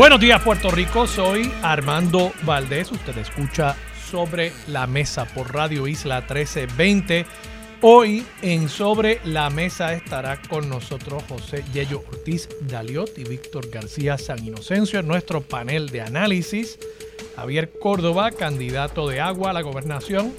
Buenos 0.00 0.18
días 0.18 0.40
Puerto 0.40 0.70
Rico, 0.70 1.06
soy 1.06 1.52
Armando 1.60 2.32
Valdés, 2.44 2.90
usted 2.90 3.18
escucha 3.18 3.76
sobre 4.10 4.50
la 4.66 4.86
mesa 4.86 5.26
por 5.26 5.52
Radio 5.52 5.86
Isla 5.86 6.20
1320. 6.20 7.26
Hoy 7.82 8.24
en 8.40 8.70
Sobre 8.70 9.20
la 9.24 9.50
Mesa 9.50 9.92
estará 9.92 10.40
con 10.40 10.70
nosotros 10.70 11.22
José 11.28 11.62
Yello 11.74 12.02
Ortiz 12.10 12.48
Daliot 12.62 13.18
y 13.18 13.24
Víctor 13.24 13.68
García 13.68 14.16
San 14.16 14.42
Inocencio 14.42 15.00
en 15.00 15.06
nuestro 15.06 15.42
panel 15.42 15.90
de 15.90 16.00
análisis. 16.00 16.78
Javier 17.36 17.70
Córdoba, 17.78 18.30
candidato 18.30 19.06
de 19.06 19.20
agua 19.20 19.50
a 19.50 19.52
la 19.52 19.60
gobernación 19.60 20.32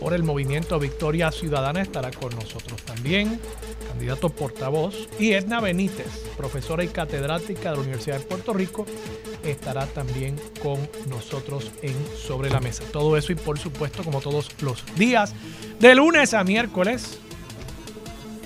por 0.00 0.14
el 0.14 0.22
movimiento 0.22 0.78
Victoria 0.78 1.30
Ciudadana, 1.32 1.82
estará 1.82 2.10
con 2.12 2.34
nosotros 2.34 2.80
también 2.84 3.38
candidato 4.02 4.30
portavoz, 4.30 5.08
y 5.20 5.30
Edna 5.30 5.60
Benítez, 5.60 6.08
profesora 6.36 6.82
y 6.82 6.88
catedrática 6.88 7.70
de 7.70 7.76
la 7.76 7.82
Universidad 7.82 8.18
de 8.18 8.24
Puerto 8.24 8.52
Rico, 8.52 8.84
estará 9.44 9.86
también 9.86 10.34
con 10.60 10.76
nosotros 11.08 11.70
en 11.82 11.94
Sobre 12.16 12.50
la 12.50 12.58
Mesa. 12.58 12.82
Todo 12.90 13.16
eso 13.16 13.30
y 13.30 13.36
por 13.36 13.60
supuesto, 13.60 14.02
como 14.02 14.20
todos 14.20 14.50
los 14.60 14.84
días, 14.96 15.36
de 15.78 15.94
lunes 15.94 16.34
a 16.34 16.42
miércoles, 16.42 17.20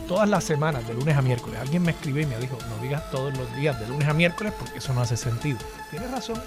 todas 0.06 0.28
las 0.28 0.44
semanas, 0.44 0.86
de 0.86 0.92
lunes 0.92 1.16
a 1.16 1.22
miércoles. 1.22 1.58
Alguien 1.58 1.82
me 1.84 1.92
escribió 1.92 2.20
y 2.20 2.26
me 2.26 2.36
dijo, 2.36 2.58
no 2.68 2.82
digas 2.82 3.10
todos 3.10 3.34
los 3.34 3.56
días 3.56 3.80
de 3.80 3.88
lunes 3.88 4.06
a 4.06 4.12
miércoles 4.12 4.52
porque 4.58 4.76
eso 4.76 4.92
no 4.92 5.00
hace 5.00 5.16
sentido. 5.16 5.58
Tienes 5.90 6.10
razón. 6.10 6.38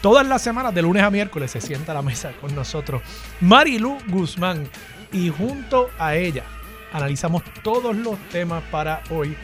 Todas 0.00 0.26
las 0.26 0.40
semanas, 0.40 0.74
de 0.74 0.80
lunes 0.80 1.02
a 1.02 1.10
miércoles, 1.10 1.50
se 1.50 1.60
sienta 1.60 1.92
a 1.92 1.96
la 1.96 2.02
mesa 2.02 2.32
con 2.40 2.54
nosotros 2.54 3.02
Marilu 3.42 3.98
Guzmán 4.08 4.66
y 5.12 5.28
junto 5.28 5.90
a 5.98 6.14
ella, 6.14 6.44
analizamos 6.92 7.42
todos 7.62 7.96
los 7.96 8.18
temas 8.28 8.62
para 8.70 9.02
hoy, 9.10 9.36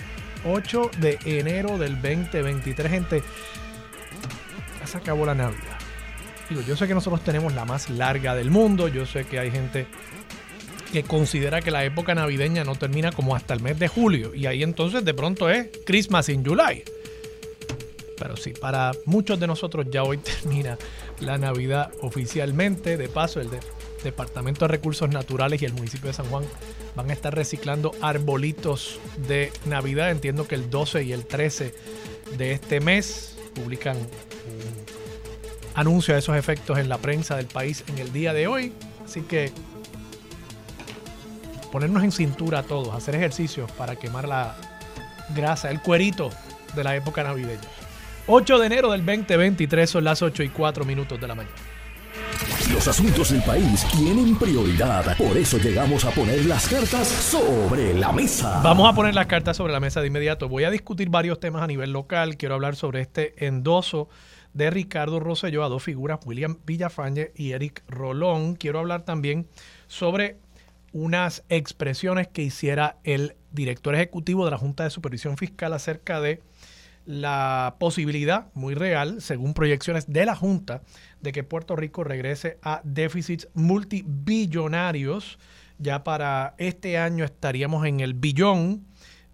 8 0.44 0.90
de 0.98 1.18
enero 1.24 1.78
del 1.78 1.94
2023. 2.00 2.90
Gente, 2.90 3.22
ya 4.80 4.86
se 4.86 4.98
acabó 4.98 5.26
la 5.26 5.34
Navidad. 5.34 5.78
Digo, 6.48 6.62
yo 6.62 6.76
sé 6.76 6.86
que 6.86 6.94
nosotros 6.94 7.22
tenemos 7.22 7.52
la 7.54 7.64
más 7.64 7.90
larga 7.90 8.34
del 8.34 8.50
mundo, 8.50 8.88
yo 8.88 9.04
sé 9.04 9.24
que 9.24 9.38
hay 9.38 9.50
gente 9.50 9.86
que 10.92 11.02
considera 11.02 11.60
que 11.60 11.70
la 11.70 11.84
época 11.84 12.14
navideña 12.14 12.64
no 12.64 12.74
termina 12.74 13.12
como 13.12 13.36
hasta 13.36 13.52
el 13.52 13.60
mes 13.60 13.78
de 13.78 13.88
julio 13.88 14.34
y 14.34 14.46
ahí 14.46 14.62
entonces 14.62 15.04
de 15.04 15.12
pronto 15.12 15.50
es 15.50 15.68
Christmas 15.84 16.30
in 16.30 16.44
July. 16.44 16.82
Pero 18.18 18.36
sí, 18.36 18.52
para 18.52 18.92
muchos 19.04 19.38
de 19.38 19.46
nosotros 19.46 19.86
ya 19.90 20.02
hoy 20.02 20.18
termina 20.42 20.78
la 21.20 21.38
Navidad 21.38 21.92
oficialmente. 22.00 22.96
De 22.96 23.08
paso, 23.08 23.40
el 23.40 23.50
Departamento 24.02 24.64
de 24.64 24.68
Recursos 24.68 25.08
Naturales 25.10 25.60
y 25.62 25.64
el 25.64 25.72
municipio 25.72 26.08
de 26.08 26.14
San 26.14 26.26
Juan 26.26 26.44
van 26.94 27.10
a 27.10 27.12
estar 27.12 27.34
reciclando 27.34 27.92
arbolitos 28.00 28.98
de 29.28 29.52
Navidad. 29.66 30.10
Entiendo 30.10 30.46
que 30.46 30.54
el 30.54 30.70
12 30.70 31.04
y 31.04 31.12
el 31.12 31.26
13 31.26 31.74
de 32.36 32.52
este 32.52 32.80
mes 32.80 33.36
publican 33.54 33.96
un 33.96 34.04
anuncio 35.74 36.14
de 36.14 36.20
esos 36.20 36.36
efectos 36.36 36.78
en 36.78 36.88
la 36.88 36.98
prensa 36.98 37.36
del 37.36 37.46
país 37.46 37.84
en 37.88 37.98
el 37.98 38.12
día 38.12 38.32
de 38.32 38.46
hoy. 38.46 38.72
Así 39.04 39.22
que 39.22 39.52
ponernos 41.70 42.02
en 42.02 42.12
cintura 42.12 42.60
a 42.60 42.62
todos, 42.62 42.94
hacer 42.94 43.14
ejercicios 43.14 43.70
para 43.72 43.96
quemar 43.96 44.26
la 44.26 44.56
grasa, 45.34 45.70
el 45.70 45.80
cuerito 45.82 46.30
de 46.74 46.84
la 46.84 46.96
época 46.96 47.22
navideña. 47.22 47.60
8 48.26 48.58
de 48.58 48.66
enero 48.66 48.90
del 48.90 49.04
2023 49.04 49.88
son 49.88 50.04
las 50.04 50.20
8 50.20 50.42
y 50.42 50.48
4 50.50 50.84
minutos 50.84 51.20
de 51.20 51.26
la 51.26 51.34
mañana. 51.34 51.54
Los 52.72 52.86
asuntos 52.86 53.30
del 53.30 53.42
país 53.42 53.86
tienen 53.90 54.38
prioridad. 54.38 55.16
Por 55.16 55.36
eso 55.36 55.58
llegamos 55.58 56.04
a 56.04 56.10
poner 56.10 56.44
las 56.44 56.68
cartas 56.68 57.08
sobre 57.08 57.94
la 57.94 58.12
mesa. 58.12 58.60
Vamos 58.62 58.88
a 58.88 58.94
poner 58.94 59.14
las 59.14 59.26
cartas 59.26 59.56
sobre 59.56 59.72
la 59.72 59.80
mesa 59.80 60.00
de 60.00 60.08
inmediato. 60.08 60.48
Voy 60.48 60.64
a 60.64 60.70
discutir 60.70 61.08
varios 61.08 61.40
temas 61.40 61.62
a 61.62 61.66
nivel 61.66 61.92
local. 61.92 62.36
Quiero 62.36 62.54
hablar 62.54 62.76
sobre 62.76 63.00
este 63.00 63.46
endoso 63.46 64.08
de 64.52 64.70
Ricardo 64.70 65.20
Rosselló 65.20 65.64
a 65.64 65.68
dos 65.68 65.82
figuras, 65.82 66.20
William 66.24 66.58
Villafañe 66.66 67.32
y 67.34 67.52
Eric 67.52 67.82
Rolón. 67.88 68.56
Quiero 68.56 68.78
hablar 68.78 69.02
también 69.02 69.48
sobre 69.86 70.38
unas 70.92 71.44
expresiones 71.48 72.28
que 72.28 72.42
hiciera 72.42 72.96
el 73.04 73.36
director 73.50 73.94
ejecutivo 73.94 74.44
de 74.44 74.50
la 74.50 74.58
Junta 74.58 74.84
de 74.84 74.90
Supervisión 74.90 75.36
Fiscal 75.36 75.72
acerca 75.72 76.20
de 76.20 76.42
la 77.08 77.76
posibilidad 77.80 78.48
muy 78.52 78.74
real, 78.74 79.22
según 79.22 79.54
proyecciones 79.54 80.12
de 80.12 80.26
la 80.26 80.36
Junta, 80.36 80.82
de 81.20 81.32
que 81.32 81.42
Puerto 81.42 81.76
Rico 81.76 82.04
regrese 82.04 82.58
a 82.62 82.80
déficits 82.84 83.48
multibillonarios. 83.54 85.38
Ya 85.78 86.04
para 86.04 86.54
este 86.58 86.98
año 86.98 87.24
estaríamos 87.24 87.86
en 87.86 88.00
el 88.00 88.14
billón 88.14 88.86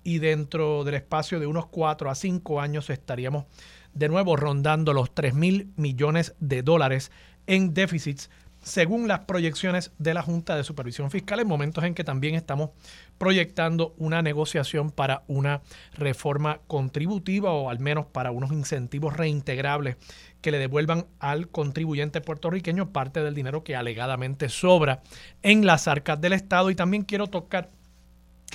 y 0.02 0.18
dentro 0.18 0.84
del 0.84 0.94
espacio 0.94 1.40
de 1.40 1.46
unos 1.46 1.66
4 1.66 2.10
a 2.10 2.14
5 2.14 2.60
años 2.60 2.90
estaríamos 2.90 3.46
de 3.94 4.08
nuevo 4.08 4.36
rondando 4.36 4.92
los 4.92 5.14
3 5.14 5.34
mil 5.34 5.72
millones 5.76 6.34
de 6.40 6.62
dólares 6.62 7.10
en 7.46 7.72
déficits 7.72 8.28
según 8.64 9.08
las 9.08 9.20
proyecciones 9.20 9.92
de 9.98 10.14
la 10.14 10.22
Junta 10.22 10.56
de 10.56 10.64
Supervisión 10.64 11.10
Fiscal, 11.10 11.38
en 11.38 11.46
momentos 11.46 11.84
en 11.84 11.94
que 11.94 12.02
también 12.02 12.34
estamos 12.34 12.70
proyectando 13.18 13.94
una 13.98 14.22
negociación 14.22 14.90
para 14.90 15.22
una 15.28 15.60
reforma 15.92 16.60
contributiva 16.66 17.52
o 17.52 17.68
al 17.68 17.78
menos 17.78 18.06
para 18.06 18.30
unos 18.30 18.52
incentivos 18.52 19.16
reintegrables 19.16 19.96
que 20.44 20.50
le 20.50 20.58
devuelvan 20.58 21.06
al 21.20 21.48
contribuyente 21.48 22.20
puertorriqueño 22.20 22.92
parte 22.92 23.22
del 23.22 23.34
dinero 23.34 23.64
que 23.64 23.76
alegadamente 23.76 24.50
sobra 24.50 25.02
en 25.42 25.64
las 25.64 25.88
arcas 25.88 26.20
del 26.20 26.34
Estado. 26.34 26.68
Y 26.68 26.74
también 26.74 27.04
quiero 27.04 27.28
tocar 27.28 27.70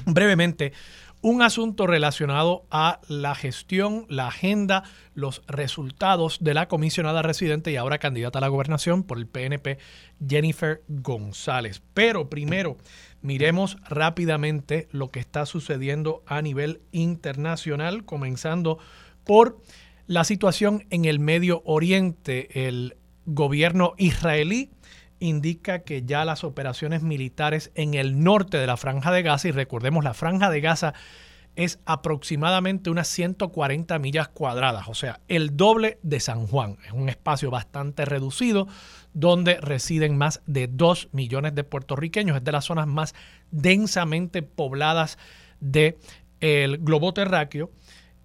brevemente 0.06 0.72
un 1.22 1.42
asunto 1.42 1.88
relacionado 1.88 2.68
a 2.70 3.02
la 3.08 3.34
gestión, 3.34 4.06
la 4.08 4.28
agenda, 4.28 4.84
los 5.16 5.42
resultados 5.48 6.38
de 6.42 6.54
la 6.54 6.68
comisionada 6.68 7.24
residente 7.24 7.72
y 7.72 7.76
ahora 7.76 7.98
candidata 7.98 8.38
a 8.38 8.42
la 8.42 8.50
gobernación 8.50 9.02
por 9.02 9.18
el 9.18 9.26
PNP, 9.26 9.80
Jennifer 10.26 10.84
González. 10.90 11.82
Pero 11.96 12.30
primero, 12.30 12.78
miremos 13.24 13.78
rápidamente 13.90 14.88
lo 14.92 15.10
que 15.10 15.22
está 15.22 15.48
sucediendo 15.48 16.22
a 16.28 16.44
nivel 16.44 16.82
internacional, 16.92 18.06
comenzando 18.06 18.78
por 19.24 19.58
la 20.09 20.24
situación 20.24 20.88
en 20.90 21.06
el 21.06 21.20
Medio 21.20 21.62
Oriente. 21.66 22.68
El 22.68 22.97
gobierno 23.28 23.94
israelí 24.00 24.72
indica 25.20 25.84
que 25.84 26.02
ya 26.02 26.25
las 26.25 26.44
operaciones 26.44 27.03
militares 27.03 27.70
en 27.75 27.94
el 27.94 28.24
norte 28.24 28.58
de 28.58 28.66
la 28.66 28.75
franja 28.75 29.12
de 29.12 29.22
Gaza, 29.22 29.50
y 29.50 29.52
recordemos 29.52 30.03
la 30.03 30.16
franja 30.16 30.50
de 30.50 30.62
Gaza 30.62 30.96
es 31.56 31.80
aproximadamente 31.86 32.90
unas 32.90 33.08
140 33.08 34.00
millas 34.00 34.30
cuadradas, 34.30 34.88
o 34.88 34.96
sea, 34.96 35.20
el 35.28 35.56
doble 35.56 36.00
de 36.02 36.20
San 36.20 36.47
Juan. 36.47 36.78
Es 36.88 36.94
un 36.94 37.08
espacio 37.08 37.52
bastante 37.52 38.03
reducido 38.06 38.68
donde 39.14 39.62
residen 39.62 40.18
más 40.18 40.41
de 40.47 40.68
2 40.68 41.09
millones 41.12 41.53
de 41.53 41.64
puertorriqueños. 41.64 42.38
Es 42.38 42.44
de 42.44 42.52
las 42.52 42.66
zonas 42.66 42.88
más 42.88 43.14
densamente 43.52 44.41
pobladas 44.41 45.20
del 45.59 46.80
globo 46.80 47.14
terráqueo. 47.14 47.70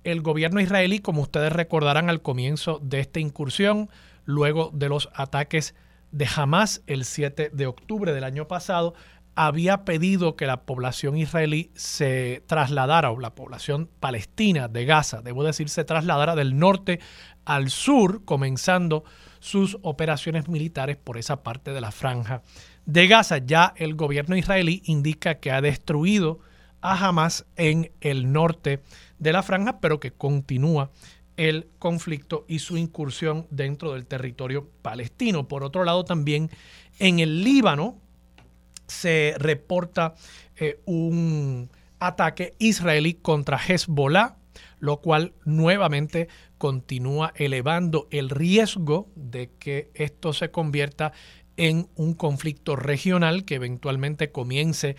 El 0.05 0.21
gobierno 0.21 0.61
israelí, 0.61 1.01
como 1.01 1.23
ustedes 1.23 1.53
recordarán 1.53 2.11
al 2.11 2.23
comienzo 2.23 2.79
de 2.83 3.01
esta 3.01 3.21
incursión, 3.21 3.89
luego 4.25 4.71
de 4.73 4.89
los 4.89 5.09
ataques 5.15 5.75
de 6.13 6.29
Hamas 6.37 6.83
el 6.87 7.05
7 7.05 7.51
de 7.53 7.67
octubre 7.67 8.13
del 8.13 8.25
año 8.25 8.47
pasado, 8.47 8.95
había 9.35 9.85
pedido 9.85 10.37
que 10.37 10.47
la 10.47 10.63
población 10.63 11.17
israelí 11.17 11.71
se 11.75 12.43
trasladara, 12.47 13.11
o 13.11 13.19
la 13.19 13.35
población 13.35 13.89
palestina 13.99 14.69
de 14.69 14.85
Gaza, 14.85 15.23
debo 15.23 15.43
decir, 15.43 15.69
se 15.69 15.85
trasladara 15.85 16.37
del 16.37 16.57
norte 16.57 17.01
al 17.45 17.71
sur, 17.71 18.25
comenzando 18.25 19.05
sus 19.41 19.79
operaciones 19.83 20.49
militares 20.49 20.97
por 20.97 21.19
esa 21.19 21.43
parte 21.43 21.73
de 21.73 21.81
la 21.81 21.91
franja 21.91 22.43
de 22.87 23.09
Gaza. 23.09 23.39
Ya 23.39 23.75
el 23.77 23.95
gobierno 23.95 24.37
israelí 24.37 24.83
indica 24.85 25.37
que 25.37 25.51
ha 25.51 25.61
destruido 25.61 26.39
a 26.81 27.09
Hamas 27.09 27.47
en 27.57 27.91
el 28.01 28.33
norte 28.33 28.83
de 29.19 29.33
la 29.33 29.43
franja, 29.43 29.81
pero 29.81 30.01
que 30.01 30.13
continúa 30.13 30.91
el 31.37 31.69
conflicto 31.79 32.45
y 32.49 32.61
su 32.61 32.77
incursión 32.77 33.47
dentro 33.51 33.93
del 33.93 34.07
territorio 34.07 34.71
palestino. 34.83 35.49
Por 35.49 35.65
otro 35.65 35.85
lado, 35.85 36.05
también 36.05 36.51
en 36.99 37.19
el 37.19 37.43
Líbano 37.43 37.99
se 38.87 39.35
reporta 39.39 40.15
eh, 40.57 40.81
un 40.85 41.71
ataque 41.99 42.55
israelí 42.59 43.15
contra 43.15 43.59
Hezbollah, 43.59 44.37
lo 44.79 45.01
cual 45.01 45.33
nuevamente 45.45 46.29
continúa 46.59 47.33
elevando 47.37 48.07
el 48.11 48.31
riesgo 48.31 49.09
de 49.17 49.51
que 49.59 49.91
esto 49.95 50.33
se 50.33 50.51
convierta 50.51 51.13
en 51.57 51.89
un 51.95 52.15
conflicto 52.15 52.77
regional 52.77 53.45
que 53.45 53.57
eventualmente 53.57 54.31
comience 54.33 54.97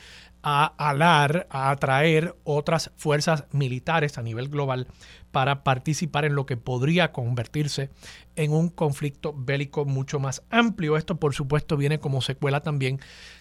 a 0.48 0.76
alar, 0.78 1.48
a 1.50 1.72
atraer 1.72 2.36
otras 2.44 2.92
fuerzas 2.98 3.46
militares 3.52 4.20
a 4.20 4.22
nivel 4.22 4.48
global 4.48 4.86
para 5.32 5.64
participar 5.64 6.24
en 6.24 6.36
lo 6.36 6.46
que 6.46 6.56
podría 6.56 7.12
convertirse 7.12 7.90
en 8.36 8.54
un 8.54 8.70
conflicto 8.70 9.34
bélico 9.36 9.86
mucho 9.86 10.20
más 10.20 10.44
amplio. 10.52 10.98
Esto, 10.98 11.20
por 11.20 11.34
supuesto, 11.34 11.78
viene 11.78 11.98
como 11.98 12.22
secuela 12.22 12.62
también 12.62 13.00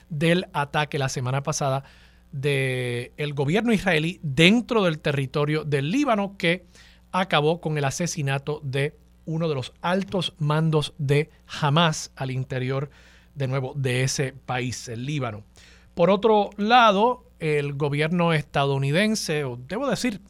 del 0.08 0.46
ataque 0.54 0.98
la 0.98 1.10
semana 1.10 1.42
pasada 1.42 1.84
del 2.32 3.34
gobierno 3.34 3.74
israelí 3.74 4.18
dentro 4.22 4.82
del 4.82 4.98
territorio 4.98 5.64
del 5.64 5.90
Líbano 5.90 6.38
que 6.38 6.64
acabó 7.12 7.60
con 7.60 7.76
el 7.76 7.84
asesinato 7.84 8.62
de 8.64 8.96
uno 9.26 9.50
de 9.50 9.54
los 9.54 9.74
altos 9.82 10.32
mandos 10.38 10.94
de 10.96 11.28
Hamas 11.60 12.12
al 12.16 12.30
interior 12.30 12.88
de 13.34 13.46
nuevo 13.46 13.74
de 13.76 14.04
ese 14.04 14.32
país, 14.32 14.88
el 14.88 15.04
Líbano. 15.04 15.44
Por 15.94 16.10
otro 16.10 16.50
lado, 16.56 17.24
el 17.38 17.74
gobierno 17.74 18.32
estadounidense, 18.32 19.44
o 19.44 19.56
debo 19.56 19.88
decir, 19.88 20.20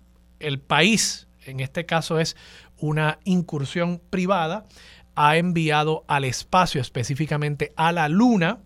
el 0.40 0.60
país, 0.60 1.28
en 1.46 1.60
este 1.60 1.86
caso 1.86 2.18
es 2.18 2.36
una 2.78 3.18
incursión 3.24 4.00
privada, 4.10 4.64
ha 5.14 5.36
enviado 5.36 6.04
al 6.08 6.24
espacio, 6.24 6.80
específicamente 6.80 7.72
a 7.76 7.92
la 7.92 8.08
Luna, 8.08 8.58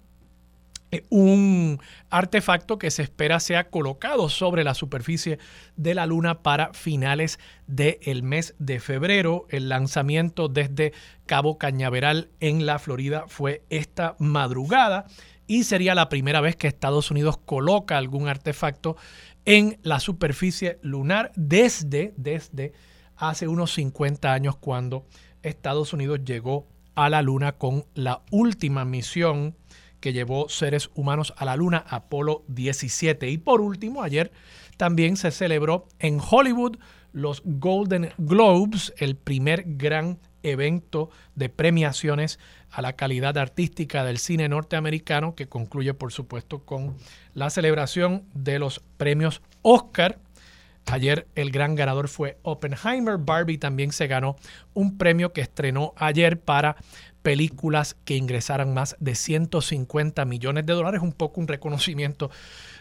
eh, 0.91 1.05
un 1.11 1.81
artefacto 2.09 2.79
que 2.79 2.91
se 2.91 3.03
espera 3.03 3.41
sea 3.41 3.69
colocado 3.69 4.31
sobre 4.31 4.65
la 4.65 4.73
superficie 4.73 5.39
de 5.77 5.95
la 5.95 6.06
Luna 6.06 6.43
para 6.43 6.73
finales 6.73 7.39
del 7.67 8.23
mes 8.23 8.55
de 8.59 8.81
febrero. 8.81 9.47
El 9.50 9.69
lanzamiento 9.69 10.49
desde 10.49 10.95
Cabo 11.27 11.59
Cañaveral 11.59 12.31
en 12.41 12.65
la 12.65 12.79
Florida 12.79 13.25
fue 13.29 13.62
esta 13.69 14.17
madrugada 14.19 15.06
y 15.49 15.65
sería 15.65 15.97
la 15.97 16.09
primera 16.09 16.41
vez 16.41 16.55
que 16.55 16.69
Estados 16.69 17.11
Unidos 17.11 17.39
coloca 17.39 17.99
algún 17.99 18.29
artefacto 18.29 18.97
en 19.45 19.79
la 19.83 19.99
superficie 19.99 20.79
lunar 20.83 21.33
desde, 21.35 22.15
desde 22.17 22.75
hace 23.17 23.49
unos 23.49 23.73
50 23.73 24.33
años 24.33 24.56
cuando 24.56 25.06
Estados 25.43 25.93
Unidos 25.93 26.21
llegó 26.25 26.69
a 26.95 27.09
la 27.09 27.23
Luna 27.23 27.53
con 27.53 27.87
la 27.95 28.23
última 28.31 28.85
misión 28.85 29.56
que 30.00 30.12
llevó 30.12 30.49
seres 30.49 30.91
humanos 30.95 31.33
a 31.37 31.45
la 31.45 31.56
Luna, 31.56 31.85
Apolo 31.89 32.45
17. 32.49 33.29
Y 33.31 33.39
por 33.39 33.61
último, 33.61 34.03
ayer 34.03 34.31
también 34.77 35.17
se 35.17 35.31
celebró 35.31 35.89
en 35.99 36.21
Hollywood 36.21 36.77
los 37.12 37.43
Golden 37.45 38.11
Globes, 38.19 38.93
el 38.99 39.17
primer 39.17 39.65
gran 39.67 40.19
evento 40.43 41.11
de 41.35 41.49
premiaciones 41.49 42.39
a 42.70 42.82
la 42.82 42.94
calidad 42.94 43.38
artística 43.38 44.05
del 44.05 44.19
cine 44.19 44.49
norteamericano, 44.49 45.35
que 45.35 45.49
concluye 45.49 45.94
por 45.94 46.12
supuesto 46.12 46.65
con 46.65 46.97
la 47.35 47.50
celebración 47.50 48.25
de 48.35 48.59
los 48.59 48.81
premios 48.97 49.43
Oscar. 49.62 50.19
Ayer 50.87 51.26
el 51.35 51.50
gran 51.50 51.75
ganador 51.75 52.09
fue 52.09 52.38
Oppenheimer. 52.43 53.19
Barbie 53.19 53.59
también 53.59 53.93
se 53.93 54.06
ganó 54.06 54.37
un 54.73 54.97
premio 54.97 55.32
que 55.32 55.43
estrenó 55.43 55.93
ayer 55.97 56.41
para 56.41 56.76
películas 57.23 57.97
que 58.05 58.17
ingresaran 58.17 58.73
más 58.73 58.97
de 59.00 59.14
150 59.14 60.25
millones 60.25 60.64
de 60.64 60.73
dólares, 60.73 61.03
un 61.03 61.12
poco 61.12 61.41
un 61.41 61.49
reconocimiento 61.49 62.31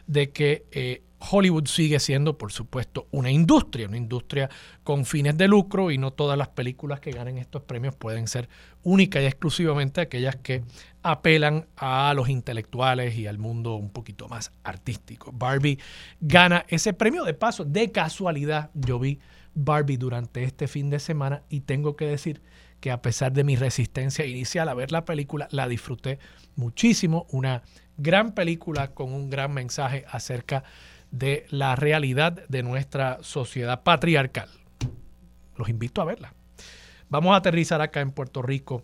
de 0.06 0.32
que 0.32 0.66
eh, 0.72 1.02
Hollywood 1.20 1.66
sigue 1.66 2.00
siendo, 2.00 2.38
por 2.38 2.52
supuesto, 2.52 3.08
una 3.12 3.32
industria, 3.32 3.88
una 3.88 3.98
industria 3.98 4.50
con 4.84 5.06
fines 5.06 5.38
de 5.38 5.48
lucro 5.48 5.92
y 5.92 5.98
no 5.98 6.12
todas 6.12 6.38
las 6.38 6.50
películas 6.50 7.00
que 7.00 7.12
ganen 7.12 7.38
estos 7.38 7.64
premios 7.64 7.96
pueden 7.96 8.28
ser 8.28 8.50
únicas 8.84 9.24
y 9.24 9.26
exclusivamente 9.26 10.02
aquellas 10.02 10.36
que 10.36 10.64
apelan 11.02 11.68
a 11.76 12.14
los 12.14 12.30
intelectuales 12.30 13.16
y 13.16 13.28
al 13.28 13.38
mundo 13.38 13.76
un 13.76 13.90
poquito 13.90 14.28
más 14.28 14.52
artístico. 14.64 15.32
Barbie 15.34 15.80
gana 16.20 16.66
ese 16.68 16.94
premio 16.94 17.24
de 17.24 17.34
paso, 17.34 17.66
de 17.66 17.92
casualidad 17.92 18.72
yo 18.74 19.00
vi 19.00 19.20
Barbie 19.54 19.98
durante 19.98 20.44
este 20.44 20.68
fin 20.68 20.90
de 20.90 21.00
semana 21.00 21.44
y 21.50 21.62
tengo 21.62 21.96
que 21.96 22.06
decir 22.06 22.42
que 22.80 22.92
a 22.92 23.02
pesar 23.02 23.34
de 23.34 23.44
mi 23.44 23.56
resistencia 23.56 24.26
inicial 24.26 24.70
a 24.70 24.76
ver 24.76 24.92
la 24.92 25.04
película, 25.04 25.48
la 25.52 25.68
disfruté 25.68 26.20
muchísimo. 26.56 27.26
Una 27.32 27.64
gran 27.98 28.34
película 28.34 28.94
con 28.94 29.14
un 29.14 29.30
gran 29.30 29.54
mensaje 29.54 30.06
acerca 30.10 30.60
de 30.60 30.68
la 31.12 31.76
realidad 31.76 32.48
de 32.48 32.64
nuestra 32.64 33.20
sociedad 33.22 33.84
patriarcal. 33.84 34.50
Los 35.56 35.70
invito 35.70 36.02
a 36.02 36.06
verla. 36.06 36.34
Vamos 37.10 37.34
a 37.34 37.38
aterrizar 37.38 37.82
acá 37.82 38.02
en 38.02 38.12
Puerto 38.12 38.42
Rico. 38.42 38.84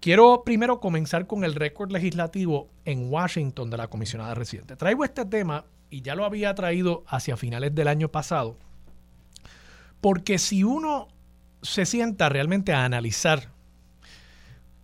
Quiero 0.00 0.42
primero 0.44 0.78
comenzar 0.78 1.26
con 1.26 1.42
el 1.42 1.54
récord 1.54 1.90
legislativo 1.90 2.70
en 2.84 3.10
Washington 3.10 3.70
de 3.70 3.76
la 3.76 3.88
comisionada 3.88 4.34
residente. 4.34 4.76
Traigo 4.76 5.04
este 5.04 5.24
tema 5.24 5.64
y 5.90 6.02
ya 6.02 6.14
lo 6.14 6.24
había 6.24 6.54
traído 6.54 7.04
hacia 7.08 7.36
finales 7.36 7.74
del 7.74 7.88
año 7.88 8.08
pasado, 8.08 8.58
porque 10.00 10.38
si 10.38 10.64
uno 10.64 11.08
se 11.62 11.86
sienta 11.86 12.28
realmente 12.28 12.72
a 12.72 12.84
analizar 12.84 13.55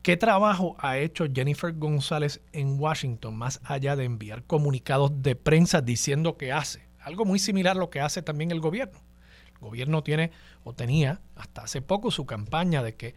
qué 0.03 0.17
trabajo 0.17 0.77
ha 0.79 0.99
hecho 0.99 1.27
Jennifer 1.33 1.73
González 1.73 2.41
en 2.53 2.79
Washington, 2.79 3.37
más 3.37 3.61
allá 3.65 3.97
de 3.97 4.05
enviar 4.05 4.45
comunicados 4.45 5.23
de 5.23 5.37
prensa 5.37 5.81
diciendo 5.81 6.37
que 6.37 6.53
hace. 6.53 6.89
Algo 7.01 7.25
muy 7.25 7.39
similar 7.39 7.77
a 7.77 7.81
lo 7.81 7.91
que 7.91 8.01
hace 8.01 8.23
también 8.23 8.51
el 8.51 8.61
gobierno. 8.61 8.99
El 9.55 9.59
gobierno 9.61 10.03
tiene 10.03 10.33
o 10.65 10.75
tenía 10.75 11.21
hasta 11.37 11.63
hace 11.63 11.83
poco 11.83 12.11
su 12.11 12.27
campaña 12.27 12.83
de 12.83 12.97
que 12.97 13.15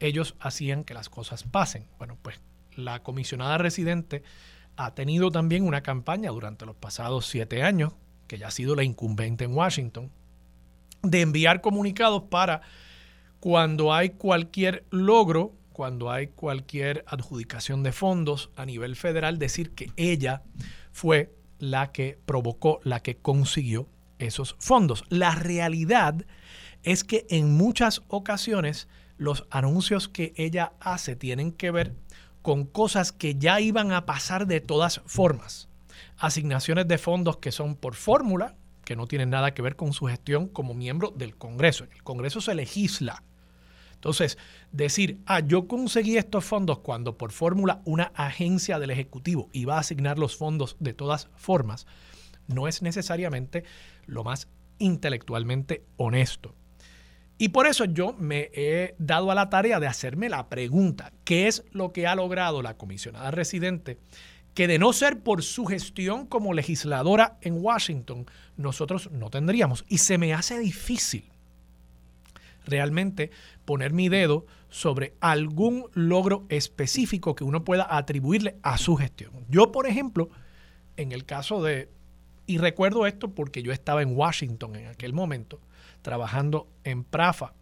ellos 0.00 0.36
hacían 0.40 0.84
que 0.84 0.94
las 0.94 1.08
cosas 1.08 1.42
pasen. 1.42 1.86
Bueno, 1.98 2.16
pues 2.22 2.40
la 2.74 3.02
comisionada 3.02 3.58
residente 3.58 4.22
ha 4.76 4.94
tenido 4.94 5.30
también 5.30 5.64
una 5.64 5.82
campaña 5.82 6.30
durante 6.30 6.64
los 6.66 6.76
pasados 6.76 7.26
siete 7.26 7.64
años, 7.64 7.94
que 8.28 8.38
ya 8.38 8.48
ha 8.48 8.52
sido 8.52 8.76
la 8.76 8.84
incumbente 8.84 9.44
en 9.44 9.54
Washington, 9.54 10.12
de 11.02 11.20
enviar 11.20 11.60
comunicados 11.60 12.24
para 12.24 12.62
cuando 13.40 13.92
hay 13.92 14.10
cualquier 14.10 14.84
logro, 14.90 15.54
cuando 15.78 16.10
hay 16.10 16.26
cualquier 16.26 17.04
adjudicación 17.06 17.84
de 17.84 17.92
fondos 17.92 18.50
a 18.56 18.66
nivel 18.66 18.96
federal, 18.96 19.38
decir 19.38 19.76
que 19.76 19.92
ella 19.94 20.42
fue 20.90 21.32
la 21.60 21.92
que 21.92 22.18
provocó, 22.26 22.80
la 22.82 22.98
que 22.98 23.18
consiguió 23.18 23.88
esos 24.18 24.56
fondos. 24.58 25.04
La 25.08 25.36
realidad 25.36 26.26
es 26.82 27.04
que 27.04 27.26
en 27.30 27.56
muchas 27.56 28.02
ocasiones 28.08 28.88
los 29.18 29.46
anuncios 29.50 30.08
que 30.08 30.32
ella 30.34 30.72
hace 30.80 31.14
tienen 31.14 31.52
que 31.52 31.70
ver 31.70 31.94
con 32.42 32.64
cosas 32.64 33.12
que 33.12 33.36
ya 33.36 33.60
iban 33.60 33.92
a 33.92 34.04
pasar 34.04 34.48
de 34.48 34.60
todas 34.60 35.00
formas. 35.06 35.68
Asignaciones 36.16 36.88
de 36.88 36.98
fondos 36.98 37.36
que 37.36 37.52
son 37.52 37.76
por 37.76 37.94
fórmula, 37.94 38.56
que 38.84 38.96
no 38.96 39.06
tienen 39.06 39.30
nada 39.30 39.54
que 39.54 39.62
ver 39.62 39.76
con 39.76 39.92
su 39.92 40.06
gestión 40.06 40.48
como 40.48 40.74
miembro 40.74 41.12
del 41.16 41.36
Congreso. 41.36 41.84
El 41.84 42.02
Congreso 42.02 42.40
se 42.40 42.56
legisla 42.56 43.22
entonces, 43.98 44.38
decir, 44.70 45.18
ah, 45.26 45.40
yo 45.40 45.66
conseguí 45.66 46.18
estos 46.18 46.44
fondos 46.44 46.78
cuando 46.78 47.18
por 47.18 47.32
fórmula 47.32 47.82
una 47.84 48.12
agencia 48.14 48.78
del 48.78 48.90
Ejecutivo 48.90 49.48
iba 49.52 49.74
a 49.74 49.80
asignar 49.80 50.20
los 50.20 50.36
fondos 50.36 50.76
de 50.78 50.94
todas 50.94 51.28
formas, 51.34 51.84
no 52.46 52.68
es 52.68 52.80
necesariamente 52.80 53.64
lo 54.06 54.22
más 54.22 54.46
intelectualmente 54.78 55.84
honesto. 55.96 56.54
Y 57.38 57.48
por 57.48 57.66
eso 57.66 57.86
yo 57.86 58.12
me 58.12 58.50
he 58.54 58.94
dado 58.98 59.32
a 59.32 59.34
la 59.34 59.50
tarea 59.50 59.80
de 59.80 59.88
hacerme 59.88 60.28
la 60.28 60.48
pregunta, 60.48 61.12
¿qué 61.24 61.48
es 61.48 61.64
lo 61.72 61.92
que 61.92 62.06
ha 62.06 62.14
logrado 62.14 62.62
la 62.62 62.76
comisionada 62.76 63.32
residente? 63.32 63.98
Que 64.54 64.68
de 64.68 64.78
no 64.78 64.92
ser 64.92 65.24
por 65.24 65.42
su 65.42 65.66
gestión 65.66 66.26
como 66.26 66.54
legisladora 66.54 67.36
en 67.40 67.58
Washington, 67.60 68.26
nosotros 68.56 69.10
no 69.10 69.28
tendríamos. 69.30 69.84
Y 69.88 69.98
se 69.98 70.18
me 70.18 70.34
hace 70.34 70.60
difícil 70.60 71.32
realmente 72.68 73.30
poner 73.64 73.92
mi 73.92 74.08
dedo 74.08 74.46
sobre 74.70 75.14
algún 75.20 75.86
logro 75.94 76.44
específico 76.48 77.34
que 77.34 77.44
uno 77.44 77.64
pueda 77.64 77.86
atribuirle 77.96 78.56
a 78.62 78.78
su 78.78 78.96
gestión. 78.96 79.32
Yo, 79.48 79.72
por 79.72 79.86
ejemplo, 79.86 80.28
en 80.96 81.12
el 81.12 81.24
caso 81.24 81.62
de, 81.62 81.88
y 82.46 82.58
recuerdo 82.58 83.06
esto 83.06 83.30
porque 83.34 83.62
yo 83.62 83.72
estaba 83.72 84.02
en 84.02 84.16
Washington 84.16 84.76
en 84.76 84.86
aquel 84.88 85.12
momento, 85.12 85.60
trabajando 86.02 86.68
en 86.84 87.04
Prafa, 87.04 87.54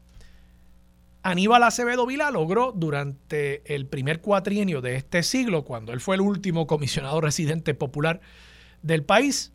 Aníbal 1.26 1.64
Acevedo 1.64 2.06
Vila 2.06 2.30
logró 2.30 2.70
durante 2.70 3.74
el 3.74 3.86
primer 3.86 4.20
cuatrienio 4.20 4.80
de 4.80 4.94
este 4.94 5.24
siglo, 5.24 5.64
cuando 5.64 5.92
él 5.92 6.00
fue 6.00 6.14
el 6.14 6.20
último 6.20 6.68
comisionado 6.68 7.20
residente 7.20 7.74
popular 7.74 8.20
del 8.82 9.02
país, 9.02 9.52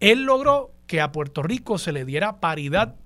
él 0.00 0.24
logró 0.24 0.72
que 0.88 1.00
a 1.00 1.12
Puerto 1.12 1.44
Rico 1.44 1.78
se 1.78 1.92
le 1.92 2.04
diera 2.04 2.40
paridad 2.40 2.96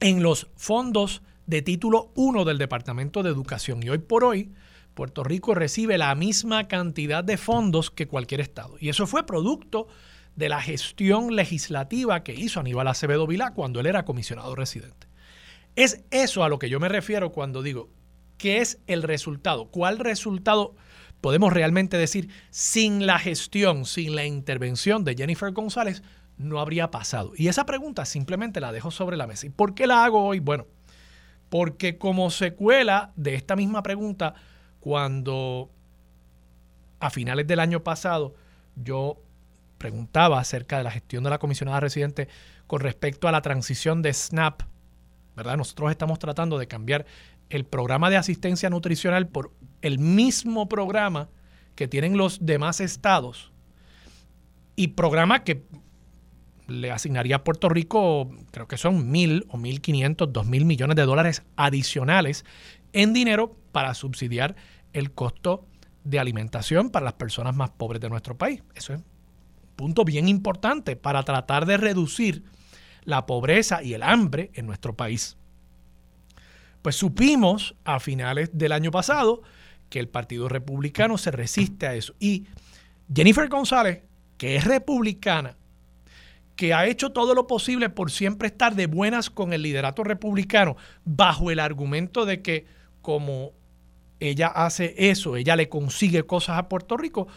en 0.00 0.22
los 0.22 0.48
fondos 0.56 1.22
de 1.46 1.62
título 1.62 2.10
1 2.14 2.44
del 2.44 2.58
Departamento 2.58 3.22
de 3.22 3.30
Educación. 3.30 3.82
Y 3.82 3.90
hoy 3.90 3.98
por 3.98 4.24
hoy, 4.24 4.52
Puerto 4.94 5.22
Rico 5.22 5.54
recibe 5.54 5.98
la 5.98 6.14
misma 6.14 6.68
cantidad 6.68 7.22
de 7.22 7.36
fondos 7.36 7.90
que 7.90 8.08
cualquier 8.08 8.40
estado. 8.40 8.76
Y 8.80 8.88
eso 8.88 9.06
fue 9.06 9.26
producto 9.26 9.88
de 10.36 10.48
la 10.48 10.62
gestión 10.62 11.36
legislativa 11.36 12.22
que 12.22 12.34
hizo 12.34 12.60
Aníbal 12.60 12.88
Acevedo 12.88 13.26
Vilá 13.26 13.52
cuando 13.52 13.80
él 13.80 13.86
era 13.86 14.04
comisionado 14.04 14.54
residente. 14.54 15.06
Es 15.76 16.04
eso 16.10 16.44
a 16.44 16.48
lo 16.48 16.58
que 16.58 16.70
yo 16.70 16.80
me 16.80 16.88
refiero 16.88 17.30
cuando 17.30 17.62
digo, 17.62 17.90
¿qué 18.38 18.58
es 18.58 18.80
el 18.86 19.02
resultado? 19.02 19.70
¿Cuál 19.70 19.98
resultado 19.98 20.74
podemos 21.20 21.52
realmente 21.52 21.98
decir 21.98 22.30
sin 22.50 23.06
la 23.06 23.18
gestión, 23.18 23.84
sin 23.84 24.16
la 24.16 24.24
intervención 24.24 25.04
de 25.04 25.14
Jennifer 25.14 25.52
González, 25.52 26.02
no 26.40 26.58
habría 26.58 26.90
pasado? 26.90 27.32
Y 27.36 27.48
esa 27.48 27.66
pregunta 27.66 28.04
simplemente 28.06 28.60
la 28.60 28.72
dejo 28.72 28.90
sobre 28.90 29.16
la 29.16 29.26
mesa. 29.26 29.46
¿Y 29.46 29.50
por 29.50 29.74
qué 29.74 29.86
la 29.86 30.04
hago 30.04 30.24
hoy? 30.24 30.40
Bueno, 30.40 30.66
porque 31.50 31.98
como 31.98 32.30
secuela 32.30 33.12
de 33.14 33.34
esta 33.34 33.56
misma 33.56 33.82
pregunta, 33.82 34.34
cuando 34.80 35.70
a 36.98 37.10
finales 37.10 37.46
del 37.46 37.60
año 37.60 37.84
pasado 37.84 38.34
yo 38.74 39.22
preguntaba 39.76 40.40
acerca 40.40 40.78
de 40.78 40.84
la 40.84 40.90
gestión 40.90 41.24
de 41.24 41.30
la 41.30 41.38
comisionada 41.38 41.80
residente 41.80 42.28
con 42.66 42.80
respecto 42.80 43.28
a 43.28 43.32
la 43.32 43.42
transición 43.42 44.00
de 44.00 44.12
SNAP, 44.14 44.62
¿verdad? 45.36 45.56
Nosotros 45.56 45.90
estamos 45.90 46.18
tratando 46.18 46.58
de 46.58 46.68
cambiar 46.68 47.04
el 47.50 47.64
programa 47.64 48.08
de 48.08 48.16
asistencia 48.16 48.70
nutricional 48.70 49.28
por 49.28 49.52
el 49.82 49.98
mismo 49.98 50.68
programa 50.68 51.28
que 51.74 51.88
tienen 51.88 52.16
los 52.16 52.44
demás 52.46 52.80
estados 52.80 53.52
y 54.76 54.88
programa 54.88 55.44
que 55.44 55.64
le 56.70 56.90
asignaría 56.90 57.36
a 57.36 57.44
Puerto 57.44 57.68
Rico, 57.68 58.30
creo 58.50 58.68
que 58.68 58.76
son 58.76 59.10
mil 59.10 59.46
o 59.48 59.58
mil 59.58 59.80
quinientos, 59.80 60.32
dos 60.32 60.46
mil 60.46 60.64
millones 60.64 60.96
de 60.96 61.02
dólares 61.02 61.42
adicionales 61.56 62.44
en 62.92 63.12
dinero 63.12 63.56
para 63.72 63.94
subsidiar 63.94 64.56
el 64.92 65.12
costo 65.12 65.66
de 66.04 66.18
alimentación 66.18 66.90
para 66.90 67.04
las 67.04 67.14
personas 67.14 67.54
más 67.54 67.70
pobres 67.70 68.00
de 68.00 68.08
nuestro 68.08 68.36
país. 68.36 68.62
Eso 68.74 68.94
es 68.94 69.00
un 69.00 69.04
punto 69.76 70.04
bien 70.04 70.28
importante 70.28 70.96
para 70.96 71.22
tratar 71.22 71.66
de 71.66 71.76
reducir 71.76 72.44
la 73.04 73.26
pobreza 73.26 73.82
y 73.82 73.94
el 73.94 74.02
hambre 74.02 74.50
en 74.54 74.66
nuestro 74.66 74.94
país. 74.94 75.36
Pues 76.82 76.96
supimos 76.96 77.74
a 77.84 78.00
finales 78.00 78.50
del 78.52 78.72
año 78.72 78.90
pasado 78.90 79.42
que 79.88 79.98
el 79.98 80.08
Partido 80.08 80.48
Republicano 80.48 81.18
se 81.18 81.30
resiste 81.30 81.86
a 81.86 81.94
eso. 81.94 82.14
Y 82.18 82.46
Jennifer 83.12 83.48
González, 83.48 84.02
que 84.38 84.56
es 84.56 84.64
republicana, 84.64 85.56
que 86.60 86.74
ha 86.74 86.84
hecho 86.84 87.08
todo 87.08 87.34
lo 87.34 87.46
posible 87.46 87.88
por 87.88 88.10
siempre 88.10 88.48
estar 88.48 88.74
de 88.74 88.84
buenas 88.86 89.30
con 89.30 89.54
el 89.54 89.62
liderato 89.62 90.04
republicano, 90.04 90.76
bajo 91.06 91.50
el 91.50 91.58
argumento 91.58 92.26
de 92.26 92.42
que 92.42 92.66
como 93.00 93.52
ella 94.18 94.48
hace 94.48 94.94
eso, 94.98 95.38
ella 95.38 95.56
le 95.56 95.70
consigue 95.70 96.24
cosas 96.24 96.58
a 96.58 96.68
Puerto 96.68 96.98
Rico, 96.98 97.28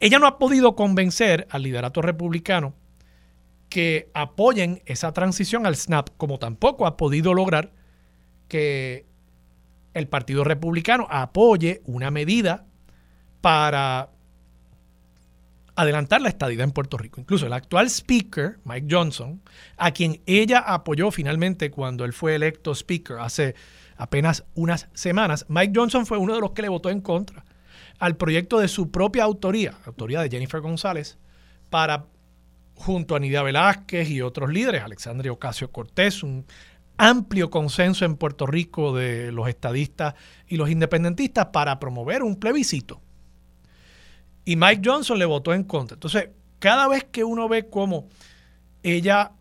ella 0.00 0.18
no 0.18 0.26
ha 0.26 0.36
podido 0.40 0.74
convencer 0.74 1.46
al 1.48 1.62
liderato 1.62 2.02
republicano 2.02 2.74
que 3.68 4.10
apoyen 4.14 4.82
esa 4.84 5.12
transición 5.12 5.64
al 5.64 5.76
SNAP, 5.76 6.08
como 6.16 6.40
tampoco 6.40 6.88
ha 6.88 6.96
podido 6.96 7.34
lograr 7.34 7.70
que 8.48 9.06
el 9.94 10.08
Partido 10.08 10.42
Republicano 10.42 11.06
apoye 11.08 11.82
una 11.84 12.10
medida 12.10 12.66
para 13.40 14.10
adelantar 15.76 16.22
la 16.22 16.30
estadía 16.30 16.64
en 16.64 16.72
Puerto 16.72 16.96
Rico. 16.96 17.20
Incluso 17.20 17.46
el 17.46 17.52
actual 17.52 17.86
speaker, 17.86 18.58
Mike 18.64 18.88
Johnson, 18.90 19.42
a 19.76 19.92
quien 19.92 20.22
ella 20.26 20.58
apoyó 20.58 21.10
finalmente 21.10 21.70
cuando 21.70 22.04
él 22.04 22.12
fue 22.12 22.34
electo 22.34 22.74
speaker 22.74 23.18
hace 23.18 23.54
apenas 23.96 24.44
unas 24.54 24.88
semanas, 24.94 25.46
Mike 25.48 25.72
Johnson 25.74 26.06
fue 26.06 26.18
uno 26.18 26.34
de 26.34 26.40
los 26.40 26.52
que 26.52 26.62
le 26.62 26.68
votó 26.68 26.90
en 26.90 27.00
contra 27.00 27.44
al 27.98 28.16
proyecto 28.16 28.58
de 28.58 28.68
su 28.68 28.90
propia 28.90 29.24
autoría, 29.24 29.74
autoría 29.86 30.20
de 30.20 30.28
Jennifer 30.28 30.60
González, 30.60 31.18
para, 31.70 32.06
junto 32.74 33.16
a 33.16 33.20
Nidia 33.20 33.42
Velázquez 33.42 34.10
y 34.10 34.20
otros 34.20 34.50
líderes, 34.50 34.82
Alexandria 34.82 35.32
Ocasio 35.32 35.70
Cortés, 35.70 36.22
un 36.22 36.44
amplio 36.98 37.50
consenso 37.50 38.04
en 38.04 38.16
Puerto 38.16 38.46
Rico 38.46 38.94
de 38.94 39.32
los 39.32 39.48
estadistas 39.48 40.14
y 40.46 40.56
los 40.56 40.70
independentistas 40.70 41.46
para 41.46 41.78
promover 41.78 42.22
un 42.22 42.36
plebiscito. 42.36 43.00
Y 44.46 44.56
Mike 44.56 44.80
Johnson 44.82 45.18
le 45.18 45.26
votó 45.26 45.52
en 45.52 45.64
contra. 45.64 45.96
Entonces, 45.96 46.30
cada 46.58 46.88
vez 46.88 47.04
que 47.04 47.22
uno 47.22 47.46
ve 47.48 47.68
cómo 47.68 48.08
ella 48.82 49.32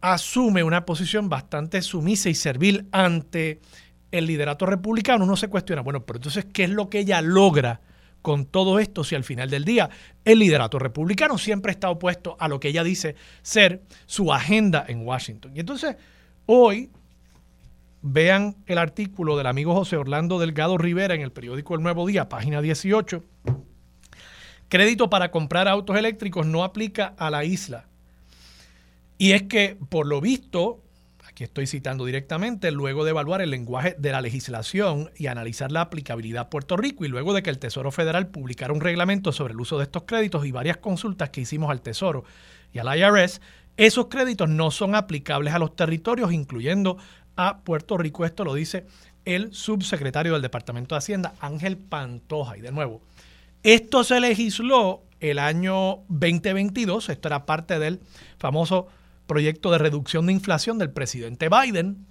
asume 0.00 0.62
una 0.62 0.86
posición 0.86 1.28
bastante 1.28 1.82
sumisa 1.82 2.28
y 2.28 2.36
servil 2.36 2.86
ante 2.92 3.60
el 4.12 4.26
liderato 4.26 4.66
republicano, 4.66 5.24
uno 5.24 5.36
se 5.36 5.48
cuestiona, 5.48 5.82
bueno, 5.82 6.06
pero 6.06 6.18
entonces, 6.18 6.46
¿qué 6.52 6.64
es 6.64 6.70
lo 6.70 6.88
que 6.88 7.00
ella 7.00 7.20
logra 7.20 7.80
con 8.22 8.46
todo 8.46 8.78
esto 8.78 9.02
si 9.02 9.16
al 9.16 9.24
final 9.24 9.50
del 9.50 9.64
día 9.64 9.90
el 10.24 10.38
liderato 10.38 10.78
republicano 10.78 11.38
siempre 11.38 11.72
está 11.72 11.90
opuesto 11.90 12.36
a 12.38 12.46
lo 12.46 12.60
que 12.60 12.68
ella 12.68 12.84
dice 12.84 13.16
ser 13.42 13.82
su 14.06 14.32
agenda 14.32 14.84
en 14.86 15.04
Washington? 15.04 15.56
Y 15.56 15.60
entonces, 15.60 15.96
Hoy, 16.50 16.88
vean 18.00 18.56
el 18.64 18.78
artículo 18.78 19.36
del 19.36 19.46
amigo 19.48 19.74
José 19.74 19.98
Orlando 19.98 20.38
Delgado 20.38 20.78
Rivera 20.78 21.14
en 21.14 21.20
el 21.20 21.30
periódico 21.30 21.74
El 21.74 21.82
Nuevo 21.82 22.06
Día, 22.06 22.30
página 22.30 22.62
18. 22.62 23.22
Crédito 24.68 25.08
para 25.08 25.30
comprar 25.30 25.68
autos 25.68 25.96
eléctricos 25.96 26.46
no 26.46 26.64
aplica 26.64 27.14
a 27.18 27.30
la 27.30 27.44
isla. 27.44 27.86
Y 29.16 29.32
es 29.32 29.44
que, 29.44 29.76
por 29.88 30.06
lo 30.06 30.20
visto, 30.20 30.80
aquí 31.26 31.44
estoy 31.44 31.66
citando 31.66 32.04
directamente, 32.04 32.70
luego 32.70 33.04
de 33.04 33.10
evaluar 33.10 33.40
el 33.40 33.50
lenguaje 33.50 33.96
de 33.98 34.12
la 34.12 34.20
legislación 34.20 35.10
y 35.16 35.26
analizar 35.26 35.72
la 35.72 35.80
aplicabilidad 35.80 36.42
a 36.42 36.50
Puerto 36.50 36.76
Rico 36.76 37.04
y 37.04 37.08
luego 37.08 37.32
de 37.32 37.42
que 37.42 37.50
el 37.50 37.58
Tesoro 37.58 37.90
Federal 37.90 38.28
publicara 38.28 38.72
un 38.72 38.80
reglamento 38.80 39.32
sobre 39.32 39.54
el 39.54 39.60
uso 39.60 39.78
de 39.78 39.84
estos 39.84 40.04
créditos 40.04 40.44
y 40.44 40.52
varias 40.52 40.76
consultas 40.76 41.30
que 41.30 41.40
hicimos 41.40 41.70
al 41.70 41.80
Tesoro 41.80 42.24
y 42.72 42.78
al 42.78 42.98
IRS, 42.98 43.40
esos 43.78 44.06
créditos 44.06 44.48
no 44.48 44.70
son 44.70 44.94
aplicables 44.94 45.54
a 45.54 45.58
los 45.58 45.76
territorios, 45.76 46.32
incluyendo 46.32 46.98
a 47.36 47.58
Puerto 47.60 47.96
Rico. 47.96 48.24
Esto 48.24 48.44
lo 48.44 48.54
dice 48.54 48.86
el 49.24 49.54
subsecretario 49.54 50.32
del 50.32 50.42
Departamento 50.42 50.94
de 50.94 50.98
Hacienda, 50.98 51.34
Ángel 51.40 51.76
Pantoja. 51.76 52.58
Y 52.58 52.60
de 52.60 52.72
nuevo, 52.72 53.00
esto 53.62 54.04
se 54.04 54.20
legisló 54.20 55.02
el 55.20 55.38
año 55.38 56.00
2022, 56.08 57.08
esto 57.08 57.28
era 57.28 57.46
parte 57.46 57.78
del 57.78 58.00
famoso 58.38 58.86
proyecto 59.26 59.70
de 59.70 59.78
reducción 59.78 60.26
de 60.26 60.32
inflación 60.32 60.78
del 60.78 60.90
presidente 60.90 61.48
Biden. 61.48 62.06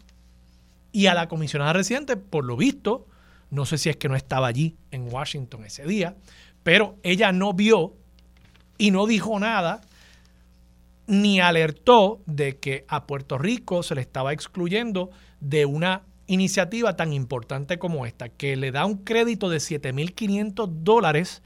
Y 0.91 1.07
a 1.07 1.13
la 1.13 1.27
comisionada 1.27 1.73
residente, 1.73 2.17
por 2.17 2.45
lo 2.45 2.57
visto, 2.57 3.05
no 3.49 3.65
sé 3.65 3.77
si 3.77 3.89
es 3.89 3.97
que 3.97 4.09
no 4.09 4.15
estaba 4.15 4.47
allí 4.47 4.75
en 4.91 5.11
Washington 5.11 5.65
ese 5.65 5.85
día, 5.85 6.15
pero 6.63 6.95
ella 7.03 7.31
no 7.31 7.53
vio 7.53 7.93
y 8.77 8.91
no 8.91 9.05
dijo 9.05 9.39
nada 9.39 9.81
ni 11.07 11.39
alertó 11.39 12.19
de 12.25 12.57
que 12.57 12.85
a 12.89 13.07
Puerto 13.07 13.37
Rico 13.37 13.81
se 13.81 13.95
le 13.95 14.01
estaba 14.01 14.33
excluyendo 14.33 15.09
de 15.39 15.65
una 15.65 16.01
iniciativa 16.27 16.95
tan 16.95 17.13
importante 17.13 17.79
como 17.79 18.05
esta, 18.05 18.29
que 18.29 18.55
le 18.55 18.71
da 18.71 18.85
un 18.85 19.03
crédito 19.03 19.49
de 19.49 19.57
7.500 19.57 20.69
dólares 20.83 21.41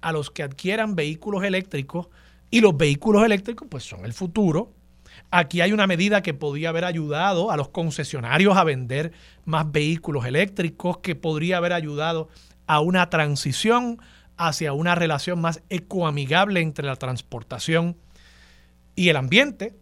a 0.00 0.12
los 0.12 0.30
que 0.30 0.42
adquieran 0.42 0.96
vehículos 0.96 1.44
eléctricos 1.44 2.08
y 2.50 2.60
los 2.60 2.76
vehículos 2.76 3.24
eléctricos 3.24 3.68
pues 3.70 3.84
son 3.84 4.04
el 4.04 4.12
futuro. 4.12 4.72
Aquí 5.30 5.60
hay 5.60 5.72
una 5.72 5.86
medida 5.86 6.22
que 6.22 6.34
podría 6.34 6.70
haber 6.70 6.84
ayudado 6.84 7.50
a 7.50 7.56
los 7.56 7.68
concesionarios 7.68 8.56
a 8.56 8.64
vender 8.64 9.12
más 9.44 9.70
vehículos 9.70 10.26
eléctricos, 10.26 10.98
que 10.98 11.14
podría 11.14 11.58
haber 11.58 11.72
ayudado 11.72 12.28
a 12.66 12.80
una 12.80 13.08
transición 13.10 13.98
hacia 14.36 14.72
una 14.72 14.94
relación 14.94 15.40
más 15.40 15.62
ecoamigable 15.68 16.60
entre 16.60 16.86
la 16.86 16.96
transportación 16.96 17.96
y 18.94 19.08
el 19.08 19.16
ambiente. 19.16 19.74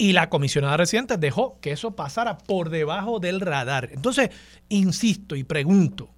Y 0.00 0.14
la 0.14 0.30
comisionada 0.30 0.78
reciente 0.78 1.18
dejó 1.18 1.60
que 1.60 1.72
eso 1.72 1.94
pasara 1.94 2.38
por 2.38 2.70
debajo 2.70 3.20
del 3.20 3.38
radar. 3.38 3.90
Entonces, 3.92 4.30
insisto 4.70 5.36
y 5.36 5.44
pregunto, 5.44 6.08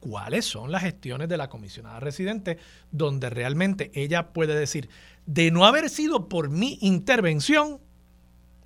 ¿cuáles 0.00 0.46
son 0.46 0.72
las 0.72 0.80
gestiones 0.80 1.28
de 1.28 1.36
la 1.36 1.50
comisionada 1.50 2.00
residente 2.00 2.56
donde 2.92 3.28
realmente 3.28 3.90
ella 3.92 4.28
puede 4.28 4.58
decir, 4.58 4.88
de 5.26 5.50
no 5.50 5.66
haber 5.66 5.90
sido 5.90 6.30
por 6.30 6.48
mi 6.48 6.78
intervención, 6.80 7.78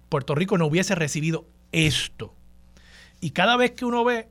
Puerto 0.08 0.36
Rico 0.36 0.56
no 0.56 0.66
hubiese 0.66 0.94
recibido 0.94 1.48
esto? 1.72 2.32
Y 3.20 3.32
cada 3.32 3.56
vez 3.56 3.72
que 3.72 3.84
uno 3.84 4.04
ve 4.04 4.28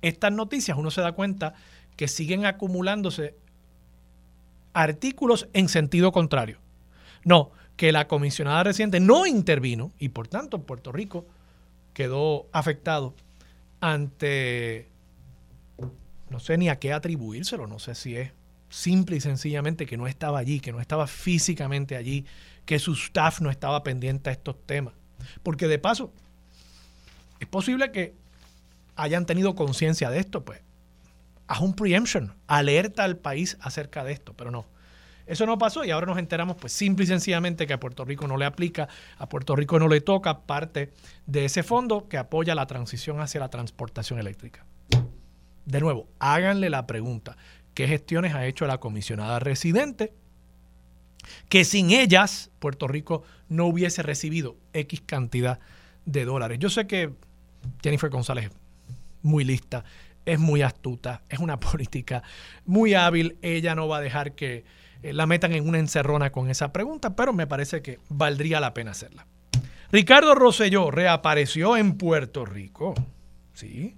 estas 0.00 0.30
noticias, 0.30 0.78
uno 0.78 0.92
se 0.92 1.00
da 1.00 1.10
cuenta 1.10 1.54
que 1.96 2.06
siguen 2.06 2.46
acumulándose 2.46 3.34
artículos 4.74 5.48
en 5.54 5.68
sentido 5.68 6.12
contrario. 6.12 6.60
No, 7.24 7.50
que 7.76 7.92
la 7.92 8.08
comisionada 8.08 8.64
reciente 8.64 9.00
no 9.00 9.26
intervino 9.26 9.92
y 9.98 10.10
por 10.10 10.28
tanto 10.28 10.62
Puerto 10.62 10.92
Rico 10.92 11.26
quedó 11.94 12.46
afectado 12.52 13.14
ante, 13.80 14.88
no 16.30 16.38
sé 16.40 16.56
ni 16.58 16.68
a 16.68 16.78
qué 16.78 16.92
atribuírselo, 16.92 17.66
no 17.66 17.78
sé 17.78 17.94
si 17.94 18.16
es 18.16 18.32
simple 18.68 19.16
y 19.16 19.20
sencillamente 19.20 19.86
que 19.86 19.96
no 19.96 20.06
estaba 20.06 20.38
allí, 20.38 20.60
que 20.60 20.72
no 20.72 20.80
estaba 20.80 21.06
físicamente 21.06 21.96
allí, 21.96 22.24
que 22.64 22.78
su 22.78 22.92
staff 22.92 23.40
no 23.40 23.50
estaba 23.50 23.82
pendiente 23.82 24.30
a 24.30 24.32
estos 24.32 24.56
temas. 24.64 24.94
Porque 25.42 25.68
de 25.68 25.78
paso, 25.78 26.12
es 27.40 27.46
posible 27.48 27.90
que 27.90 28.14
hayan 28.96 29.26
tenido 29.26 29.54
conciencia 29.54 30.10
de 30.10 30.20
esto, 30.20 30.44
pues 30.44 30.60
haz 31.48 31.60
un 31.60 31.74
preemption, 31.74 32.34
alerta 32.46 33.04
al 33.04 33.16
país 33.16 33.58
acerca 33.60 34.04
de 34.04 34.12
esto, 34.12 34.32
pero 34.34 34.50
no 34.50 34.71
Eso 35.32 35.46
no 35.46 35.56
pasó 35.56 35.82
y 35.82 35.90
ahora 35.90 36.08
nos 36.08 36.18
enteramos, 36.18 36.56
pues 36.56 36.74
simple 36.74 37.04
y 37.04 37.06
sencillamente, 37.06 37.66
que 37.66 37.72
a 37.72 37.80
Puerto 37.80 38.04
Rico 38.04 38.28
no 38.28 38.36
le 38.36 38.44
aplica, 38.44 38.86
a 39.16 39.30
Puerto 39.30 39.56
Rico 39.56 39.78
no 39.78 39.88
le 39.88 40.02
toca 40.02 40.40
parte 40.40 40.92
de 41.24 41.46
ese 41.46 41.62
fondo 41.62 42.06
que 42.06 42.18
apoya 42.18 42.54
la 42.54 42.66
transición 42.66 43.18
hacia 43.18 43.40
la 43.40 43.48
transportación 43.48 44.18
eléctrica. 44.18 44.66
De 45.64 45.80
nuevo, 45.80 46.06
háganle 46.18 46.68
la 46.68 46.86
pregunta, 46.86 47.38
¿qué 47.72 47.88
gestiones 47.88 48.34
ha 48.34 48.44
hecho 48.44 48.66
la 48.66 48.76
comisionada 48.76 49.38
residente? 49.38 50.12
Que 51.48 51.64
sin 51.64 51.92
ellas 51.92 52.50
Puerto 52.58 52.86
Rico 52.86 53.22
no 53.48 53.64
hubiese 53.64 54.02
recibido 54.02 54.56
X 54.74 55.00
cantidad 55.06 55.60
de 56.04 56.26
dólares. 56.26 56.58
Yo 56.58 56.68
sé 56.68 56.86
que 56.86 57.10
Jennifer 57.82 58.10
González 58.10 58.50
es 58.50 58.52
muy 59.22 59.44
lista, 59.44 59.82
es 60.26 60.38
muy 60.38 60.60
astuta, 60.60 61.22
es 61.30 61.38
una 61.38 61.58
política 61.60 62.22
muy 62.66 62.92
hábil, 62.92 63.38
ella 63.40 63.74
no 63.74 63.88
va 63.88 63.96
a 63.96 64.00
dejar 64.02 64.34
que 64.34 64.81
eh, 65.02 65.12
la 65.12 65.26
metan 65.26 65.52
en 65.52 65.68
una 65.68 65.78
encerrona 65.78 66.30
con 66.30 66.50
esa 66.50 66.72
pregunta, 66.72 67.16
pero 67.16 67.32
me 67.32 67.46
parece 67.46 67.82
que 67.82 67.98
valdría 68.08 68.60
la 68.60 68.74
pena 68.74 68.92
hacerla. 68.92 69.26
Ricardo 69.90 70.34
Rosselló 70.34 70.90
reapareció 70.90 71.76
en 71.76 71.98
Puerto 71.98 72.44
Rico. 72.44 72.94
Sí, 73.52 73.96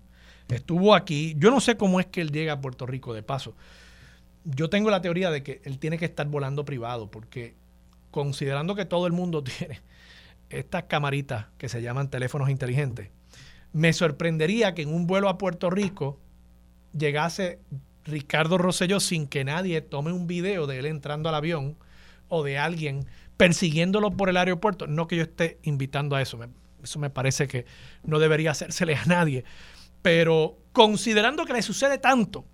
estuvo 0.48 0.94
aquí. 0.94 1.34
Yo 1.38 1.50
no 1.50 1.60
sé 1.60 1.76
cómo 1.76 2.00
es 2.00 2.06
que 2.06 2.20
él 2.20 2.32
llega 2.32 2.54
a 2.54 2.60
Puerto 2.60 2.86
Rico 2.86 3.14
de 3.14 3.22
paso. 3.22 3.54
Yo 4.44 4.68
tengo 4.68 4.90
la 4.90 5.00
teoría 5.00 5.30
de 5.30 5.42
que 5.42 5.60
él 5.64 5.78
tiene 5.78 5.98
que 5.98 6.04
estar 6.04 6.26
volando 6.26 6.64
privado, 6.64 7.10
porque 7.10 7.54
considerando 8.10 8.74
que 8.74 8.84
todo 8.84 9.06
el 9.06 9.12
mundo 9.12 9.44
tiene 9.58 9.80
estas 10.50 10.84
camaritas 10.84 11.46
que 11.58 11.68
se 11.68 11.82
llaman 11.82 12.10
teléfonos 12.10 12.50
inteligentes, 12.50 13.10
me 13.72 13.92
sorprendería 13.92 14.74
que 14.74 14.82
en 14.82 14.94
un 14.94 15.06
vuelo 15.06 15.28
a 15.28 15.38
Puerto 15.38 15.70
Rico 15.70 16.18
llegase 16.96 17.58
Ricardo 18.04 18.58
Rosselló 18.58 19.00
sin 19.00 19.26
que 19.26 19.44
nadie 19.44 19.80
tome 19.80 20.12
un 20.12 20.26
video 20.26 20.66
de 20.66 20.78
él 20.78 20.86
entrando 20.86 21.28
al 21.28 21.34
avión 21.34 21.76
o 22.28 22.42
de 22.42 22.58
alguien 22.58 23.06
persiguiéndolo 23.36 24.10
por 24.10 24.28
el 24.28 24.36
aeropuerto. 24.36 24.86
No 24.86 25.06
que 25.06 25.16
yo 25.16 25.22
esté 25.22 25.58
invitando 25.62 26.16
a 26.16 26.22
eso, 26.22 26.38
eso 26.82 26.98
me 26.98 27.10
parece 27.10 27.48
que 27.48 27.66
no 28.02 28.18
debería 28.18 28.52
hacérsele 28.52 28.94
a 28.94 29.04
nadie. 29.06 29.44
Pero 30.02 30.58
considerando 30.72 31.44
que 31.44 31.54
le 31.54 31.62
sucede 31.62 31.98
tanto 31.98 32.44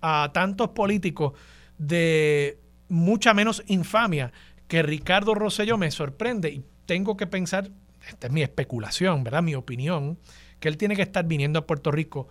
a 0.00 0.30
tantos 0.32 0.68
políticos 0.68 1.32
de 1.76 2.60
mucha 2.88 3.34
menos 3.34 3.62
infamia 3.66 4.32
que 4.68 4.82
Ricardo 4.82 5.34
Rosselló 5.34 5.76
me 5.76 5.90
sorprende 5.90 6.50
y 6.50 6.64
tengo 6.86 7.16
que 7.16 7.26
pensar, 7.26 7.70
esta 8.06 8.28
es 8.28 8.32
mi 8.32 8.42
especulación, 8.42 9.24
¿verdad? 9.24 9.42
Mi 9.42 9.54
opinión, 9.54 10.18
que 10.60 10.68
él 10.68 10.76
tiene 10.76 10.94
que 10.94 11.02
estar 11.02 11.26
viniendo 11.26 11.58
a 11.58 11.66
Puerto 11.66 11.90
Rico 11.90 12.28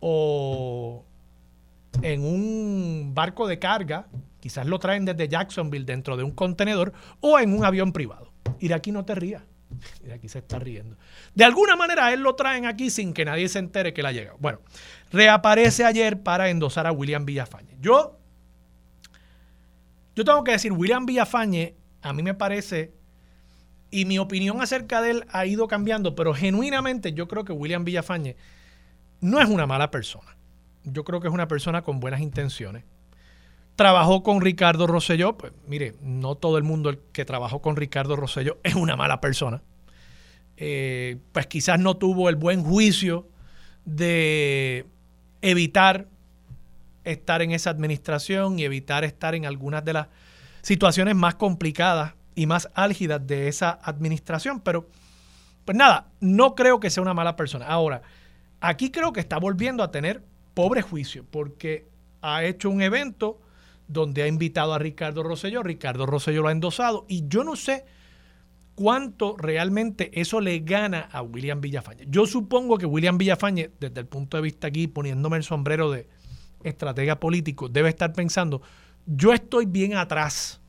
o 0.00 1.04
en 2.00 2.24
un 2.24 3.12
barco 3.14 3.46
de 3.46 3.58
carga, 3.58 4.08
quizás 4.40 4.66
lo 4.66 4.78
traen 4.78 5.04
desde 5.04 5.28
Jacksonville 5.28 5.84
dentro 5.84 6.16
de 6.16 6.24
un 6.24 6.30
contenedor 6.30 6.92
o 7.20 7.38
en 7.38 7.54
un 7.54 7.64
avión 7.64 7.92
privado. 7.92 8.32
Y 8.58 8.68
de 8.68 8.74
aquí 8.74 8.92
no 8.92 9.04
te 9.04 9.14
rías. 9.14 9.42
Y 10.02 10.06
de 10.06 10.14
aquí 10.14 10.28
se 10.28 10.38
está 10.38 10.58
riendo. 10.58 10.96
De 11.34 11.44
alguna 11.44 11.76
manera 11.76 12.12
él 12.12 12.20
lo 12.20 12.34
traen 12.34 12.66
aquí 12.66 12.90
sin 12.90 13.12
que 13.12 13.24
nadie 13.24 13.48
se 13.48 13.58
entere 13.58 13.92
que 13.92 14.02
la 14.02 14.12
llega. 14.12 14.34
Bueno, 14.38 14.60
reaparece 15.10 15.84
ayer 15.84 16.22
para 16.22 16.50
endosar 16.50 16.86
a 16.86 16.92
William 16.92 17.24
Villafañe. 17.24 17.76
Yo, 17.80 18.18
yo 20.14 20.24
tengo 20.24 20.44
que 20.44 20.52
decir, 20.52 20.72
William 20.72 21.06
Villafañe 21.06 21.76
a 22.02 22.12
mí 22.12 22.22
me 22.22 22.34
parece, 22.34 22.92
y 23.90 24.04
mi 24.04 24.18
opinión 24.18 24.60
acerca 24.60 25.00
de 25.00 25.10
él 25.12 25.24
ha 25.30 25.46
ido 25.46 25.68
cambiando, 25.68 26.14
pero 26.14 26.34
genuinamente 26.34 27.12
yo 27.12 27.28
creo 27.28 27.44
que 27.44 27.52
William 27.52 27.84
Villafañe 27.84 28.36
no 29.20 29.40
es 29.40 29.48
una 29.48 29.66
mala 29.66 29.90
persona 29.90 30.36
yo 30.84 31.04
creo 31.04 31.20
que 31.20 31.28
es 31.28 31.34
una 31.34 31.48
persona 31.48 31.82
con 31.82 32.00
buenas 32.00 32.20
intenciones. 32.20 32.84
Trabajó 33.76 34.22
con 34.22 34.40
Ricardo 34.40 34.86
Rosselló, 34.86 35.36
pues 35.36 35.52
mire, 35.66 35.94
no 36.02 36.34
todo 36.34 36.58
el 36.58 36.64
mundo 36.64 36.94
que 37.12 37.24
trabajó 37.24 37.62
con 37.62 37.76
Ricardo 37.76 38.16
Rosselló 38.16 38.58
es 38.62 38.74
una 38.74 38.96
mala 38.96 39.20
persona. 39.20 39.62
Eh, 40.56 41.18
pues 41.32 41.46
quizás 41.46 41.78
no 41.78 41.96
tuvo 41.96 42.28
el 42.28 42.36
buen 42.36 42.62
juicio 42.62 43.26
de 43.84 44.86
evitar 45.40 46.06
estar 47.04 47.42
en 47.42 47.50
esa 47.50 47.70
administración 47.70 48.58
y 48.58 48.64
evitar 48.64 49.04
estar 49.04 49.34
en 49.34 49.46
algunas 49.46 49.84
de 49.84 49.94
las 49.94 50.08
situaciones 50.60 51.16
más 51.16 51.34
complicadas 51.34 52.14
y 52.34 52.46
más 52.46 52.68
álgidas 52.74 53.26
de 53.26 53.48
esa 53.48 53.78
administración. 53.82 54.60
Pero, 54.60 54.88
pues 55.64 55.76
nada, 55.76 56.08
no 56.20 56.54
creo 56.54 56.78
que 56.78 56.90
sea 56.90 57.02
una 57.02 57.14
mala 57.14 57.36
persona. 57.36 57.66
Ahora, 57.66 58.02
aquí 58.60 58.90
creo 58.90 59.12
que 59.12 59.20
está 59.20 59.38
volviendo 59.38 59.82
a 59.82 59.90
tener 59.90 60.22
pobre 60.54 60.82
juicio, 60.82 61.24
porque 61.30 61.88
ha 62.20 62.44
hecho 62.44 62.70
un 62.70 62.82
evento 62.82 63.40
donde 63.88 64.22
ha 64.22 64.26
invitado 64.26 64.72
a 64.72 64.78
Ricardo 64.78 65.22
Rosselló, 65.22 65.62
Ricardo 65.62 66.06
Rosselló 66.06 66.42
lo 66.42 66.48
ha 66.48 66.52
endosado, 66.52 67.04
y 67.08 67.28
yo 67.28 67.44
no 67.44 67.56
sé 67.56 67.84
cuánto 68.74 69.36
realmente 69.36 70.10
eso 70.18 70.40
le 70.40 70.60
gana 70.60 71.08
a 71.12 71.22
William 71.22 71.60
Villafañe. 71.60 72.06
Yo 72.08 72.26
supongo 72.26 72.78
que 72.78 72.86
William 72.86 73.18
Villafañe, 73.18 73.70
desde 73.78 74.00
el 74.00 74.06
punto 74.06 74.36
de 74.36 74.42
vista 74.42 74.68
aquí, 74.68 74.86
poniéndome 74.86 75.36
el 75.36 75.44
sombrero 75.44 75.90
de 75.90 76.08
estratega 76.62 77.20
político, 77.20 77.68
debe 77.68 77.88
estar 77.88 78.12
pensando, 78.12 78.62
yo 79.06 79.32
estoy 79.32 79.66
bien 79.66 79.94
atrás, 79.94 80.60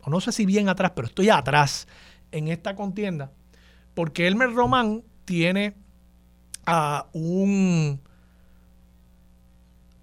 o 0.00 0.10
no 0.10 0.20
sé 0.20 0.32
si 0.32 0.46
bien 0.46 0.68
atrás, 0.68 0.92
pero 0.96 1.06
estoy 1.06 1.28
atrás 1.28 1.86
en 2.32 2.48
esta 2.48 2.74
contienda, 2.74 3.30
porque 3.94 4.26
Elmer 4.26 4.52
Román 4.52 5.04
tiene 5.24 5.74
a 6.66 7.08
un 7.12 8.00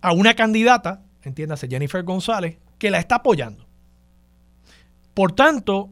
a 0.01 0.13
una 0.13 0.33
candidata, 0.33 1.03
entiéndase, 1.23 1.67
Jennifer 1.67 2.03
González, 2.03 2.57
que 2.77 2.91
la 2.91 2.99
está 2.99 3.15
apoyando. 3.15 3.67
Por 5.13 5.33
tanto, 5.33 5.89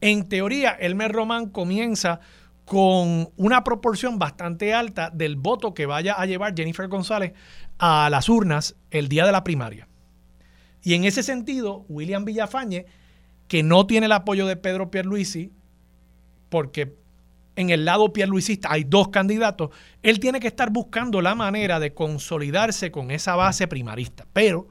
en 0.00 0.28
teoría, 0.28 0.70
Elmer 0.72 1.12
Román 1.12 1.50
comienza 1.50 2.20
con 2.64 3.30
una 3.36 3.62
proporción 3.62 4.18
bastante 4.18 4.74
alta 4.74 5.10
del 5.10 5.36
voto 5.36 5.72
que 5.72 5.86
vaya 5.86 6.14
a 6.14 6.26
llevar 6.26 6.54
Jennifer 6.56 6.88
González 6.88 7.32
a 7.78 8.08
las 8.10 8.28
urnas 8.28 8.76
el 8.90 9.08
día 9.08 9.24
de 9.24 9.32
la 9.32 9.44
primaria. 9.44 9.88
Y 10.82 10.94
en 10.94 11.04
ese 11.04 11.22
sentido, 11.22 11.84
William 11.88 12.24
Villafañe, 12.24 12.86
que 13.48 13.62
no 13.62 13.86
tiene 13.86 14.06
el 14.06 14.12
apoyo 14.12 14.46
de 14.46 14.56
Pedro 14.56 14.90
Pierluisi, 14.90 15.52
porque 16.48 16.96
en 17.56 17.70
el 17.70 17.84
lado 17.84 18.12
pierluisista 18.12 18.70
hay 18.70 18.84
dos 18.84 19.08
candidatos, 19.08 19.70
él 20.02 20.20
tiene 20.20 20.40
que 20.40 20.46
estar 20.46 20.70
buscando 20.70 21.20
la 21.22 21.34
manera 21.34 21.80
de 21.80 21.94
consolidarse 21.94 22.90
con 22.90 23.10
esa 23.10 23.34
base 23.34 23.66
primarista. 23.66 24.26
Pero 24.32 24.68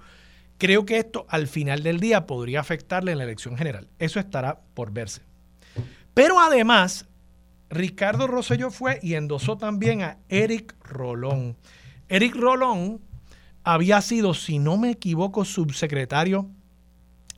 creo 0.58 0.86
que 0.86 0.98
esto 0.98 1.26
al 1.28 1.48
final 1.48 1.84
del 1.84 2.00
día 2.00 2.26
podría 2.26 2.62
afectarle 2.62 3.12
en 3.12 3.18
la 3.18 3.24
elección 3.26 3.58
general. 3.58 3.90
Eso 4.00 4.20
estará 4.20 4.62
por 4.74 4.92
verse. 4.92 5.22
Pero 6.14 6.40
además, 6.40 7.08
Ricardo 7.70 8.28
Rosselló 8.28 8.70
fue 8.72 9.00
y 9.02 9.16
endosó 9.16 9.58
también 9.58 10.02
a 10.02 10.20
Eric 10.30 10.76
Rolón. 10.84 11.58
Eric 12.08 12.36
Rolón 12.36 13.02
había 13.64 14.00
sido, 14.02 14.34
si 14.34 14.60
no 14.60 14.78
me 14.78 14.92
equivoco, 14.92 15.44
subsecretario 15.44 16.50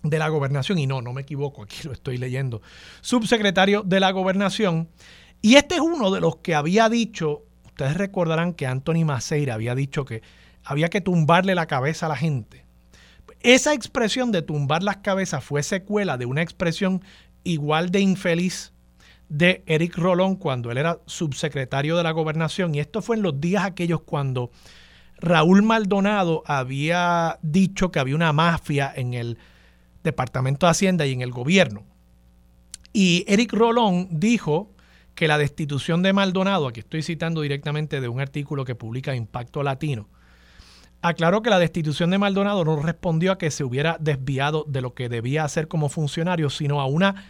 de 0.04 0.20
la 0.20 0.28
gobernación, 0.28 0.78
y 0.78 0.88
no, 0.88 1.02
no 1.02 1.14
me 1.14 1.22
equivoco, 1.22 1.64
aquí 1.64 1.80
lo 1.84 1.92
estoy 1.92 2.18
leyendo, 2.18 2.62
subsecretario 3.02 3.82
de 3.84 4.00
la 4.00 4.12
gobernación 4.12 4.90
y 5.42 5.56
este 5.56 5.76
es 5.76 5.82
uno 5.82 6.12
de 6.12 6.22
los 6.22 6.38
que 6.38 6.56
había 6.56 6.90
dicho, 6.90 7.44
ustedes 7.66 7.96
recordarán 7.96 8.54
que 8.54 8.68
Anthony 8.68 9.06
Maceira 9.06 9.54
había 9.54 9.76
dicho 9.76 10.06
que 10.06 10.22
había 10.64 10.90
que 10.90 11.02
tumbarle 11.02 11.56
la 11.56 11.68
cabeza 11.68 12.08
a 12.08 12.10
la 12.10 12.18
gente. 12.18 12.66
Esa 13.42 13.74
expresión 13.74 14.32
de 14.32 14.42
tumbar 14.42 14.84
las 14.84 14.98
cabezas 14.98 15.44
fue 15.44 15.64
secuela 15.64 16.18
de 16.18 16.26
una 16.26 16.42
expresión 16.42 17.04
igual 17.44 17.92
de 17.92 18.02
infeliz 18.02 18.74
de 19.30 19.64
Eric 19.66 19.98
Rolón 19.98 20.36
cuando 20.36 20.72
él 20.72 20.78
era 20.78 21.00
subsecretario 21.06 21.98
de 21.98 22.04
la 22.04 22.12
gobernación. 22.12 22.76
Y 22.76 22.80
esto 22.80 23.02
fue 23.02 23.16
en 23.16 23.22
los 23.22 23.40
días 23.40 23.64
aquellos 23.64 24.02
cuando 24.02 24.52
Raúl 25.20 25.64
Maldonado 25.64 26.44
había 26.46 27.40
dicho 27.42 27.92
que 27.92 28.00
había 28.00 28.16
una 28.16 28.34
mafia 28.34 28.92
en 28.96 29.14
el 29.14 29.38
Departamento 30.04 30.66
de 30.66 30.72
Hacienda 30.72 31.06
y 31.06 31.14
en 31.14 31.22
el 31.22 31.32
gobierno. 31.32 31.84
Y 32.94 33.26
Eric 33.28 33.54
Rolón 33.54 34.08
dijo 34.12 34.72
que 35.18 35.28
la 35.28 35.40
destitución 35.40 36.04
de 36.04 36.14
Maldonado, 36.14 36.68
aquí 36.68 36.82
estoy 36.82 37.02
citando 37.02 37.42
directamente 37.42 38.00
de 38.00 38.08
un 38.08 38.22
artículo 38.22 38.66
que 38.66 38.76
publica 38.76 39.16
Impacto 39.16 39.64
Latino, 39.64 40.08
aclaró 41.02 41.42
que 41.42 41.50
la 41.50 41.58
destitución 41.58 42.12
de 42.12 42.20
Maldonado 42.20 42.64
no 42.64 42.80
respondió 42.80 43.32
a 43.32 43.40
que 43.40 43.50
se 43.50 43.64
hubiera 43.64 43.98
desviado 44.00 44.64
de 44.68 44.82
lo 44.82 44.94
que 44.94 45.10
debía 45.10 45.44
hacer 45.44 45.68
como 45.68 45.90
funcionario, 45.90 46.52
sino 46.52 46.80
a 46.80 46.86
una 46.86 47.26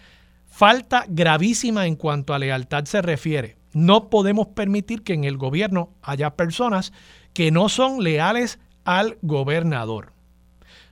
falta 0.47 1.05
gravísima 1.07 1.87
en 1.87 1.95
cuanto 1.95 2.33
a 2.33 2.39
lealtad 2.39 2.83
se 2.83 3.01
refiere. 3.01 3.55
No 3.71 4.09
podemos 4.09 4.47
permitir 4.47 5.03
que 5.03 5.13
en 5.13 5.23
el 5.23 5.37
gobierno 5.37 5.91
haya 6.01 6.35
personas 6.35 6.91
que 7.31 7.51
no 7.51 7.69
son 7.69 8.03
leales 8.03 8.59
al 8.83 9.17
gobernador. 9.21 10.11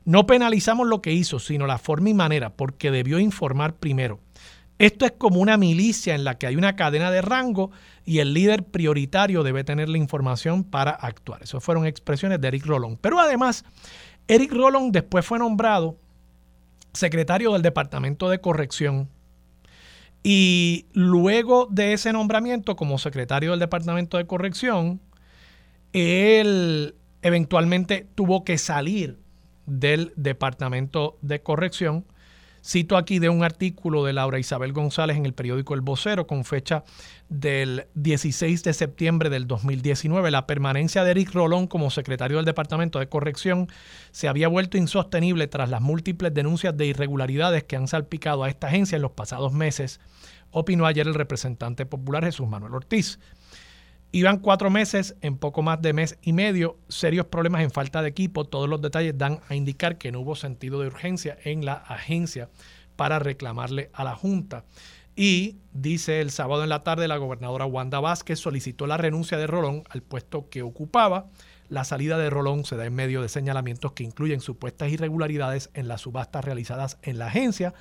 No 0.06 0.28
penalizamos 0.28 0.88
lo 0.88 1.02
que 1.02 1.12
hizo, 1.12 1.40
sino 1.40 1.68
la 1.68 1.78
forma 1.78 2.12
y 2.12 2.14
manera, 2.14 2.52
porque 2.52 2.90
debió 2.90 3.20
informar 3.20 3.76
primero. 3.76 4.22
Esto 4.78 5.06
es 5.06 5.14
como 5.14 5.40
una 5.40 5.58
milicia 5.58 6.16
en 6.16 6.26
la 6.26 6.38
que 6.38 6.48
hay 6.48 6.56
una 6.58 6.76
cadena 6.76 7.10
de 7.10 7.22
rango 7.22 7.72
y 8.04 8.20
el 8.20 8.34
líder 8.34 8.64
prioritario 8.64 9.44
debe 9.44 9.64
tener 9.64 9.88
la 9.88 9.98
información 9.98 10.64
para 10.64 10.92
actuar. 10.92 11.44
Esas 11.44 11.64
fueron 11.64 11.86
expresiones 11.86 12.42
de 12.42 12.48
Eric 12.50 12.66
Rolón. 12.66 12.98
Pero 12.98 13.20
además, 13.20 13.64
Eric 14.28 14.52
Rolón 14.52 14.92
después 14.92 15.26
fue 15.26 15.40
nombrado 15.40 15.98
secretario 16.94 17.54
del 17.54 17.62
Departamento 17.62 18.30
de 18.30 18.42
Corrección. 18.42 19.10
Y 20.24 20.88
luego 20.94 21.68
de 21.70 21.94
ese 21.94 22.12
nombramiento 22.12 22.76
como 22.76 22.98
secretario 22.98 23.52
del 23.52 23.60
Departamento 23.60 24.18
de 24.18 24.26
Corrección, 24.26 25.00
él 25.94 26.96
eventualmente 27.22 28.08
tuvo 28.16 28.44
que 28.44 28.58
salir 28.58 29.20
del 29.66 30.12
Departamento 30.16 31.18
de 31.22 31.42
Corrección 31.42 32.06
Cito 32.68 32.98
aquí 32.98 33.20
de 33.20 33.30
un 33.30 33.44
artículo 33.44 34.04
de 34.06 34.14
Laura 34.14 34.40
Isabel 34.40 34.74
González 34.74 35.18
en 35.18 35.28
el 35.28 35.36
periódico 35.36 35.76
El 35.76 35.82
Vocero 35.82 36.26
con 36.26 36.46
fecha 36.46 36.84
del 37.30 37.86
16 37.94 38.64
de 38.64 38.74
septiembre 38.74 39.30
del 39.30 39.46
2019. 39.46 40.32
La 40.32 40.48
permanencia 40.48 41.04
de 41.04 41.12
Eric 41.12 41.32
Rolón 41.32 41.68
como 41.68 41.92
secretario 41.92 42.38
del 42.38 42.46
Departamento 42.48 42.98
de 42.98 43.08
Corrección 43.08 43.68
se 44.10 44.28
había 44.28 44.48
vuelto 44.48 44.80
insostenible 44.80 45.46
tras 45.46 45.70
las 45.70 45.82
múltiples 45.82 46.34
denuncias 46.34 46.76
de 46.76 46.88
irregularidades 46.88 47.64
que 47.64 47.76
han 47.76 47.88
salpicado 47.88 48.44
a 48.44 48.50
esta 48.50 48.66
agencia 48.66 48.96
en 48.96 49.04
los 49.04 49.12
pasados 49.12 49.54
meses, 49.54 50.00
opinó 50.50 50.88
ayer 50.88 51.06
el 51.06 51.14
representante 51.14 51.86
popular 51.86 52.26
Jesús 52.26 52.48
Manuel 52.48 52.74
Ortiz. 52.74 53.20
Iban 54.12 54.40
cuatro 54.40 54.70
meses, 54.70 55.16
en 55.22 55.38
poco 55.38 55.62
más 55.62 55.82
de 55.82 55.92
mes 55.92 56.18
y 56.22 56.32
medio, 56.32 56.78
serios 56.88 57.26
problemas 57.26 57.62
en 57.62 57.72
falta 57.72 58.02
de 58.02 58.10
equipo. 58.10 58.46
Todos 58.46 58.70
los 58.70 58.82
detalles 58.82 59.18
dan 59.18 59.42
a 59.50 59.56
indicar 59.56 59.98
que 59.98 60.12
no 60.12 60.22
hubo 60.22 60.36
sentido 60.36 60.80
de 60.80 60.88
urgencia 60.88 61.38
en 61.44 61.66
la 61.66 61.74
agencia 61.74 62.50
para 62.96 63.20
reclamarle 63.20 63.90
a 63.94 64.04
la 64.04 64.16
Junta. 64.16 64.64
Y 65.16 65.58
dice 65.72 66.20
el 66.20 66.32
sábado 66.32 66.64
en 66.64 66.70
la 66.70 66.84
tarde 66.84 67.08
la 67.08 67.18
gobernadora 67.18 67.66
Wanda 67.66 68.00
Vázquez 68.00 68.40
solicitó 68.40 68.86
la 68.86 68.98
renuncia 68.98 69.38
de 69.38 69.48
Rolón 69.48 69.84
al 69.90 70.02
puesto 70.02 70.50
que 70.50 70.62
ocupaba. 70.62 71.28
La 71.70 71.84
salida 71.84 72.18
de 72.18 72.30
Rolón 72.30 72.66
se 72.66 72.76
da 72.76 72.86
en 72.86 72.94
medio 72.94 73.22
de 73.22 73.30
señalamientos 73.30 73.94
que 73.94 74.04
incluyen 74.04 74.42
supuestas 74.42 74.92
irregularidades 74.92 75.72
en 75.74 75.88
las 75.88 76.02
subastas 76.02 76.44
realizadas 76.46 76.98
en 77.02 77.18
la 77.18 77.28
agencia, 77.28 77.74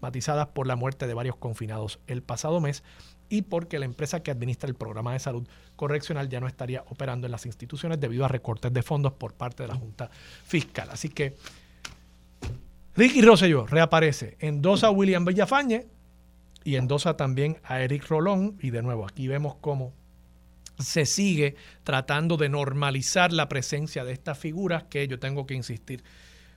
matizadas 0.00 0.48
por 0.48 0.66
la 0.66 0.76
muerte 0.76 1.06
de 1.06 1.14
varios 1.14 1.36
confinados 1.36 2.00
el 2.06 2.22
pasado 2.22 2.60
mes 2.60 2.82
y 3.28 3.42
porque 3.42 3.78
la 3.78 3.84
empresa 3.84 4.22
que 4.22 4.30
administra 4.30 4.68
el 4.68 4.74
programa 4.74 5.12
de 5.12 5.18
salud 5.18 5.46
correccional 5.76 6.28
ya 6.28 6.40
no 6.40 6.46
estaría 6.46 6.84
operando 6.88 7.26
en 7.26 7.32
las 7.32 7.46
instituciones 7.46 8.00
debido 8.00 8.24
a 8.24 8.28
recortes 8.28 8.72
de 8.72 8.82
fondos 8.82 9.12
por 9.12 9.34
parte 9.34 9.62
de 9.62 9.68
la 9.68 9.74
Junta 9.74 10.10
Fiscal. 10.44 10.88
Así 10.90 11.08
que 11.08 11.36
Ricky 12.96 13.22
Rosselló 13.22 13.66
reaparece, 13.66 14.36
endosa 14.40 14.88
a 14.88 14.90
William 14.90 15.24
Villafañe 15.24 15.86
y 16.64 16.76
endosa 16.76 17.16
también 17.16 17.58
a 17.62 17.80
Eric 17.80 18.08
Rolón. 18.08 18.58
Y 18.60 18.70
de 18.70 18.82
nuevo, 18.82 19.06
aquí 19.06 19.28
vemos 19.28 19.56
cómo 19.60 19.92
se 20.78 21.06
sigue 21.06 21.56
tratando 21.84 22.36
de 22.36 22.48
normalizar 22.48 23.32
la 23.32 23.48
presencia 23.48 24.04
de 24.04 24.12
estas 24.12 24.38
figuras 24.38 24.84
que 24.84 25.06
yo 25.06 25.18
tengo 25.18 25.46
que 25.46 25.54
insistir. 25.54 26.02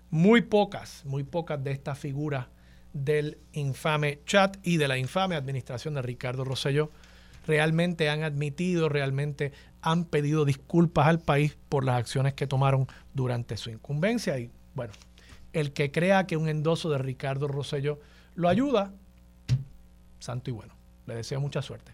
Muy 0.10 0.42
pocas, 0.42 1.04
muy 1.06 1.24
pocas 1.24 1.64
de 1.64 1.72
estas 1.72 1.98
figuras 1.98 2.48
del 2.94 3.38
infame 3.54 4.20
chat 4.26 4.58
y 4.64 4.78
de 4.78 4.88
la 4.88 4.98
infame 4.98 5.36
administración 5.36 5.94
de 5.94 6.02
Ricardo 6.02 6.44
Rosselló 6.44 6.92
realmente 7.48 8.10
han 8.10 8.24
admitido, 8.24 8.90
realmente 8.90 9.52
han 9.82 10.06
pedido 10.06 10.46
disculpas 10.46 11.08
al 11.08 11.20
país 11.20 11.58
por 11.70 11.84
las 11.84 11.96
acciones 11.96 12.34
que 12.34 12.48
tomaron 12.48 12.88
durante 13.14 13.58
su 13.58 13.70
incumbencia. 13.70 14.38
Y 14.38 14.52
bueno, 14.76 14.94
el 15.54 15.74
que 15.74 15.92
crea 15.92 16.28
que 16.28 16.38
un 16.38 16.48
endoso 16.48 16.90
de 16.90 16.98
Ricardo 16.98 17.48
Rosselló 17.48 18.00
lo 18.36 18.48
ayuda, 18.48 18.94
santo 20.20 20.50
y 20.50 20.54
bueno. 20.54 20.76
Le 21.08 21.16
deseo 21.16 21.42
mucha 21.42 21.62
suerte. 21.62 21.94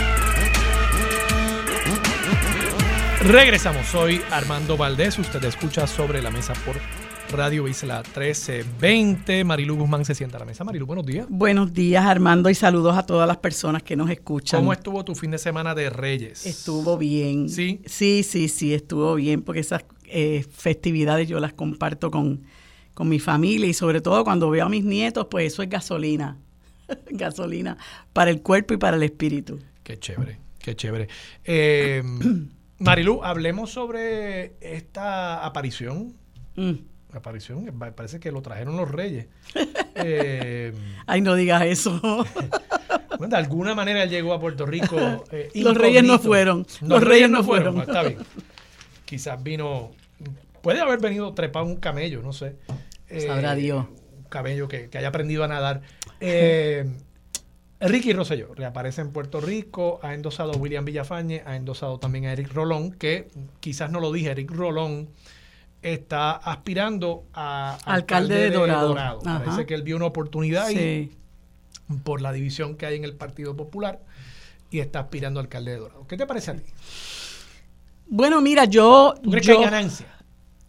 Regresamos, 3.23 3.85
soy 3.85 4.19
Armando 4.31 4.77
Valdés, 4.77 5.19
usted 5.19 5.43
escucha 5.43 5.85
sobre 5.85 6.23
la 6.23 6.31
mesa 6.31 6.53
por 6.65 6.75
Radio 7.31 7.67
Isla 7.67 7.97
1320. 7.97 9.43
Marilu 9.43 9.75
Guzmán 9.75 10.03
se 10.05 10.15
sienta 10.15 10.37
a 10.37 10.39
la 10.39 10.45
mesa. 10.45 10.63
Marilu, 10.63 10.87
buenos 10.87 11.05
días. 11.05 11.27
Buenos 11.29 11.71
días, 11.71 12.03
Armando, 12.03 12.49
y 12.49 12.55
saludos 12.55 12.97
a 12.97 13.05
todas 13.05 13.27
las 13.27 13.37
personas 13.37 13.83
que 13.83 13.95
nos 13.95 14.09
escuchan. 14.09 14.61
¿Cómo 14.61 14.73
estuvo 14.73 15.05
tu 15.05 15.13
fin 15.13 15.29
de 15.29 15.37
semana 15.37 15.75
de 15.75 15.91
Reyes? 15.91 16.47
Estuvo 16.47 16.97
bien. 16.97 17.47
¿Sí? 17.47 17.83
Sí, 17.85 18.23
sí, 18.23 18.49
sí, 18.49 18.73
estuvo 18.73 19.13
bien, 19.13 19.43
porque 19.43 19.59
esas 19.59 19.85
eh, 20.05 20.43
festividades 20.51 21.29
yo 21.29 21.39
las 21.39 21.53
comparto 21.53 22.09
con, 22.09 22.41
con 22.95 23.07
mi 23.07 23.19
familia 23.19 23.67
y 23.67 23.73
sobre 23.73 24.01
todo 24.01 24.23
cuando 24.23 24.49
veo 24.49 24.65
a 24.65 24.69
mis 24.69 24.83
nietos, 24.83 25.27
pues 25.29 25.53
eso 25.53 25.61
es 25.61 25.69
gasolina. 25.69 26.39
gasolina 27.11 27.77
para 28.13 28.31
el 28.31 28.41
cuerpo 28.41 28.73
y 28.73 28.77
para 28.77 28.97
el 28.97 29.03
espíritu. 29.03 29.59
Qué 29.83 29.99
chévere, 29.99 30.39
qué 30.59 30.75
chévere. 30.75 31.07
Eh, 31.45 32.01
Marilu, 32.81 33.23
hablemos 33.23 33.71
sobre 33.71 34.55
esta 34.59 35.45
aparición. 35.45 36.15
Mm. 36.55 36.73
Aparición, 37.13 37.65
parece 37.95 38.19
que 38.19 38.31
lo 38.31 38.41
trajeron 38.41 38.77
los 38.77 38.89
reyes. 38.89 39.27
Eh, 40.03 40.73
Ay, 41.05 41.19
no 41.19 41.35
digas 41.35 41.63
eso. 41.63 41.99
de 43.19 43.35
alguna 43.35 43.75
manera 43.75 44.01
él 44.03 44.09
llegó 44.09 44.33
a 44.33 44.39
Puerto 44.39 44.65
Rico. 44.65 44.97
Eh, 45.31 45.51
los 45.55 45.77
reyes 45.77 46.03
no 46.03 46.17
fueron. 46.17 46.65
Los, 46.81 47.03
reyes, 47.03 47.29
no 47.29 47.43
fueron. 47.43 47.81
está 47.81 48.03
bien. 48.03 48.19
Quizás 49.05 49.43
vino. 49.43 49.91
Puede 50.63 50.79
haber 50.79 50.99
venido 50.99 51.33
trepado 51.33 51.65
un 51.65 51.75
camello, 51.75 52.21
no 52.21 52.33
sé. 52.33 52.55
Sabrá 53.27 53.53
eh, 53.53 53.57
Dios. 53.57 53.85
Un 54.17 54.23
camello 54.29 54.67
que, 54.69 54.89
que, 54.89 54.97
haya 54.97 55.09
aprendido 55.09 55.43
a 55.43 55.47
nadar. 55.49 55.81
Eh, 56.21 56.85
Ricky 57.81 58.13
Rosselló 58.13 58.53
reaparece 58.53 59.01
en 59.01 59.11
Puerto 59.11 59.41
Rico, 59.41 59.99
ha 60.03 60.13
endosado 60.13 60.53
a 60.53 60.55
William 60.55 60.85
Villafañe, 60.85 61.41
ha 61.45 61.55
endosado 61.55 61.97
también 61.99 62.25
a 62.25 62.33
Eric 62.33 62.53
Rolón, 62.53 62.91
que 62.91 63.29
quizás 63.59 63.91
no 63.91 63.99
lo 63.99 64.11
dije, 64.11 64.31
Eric 64.31 64.51
Rolón 64.51 65.09
está 65.81 66.31
aspirando 66.31 67.23
a 67.33 67.77
alcalde, 67.85 68.35
de, 68.35 68.51
Dorado. 68.51 69.19
Parece 69.23 69.65
que 69.65 69.73
él 69.73 69.81
vio 69.81 69.95
una 69.95 70.05
oportunidad 70.05 70.67
ahí 70.67 71.11
por 72.03 72.21
la 72.21 72.31
división 72.31 72.75
que 72.75 72.85
hay 72.85 72.97
en 72.97 73.03
el 73.03 73.15
Partido 73.15 73.55
Popular 73.55 73.99
y 74.69 74.79
está 74.79 74.99
aspirando 74.99 75.39
a 75.39 75.43
alcalde 75.43 75.71
de 75.71 75.77
Dorado. 75.77 76.05
¿Qué 76.07 76.17
te 76.17 76.27
parece 76.27 76.51
a 76.51 76.55
ti? 76.55 76.63
Bueno, 78.07 78.41
mira, 78.41 78.65
yo... 78.65 79.15
¿Tú 79.23 79.31
crees 79.31 79.47
que 79.47 79.53
hay 79.53 79.63
ganancia? 79.63 80.07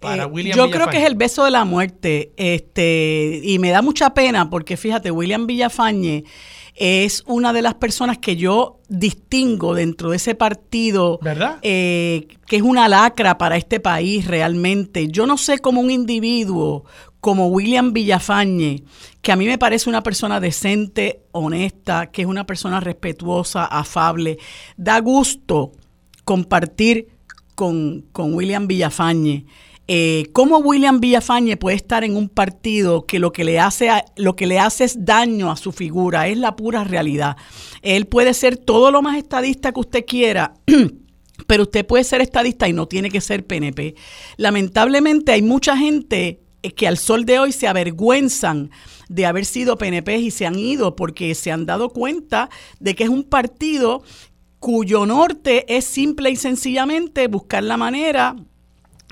Para 0.01 0.25
eh, 0.25 0.27
William 0.27 0.57
yo 0.57 0.71
creo 0.71 0.89
que 0.89 0.99
es 0.99 1.05
el 1.05 1.15
beso 1.15 1.45
de 1.45 1.51
la 1.53 1.65
muerte, 1.65 2.33
este, 2.37 3.41
y 3.45 3.59
me 3.61 3.71
da 3.71 3.83
mucha 3.83 4.15
pena 4.15 4.51
porque 4.51 4.77
fíjate, 4.77 5.13
William 5.13 5.47
Villafañe 5.47 6.25
es 6.75 7.23
una 7.27 7.53
de 7.53 7.63
las 7.63 7.75
personas 7.75 8.19
que 8.19 8.37
yo 8.37 8.81
distingo 8.89 9.75
dentro 9.75 10.11
de 10.11 10.17
ese 10.17 10.35
partido, 10.35 11.19
¿verdad? 11.23 11.59
Eh, 11.63 12.29
que 12.47 12.57
es 12.57 12.63
una 12.63 12.89
lacra 12.89 13.39
para 13.39 13.57
este 13.57 13.81
país 13.81 14.27
realmente. 14.27 15.09
Yo 15.09 15.27
no 15.27 15.37
sé 15.37 15.59
cómo 15.59 15.81
un 15.81 15.91
individuo 15.91 16.85
como 17.21 17.49
William 17.49 17.93
Villafañe, 17.93 18.83
que 19.21 19.33
a 19.33 19.37
mí 19.37 19.47
me 19.47 19.59
parece 19.59 19.89
una 19.89 20.03
persona 20.03 20.41
decente, 20.41 21.23
honesta, 21.31 22.11
que 22.11 22.23
es 22.23 22.29
una 22.29 22.47
persona 22.47 22.81
respetuosa, 22.81 23.65
afable, 23.65 24.39
da 24.77 24.99
gusto 24.99 25.73
compartir 26.25 27.09
con, 27.55 28.07
con 28.13 28.35
William 28.35 28.67
Villafañe 28.67 29.47
eh, 29.95 30.31
cómo 30.33 30.57
William 30.57 31.01
Villafañe 31.01 31.59
puede 31.59 31.77
estar 31.77 32.03
en 32.03 32.17
un 32.17 32.31
partido 32.31 33.05
que 33.05 33.19
lo 33.19 33.31
que 33.31 33.45
le 33.45 33.61
hace 33.61 33.91
lo 34.17 34.37
que 34.37 34.47
le 34.47 34.59
hace 34.59 34.85
es 34.85 35.05
daño 35.05 35.51
a 35.51 35.57
su 35.59 35.71
figura, 35.71 36.29
es 36.29 36.39
la 36.39 36.57
pura 36.57 36.83
realidad. 36.83 37.37
Él 37.83 38.07
puede 38.07 38.33
ser 38.33 38.57
todo 38.57 38.91
lo 38.91 39.03
más 39.03 39.19
estadista 39.19 39.71
que 39.71 39.81
usted 39.81 40.07
quiera. 40.07 40.55
Pero 41.47 41.65
usted 41.65 41.85
puede 41.85 42.05
ser 42.05 42.23
estadista 42.23 42.67
y 42.71 42.73
no 42.73 42.89
tiene 42.89 43.11
que 43.11 43.21
ser 43.21 43.47
PNP. 43.47 43.95
Lamentablemente 44.39 45.33
hay 45.33 45.43
mucha 45.43 45.77
gente 45.77 46.41
eh, 46.63 46.73
que 46.73 46.89
al 46.89 46.97
sol 46.97 47.27
de 47.27 47.39
hoy 47.39 47.53
se 47.53 47.69
avergüenzan 47.69 48.71
de 49.11 49.27
haber 49.27 49.45
sido 49.45 49.77
PNP 49.77 50.17
y 50.17 50.31
se 50.31 50.47
han 50.47 50.59
ido 50.59 50.97
porque 50.97 51.35
se 51.35 51.53
han 51.53 51.67
dado 51.67 51.91
cuenta 51.91 52.49
de 52.81 52.95
que 52.95 53.05
es 53.05 53.11
un 53.11 53.25
partido 53.25 54.03
cuyo 54.59 55.05
norte 55.05 55.67
es 55.69 55.85
simple 55.85 56.31
y 56.31 56.37
sencillamente 56.37 57.29
buscar 57.29 57.63
la 57.63 57.77
manera 57.77 58.37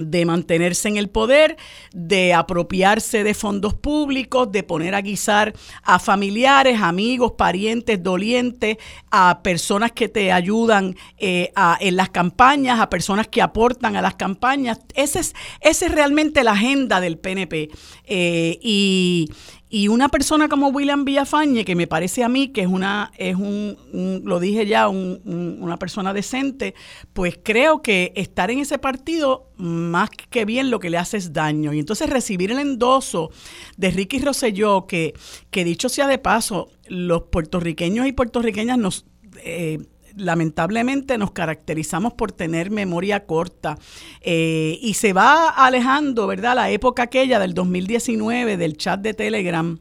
de 0.00 0.24
mantenerse 0.24 0.88
en 0.88 0.96
el 0.96 1.08
poder, 1.08 1.56
de 1.92 2.34
apropiarse 2.34 3.24
de 3.24 3.34
fondos 3.34 3.74
públicos, 3.74 4.50
de 4.50 4.62
poner 4.62 4.94
a 4.94 5.00
guisar 5.00 5.54
a 5.82 5.98
familiares, 5.98 6.80
amigos, 6.80 7.32
parientes, 7.32 8.02
dolientes, 8.02 8.76
a 9.10 9.40
personas 9.42 9.92
que 9.92 10.08
te 10.08 10.32
ayudan 10.32 10.96
eh, 11.18 11.52
en 11.80 11.96
las 11.96 12.10
campañas, 12.10 12.80
a 12.80 12.90
personas 12.90 13.28
que 13.28 13.42
aportan 13.42 13.96
a 13.96 14.02
las 14.02 14.14
campañas. 14.14 14.80
Esa 14.94 15.20
es, 15.20 15.34
es 15.60 15.90
realmente 15.90 16.44
la 16.44 16.52
agenda 16.52 17.00
del 17.00 17.18
PNP. 17.18 17.70
Eh, 18.04 18.58
y, 18.62 19.28
Y 19.72 19.86
una 19.86 20.08
persona 20.08 20.48
como 20.48 20.68
William 20.68 21.04
Villafañe, 21.04 21.64
que 21.64 21.76
me 21.76 21.86
parece 21.86 22.24
a 22.24 22.28
mí 22.28 22.48
que 22.48 22.62
es 22.62 22.66
una, 22.66 23.12
es 23.16 23.36
un, 23.36 23.76
lo 24.24 24.40
dije 24.40 24.66
ya, 24.66 24.88
una 24.88 25.76
persona 25.76 26.12
decente, 26.12 26.74
pues 27.12 27.38
creo 27.40 27.80
que 27.80 28.12
estar 28.16 28.50
en 28.50 28.58
ese 28.58 28.78
partido 28.78 29.48
más 29.56 30.10
que 30.10 30.44
bien 30.44 30.72
lo 30.72 30.80
que 30.80 30.90
le 30.90 30.98
hace 30.98 31.18
es 31.18 31.32
daño. 31.32 31.72
Y 31.72 31.78
entonces 31.78 32.10
recibir 32.10 32.50
el 32.50 32.58
endoso 32.58 33.30
de 33.76 33.92
Ricky 33.92 34.18
Rosselló, 34.18 34.88
que, 34.88 35.14
que 35.52 35.64
dicho 35.64 35.88
sea 35.88 36.08
de 36.08 36.18
paso, 36.18 36.68
los 36.88 37.22
puertorriqueños 37.30 38.08
y 38.08 38.12
puertorriqueñas 38.12 38.76
nos... 38.76 39.06
Eh, 39.44 39.78
lamentablemente 40.20 41.18
nos 41.18 41.32
caracterizamos 41.32 42.12
por 42.12 42.32
tener 42.32 42.70
memoria 42.70 43.26
corta 43.26 43.78
eh, 44.20 44.78
y 44.80 44.94
se 44.94 45.12
va 45.12 45.48
alejando, 45.48 46.26
¿verdad? 46.26 46.54
La 46.54 46.70
época 46.70 47.04
aquella 47.04 47.38
del 47.38 47.54
2019 47.54 48.56
del 48.56 48.76
chat 48.76 49.00
de 49.00 49.14
Telegram 49.14 49.78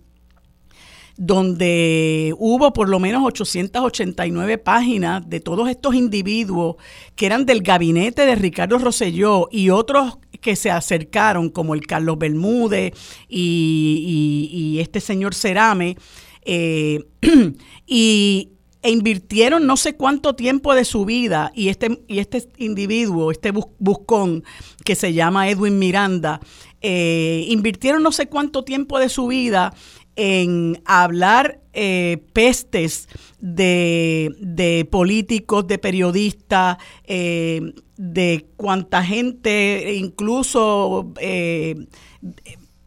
donde 1.19 2.33
hubo 2.37 2.71
por 2.71 2.87
lo 2.87 2.97
menos 2.97 3.23
889 3.25 4.57
páginas 4.57 5.29
de 5.29 5.41
todos 5.41 5.69
estos 5.69 5.93
individuos 5.93 6.77
que 7.17 7.25
eran 7.25 7.45
del 7.45 7.61
gabinete 7.61 8.25
de 8.25 8.35
Ricardo 8.35 8.77
Rosselló 8.77 9.49
y 9.51 9.69
otros 9.69 10.17
que 10.39 10.55
se 10.55 10.71
acercaron, 10.71 11.49
como 11.49 11.75
el 11.75 11.85
Carlos 11.85 12.17
Bermúdez 12.17 12.93
y, 13.27 14.77
este 14.79 15.01
señor 15.01 15.35
Cerame, 15.35 15.97
eh, 16.43 17.03
y, 17.85 18.53
e 18.81 18.91
invirtieron 18.91 19.67
no 19.67 19.75
sé 19.77 19.95
cuánto 19.95 20.35
tiempo 20.35 20.73
de 20.73 20.85
su 20.85 21.05
vida 21.05 21.51
y 21.53 21.69
este, 21.69 22.01
y 22.07 22.19
este 22.19 22.47
individuo, 22.57 23.31
este 23.31 23.51
buscón 23.51 24.43
que 24.85 24.95
se 24.95 25.13
llama 25.13 25.49
Edwin 25.49 25.79
Miranda, 25.79 26.39
eh, 26.81 27.45
invirtieron 27.49 28.03
no 28.03 28.11
sé 28.11 28.27
cuánto 28.27 28.63
tiempo 28.63 28.99
de 28.99 29.09
su 29.09 29.27
vida 29.27 29.73
en 30.15 30.81
hablar 30.85 31.61
eh, 31.73 32.23
pestes 32.33 33.07
de, 33.39 34.87
políticos, 34.91 35.67
de 35.67 35.77
periodistas, 35.77 36.77
eh, 37.05 37.73
de 37.97 38.47
cuánta 38.55 39.03
gente, 39.03 39.93
incluso 39.95 41.13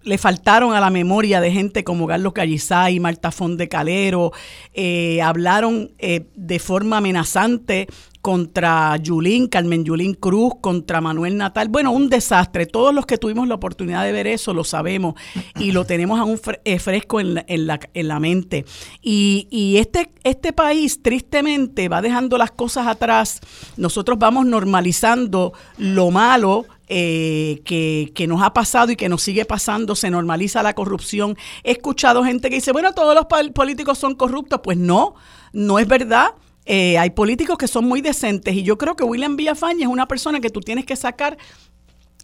le 0.04 0.18
faltaron 0.18 0.74
a 0.74 0.80
la 0.80 0.90
memoria 0.90 1.40
de 1.40 1.52
gente 1.52 1.84
como 1.84 2.06
Carlos 2.06 2.32
Callizay, 2.32 2.98
Marta 3.00 3.30
de 3.48 3.68
Calero, 3.68 4.32
eh, 4.74 5.22
hablaron 5.22 5.92
eh, 5.98 6.26
de 6.34 6.58
forma 6.58 6.98
amenazante 6.98 7.88
contra 8.22 8.96
Yulín, 8.98 9.48
Carmen 9.48 9.84
Yulín 9.84 10.14
Cruz, 10.14 10.54
contra 10.60 11.00
Manuel 11.00 11.36
Natal. 11.36 11.68
Bueno, 11.68 11.90
un 11.90 12.08
desastre. 12.08 12.66
Todos 12.66 12.94
los 12.94 13.04
que 13.04 13.18
tuvimos 13.18 13.48
la 13.48 13.56
oportunidad 13.56 14.04
de 14.04 14.12
ver 14.12 14.28
eso 14.28 14.54
lo 14.54 14.62
sabemos 14.62 15.14
y 15.58 15.72
lo 15.72 15.84
tenemos 15.84 16.20
aún 16.20 16.40
eh, 16.64 16.78
fresco 16.78 17.18
en 17.18 17.34
la, 17.34 17.44
en 17.48 17.66
la, 17.66 17.80
en 17.92 18.08
la 18.08 18.20
mente. 18.20 18.64
Y, 19.02 19.48
y, 19.50 19.78
este, 19.78 20.12
este 20.22 20.52
país 20.52 21.02
tristemente 21.02 21.88
va 21.88 22.00
dejando 22.00 22.38
las 22.38 22.52
cosas 22.52 22.86
atrás. 22.86 23.40
Nosotros 23.76 24.18
vamos 24.20 24.46
normalizando 24.46 25.52
lo 25.76 26.12
malo, 26.12 26.66
eh, 26.94 27.62
que, 27.64 28.26
nos 28.26 28.42
ha 28.42 28.52
pasado 28.52 28.92
y 28.92 28.96
que 28.96 29.09
nos 29.09 29.22
sigue 29.22 29.46
pasando, 29.46 29.96
se 29.96 30.11
normaliza 30.11 30.62
la 30.62 30.74
corrupción. 30.74 31.38
He 31.64 31.72
escuchado 31.72 32.22
gente 32.22 32.50
que 32.50 32.57
dice, 32.57 32.70
bueno, 32.72 32.92
todos 32.92 33.14
los 33.14 33.26
políticos 33.55 33.96
son 33.96 34.14
corruptos. 34.14 34.61
Pues 34.62 34.76
no, 34.76 35.14
no 35.55 35.78
es 35.78 35.88
verdad. 35.88 36.35
Eh, 36.66 36.98
hay 36.98 37.09
políticos 37.11 37.57
que 37.57 37.66
son 37.66 37.87
muy 37.87 38.02
decentes 38.02 38.55
y 38.55 38.62
yo 38.62 38.76
creo 38.76 38.94
que 38.94 39.05
William 39.05 39.37
Villafaña 39.37 39.87
es 39.87 39.90
una 39.90 40.07
persona 40.07 40.40
que 40.40 40.50
tú 40.50 40.61
tienes 40.61 40.85
que 40.85 40.94
sacar 40.94 41.38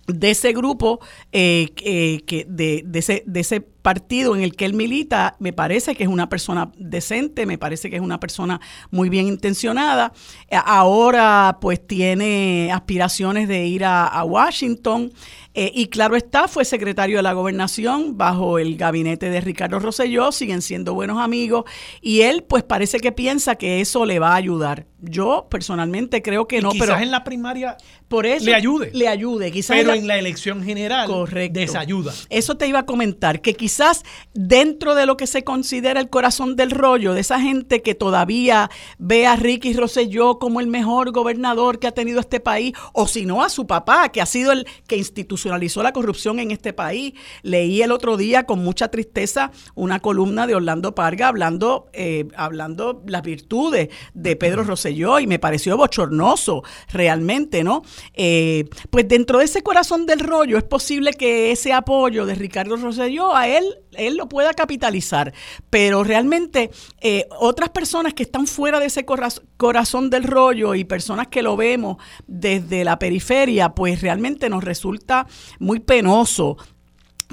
de 0.09 0.31
ese 0.31 0.53
grupo, 0.53 1.01
eh, 1.33 1.71
que 1.77 2.47
de, 2.49 2.85
ese, 2.95 3.23
de 3.27 3.41
ese 3.41 3.61
partido 3.61 4.35
en 4.35 4.43
el 4.43 4.55
que 4.55 4.65
él 4.65 4.75
milita, 4.75 5.37
me 5.39 5.53
parece 5.53 5.95
que 5.95 6.03
es 6.03 6.09
una 6.11 6.29
persona 6.29 6.73
decente, 6.77 7.47
me 7.47 7.57
parece 7.57 7.89
que 7.89 7.97
es 7.97 8.03
una 8.03 8.21
persona 8.21 8.61
muy 8.91 9.09
bien 9.09 9.27
intencionada. 9.27 10.13
Ahora 10.51 11.59
pues 11.61 11.87
tiene 11.87 12.71
aspiraciones 12.73 13.49
de 13.49 13.67
ir 13.67 13.85
a, 13.85 14.25
Washington 14.25 15.13
eh, 15.61 15.73
y 15.75 15.87
claro 15.87 16.17
está, 16.17 16.49
fue 16.49 16.65
secretario 16.65 17.19
de 17.19 17.23
la 17.23 17.33
gobernación 17.33 18.19
bajo 18.19 18.59
el 18.59 18.77
gabinete 18.77 19.31
de 19.31 19.41
Ricardo 19.41 19.79
Rosselló, 19.79 20.33
siguen 20.33 20.63
siendo 20.63 20.95
buenos 20.95 21.19
amigos 21.19 21.65
y 22.01 22.23
él 22.23 22.45
pues 22.49 22.65
parece 22.65 22.99
que 22.99 23.13
piensa 23.13 23.57
que 23.57 23.81
eso 23.81 24.05
le 24.05 24.19
va 24.19 24.33
a 24.33 24.37
ayudar. 24.37 24.87
Yo 25.01 25.47
personalmente 25.49 26.23
creo 26.23 26.49
que 26.49 26.61
no, 26.61 26.71
quizás 26.71 27.03
en 27.03 27.13
la 27.13 27.23
primaria 27.23 27.77
por 28.09 28.27
eso 28.27 28.47
le 28.47 28.55
ayude. 28.55 28.91
Le 28.93 29.07
ayude, 29.07 29.53
quizás 29.53 29.77
pero 29.77 29.93
en 29.93 30.09
la, 30.09 30.19
elección 30.19 30.65
general 30.65 31.07
correcto, 31.07 31.61
desayuda. 31.61 32.13
Eso 32.31 32.57
te 32.57 32.67
iba 32.67 32.81
a 32.81 32.87
comentar 32.87 33.41
que 33.41 33.55
quizás 33.55 33.69
quizás 33.69 34.03
dentro 34.33 34.95
de 34.95 35.05
lo 35.05 35.19
que 35.19 35.27
se 35.27 35.45
considera 35.45 36.01
el 36.01 36.09
corazón 36.09 36.57
del 36.57 36.71
rollo, 36.71 37.13
de 37.13 37.21
esa 37.21 37.39
gente 37.39 37.83
que 37.83 37.95
todavía 37.95 38.71
ve 38.97 39.27
a 39.27 39.37
Ricky 39.37 39.75
Rosselló 39.75 40.39
como 40.39 40.61
el 40.61 40.69
mejor 40.69 41.13
gobernador 41.13 41.79
que 41.79 41.87
ha 41.87 41.93
tenido 41.93 42.19
este 42.19 42.41
país, 42.41 42.73
o 42.95 43.07
si 43.07 43.27
no 43.27 43.43
a 43.43 43.51
su 43.51 43.67
papá, 43.67 44.09
que 44.09 44.23
ha 44.23 44.27
sido 44.27 44.53
el 44.53 44.67
que 44.87 44.97
institucionalizó 44.97 45.48
la 45.49 45.93
corrupción 45.93 46.39
en 46.39 46.51
este 46.51 46.73
país. 46.73 47.15
Leí 47.43 47.83
el 47.83 47.93
otro 47.93 48.17
día 48.17 48.45
con 48.45 48.63
mucha 48.63 48.89
tristeza 48.89 49.51
una 49.75 50.01
columna 50.01 50.47
de 50.47 50.55
Orlando 50.55 50.95
Parga 50.95 51.29
hablando, 51.29 51.89
eh, 51.93 52.27
hablando 52.37 53.03
las 53.07 53.23
virtudes 53.23 53.89
de 54.15 54.37
Pedro 54.37 54.65
Rosselló 54.65 55.19
y 55.19 55.27
me 55.27 55.39
pareció 55.39 55.77
bochornoso 55.77 56.63
realmente, 56.93 57.65
¿no? 57.65 57.83
Eh, 58.15 58.69
pues 58.91 59.09
dentro 59.09 59.39
de 59.39 59.45
ese 59.45 59.63
corazón 59.63 60.07
del 60.07 60.21
rollo 60.21 60.59
es 60.59 60.65
posible 60.65 61.13
que 61.13 61.51
ese 61.51 61.73
apoyo 61.73 62.27
de 62.27 62.35
Ricardo 62.35 62.77
Rosselló 62.77 63.35
a 63.35 63.49
él 63.49 63.65
él, 63.97 64.17
lo 64.17 64.29
pueda 64.29 64.55
capitalizar, 64.55 65.33
pero 65.71 66.05
realmente 66.05 66.71
eh, 67.01 67.27
otras 67.39 67.71
personas 67.71 68.15
que 68.15 68.23
están 68.23 68.47
fuera 68.47 68.81
de 68.81 68.87
ese 68.87 69.05
corazón 69.05 69.48
del 69.59 70.23
rollo 70.23 70.75
y 70.75 70.85
personas 70.85 71.27
que 71.27 71.43
lo 71.43 71.57
vemos 71.57 71.97
desde 72.27 72.85
la 72.85 72.99
periferia, 72.99 73.71
pues 73.71 74.01
realmente 74.01 74.49
nos 74.49 74.63
resulta 74.63 75.27
muy 75.59 75.81
penoso 75.81 76.57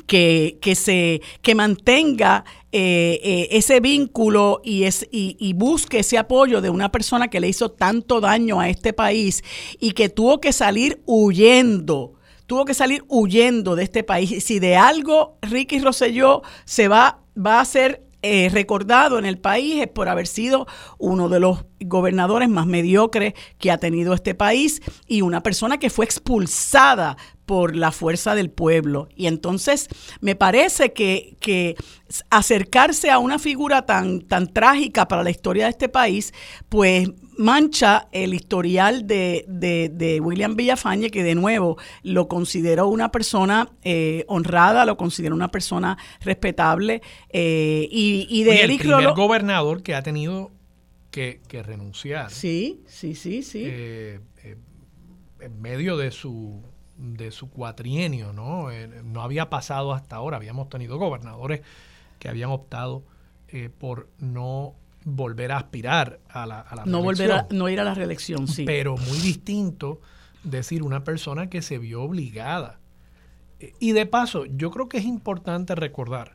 que, 0.07 0.57
que, 0.59 0.75
se, 0.75 1.21
que 1.41 1.55
mantenga 1.55 2.43
eh, 2.71 3.19
eh, 3.23 3.47
ese 3.51 3.79
vínculo 3.79 4.59
y, 4.63 4.83
es, 4.83 5.07
y, 5.11 5.37
y, 5.39 5.53
busque 5.53 5.99
ese 5.99 6.17
apoyo 6.17 6.61
de 6.61 6.69
una 6.69 6.91
persona 6.91 7.29
que 7.29 7.39
le 7.39 7.47
hizo 7.47 7.69
tanto 7.69 8.19
daño 8.19 8.59
a 8.59 8.69
este 8.69 8.91
país 8.91 9.43
y 9.79 9.91
que 9.91 10.09
tuvo 10.09 10.41
que 10.41 10.51
salir 10.51 11.01
huyendo 11.05 12.13
tuvo 12.47 12.65
que 12.65 12.75
salir 12.75 13.03
huyendo 13.07 13.75
de 13.75 13.83
este 13.83 14.03
país. 14.03 14.43
Si 14.43 14.59
de 14.59 14.75
algo 14.75 15.39
Ricky 15.41 15.79
Rosselló 15.79 16.43
se 16.65 16.87
va, 16.87 17.21
va 17.35 17.59
a 17.59 17.65
ser 17.65 18.05
eh, 18.27 18.49
recordado 18.51 19.19
en 19.19 19.25
el 19.25 19.37
país 19.37 19.83
es 19.83 19.87
por 19.87 20.09
haber 20.09 20.25
sido 20.25 20.65
uno 20.97 21.29
de 21.29 21.39
los 21.39 21.63
gobernadores 21.87 22.49
más 22.49 22.67
mediocres 22.67 23.33
que 23.57 23.71
ha 23.71 23.77
tenido 23.77 24.13
este 24.13 24.35
país 24.35 24.81
y 25.07 25.21
una 25.21 25.41
persona 25.41 25.77
que 25.77 25.89
fue 25.89 26.05
expulsada 26.05 27.17
por 27.45 27.75
la 27.75 27.91
fuerza 27.91 28.35
del 28.35 28.49
pueblo. 28.49 29.07
Y 29.15 29.27
entonces 29.27 29.87
me 30.19 30.35
parece 30.35 30.93
que, 30.93 31.37
que 31.39 31.75
acercarse 32.29 33.11
a 33.11 33.19
una 33.19 33.39
figura 33.39 33.85
tan, 33.85 34.21
tan 34.21 34.51
trágica 34.51 35.07
para 35.07 35.23
la 35.23 35.29
historia 35.29 35.65
de 35.65 35.71
este 35.71 35.89
país, 35.89 36.33
pues 36.69 37.09
mancha 37.37 38.07
el 38.11 38.33
historial 38.33 39.05
de, 39.07 39.45
de, 39.47 40.19
William 40.21 40.55
Villafañe, 40.55 41.09
que 41.09 41.23
de 41.23 41.35
nuevo 41.35 41.77
lo 42.03 42.27
consideró 42.27 42.87
una 42.87 43.11
persona 43.11 43.69
eh, 43.83 44.23
honrada, 44.27 44.85
lo 44.85 44.97
consideró 44.97 45.35
una 45.35 45.51
persona 45.51 45.97
respetable. 46.21 47.01
Eh, 47.29 47.87
y, 47.91 48.27
y, 48.29 48.43
de 48.43 48.61
el 48.63 48.77
primer 48.77 49.13
gobernador 49.13 49.83
que 49.83 49.95
ha 49.95 50.01
tenido 50.01 50.51
que, 51.47 51.63
renunciar. 51.63 52.29
Sí, 52.29 52.83
sí, 52.87 53.15
sí, 53.15 53.41
sí. 53.43 53.63
Eh, 53.65 54.19
en 55.39 55.61
medio 55.61 55.97
de 55.97 56.11
su 56.11 56.61
de 56.97 57.31
su 57.31 57.49
cuatrienio, 57.49 58.31
¿no? 58.31 58.69
no 59.03 59.21
había 59.21 59.49
pasado 59.49 59.91
hasta 59.91 60.15
ahora, 60.15 60.37
habíamos 60.37 60.69
tenido 60.69 60.97
gobernadores 60.97 61.61
que 62.19 62.29
habían 62.29 62.51
optado 62.51 63.03
por 63.77 64.07
no 64.17 64.75
volver 65.05 65.51
a 65.51 65.57
aspirar 65.57 66.19
a 66.27 66.45
la, 66.47 66.61
a 66.61 66.85
no 66.85 67.01
volver 67.01 67.31
a 67.31 67.47
no 67.51 67.69
ir 67.69 67.79
a 67.79 67.83
la 67.83 67.93
reelección 67.93 68.47
sí 68.47 68.65
pero 68.65 68.97
muy 68.97 69.19
distinto 69.19 70.01
decir 70.43 70.81
una 70.81 71.03
persona 71.03 71.47
que 71.47 71.61
se 71.61 71.77
vio 71.77 72.01
obligada 72.01 72.79
eh, 73.59 73.73
y 73.79 73.91
de 73.91 74.07
paso 74.07 74.45
yo 74.45 74.71
creo 74.71 74.89
que 74.89 74.97
es 74.97 75.05
importante 75.05 75.75
recordar 75.75 76.34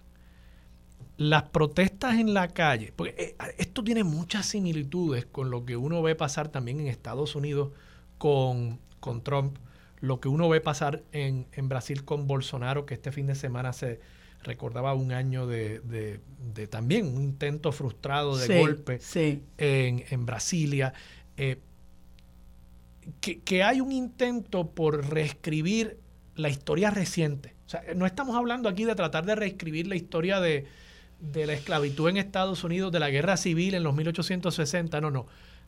las 1.21 1.43
protestas 1.43 2.15
en 2.15 2.33
la 2.33 2.49
calle 2.49 2.95
porque 2.97 3.15
eh, 3.19 3.37
esto 3.59 3.85
tiene 3.85 4.05
muchas 4.05 4.47
similitudes 4.47 5.27
con 5.27 5.51
lo 5.51 5.67
que 5.67 5.77
uno 5.77 6.01
ve 6.01 6.15
pasar 6.15 6.49
también 6.49 6.81
en 6.81 6.87
Estados 6.87 7.37
Unidos 7.37 7.73
con, 8.17 8.81
con 9.01 9.23
Trump 9.23 9.59
lo 10.01 10.19
que 10.19 10.29
uno 10.29 10.49
ve 10.49 10.63
pasar 10.63 11.03
en, 11.13 11.47
en 11.53 11.69
Brasil 11.69 12.07
con 12.07 12.27
Bolsonaro 12.27 12.87
que 12.87 12.95
este 12.95 13.13
fin 13.13 13.27
de 13.27 13.35
semana 13.35 13.75
se 13.75 14.01
recordaba 14.43 14.95
un 14.95 15.13
año 15.13 15.47
de, 15.47 15.81
de, 15.81 16.67
también 16.69 17.07
un 17.07 17.23
intento 17.23 17.71
frustrado 17.71 18.39
de 18.39 18.59
golpe 18.59 18.99
En, 19.59 20.07
en, 20.09 20.25
Brasilia. 20.25 20.95
Eh, 21.37 21.59
que, 23.21 23.41
que, 23.41 23.63
hay 23.63 23.83
un 23.83 23.93
intento 23.93 24.71
por 24.71 25.11
reescribir 25.11 25.99
la 26.35 26.49
historia 26.49 26.89
reciente. 26.89 27.55
O 27.67 27.69
sea, 27.69 27.83
no 27.95 28.07
estamos 28.07 28.35
hablando 28.35 28.71
aquí 28.71 28.87
de 28.87 28.95
tratar 28.95 29.27
de 29.27 29.35
reescribir 29.35 29.87
la 29.87 29.97
historia 29.97 30.41
de, 30.41 30.67
de 31.21 31.47
la 31.47 31.53
esclavitud 31.53 32.09
en 32.09 32.17
Estados 32.17 32.65
Unidos, 32.65 32.93
de 32.93 33.01
la 33.01 33.11
guerra 33.11 33.37
civil 33.37 33.75
en 33.75 33.83
los 33.83 33.95
1860, 33.95 35.01
no, 35.01 35.11
no, 35.11 35.27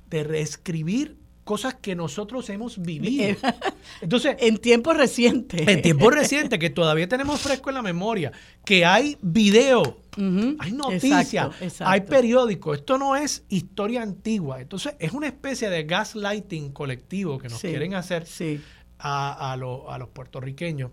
de 0.08 0.24
reescribir 0.24 1.16
cosas 1.44 1.74
que 1.74 1.94
nosotros 1.94 2.48
hemos 2.50 2.80
vivido. 2.80 3.24
Eh, 3.24 3.36
Entonces, 4.00 4.36
en 4.38 4.58
tiempos 4.58 4.96
recientes. 4.96 5.66
En 5.66 5.82
tiempos 5.82 6.14
recientes, 6.14 6.58
que 6.58 6.70
todavía 6.70 7.08
tenemos 7.08 7.40
fresco 7.40 7.70
en 7.70 7.74
la 7.74 7.82
memoria, 7.82 8.32
que 8.64 8.84
hay 8.84 9.18
video, 9.20 9.98
hay 10.16 10.72
noticias, 10.72 11.50
hay 11.80 12.00
periódicos. 12.02 12.78
Esto 12.78 12.98
no 12.98 13.16
es 13.16 13.44
historia 13.48 14.02
antigua. 14.02 14.60
Entonces, 14.60 14.94
es 14.98 15.12
una 15.12 15.26
especie 15.26 15.68
de 15.68 15.84
gaslighting 15.84 16.72
colectivo 16.72 17.38
que 17.38 17.48
nos 17.48 17.60
quieren 17.60 17.94
hacer 17.94 18.26
a, 18.98 19.56
los 19.58 20.08
puertorriqueños. 20.10 20.92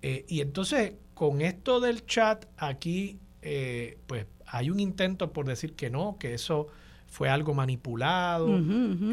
Eh, 0.00 0.24
y 0.28 0.40
entonces, 0.40 0.92
con 1.14 1.40
esto 1.40 1.80
del 1.80 2.06
chat, 2.06 2.44
aquí, 2.56 3.18
eh, 3.50 3.98
pues 4.06 4.26
hay 4.46 4.68
un 4.68 4.78
intento 4.78 5.32
por 5.32 5.46
decir 5.46 5.74
que 5.74 5.88
no, 5.88 6.16
que 6.18 6.34
eso 6.34 6.66
fue 7.06 7.30
algo 7.30 7.54
manipulado, 7.54 8.60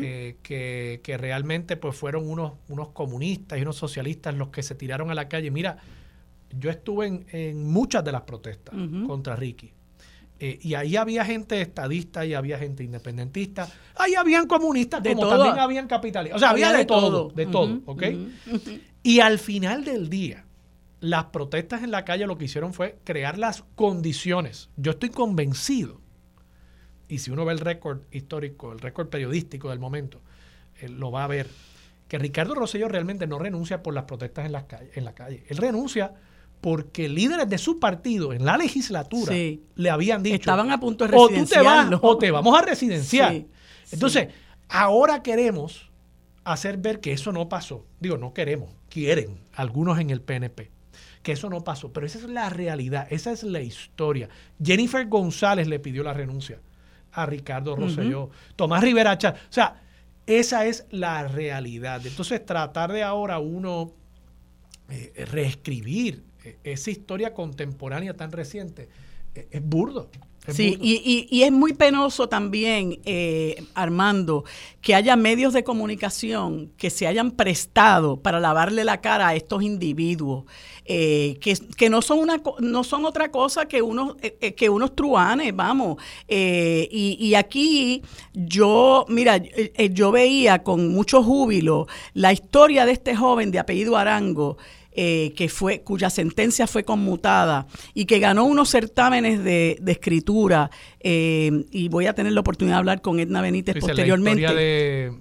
eh, 0.02 0.36
que, 0.44 1.18
realmente 1.18 1.78
pues 1.78 1.96
fueron 1.96 2.30
unos, 2.30 2.54
unos 2.68 2.90
comunistas 2.90 3.58
y 3.58 3.62
unos 3.62 3.78
socialistas 3.78 4.36
los 4.36 4.50
que 4.50 4.62
se 4.62 4.76
tiraron 4.76 5.10
a 5.10 5.16
la 5.16 5.30
calle. 5.30 5.52
Mira, 5.52 5.78
yo 6.60 6.70
estuve 6.70 7.26
en, 7.32 7.66
muchas 7.66 8.04
de 8.04 8.12
las 8.12 8.24
protestas 8.24 8.76
contra 9.08 9.38
Ricky. 9.38 9.72
Eh, 10.38 10.60
y 10.62 10.74
ahí 10.74 10.98
había 10.98 11.24
gente 11.24 11.62
estadista 11.62 12.26
y 12.26 12.34
había 12.34 12.60
gente 12.60 12.84
independentista. 12.84 13.70
Ahí 13.96 14.16
habían 14.16 14.48
comunistas 14.48 15.02
de 15.02 15.16
como 15.16 15.30
también 15.30 15.58
habían 15.58 15.88
capitalistas. 15.88 16.36
O 16.36 16.40
sea, 16.40 16.50
había, 16.50 16.74
de, 16.74 16.84
todo, 16.84 17.30
de 17.30 17.46
todo, 17.46 17.82
¿ok? 17.86 18.04
Y 19.02 19.22
al 19.22 19.40
final 19.40 19.86
del 19.86 20.10
día, 20.10 20.44
las 21.00 21.26
protestas 21.26 21.84
en 21.84 21.92
la 21.92 22.06
calle 22.06 22.28
lo 22.28 22.38
que 22.38 22.46
hicieron 22.46 22.74
fue 22.74 22.98
crear 23.04 23.38
las 23.38 23.64
condiciones. 23.76 24.70
Yo 24.78 24.92
estoy 24.92 25.10
convencido 25.10 26.02
y 27.08 27.20
si 27.20 27.32
uno 27.32 27.46
ve 27.46 27.54
el 27.54 27.60
récord 27.60 28.02
histórico, 28.12 28.72
el 28.72 28.80
récord 28.80 29.10
periodístico 29.10 29.70
del 29.70 29.80
momento, 29.80 30.22
lo 30.90 31.12
va 31.12 31.24
a 31.24 31.28
ver, 31.28 31.48
que 32.08 32.18
Ricardo 32.18 32.56
Rosselló 32.56 32.88
realmente 32.88 33.28
no 33.28 33.40
renuncia 33.40 33.84
por 33.84 33.94
las 33.94 34.06
protestas 34.06 34.46
en, 34.46 34.52
las 34.52 34.66
en 34.94 35.06
la 35.06 35.14
calle. 35.14 35.44
Él 35.48 35.58
renuncia 35.58 36.14
porque 36.62 37.08
líderes 37.10 37.48
de 37.48 37.58
su 37.58 37.80
partido 37.80 38.34
en 38.34 38.46
la 38.46 38.58
legislatura 38.58 39.34
le 39.76 39.90
habían 39.90 40.24
dicho 40.24 40.36
estaban 40.36 40.72
a 40.72 40.80
punto 40.80 41.08
de 41.08 41.16
o 41.16 41.30
tú 41.30 41.46
te 41.46 41.62
vas 41.62 41.92
o 42.02 42.18
te 42.18 42.32
vamos 42.32 42.58
a 42.58 42.64
residenciar. 42.64 43.44
Entonces, 43.92 44.30
ahora 44.68 45.22
queremos 45.22 45.92
hacer 46.44 46.78
ver 46.78 47.00
que 47.00 47.12
eso 47.12 47.32
no 47.32 47.50
pasó. 47.50 47.86
Digo, 48.00 48.18
no 48.18 48.34
queremos, 48.34 48.72
quieren 48.90 49.42
algunos 49.54 50.00
en 50.00 50.10
el 50.10 50.22
PNP 50.22 50.75
que 51.26 51.32
eso 51.32 51.50
no 51.50 51.64
pasó, 51.64 51.92
pero 51.92 52.06
esa 52.06 52.20
es 52.20 52.26
la 52.26 52.52
realidad, 52.52 53.08
esa 53.10 53.32
es 53.32 53.42
la 53.42 53.60
historia. 53.60 54.30
Jennifer 54.64 55.08
González 55.08 55.68
le 55.68 55.80
pidió 55.80 56.04
la 56.04 56.14
renuncia 56.14 56.60
a 57.14 57.26
Ricardo 57.26 57.76
Rosselló, 57.76 58.30
Tomás 58.56 58.84
Rivera 58.84 59.18
O 59.20 59.34
sea, 59.50 59.82
esa 60.28 60.68
es 60.68 60.86
la 60.92 61.28
realidad. 61.28 62.06
Entonces, 62.06 62.46
tratar 62.46 62.92
de 62.92 63.02
ahora 63.02 63.40
uno 63.40 63.92
eh, 64.88 65.26
reescribir 65.32 66.22
eh, 66.44 66.58
esa 66.64 66.92
historia 66.92 67.34
contemporánea 67.34 68.14
tan 68.14 68.32
reciente 68.32 68.88
eh, 69.34 69.48
es 69.50 69.64
burdo. 69.64 70.12
sí, 70.48 70.78
y, 70.80 71.28
y, 71.28 71.42
es 71.42 71.52
muy 71.52 71.74
penoso 71.74 72.30
también, 72.30 73.00
Armando, 73.74 74.44
que 74.80 74.94
haya 74.94 75.16
medios 75.16 75.54
de 75.54 75.64
comunicación 75.64 76.72
que 76.78 76.92
se 76.92 77.08
hayan 77.08 77.32
prestado 77.32 78.18
para 78.18 78.40
lavarle 78.40 78.84
la 78.84 79.02
cara 79.02 79.30
a 79.30 79.36
estos 79.36 79.64
individuos. 79.64 80.46
Eh, 80.88 81.40
que, 81.42 81.90
no 81.90 82.04
son 82.04 82.20
una 82.20 82.40
no 82.60 82.84
son 82.84 83.06
otra 83.06 83.32
cosa 83.32 83.68
que 83.68 83.82
unos 83.82 84.18
eh, 84.22 84.38
eh, 84.40 84.54
que 84.54 84.70
unos 84.70 84.96
truanes, 84.96 85.56
vamos. 85.56 85.98
y, 86.28 87.18
y, 87.20 87.34
aquí 87.34 88.04
yo, 88.34 89.06
mira, 89.10 89.42
yo 89.92 90.12
veía 90.12 90.62
con 90.62 90.90
mucho 90.94 91.24
júbilo 91.24 91.88
la 92.14 92.34
historia 92.34 92.86
de 92.86 92.92
este 92.92 93.16
joven 93.16 93.50
de 93.50 93.58
apellido 93.58 93.98
Arango 93.98 94.58
que 94.96 95.50
fue, 95.54 95.82
cuya 95.82 96.10
sentencia 96.10 96.68
fue 96.68 96.86
conmutada 96.86 97.68
y 97.94 98.06
que 98.06 98.20
ganó 98.20 98.46
unos 98.46 98.70
certámenes 98.70 99.44
de, 99.44 99.78
escritura. 99.88 100.72
Eh, 101.08 101.66
y 101.70 101.88
voy 101.88 102.08
a 102.08 102.14
tener 102.14 102.34
la 102.34 102.40
oportunidad 102.40 102.78
de 102.78 102.80
hablar 102.80 103.02
con 103.04 103.20
Edna 103.20 103.40
Benítez 103.40 103.76
posteriormente. 103.80 105.12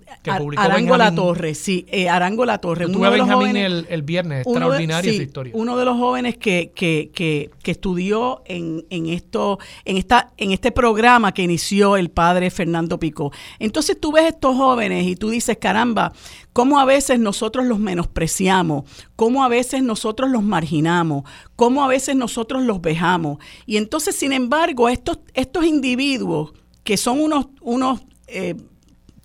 Arango 0.56 0.96
La 0.96 1.14
Torre, 1.14 1.54
sí, 1.54 1.84
eh, 1.90 2.08
Arango 2.08 2.46
La 2.46 2.56
Torre. 2.56 2.86
Uno 2.86 3.10
de 3.10 3.18
Benjamín 3.18 3.54
el, 3.54 4.02
viernes, 4.02 4.46
extraordinaria 4.46 5.12
esa 5.12 5.22
historia. 5.22 5.52
Uno 5.54 5.76
de 5.76 5.84
los 5.84 5.98
jóvenes 5.98 6.38
que, 6.38 6.72
que, 6.74 7.10
que, 7.14 7.50
que 7.62 7.70
estudió 7.70 8.40
en, 8.46 8.86
en, 8.88 9.10
esto, 9.10 9.58
en, 9.84 9.98
esta, 9.98 10.32
en 10.38 10.52
este 10.52 10.72
programa 10.72 11.32
que 11.34 11.42
inició 11.42 11.98
el 11.98 12.10
padre 12.10 12.50
Fernando 12.50 12.98
Pico. 12.98 13.30
Entonces 13.58 14.00
tú 14.00 14.10
ves 14.10 14.24
estos 14.24 14.56
jóvenes 14.56 15.06
y 15.06 15.16
tú 15.16 15.28
dices, 15.28 15.58
caramba, 15.58 16.14
cómo 16.54 16.78
a 16.78 16.86
veces 16.86 17.18
nosotros 17.18 17.66
los 17.66 17.80
menospreciamos, 17.80 18.84
cómo 19.16 19.44
a 19.44 19.48
veces 19.48 19.82
nosotros 19.82 20.30
los 20.30 20.42
marginamos, 20.42 21.24
cómo 21.56 21.84
a 21.84 21.88
veces 21.88 22.16
nosotros 22.16 22.62
los 22.62 22.80
vejamos. 22.80 23.38
Y 23.66 23.76
entonces, 23.76 24.14
sin 24.14 24.32
embargo, 24.32 24.88
estos, 24.88 25.18
estos 25.34 25.66
individuos 25.74 26.52
que 26.82 26.96
son 26.96 27.20
unos, 27.20 27.46
unos 27.60 28.00
eh, 28.26 28.54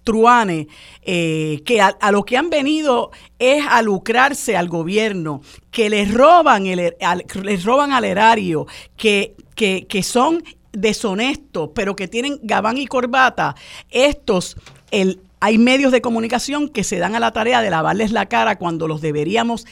truanes, 0.04 0.68
eh, 1.04 1.62
que 1.66 1.82
a, 1.82 2.12
lo 2.12 2.24
que 2.24 2.38
han 2.38 2.50
venido 2.50 3.12
es 3.38 3.64
a 3.68 3.82
lucrarse 3.82 4.58
al 4.58 4.68
gobierno, 4.68 5.42
que 5.72 5.90
les 5.90 6.12
roban, 6.14 6.66
el, 6.66 6.96
les 7.44 7.64
roban 7.64 7.92
al 7.92 8.06
erario, 8.06 8.66
que, 8.96 9.36
que, 9.56 9.86
que 9.88 10.02
son 10.04 10.44
deshonestos, 10.72 11.72
pero 11.76 11.96
que 11.96 12.08
tienen 12.08 12.40
gabán 12.42 12.78
y 12.78 12.88
corbata, 12.88 13.56
estos, 13.90 14.56
el, 14.92 15.22
hay 15.40 15.58
medios 15.58 15.92
de 15.92 16.02
comunicación 16.02 16.70
que 16.70 16.84
se 16.84 16.98
dan 16.98 17.16
a 17.16 17.20
la 17.20 17.32
tarea 17.32 17.62
de 17.62 17.70
lavarles 17.70 18.12
la 18.12 18.28
cara 18.28 18.58
cuando 18.58 18.88
los 18.88 19.02
deberíamos 19.02 19.66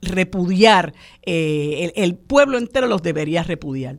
repudiar, 0.00 0.94
eh, 1.22 1.92
el, 1.96 2.14
pueblo 2.14 2.58
entero 2.58 2.86
los 2.86 3.02
debería 3.02 3.42
repudiar. 3.42 3.98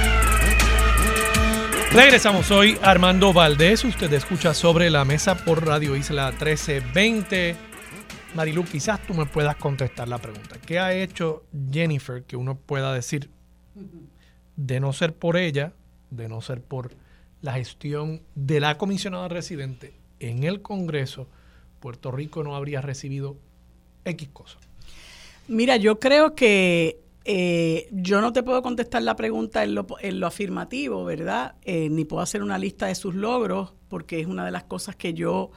Regresamos 1.93 2.51
hoy, 2.51 2.77
Armando 2.81 3.33
Valdés. 3.33 3.83
Usted 3.83 4.13
escucha 4.13 4.53
Sobre 4.53 4.89
la 4.89 5.03
Mesa 5.03 5.35
por 5.43 5.65
Radio 5.65 5.97
Isla 5.97 6.29
1320. 6.29 7.57
Marilu, 8.33 8.63
quizás 8.63 9.05
tú 9.05 9.13
me 9.13 9.25
puedas 9.25 9.57
contestar 9.57 10.07
la 10.07 10.17
pregunta. 10.17 10.55
¿Qué 10.65 10.79
ha 10.79 10.93
hecho 10.93 11.43
Jennifer 11.69 12.23
que 12.23 12.37
uno 12.37 12.55
pueda 12.55 12.93
decir, 12.93 13.29
de 14.55 14.79
no 14.79 14.93
ser 14.93 15.13
por 15.13 15.35
ella, 15.35 15.73
de 16.11 16.29
no 16.29 16.39
ser 16.39 16.61
por 16.61 16.95
la 17.41 17.53
gestión 17.55 18.21
de 18.35 18.61
la 18.61 18.77
comisionada 18.77 19.27
residente 19.27 19.93
en 20.21 20.45
el 20.45 20.61
Congreso, 20.61 21.27
Puerto 21.81 22.09
Rico 22.09 22.41
no 22.41 22.55
habría 22.55 22.79
recibido 22.79 23.35
X 24.05 24.29
cosas. 24.31 24.61
Mira, 25.49 25.75
yo 25.75 25.99
creo 25.99 26.35
que 26.35 27.00
eh, 27.25 27.87
yo 27.91 28.21
no 28.21 28.33
te 28.33 28.43
puedo 28.43 28.61
contestar 28.61 29.03
la 29.03 29.15
pregunta 29.15 29.63
en 29.63 29.75
lo, 29.75 29.85
en 29.99 30.19
lo 30.19 30.27
afirmativo, 30.27 31.03
¿verdad? 31.05 31.55
Eh, 31.63 31.89
ni 31.89 32.05
puedo 32.05 32.21
hacer 32.21 32.43
una 32.43 32.57
lista 32.57 32.87
de 32.87 32.95
sus 32.95 33.15
logros, 33.15 33.73
porque 33.89 34.19
es 34.19 34.27
una 34.27 34.45
de 34.45 34.51
las 34.51 34.63
cosas 34.63 34.95
que 34.95 35.13
yo 35.13 35.51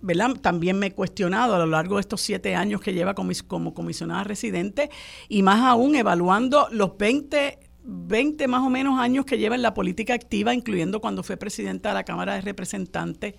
¿verdad? 0.00 0.32
También 0.42 0.78
me 0.78 0.88
he 0.88 0.92
cuestionado 0.92 1.54
a 1.54 1.58
lo 1.58 1.66
largo 1.66 1.94
de 1.94 2.02
estos 2.02 2.20
siete 2.20 2.54
años 2.56 2.80
que 2.80 2.92
lleva 2.92 3.14
como 3.14 3.72
comisionada 3.72 4.24
residente 4.24 4.90
y 5.28 5.42
más 5.42 5.62
aún 5.62 5.94
evaluando 5.94 6.68
los 6.70 6.98
20 6.98 7.58
20 7.84 8.48
más 8.48 8.62
o 8.62 8.70
menos 8.70 8.98
años 8.98 9.26
que 9.26 9.38
lleva 9.38 9.54
en 9.54 9.62
la 9.62 9.74
política 9.74 10.14
activa, 10.14 10.54
incluyendo 10.54 11.00
cuando 11.00 11.22
fue 11.22 11.36
presidenta 11.36 11.90
de 11.90 11.94
la 11.94 12.04
Cámara 12.04 12.34
de 12.34 12.40
Representantes. 12.40 13.34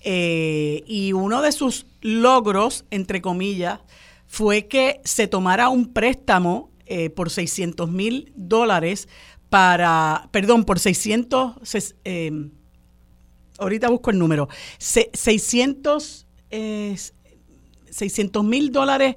Eh, 0.00 0.82
y 0.86 1.12
uno 1.12 1.42
de 1.42 1.52
sus 1.52 1.86
logros, 2.00 2.84
entre 2.90 3.20
comillas, 3.20 3.80
fue 4.32 4.66
que 4.66 5.02
se 5.04 5.28
tomara 5.28 5.68
un 5.68 5.92
préstamo 5.92 6.70
eh, 6.86 7.10
por 7.10 7.28
600 7.28 7.90
mil 7.90 8.32
dólares 8.34 9.06
para, 9.50 10.30
perdón, 10.32 10.64
por 10.64 10.78
600, 10.78 11.56
eh, 12.06 12.48
ahorita 13.58 13.90
busco 13.90 14.08
el 14.08 14.18
número, 14.18 14.48
600 14.78 16.24
mil 18.42 18.72
dólares 18.72 19.16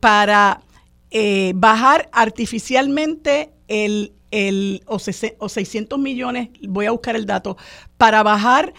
para 0.00 0.62
eh, 1.10 1.52
bajar 1.54 2.08
artificialmente 2.10 3.52
el, 3.68 4.14
el 4.30 4.84
o, 4.86 4.98
600 4.98 5.98
millones, 5.98 6.48
voy 6.66 6.86
a 6.86 6.92
buscar 6.92 7.14
el 7.14 7.26
dato, 7.26 7.58
para 7.98 8.22
bajar 8.22 8.72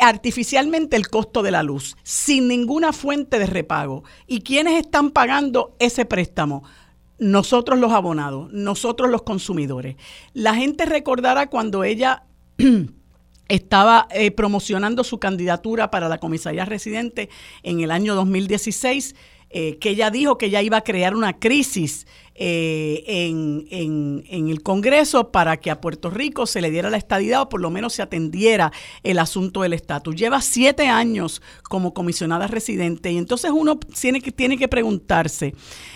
artificialmente 0.00 0.96
el 0.96 1.08
costo 1.08 1.42
de 1.42 1.50
la 1.50 1.62
luz, 1.62 1.96
sin 2.02 2.48
ninguna 2.48 2.92
fuente 2.92 3.38
de 3.38 3.46
repago. 3.46 4.04
¿Y 4.26 4.40
quiénes 4.40 4.78
están 4.78 5.10
pagando 5.10 5.74
ese 5.78 6.04
préstamo? 6.04 6.64
Nosotros 7.18 7.78
los 7.78 7.92
abonados, 7.92 8.52
nosotros 8.52 9.10
los 9.10 9.22
consumidores. 9.22 9.96
La 10.34 10.54
gente 10.54 10.86
recordará 10.86 11.48
cuando 11.48 11.84
ella 11.84 12.24
estaba 13.48 14.06
eh, 14.10 14.30
promocionando 14.30 15.02
su 15.04 15.18
candidatura 15.18 15.90
para 15.90 16.08
la 16.08 16.18
comisaría 16.18 16.64
residente 16.64 17.28
en 17.62 17.80
el 17.80 17.90
año 17.90 18.14
2016, 18.14 19.16
eh, 19.50 19.78
que 19.78 19.90
ella 19.90 20.10
dijo 20.10 20.36
que 20.36 20.46
ella 20.46 20.62
iba 20.62 20.76
a 20.76 20.84
crear 20.84 21.16
una 21.16 21.38
crisis 21.38 22.06
eh, 22.40 23.02
en, 23.06 23.66
en, 23.68 24.48
el 24.48 24.62
Congreso 24.62 25.32
para 25.32 25.56
que 25.56 25.72
a 25.72 25.80
Puerto 25.80 26.08
Rico 26.08 26.46
se 26.46 26.60
le 26.60 26.70
diera 26.70 26.88
la 26.88 26.96
estadidad 26.96 27.42
o 27.42 27.48
por 27.48 27.60
lo 27.60 27.68
menos 27.68 27.94
se 27.94 28.02
atendiera 28.02 28.70
el 29.02 29.18
asunto 29.18 29.62
del 29.62 29.72
estatus. 29.72 30.14
Lleva 30.14 30.40
siete 30.40 30.86
años 30.86 31.42
como 31.64 31.92
comisionada 31.92 32.46
residente 32.46 33.10
y 33.10 33.18
entonces 33.18 33.50
uno 33.52 33.78
tiene 33.78 34.20
que, 34.20 34.30
tiene 34.30 34.56
que 34.56 34.68
preguntarse, 34.68 35.54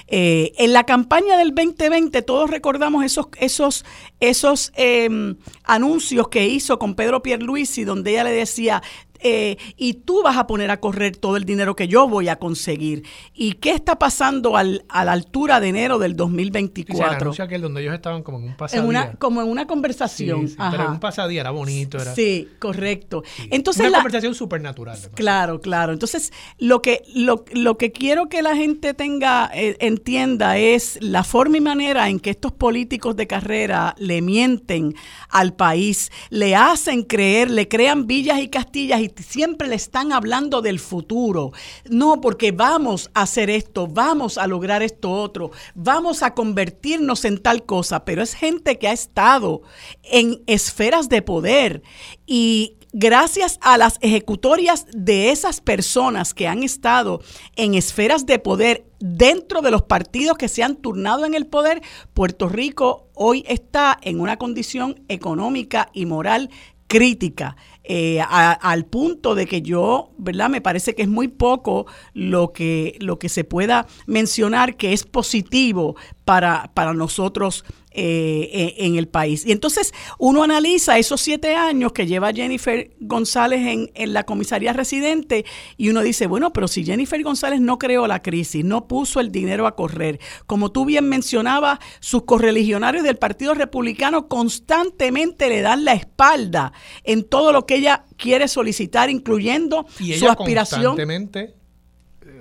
eh, 0.09 0.53
en 0.59 0.73
la 0.73 0.85
campaña 0.85 1.37
del 1.37 1.55
2020 1.55 2.23
todos 2.23 2.51
recordamos 2.51 3.05
esos, 3.05 3.29
esos, 3.39 3.85
esos 4.19 4.73
em, 4.75 5.37
anuncios 5.63 6.27
que 6.27 6.49
hizo 6.49 6.79
con 6.79 6.97
Pedro 6.97 7.23
Pierluisi 7.23 7.85
donde 7.85 8.11
ella 8.11 8.25
le 8.25 8.33
decía, 8.33 8.83
eh, 9.23 9.57
y 9.77 9.95
tú 9.95 10.23
vas 10.23 10.37
a 10.37 10.47
poner 10.47 10.71
a 10.71 10.81
correr 10.81 11.17
todo 11.17 11.37
el 11.37 11.45
dinero 11.45 11.77
que 11.77 11.89
yo 11.89 12.09
voy 12.09 12.29
a 12.29 12.37
conseguir. 12.37 13.05
¿Y 13.35 13.55
qué 13.55 13.71
está 13.71 13.99
pasando 13.99 14.57
al, 14.57 14.85
a 14.89 15.05
la 15.05 15.13
altura 15.13 15.61
de 15.61 15.69
enero 15.69 15.99
del 15.99 16.17
2024? 16.17 17.33
Sí, 17.33 17.43
aquel 17.43 17.63
donde 17.63 17.83
ellos 17.83 17.95
estaban 17.95 18.23
como 18.23 18.39
en 18.39 18.45
un 18.45 18.57
pasadía. 18.57 18.87
una, 18.87 19.13
como 19.13 19.43
en 19.43 19.49
una 19.49 19.67
conversación. 19.67 20.51
Pero 20.71 20.85
en 20.85 20.91
un 20.93 21.01
pasadía 21.01 21.41
era 21.41 21.51
bonito. 21.51 21.99
Era, 21.99 22.15
sí, 22.15 22.49
correcto. 22.59 23.23
Entonces, 23.51 23.87
una 23.87 23.99
conversación 23.99 24.35
supernatural. 24.35 24.99
Claro, 25.15 25.61
claro. 25.61 25.93
Entonces, 25.93 26.33
lo 26.59 26.83
que, 26.83 27.03
lo, 27.15 27.45
lo 27.53 27.79
que 27.79 27.93
quiero 27.93 28.29
que 28.29 28.43
la 28.43 28.57
gente 28.57 28.95
tenga, 28.95 29.51
eh, 29.55 29.77
entienda 29.81 30.59
es 30.59 30.99
la 31.01 31.25
forma 31.25 31.59
y 31.59 31.61
manera 31.61 32.09
en 32.09 32.21
que 32.21 32.31
estos 32.31 32.53
políticos 32.53 33.17
de 33.17 33.27
carrera 33.27 33.95
le 33.99 34.23
mienten 34.23 34.95
al 35.29 35.55
país, 35.55 36.11
le 36.31 36.55
hacen 36.57 37.03
creer, 37.05 37.51
le 37.51 37.69
crean 37.69 38.07
villas 38.07 38.41
y 38.41 38.49
castillas 38.49 39.01
y 39.01 39.12
siempre 39.19 39.69
le 39.69 39.75
están 39.75 40.13
hablando 40.13 40.63
del 40.63 40.79
futuro. 40.79 41.53
No, 41.89 42.21
porque 42.21 42.53
vamos 42.53 43.11
a 43.15 43.23
hacer 43.23 43.51
esto, 43.51 43.87
vamos 43.87 44.39
a 44.39 44.47
lograr 44.47 44.83
esto 44.83 45.11
otro, 45.11 45.51
vamos 45.75 46.23
a 46.23 46.35
convertirnos 46.35 47.25
en 47.25 47.39
tal 47.39 47.65
cosa, 47.65 48.05
pero 48.05 48.23
es 48.23 48.35
gente 48.35 48.79
que 48.79 48.89
ha 48.89 48.93
estado 48.93 49.63
en 50.05 50.43
esferas 50.47 51.09
de 51.09 51.23
poder 51.23 51.83
y 52.27 52.77
gracias 52.93 53.59
a 53.63 53.79
las 53.79 53.99
ejecutorias 54.03 54.87
de 54.93 55.31
esas 55.31 55.61
personas 55.61 56.35
que 56.35 56.47
han 56.47 56.63
estado 56.63 57.23
en 57.57 57.75
esferas 57.75 58.27
de 58.27 58.39
poder 58.39 58.87
dentro 59.01 59.63
de 59.63 59.71
los 59.71 59.83
partidos 59.83 60.37
que 60.37 60.49
se 60.49 60.63
han 60.63 60.77
turnado 60.77 61.25
en 61.25 61.35
el 61.35 61.47
poder, 61.47 61.83
Puerto 62.13 62.49
Rico 62.49 63.09
hoy 63.15 63.45
está 63.49 63.99
en 64.03 64.21
una 64.21 64.37
condición 64.37 65.03
económica 65.09 65.89
y 65.93 66.07
moral 66.07 66.51
crítica. 66.87 67.57
Eh, 67.85 68.21
al 68.21 68.85
punto 68.85 69.35
de 69.35 69.47
que 69.47 69.61
yo, 69.61 70.13
¿verdad? 70.17 70.49
Me 70.49 70.61
parece 70.61 70.95
que 70.95 71.03
es 71.03 71.09
muy 71.09 71.27
poco 71.27 71.87
lo 72.15 72.53
que, 72.53 72.97
lo 73.01 73.19
que 73.19 73.29
se 73.29 73.43
pueda 73.43 73.87
mencionar 74.07 74.77
que 74.77 74.93
es 74.93 75.05
positivo 75.05 75.97
para, 76.25 76.71
para 76.75 76.95
nosotros 76.95 77.65
eh, 77.95 78.75
en 78.79 78.97
el 78.97 79.09
país. 79.09 79.45
Y 79.47 79.53
entonces 79.53 79.93
uno 80.19 80.43
analiza 80.43 80.99
esos 80.99 81.21
siete 81.21 81.55
años 81.55 81.93
que 81.93 82.07
lleva 82.07 82.33
Jennifer 82.33 82.91
González 83.01 83.61
en, 83.61 83.91
en, 83.95 84.13
la 84.13 84.25
comisaría 84.25 84.73
residente 84.73 85.45
y 85.77 85.89
uno 85.89 86.03
dice, 86.03 86.27
bueno, 86.27 86.53
pero 86.53 86.69
si 86.69 86.85
Jennifer 86.85 87.23
González 87.23 87.61
no 87.61 87.79
creó 87.79 88.07
la 88.07 88.23
crisis, 88.23 88.65
no 88.65 88.89
puso 88.89 89.21
el 89.21 89.31
dinero 89.31 89.67
a 89.67 89.77
correr, 89.77 90.21
como 90.47 90.73
tú 90.73 90.85
bien 90.85 91.09
mencionabas, 91.09 91.79
sus 92.01 92.25
correligionarios 92.25 93.05
del 93.05 93.17
Partido 93.17 93.55
Republicano 93.55 94.29
constantemente 94.29 95.49
le 95.49 95.61
dan 95.61 95.85
la 95.85 95.95
espalda 95.95 96.73
en 97.05 97.25
todo 97.25 97.53
lo 97.53 97.67
que 97.67 97.77
ella 97.77 98.05
quiere 98.17 98.49
solicitar, 98.49 99.11
incluyendo 99.11 99.87
su 100.19 100.29
aspiración 100.29 100.97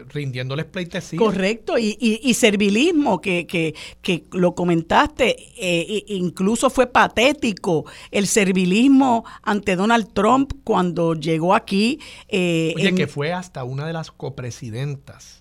rindiéndoles 0.10 0.66
pleitesía. 0.66 1.18
Correcto, 1.18 1.78
y, 1.78 1.98
y, 2.00 2.34
servilismo, 2.34 3.22
que, 3.22 3.46
que, 3.48 3.76
que, 4.02 4.24
lo 4.32 4.56
comentaste, 4.56 5.36
eh, 5.58 6.04
incluso 6.08 6.70
fue 6.70 6.88
patético 6.88 7.86
el 8.12 8.28
servilismo 8.28 9.26
ante 9.44 9.76
Donald 9.76 10.14
Trump 10.14 10.54
cuando 10.64 11.14
llegó 11.14 11.56
aquí. 11.56 12.00
Eh, 12.28 12.74
Oye, 12.76 12.96
que 12.96 13.08
fue 13.08 13.34
hasta 13.34 13.64
una 13.64 13.86
de 13.86 13.94
las 13.94 14.12
copresidentas 14.12 15.41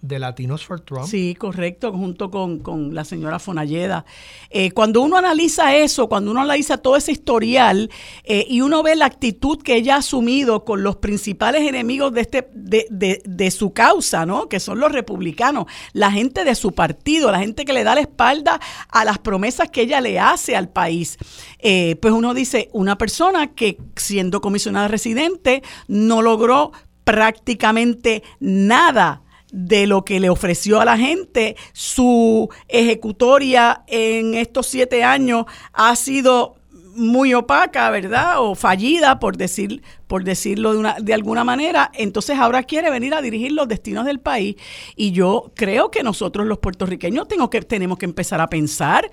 de 0.00 0.18
Latinos 0.18 0.64
for 0.64 0.80
Trump. 0.80 1.06
Sí, 1.06 1.34
correcto, 1.34 1.92
junto 1.92 2.30
con, 2.30 2.94
la 2.94 3.04
señora 3.04 3.38
Fonalleda. 3.38 4.04
Eh, 4.50 4.70
cuando 4.70 5.02
uno 5.02 5.16
analiza 5.16 5.74
eso, 5.74 6.08
cuando 6.08 6.30
uno 6.30 6.40
analiza 6.40 6.78
todo 6.78 6.96
ese 6.96 7.12
historial 7.12 7.90
eh, 8.24 8.46
y 8.48 8.60
uno 8.60 8.82
ve 8.82 8.94
la 8.94 9.06
actitud 9.06 9.60
que 9.60 9.76
ella 9.76 9.96
ha 9.96 9.98
asumido 9.98 10.64
con 10.64 10.82
los 10.82 10.96
principales 10.96 11.62
enemigos 11.62 12.12
de, 12.12 12.20
este, 12.20 12.48
de, 12.52 12.86
de, 13.24 13.50
su 13.50 13.72
causa, 13.72 14.24
¿no? 14.24 14.48
que 14.48 14.60
son 14.60 14.78
los 14.78 14.92
republicanos, 14.92 15.66
la 15.92 16.12
gente 16.12 16.44
de 16.44 16.54
su 16.54 16.72
partido, 16.72 17.32
la 17.32 17.40
gente 17.40 17.64
que 17.64 17.72
le 17.72 17.84
da 17.84 17.94
la 17.94 18.00
espalda 18.00 18.60
a 18.88 19.04
las 19.04 19.18
promesas 19.18 19.70
que 19.70 19.82
ella 19.82 20.00
le 20.00 20.20
hace 20.20 20.54
al 20.54 20.68
país, 20.68 21.18
eh, 21.58 21.96
pues 22.00 22.14
uno 22.14 22.34
dice, 22.34 22.68
una 22.72 22.98
persona 22.98 23.48
que 23.48 23.78
siendo 23.96 24.40
comisionada 24.40 24.88
residente 24.88 25.62
no 25.88 26.22
logró 26.22 26.72
prácticamente 27.04 28.22
nada 28.38 29.22
de 29.52 29.86
lo 29.86 30.04
que 30.04 30.20
le 30.20 30.30
ofreció 30.30 30.80
a 30.80 30.84
la 30.84 30.96
gente. 30.96 31.56
Su 31.72 32.48
ejecutoria 32.68 33.84
en 33.86 34.34
estos 34.34 34.66
siete 34.66 35.04
años 35.04 35.46
ha 35.72 35.94
sido 35.96 36.56
muy 36.98 37.32
opaca, 37.32 37.90
¿verdad? 37.90 38.40
O 38.42 38.54
fallida, 38.54 39.20
por, 39.20 39.36
decir, 39.36 39.82
por 40.06 40.24
decirlo 40.24 40.72
de, 40.72 40.78
una, 40.78 40.96
de 41.00 41.14
alguna 41.14 41.44
manera. 41.44 41.90
Entonces 41.94 42.38
ahora 42.38 42.64
quiere 42.64 42.90
venir 42.90 43.14
a 43.14 43.22
dirigir 43.22 43.52
los 43.52 43.68
destinos 43.68 44.04
del 44.04 44.20
país. 44.20 44.56
Y 44.96 45.12
yo 45.12 45.52
creo 45.54 45.90
que 45.90 46.02
nosotros 46.02 46.46
los 46.46 46.58
puertorriqueños 46.58 47.28
tengo 47.28 47.48
que, 47.48 47.62
tenemos 47.62 47.98
que 47.98 48.06
empezar 48.06 48.40
a 48.40 48.48
pensar 48.48 49.08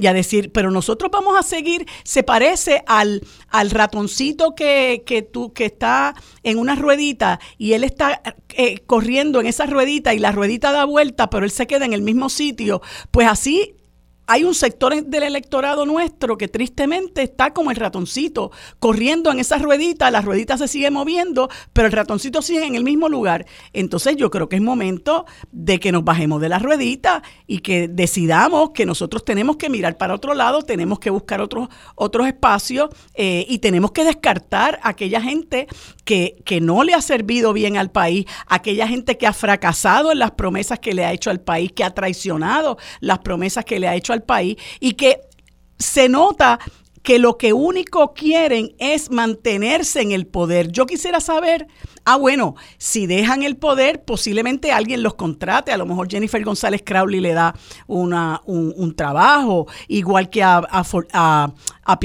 y 0.00 0.06
a 0.06 0.14
decir, 0.14 0.50
pero 0.50 0.70
nosotros 0.70 1.10
vamos 1.12 1.38
a 1.38 1.42
seguir, 1.42 1.86
se 2.04 2.22
parece 2.22 2.82
al, 2.86 3.22
al 3.48 3.70
ratoncito 3.70 4.54
que, 4.54 5.02
que, 5.04 5.20
tú, 5.20 5.52
que 5.52 5.66
está 5.66 6.14
en 6.42 6.58
una 6.58 6.74
ruedita 6.74 7.38
y 7.58 7.74
él 7.74 7.84
está 7.84 8.22
eh, 8.56 8.78
corriendo 8.86 9.40
en 9.40 9.46
esa 9.46 9.66
ruedita 9.66 10.14
y 10.14 10.18
la 10.18 10.32
ruedita 10.32 10.72
da 10.72 10.86
vuelta, 10.86 11.28
pero 11.28 11.44
él 11.44 11.50
se 11.50 11.66
queda 11.66 11.84
en 11.84 11.92
el 11.92 12.00
mismo 12.00 12.30
sitio. 12.30 12.80
Pues 13.10 13.28
así 13.28 13.74
hay 14.30 14.44
un 14.44 14.54
sector 14.54 14.94
del 15.04 15.24
electorado 15.24 15.84
nuestro 15.84 16.38
que 16.38 16.46
tristemente 16.46 17.20
está 17.22 17.52
como 17.52 17.72
el 17.72 17.76
ratoncito, 17.76 18.52
corriendo 18.78 19.32
en 19.32 19.40
esa 19.40 19.58
ruedita, 19.58 20.08
la 20.12 20.20
ruedita 20.20 20.56
se 20.56 20.68
sigue 20.68 20.88
moviendo, 20.88 21.50
pero 21.72 21.86
el 21.86 21.92
ratoncito 21.92 22.40
sigue 22.40 22.64
en 22.64 22.76
el 22.76 22.84
mismo 22.84 23.08
lugar. 23.08 23.44
Entonces 23.72 24.14
yo 24.16 24.30
creo 24.30 24.48
que 24.48 24.54
es 24.54 24.62
momento 24.62 25.26
de 25.50 25.80
que 25.80 25.90
nos 25.90 26.04
bajemos 26.04 26.40
de 26.40 26.48
la 26.48 26.60
ruedita 26.60 27.24
y 27.48 27.58
que 27.58 27.88
decidamos 27.88 28.70
que 28.70 28.86
nosotros 28.86 29.24
tenemos 29.24 29.56
que 29.56 29.68
mirar 29.68 29.98
para 29.98 30.14
otro 30.14 30.32
lado, 30.34 30.62
tenemos 30.62 31.00
que 31.00 31.10
buscar 31.10 31.40
otros, 31.40 31.68
otros 31.96 32.28
espacios 32.28 32.90
eh, 33.14 33.44
y 33.48 33.58
tenemos 33.58 33.90
que 33.90 34.04
descartar 34.04 34.78
a 34.84 34.90
aquella 34.90 35.20
gente 35.20 35.66
que, 36.04 36.36
que 36.44 36.60
no 36.60 36.84
le 36.84 36.94
ha 36.94 37.02
servido 37.02 37.52
bien 37.52 37.76
al 37.76 37.90
país, 37.90 38.26
aquella 38.46 38.86
gente 38.86 39.18
que 39.18 39.26
ha 39.26 39.32
fracasado 39.32 40.12
en 40.12 40.20
las 40.20 40.30
promesas 40.30 40.78
que 40.78 40.94
le 40.94 41.04
ha 41.04 41.12
hecho 41.12 41.30
al 41.30 41.40
país, 41.40 41.72
que 41.72 41.82
ha 41.82 41.90
traicionado 41.90 42.78
las 43.00 43.18
promesas 43.18 43.64
que 43.64 43.80
le 43.80 43.88
ha 43.88 43.96
hecho 43.96 44.12
al 44.12 44.19
país 44.22 44.56
y 44.80 44.92
que 44.92 45.20
se 45.78 46.08
nota 46.08 46.58
que 47.02 47.18
lo 47.18 47.38
que 47.38 47.52
único 47.52 48.12
quieren 48.12 48.74
es 48.78 49.10
mantenerse 49.10 50.02
en 50.02 50.12
el 50.12 50.26
poder. 50.26 50.70
Yo 50.70 50.84
quisiera 50.84 51.20
saber, 51.20 51.66
ah, 52.04 52.16
bueno, 52.16 52.56
si 52.76 53.06
dejan 53.06 53.42
el 53.42 53.56
poder, 53.56 54.04
posiblemente 54.04 54.70
alguien 54.70 55.02
los 55.02 55.14
contrate, 55.14 55.72
a 55.72 55.78
lo 55.78 55.86
mejor 55.86 56.10
Jennifer 56.10 56.44
González 56.44 56.82
Crowley 56.84 57.20
le 57.20 57.32
da 57.32 57.54
una, 57.86 58.42
un, 58.44 58.94
trabajo, 58.94 59.66
igual 59.88 60.28
que 60.28 60.42
a, 60.42 60.58
a, 60.58 60.84
a, 61.12 61.54
a 61.84 61.98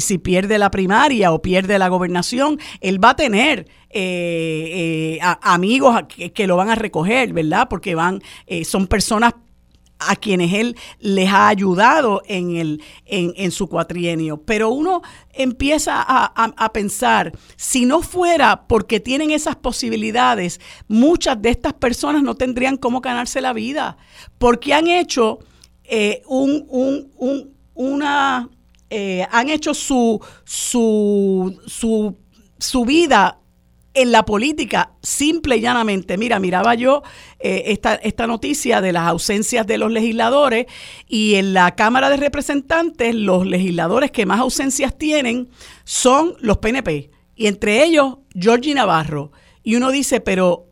si 0.00 0.18
pierde 0.18 0.58
la 0.58 0.70
primaria 0.70 1.32
o 1.32 1.42
pierde 1.42 1.78
la 1.78 1.88
gobernación, 1.88 2.58
él 2.80 3.02
va 3.02 3.10
a 3.10 3.16
tener 3.16 3.68
eh, 3.90 5.18
eh, 5.18 5.36
amigos 5.42 5.96
que, 6.34 6.46
lo 6.46 6.56
van 6.56 6.70
a 6.70 6.76
recoger, 6.76 7.32
¿verdad? 7.32 7.66
Porque 7.68 7.94
van, 7.94 8.22
eh, 8.46 8.64
son 8.64 8.86
personas 8.86 9.34
a 10.00 10.16
quienes 10.16 10.52
él 10.54 10.76
les 10.98 11.28
ha 11.28 11.48
ayudado 11.48 12.22
en, 12.26 12.56
el, 12.56 12.82
en, 13.04 13.50
su 13.50 13.68
cuatrienio. 13.68 14.42
Pero 14.42 14.70
uno 14.70 15.02
empieza 15.32 16.02
a, 16.02 16.72
pensar, 16.72 17.32
si 17.56 17.84
no 17.84 18.02
fuera 18.02 18.66
porque 18.66 19.00
tienen 19.00 19.30
esas 19.30 19.56
posibilidades, 19.56 20.60
muchas 20.88 21.40
de 21.40 21.50
estas 21.50 21.74
personas 21.74 22.22
no 22.22 22.34
tendrían 22.34 22.76
cómo 22.76 23.00
ganarse 23.00 23.40
la 23.40 23.52
vida, 23.52 23.96
porque 24.38 24.72
han 24.74 24.88
hecho 24.88 25.38
eh, 25.84 26.22
un, 26.26 26.66
un, 27.18 27.54
una... 27.74 28.48
Eh, 28.92 29.24
han 29.30 29.48
hecho 29.48 29.72
su, 29.72 30.20
su, 30.44 31.56
su, 31.66 32.16
su 32.58 32.84
vida 32.84 33.39
en 34.02 34.12
la 34.12 34.24
política, 34.24 34.92
simple 35.02 35.56
y 35.56 35.60
llanamente. 35.60 36.16
Mira, 36.16 36.38
miraba 36.38 36.74
yo 36.74 37.02
eh, 37.38 37.64
esta, 37.66 37.94
esta 37.94 38.26
noticia 38.26 38.80
de 38.80 38.92
las 38.92 39.08
ausencias 39.08 39.66
de 39.66 39.78
los 39.78 39.90
legisladores 39.90 40.66
y 41.08 41.34
en 41.36 41.52
la 41.52 41.74
Cámara 41.74 42.10
de 42.10 42.16
Representantes 42.16 43.14
los 43.14 43.46
legisladores 43.46 44.10
que 44.10 44.26
más 44.26 44.40
ausencias 44.40 44.96
tienen 44.96 45.48
son 45.84 46.34
los 46.40 46.58
PNP 46.58 47.10
y 47.36 47.46
entre 47.46 47.84
ellos 47.84 48.18
Georgie 48.34 48.74
Navarro. 48.74 49.32
Y 49.62 49.76
uno 49.76 49.90
dice, 49.90 50.20
pero 50.20 50.66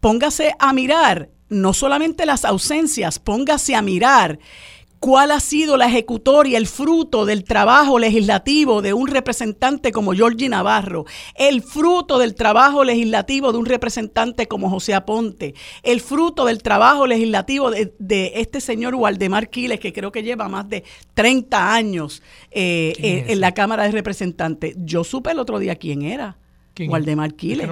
póngase 0.00 0.54
a 0.58 0.72
mirar 0.72 1.30
no 1.48 1.72
solamente 1.72 2.26
las 2.26 2.44
ausencias, 2.44 3.18
póngase 3.18 3.74
a 3.74 3.82
mirar 3.82 4.38
cuál 5.06 5.30
ha 5.30 5.38
sido 5.38 5.76
la 5.76 5.86
ejecutoria, 5.86 6.58
el 6.58 6.66
fruto 6.66 7.26
del 7.26 7.44
trabajo 7.44 8.00
legislativo 8.00 8.82
de 8.82 8.92
un 8.92 9.06
representante 9.06 9.92
como 9.92 10.14
Georgie 10.14 10.48
Navarro, 10.48 11.04
el 11.36 11.62
fruto 11.62 12.18
del 12.18 12.34
trabajo 12.34 12.82
legislativo 12.82 13.52
de 13.52 13.58
un 13.58 13.66
representante 13.66 14.48
como 14.48 14.68
José 14.68 14.94
Aponte, 14.94 15.54
el 15.84 16.00
fruto 16.00 16.44
del 16.44 16.60
trabajo 16.60 17.06
legislativo 17.06 17.70
de, 17.70 18.32
este 18.34 18.60
señor 18.60 18.96
Waldemar 18.96 19.48
Quiles, 19.48 19.78
que 19.78 19.92
creo 19.92 20.10
que 20.10 20.24
lleva 20.24 20.48
más 20.48 20.68
de 20.68 20.82
30 21.14 21.72
años 21.72 22.20
eh, 22.50 22.92
eh, 22.98 23.26
en 23.28 23.40
la 23.40 23.54
Cámara 23.54 23.84
de 23.84 23.92
Representantes. 23.92 24.74
Yo 24.76 25.04
supe 25.04 25.30
el 25.30 25.38
otro 25.38 25.60
día 25.60 25.76
quién 25.76 26.02
era. 26.02 26.36
Waldemar 26.80 27.34
Quiles. 27.34 27.68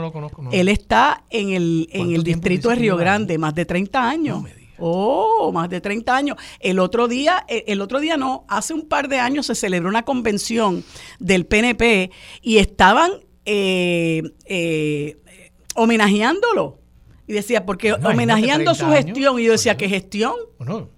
Él 0.52 0.68
está 0.68 1.24
en 1.30 1.50
el, 1.50 1.88
en 1.90 2.12
el 2.12 2.22
distrito 2.22 2.68
de 2.68 2.76
Río 2.76 2.96
Grande, 2.96 3.38
más 3.38 3.56
de 3.56 3.64
30 3.64 4.08
años. 4.08 4.44
Oh, 4.78 5.50
más 5.52 5.68
de 5.68 5.80
30 5.80 6.16
años. 6.16 6.36
El 6.60 6.78
otro 6.78 7.08
día, 7.08 7.44
eh, 7.48 7.64
el 7.68 7.80
otro 7.80 8.00
día 8.00 8.16
no, 8.16 8.44
hace 8.48 8.74
un 8.74 8.88
par 8.88 9.08
de 9.08 9.18
años 9.18 9.46
se 9.46 9.54
celebró 9.54 9.88
una 9.88 10.04
convención 10.04 10.84
del 11.18 11.46
PNP 11.46 12.10
y 12.42 12.58
estaban 12.58 13.12
eh, 13.44 14.22
eh, 14.46 15.18
homenajeándolo. 15.74 16.78
Y 17.26 17.32
decía, 17.32 17.64
porque 17.64 17.92
homenajeando 17.92 18.74
su 18.74 18.86
gestión, 18.88 19.40
y 19.40 19.44
yo 19.44 19.52
decía, 19.52 19.76
¿qué 19.76 19.88
gestión? 19.88 20.34
Bueno, 20.58 20.90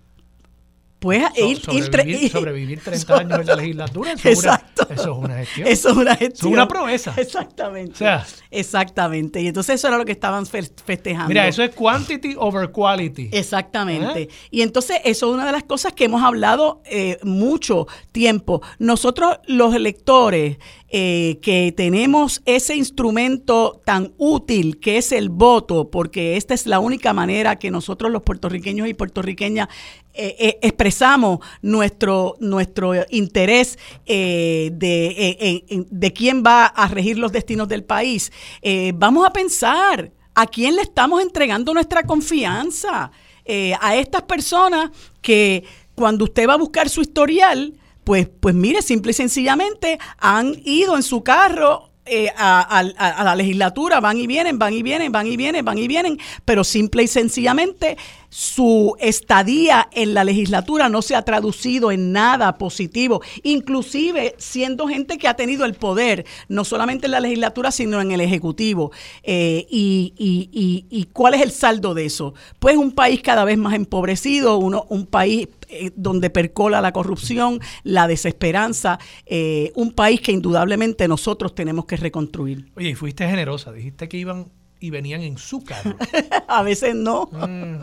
pues 0.99 1.24
ir, 1.36 1.61
sobrevivir, 1.61 2.30
sobrevivir 2.32 2.80
30 2.80 3.18
años 3.18 3.40
en 3.40 3.47
la 3.47 3.57
legislatura, 3.57 4.12
eso, 4.12 4.28
exacto. 4.28 4.86
Es 4.90 5.07
una, 5.07 5.07
eso 5.07 5.11
es 5.11 5.16
una 5.16 5.36
gestión. 5.36 5.68
Eso 5.68 5.88
es 5.88 5.97
una 5.97 6.16
gestión. 6.16 6.53
Es 6.53 6.55
una 6.55 6.68
promesa. 6.68 7.14
Exactamente. 7.16 7.92
O 7.92 7.97
sea, 7.97 8.26
Exactamente. 8.51 9.42
Y 9.42 9.49
entonces 9.49 9.74
eso 9.74 9.88
era 9.88 9.99
lo 9.99 10.05
que 10.05 10.12
estaban 10.12 10.47
festejando. 10.47 11.28
Mira, 11.28 11.47
eso 11.47 11.62
es 11.62 11.74
quantity 11.74 12.34
over 12.38 12.70
quality. 12.70 13.28
Exactamente. 13.32 14.22
¿Eh? 14.22 14.28
Y 14.51 14.62
entonces 14.62 14.99
eso 15.05 15.28
es 15.28 15.34
una 15.34 15.47
de 15.47 15.53
las 15.53 15.64
cosas 15.64 15.92
que 15.92 16.05
hemos 16.05 16.22
hablado 16.22 16.80
eh, 16.86 17.18
mucho 17.22 17.86
tiempo. 18.12 18.62
Nosotros 18.78 19.38
los 19.47 19.74
electores 19.74 20.57
eh, 20.88 21.38
que 21.42 21.74
tenemos 21.76 22.42
ese 22.47 22.76
instrumento 22.76 23.82
tan 23.84 24.14
útil 24.16 24.78
que 24.80 24.97
es 24.99 25.12
el 25.12 25.28
voto, 25.28 25.90
porque 25.90 26.36
esta 26.36 26.55
es 26.55 26.66
la 26.66 26.78
única 26.78 27.12
manera 27.12 27.57
que 27.57 27.70
nosotros 27.70 28.11
los 28.11 28.22
puertorriqueños 28.22 28.88
y 28.88 28.94
puertorriqueñas 28.94 29.68
expresamos 30.16 31.40
nuestro, 31.62 32.36
nuestro 32.40 32.92
interés 33.10 33.78
de, 34.06 35.64
de 35.68 36.12
quién 36.12 36.42
va 36.44 36.66
a 36.66 36.88
regir 36.88 37.18
los 37.18 37.32
destinos 37.32 37.68
del 37.68 37.84
país. 37.84 38.32
Eh, 38.62 38.92
vamos 38.94 39.26
a 39.26 39.32
pensar 39.32 40.12
a 40.34 40.46
quién 40.46 40.76
le 40.76 40.82
estamos 40.82 41.22
entregando 41.22 41.72
nuestra 41.72 42.02
confianza. 42.02 43.10
Eh, 43.44 43.74
a 43.80 43.94
estas 43.94 44.22
personas 44.22 44.90
que 45.22 45.62
cuando 45.94 46.24
usted 46.24 46.48
va 46.48 46.54
a 46.54 46.58
buscar 46.58 46.88
su 46.88 47.00
historial, 47.00 47.74
pues, 48.02 48.28
pues 48.40 48.54
mire, 48.54 48.82
simple 48.82 49.12
y 49.12 49.14
sencillamente 49.14 49.98
han 50.18 50.52
ido 50.64 50.96
en 50.96 51.04
su 51.04 51.22
carro 51.22 51.90
eh, 52.04 52.28
a, 52.36 52.84
la 53.24 53.34
legislatura, 53.34 54.00
van 54.00 54.16
y 54.16 54.26
vienen, 54.26 54.58
van 54.58 54.72
y 54.72 54.82
vienen, 54.82 55.10
van 55.10 55.26
y 55.26 55.36
vienen, 55.36 55.64
van 55.64 55.78
y 55.78 55.88
vienen, 55.88 56.18
pero 56.44 56.62
simple 56.62 57.02
y 57.02 57.08
sencillamente 57.08 57.96
su 58.29 58.97
estadía 59.01 59.89
en 59.93 60.14
la 60.14 60.24
legislatura 60.24 60.89
no 60.89 61.03
se 61.03 61.14
ha 61.14 61.22
traducido 61.22 61.91
en 61.93 62.12
nada 62.12 62.59
positivo, 62.59 63.22
inclusive 63.43 64.35
siendo 64.39 64.89
gente 64.89 65.18
que 65.18 65.29
ha 65.29 65.35
tenido 65.35 65.64
el 65.64 65.74
poder, 65.74 66.24
no 66.49 66.64
solamente 66.64 67.07
en 67.07 67.12
la 67.12 67.20
legislatura, 67.20 67.70
sino 67.70 68.01
en 68.01 68.12
el 68.12 68.20
Ejecutivo. 68.20 68.93
Eh, 69.22 69.66
y, 69.70 70.12
y, 70.18 71.05
cuál 71.12 71.35
es 71.35 71.43
el 71.43 71.51
saldo 71.51 71.95
de 71.95 72.07
eso? 72.07 72.35
Pues 72.59 72.77
un 72.77 72.93
país 72.93 73.22
cada 73.22 73.45
vez 73.45 73.59
más 73.59 73.74
empobrecido, 73.74 74.59
uno, 74.59 74.87
un 74.89 75.07
país 75.07 75.49
eh, 75.68 75.91
donde 75.97 76.31
percola 76.31 76.81
la 76.81 76.93
corrupción, 76.93 77.61
la 77.83 78.07
desesperanza, 78.07 78.99
eh, 79.27 79.72
un 79.74 79.93
país 79.93 80.20
que 80.20 80.33
indudablemente 80.33 81.09
nosotros 81.09 81.55
tenemos 81.55 81.87
que 81.87 81.97
reconstruir. 81.97 82.70
Oye, 82.77 82.91
y 82.91 82.95
fuiste 82.95 83.27
generosa, 83.29 83.72
dijiste 83.72 84.09
que 84.09 84.16
iban 84.18 84.47
y 84.79 84.91
venían 84.91 85.22
en 85.22 85.39
su 85.39 85.64
carro. 85.64 85.97
a 86.49 86.62
veces 86.62 86.95
no. 86.95 87.29
Mm. 87.33 87.83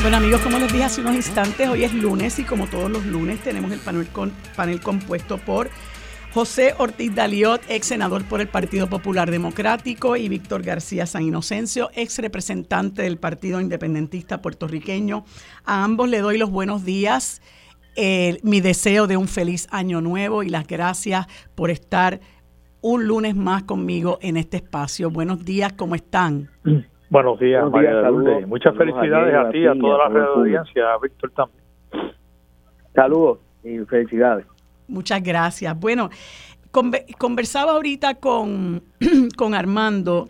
Bueno 0.00 0.16
amigos, 0.16 0.40
como 0.42 0.60
les 0.60 0.72
dije 0.72 0.84
hace 0.84 1.00
unos 1.00 1.16
instantes, 1.16 1.68
hoy 1.68 1.82
es 1.82 1.92
lunes 1.92 2.38
y 2.38 2.44
como 2.44 2.68
todos 2.68 2.88
los 2.88 3.04
lunes 3.04 3.42
tenemos 3.42 3.72
el 3.72 3.80
panel, 3.80 4.06
panel 4.54 4.80
compuesto 4.80 5.38
por 5.38 5.70
José 6.32 6.72
Ortiz 6.78 7.12
Daliot, 7.14 7.60
ex 7.68 7.88
senador 7.88 8.24
por 8.24 8.40
el 8.40 8.46
Partido 8.46 8.88
Popular 8.88 9.28
Democrático, 9.28 10.16
y 10.16 10.28
Víctor 10.28 10.62
García 10.62 11.04
San 11.04 11.24
Inocencio, 11.24 11.90
ex 11.94 12.18
representante 12.18 13.02
del 13.02 13.18
Partido 13.18 13.60
Independentista 13.60 14.40
puertorriqueño. 14.40 15.24
A 15.64 15.82
ambos 15.82 16.08
le 16.08 16.20
doy 16.20 16.38
los 16.38 16.50
buenos 16.50 16.84
días 16.84 17.42
mi 18.42 18.60
deseo 18.60 19.08
de 19.08 19.16
un 19.16 19.26
feliz 19.26 19.66
año 19.72 20.00
nuevo 20.00 20.44
y 20.44 20.48
las 20.48 20.68
gracias 20.68 21.26
por 21.56 21.70
estar 21.70 22.20
un 22.80 23.08
lunes 23.08 23.34
más 23.34 23.64
conmigo 23.64 24.20
en 24.22 24.36
este 24.36 24.58
espacio. 24.58 25.10
Buenos 25.10 25.44
días, 25.44 25.72
¿cómo 25.72 25.96
están? 25.96 26.50
Buenos 27.10 27.38
días, 27.40 27.70
María 27.70 28.02
saludos, 28.02 28.46
Muchas 28.46 28.76
felicidades 28.76 29.34
a, 29.34 29.50
ti, 29.50 29.66
a 29.66 29.74
toda 29.74 29.98
la 29.98 30.08
red 30.08 30.20
de 30.20 30.26
audiencia, 30.26 30.92
a 30.92 30.98
Víctor 30.98 31.30
también. 31.30 31.64
Saludos 32.94 33.38
y 33.64 33.78
felicidades. 33.78 34.46
Muchas 34.88 35.22
gracias. 35.22 35.78
Bueno, 35.78 36.10
conversaba 36.70 37.72
ahorita 37.72 38.16
con, 38.16 38.82
con 39.36 39.54
Armando. 39.54 40.28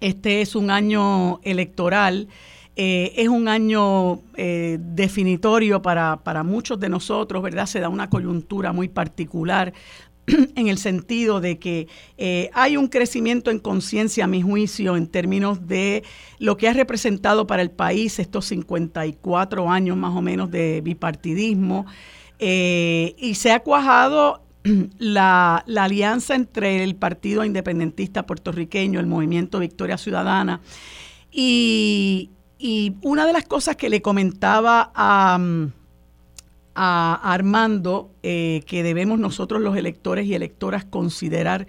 Este 0.00 0.40
es 0.40 0.54
un 0.54 0.70
año 0.70 1.40
electoral 1.42 2.28
eh, 2.80 3.20
es 3.20 3.26
un 3.26 3.48
año 3.48 4.20
eh, 4.36 4.78
definitorio 4.78 5.82
para, 5.82 6.18
para 6.22 6.44
muchos 6.44 6.78
de 6.78 6.88
nosotros, 6.88 7.42
¿verdad? 7.42 7.66
Se 7.66 7.80
da 7.80 7.88
una 7.88 8.08
coyuntura 8.08 8.72
muy 8.72 8.86
particular 8.88 9.72
en 10.56 10.68
el 10.68 10.78
sentido 10.78 11.40
de 11.40 11.58
que 11.58 11.88
eh, 12.16 12.50
hay 12.52 12.76
un 12.76 12.88
crecimiento 12.88 13.50
en 13.50 13.58
conciencia, 13.58 14.24
a 14.24 14.26
mi 14.26 14.42
juicio, 14.42 14.96
en 14.96 15.06
términos 15.06 15.66
de 15.66 16.04
lo 16.38 16.56
que 16.56 16.68
ha 16.68 16.72
representado 16.72 17.46
para 17.46 17.62
el 17.62 17.70
país 17.70 18.18
estos 18.18 18.46
54 18.46 19.70
años 19.70 19.96
más 19.96 20.14
o 20.14 20.22
menos 20.22 20.50
de 20.50 20.80
bipartidismo, 20.82 21.86
y 22.40 23.34
se 23.34 23.50
ha 23.50 23.60
cuajado 23.60 24.42
la, 24.98 25.64
la, 25.66 25.84
alianza 25.84 26.36
entre 26.36 26.84
el 26.84 26.94
Partido 26.94 27.44
Independentista 27.44 28.26
Puertorriqueño, 28.26 29.00
el 29.00 29.06
Movimiento 29.06 29.58
Victoria 29.58 29.98
Ciudadana, 29.98 30.60
y 31.32 32.30
una 33.02 33.26
de 33.26 33.32
las 33.32 33.44
cosas 33.44 33.76
que 33.76 33.88
le 33.88 34.02
comentaba 34.02 34.92
a, 34.94 35.38
Armando, 36.78 38.10
eh, 38.22 38.62
que 38.66 38.82
debemos 38.82 39.18
nosotros 39.18 39.60
los 39.60 39.76
electores 39.76 40.26
y 40.26 40.34
electoras 40.34 40.84
considerar 40.84 41.66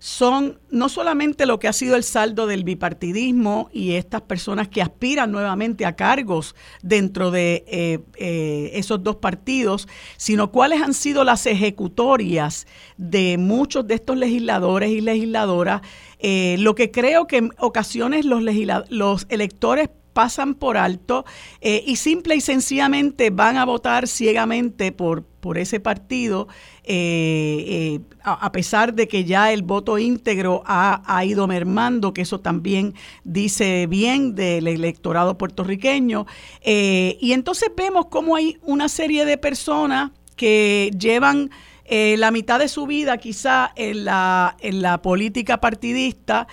son 0.00 0.60
no 0.70 0.88
solamente 0.88 1.44
lo 1.44 1.58
que 1.58 1.66
ha 1.66 1.72
sido 1.72 1.96
el 1.96 2.04
saldo 2.04 2.46
del 2.46 2.62
bipartidismo 2.62 3.68
y 3.72 3.94
estas 3.94 4.22
personas 4.22 4.68
que 4.68 4.80
aspiran 4.80 5.32
nuevamente 5.32 5.86
a 5.86 5.96
cargos 5.96 6.54
dentro 6.82 7.32
de 7.32 7.64
eh, 7.66 7.98
eh, 8.16 8.70
esos 8.74 9.02
dos 9.02 9.16
partidos, 9.16 9.88
sino 10.16 10.52
cuáles 10.52 10.82
han 10.82 10.94
sido 10.94 11.24
las 11.24 11.46
ejecutorias 11.46 12.68
de 12.96 13.38
muchos 13.38 13.88
de 13.88 13.94
estos 13.94 14.16
legisladores 14.16 14.90
y 14.90 15.00
legisladoras. 15.00 15.82
Lo 16.20 16.74
que 16.74 16.90
creo 16.90 17.26
que 17.26 17.38
en 17.38 17.52
ocasiones 17.58 18.24
los, 18.24 18.42
los 18.88 19.26
electores 19.28 19.88
pasan 20.18 20.54
por 20.54 20.76
alto 20.76 21.24
y 21.60 21.94
simple 21.94 22.34
y 22.34 22.40
sencillamente 22.40 23.30
van 23.30 23.56
a 23.56 23.64
votar 23.64 24.08
ciegamente 24.08 24.90
por, 24.90 25.22
por 25.22 25.58
ese 25.58 25.78
partido 25.78 26.48
eh, 26.90 27.64
eh, 27.68 28.00
a, 28.24 28.50
pesar 28.50 28.94
de 28.94 29.08
que 29.08 29.24
ya 29.24 29.52
el 29.52 29.62
voto 29.62 29.98
íntegro 29.98 30.62
ha, 30.64 31.22
ido 31.22 31.46
mermando, 31.46 32.14
que 32.14 32.22
eso 32.22 32.40
también 32.40 32.94
dice 33.24 33.86
bien 33.86 34.34
del 34.34 34.66
electorado 34.66 35.36
puertorriqueño. 35.36 36.26
Eh, 36.62 37.18
y 37.20 37.32
entonces 37.32 37.70
vemos 37.76 38.06
cómo 38.06 38.36
hay 38.36 38.56
una 38.62 38.88
serie 38.88 39.26
de 39.26 39.36
personas 39.36 40.12
que 40.34 40.90
llevan 40.98 41.50
la 41.90 42.30
mitad 42.30 42.58
de 42.58 42.68
su 42.68 42.86
vida 42.86 43.16
quizá 43.16 43.72
en 43.74 44.04
la, 44.04 44.56
en 44.60 44.82
la 44.82 45.00
política 45.00 45.58
partidista, 45.58 46.46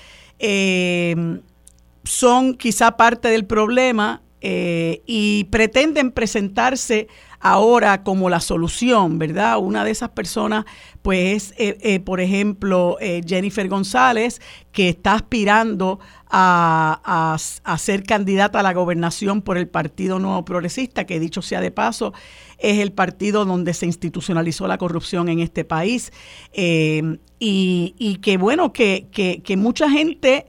son 2.05 2.55
quizá 2.55 2.95
parte 2.97 3.27
del 3.27 3.45
problema 3.45 4.21
y 4.41 5.45
pretenden 5.45 6.11
presentarse 6.11 7.07
ahora 7.45 8.01
como 8.01 8.27
la 8.31 8.39
solución, 8.39 9.19
¿verdad? 9.19 9.59
Una 9.59 9.85
de 9.85 9.91
esas 9.91 10.09
personas, 10.09 10.65
pues, 11.03 11.53
eh, 11.59 11.77
eh, 11.81 11.99
por 11.99 12.19
ejemplo, 12.19 12.97
eh, 12.99 13.21
Jennifer 13.23 13.69
González, 13.69 14.41
que 14.71 14.89
está 14.89 15.13
aspirando 15.13 15.99
a, 16.27 17.37
ser 17.77 18.03
candidata 18.03 18.61
a 18.61 18.63
la 18.63 18.73
gobernación 18.73 19.43
por 19.43 19.59
el 19.59 19.67
Partido 19.67 20.17
Nuevo 20.17 20.43
Progresista, 20.43 21.05
que 21.05 21.19
dicho 21.19 21.43
sea 21.43 21.61
de 21.61 21.69
paso, 21.69 22.13
es 22.57 22.79
el 22.79 22.91
partido 22.93 23.45
donde 23.45 23.75
se 23.75 23.85
institucionalizó 23.85 24.67
la 24.67 24.79
corrupción 24.79 25.29
en 25.29 25.39
este 25.39 25.65
país. 25.65 26.11
y, 26.51 27.05
y, 27.39 28.15
que 28.23 28.37
bueno, 28.37 28.73
que, 28.73 29.07
que, 29.11 29.43
que 29.43 29.55
mucha 29.55 29.87
gente 29.87 30.47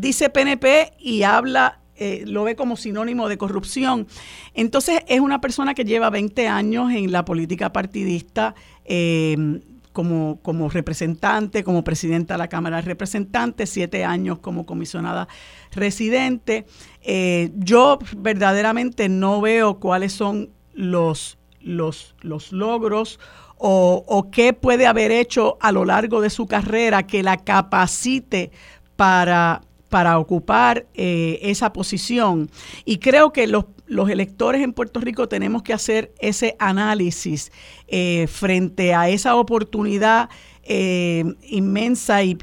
dice 0.00 0.30
PNP 0.30 0.92
y 0.98 1.22
habla 1.22 1.80
eh, 1.98 2.24
lo 2.26 2.44
ve 2.44 2.56
como 2.56 2.76
sinónimo 2.76 3.28
de 3.28 3.38
corrupción. 3.38 4.06
Entonces 4.52 5.00
es 5.08 5.20
una 5.20 5.40
persona 5.40 5.72
que 5.72 5.84
lleva 5.84 6.10
20 6.10 6.46
años 6.46 6.92
en 6.92 7.10
la 7.10 7.24
política 7.24 7.72
partidista. 7.72 8.54
Eh, 8.84 9.60
como, 9.96 10.40
como 10.42 10.68
representante, 10.68 11.64
como 11.64 11.82
presidenta 11.82 12.34
de 12.34 12.38
la 12.38 12.48
Cámara 12.48 12.76
de 12.76 12.82
Representantes, 12.82 13.70
siete 13.70 14.04
años 14.04 14.40
como 14.40 14.66
comisionada 14.66 15.26
residente. 15.72 16.66
Eh, 17.00 17.50
yo 17.54 17.98
verdaderamente 18.14 19.08
no 19.08 19.40
veo 19.40 19.80
cuáles 19.80 20.12
son 20.12 20.50
los, 20.74 21.38
los, 21.62 22.14
los 22.20 22.52
logros 22.52 23.18
o, 23.56 24.04
o, 24.06 24.30
qué 24.30 24.52
puede 24.52 24.86
haber 24.86 25.12
hecho 25.12 25.56
a 25.62 25.72
lo 25.72 25.86
largo 25.86 26.20
de 26.20 26.28
su 26.28 26.46
carrera 26.46 27.06
que 27.06 27.22
la 27.22 27.38
capacite 27.38 28.50
para 28.96 29.62
para 29.88 30.18
ocupar 30.18 30.86
eh, 30.94 31.38
esa 31.42 31.72
posición. 31.72 32.50
Y 32.84 32.98
creo 32.98 33.32
que 33.32 33.46
los, 33.46 33.66
los, 33.86 34.10
electores 34.10 34.62
en 34.62 34.72
Puerto 34.72 35.00
Rico 35.00 35.28
tenemos 35.28 35.62
que 35.62 35.72
hacer 35.72 36.12
ese 36.18 36.56
análisis 36.58 37.52
eh, 37.86 38.26
frente 38.28 38.94
a 38.94 39.08
esa 39.08 39.36
oportunidad 39.36 40.28
eh, 40.68 41.24
inmensa 41.44 42.24
y, 42.24 42.36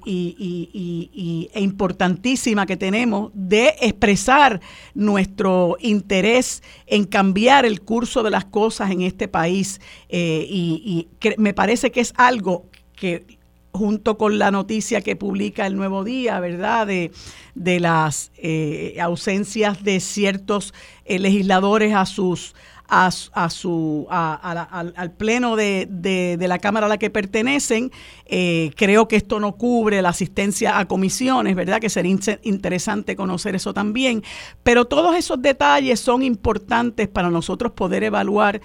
e 1.53 1.59
importantísima 1.59 2.65
que 2.65 2.77
tenemos 2.77 3.31
de 3.33 3.75
expresar 3.81 4.61
nuestro 4.93 5.75
interés 5.81 6.63
en 6.87 7.03
cambiar 7.03 7.65
el 7.65 7.81
curso 7.81 8.23
de 8.23 8.29
las 8.29 8.45
cosas 8.45 8.91
en 8.91 9.01
este 9.01 9.27
país. 9.27 9.81
y, 10.09 11.09
me 11.37 11.53
parece 11.53 11.91
que 11.91 11.99
es 11.99 12.13
algo 12.15 12.69
que 12.95 13.32
junto 13.73 14.17
con 14.19 14.37
la 14.37 14.51
noticia 14.51 15.01
que 15.01 15.15
publica 15.15 15.65
el 15.65 15.75
Nuevo 15.75 16.03
Día, 16.03 16.39
¿verdad? 16.39 16.85
De, 16.85 17.11
de 17.55 17.79
las 17.79 18.31
eh, 18.37 18.95
ausencias 19.01 19.83
de 19.83 19.99
ciertos 19.99 20.73
eh, 21.05 21.19
legisladores 21.19 21.93
a 21.93 22.05
sus 22.05 22.55
a, 22.95 23.09
su 23.49 24.05
al, 24.11 25.11
pleno 25.17 25.55
de, 25.55 25.87
de, 25.89 26.47
la 26.47 26.59
Cámara 26.59 26.85
a 26.85 26.89
la 26.89 26.99
que 26.99 27.09
pertenecen. 27.09 27.91
Eh, 28.27 28.69
creo 28.75 29.07
que 29.07 29.15
esto 29.15 29.39
no 29.39 29.53
cubre 29.53 29.99
la 30.03 30.09
asistencia 30.09 30.77
a 30.77 30.85
comisiones, 30.85 31.55
¿verdad? 31.55 31.81
Que 31.81 31.89
sería 31.89 32.15
interesante 32.43 33.15
conocer 33.15 33.55
eso 33.55 33.73
también. 33.73 34.21
Pero 34.61 34.85
todos 34.85 35.15
esos 35.15 35.41
detalles 35.41 36.01
son 36.01 36.21
importantes 36.21 37.07
para 37.07 37.31
nosotros 37.31 37.71
poder 37.71 38.03
evaluar 38.03 38.61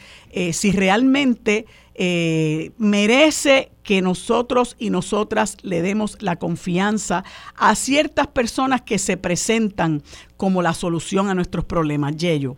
si 0.53 0.73
realmente 0.73 1.65
eh, 2.01 2.71
merece 2.79 3.71
que 3.83 4.01
nosotros 4.03 4.77
y 4.79 4.91
nosotras 4.91 5.57
le 5.65 5.83
demos 5.83 6.23
la 6.23 6.37
confianza 6.37 7.25
a 7.57 7.75
ciertas 7.75 8.29
personas 8.29 8.83
que 8.83 8.99
se 8.99 9.17
presentan 9.17 10.03
como 10.37 10.63
la 10.63 10.75
solución 10.75 11.29
a 11.29 11.35
nuestros 11.35 11.65
problemas. 11.65 12.17
Yello. 12.17 12.55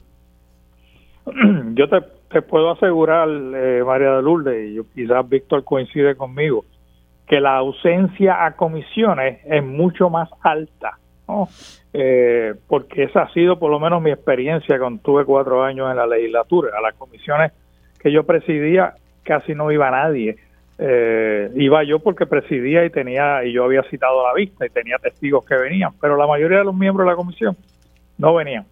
Yo 1.75 1.89
te, 1.89 2.43
puedo 2.43 2.71
asegurar, 2.73 3.29
eh, 3.31 3.83
María 3.83 4.17
de 4.17 4.23
Lourdes, 4.23 4.71
y 4.71 4.75
yo, 4.75 4.85
quizás 4.95 5.27
Víctor 5.29 5.65
coincide 5.65 6.17
conmigo, 6.17 6.65
que 7.27 7.41
la 7.41 7.57
ausencia 7.57 8.45
a 8.45 8.57
comisiones 8.57 9.41
es 9.47 9.65
mucho 9.65 10.11
más 10.11 10.29
alta, 10.43 10.99
eh, 11.93 12.55
porque 12.69 13.05
esa 13.05 13.23
ha 13.23 13.33
sido 13.33 13.59
por 13.59 13.71
lo 13.71 13.81
menos 13.81 14.03
mi 14.03 14.11
experiencia 14.11 14.79
cuando 14.79 15.03
tuve 15.03 15.25
cuatro 15.25 15.63
años 15.65 15.91
en 15.91 15.97
la 15.97 16.07
legislatura. 16.07 16.77
A 16.77 16.83
las 16.83 16.95
comisiones 16.95 17.53
que 17.99 18.13
yo 18.13 18.25
presidía 18.25 18.95
casi 19.23 19.55
no 19.55 19.71
iba 19.71 19.91
nadie. 19.91 20.37
Eh, 20.79 21.51
iba 21.57 21.85
yo 21.85 21.99
porque 21.99 22.25
presidía 22.25 22.85
y 22.87 22.91
tenía 22.91 23.45
y 23.45 23.53
yo 23.53 23.65
había 23.65 23.83
citado 23.85 24.25
a 24.25 24.29
la 24.29 24.35
vista 24.35 24.65
y 24.65 24.71
tenía 24.71 24.97
testigos 24.97 25.45
que 25.45 25.55
venían, 25.55 25.93
pero 26.01 26.17
la 26.17 26.27
mayoría 26.27 26.59
de 26.59 26.65
los 26.65 26.75
miembros 26.75 27.05
de 27.05 27.11
la 27.11 27.17
comisión 27.17 27.55
no 28.17 28.35
venían. 28.35 28.65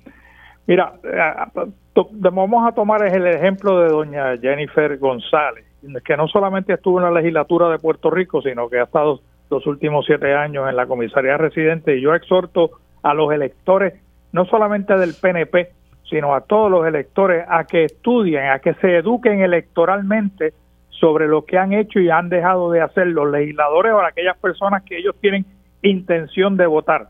Mira, 0.66 0.94
eh, 1.04 2.02
vamos 2.20 2.66
a 2.66 2.72
tomar 2.72 3.02
el 3.04 3.26
ejemplo 3.26 3.80
de 3.80 3.88
doña 3.88 4.38
Jennifer 4.38 4.96
González, 4.98 5.66
que 6.04 6.16
no 6.16 6.28
solamente 6.28 6.72
estuvo 6.72 6.98
en 6.98 7.04
la 7.04 7.10
legislatura 7.10 7.68
de 7.68 7.78
Puerto 7.78 8.10
Rico, 8.10 8.40
sino 8.42 8.68
que 8.68 8.78
ha 8.78 8.84
estado 8.84 9.20
los 9.50 9.66
últimos 9.66 10.06
siete 10.06 10.34
años 10.34 10.68
en 10.68 10.76
la 10.76 10.86
comisaría 10.86 11.36
residente 11.36 11.96
y 11.96 12.00
yo 12.00 12.14
exhorto 12.14 12.70
a 13.02 13.14
los 13.14 13.32
electores, 13.32 13.94
no 14.32 14.44
solamente 14.44 14.96
del 14.96 15.14
PNP, 15.14 15.72
sino 16.08 16.34
a 16.34 16.40
todos 16.42 16.70
los 16.70 16.86
electores 16.86 17.44
a 17.48 17.64
que 17.64 17.84
estudien, 17.84 18.50
a 18.50 18.58
que 18.60 18.74
se 18.74 18.96
eduquen 18.96 19.40
electoralmente 19.40 20.54
sobre 20.90 21.28
lo 21.28 21.44
que 21.44 21.58
han 21.58 21.72
hecho 21.72 22.00
y 22.00 22.10
han 22.10 22.28
dejado 22.28 22.70
de 22.70 22.80
hacer 22.80 23.08
los 23.08 23.30
legisladores 23.30 23.92
o 23.92 24.00
aquellas 24.00 24.36
personas 24.38 24.82
que 24.82 24.98
ellos 24.98 25.14
tienen 25.20 25.44
intención 25.82 26.56
de 26.56 26.66
votar. 26.66 27.08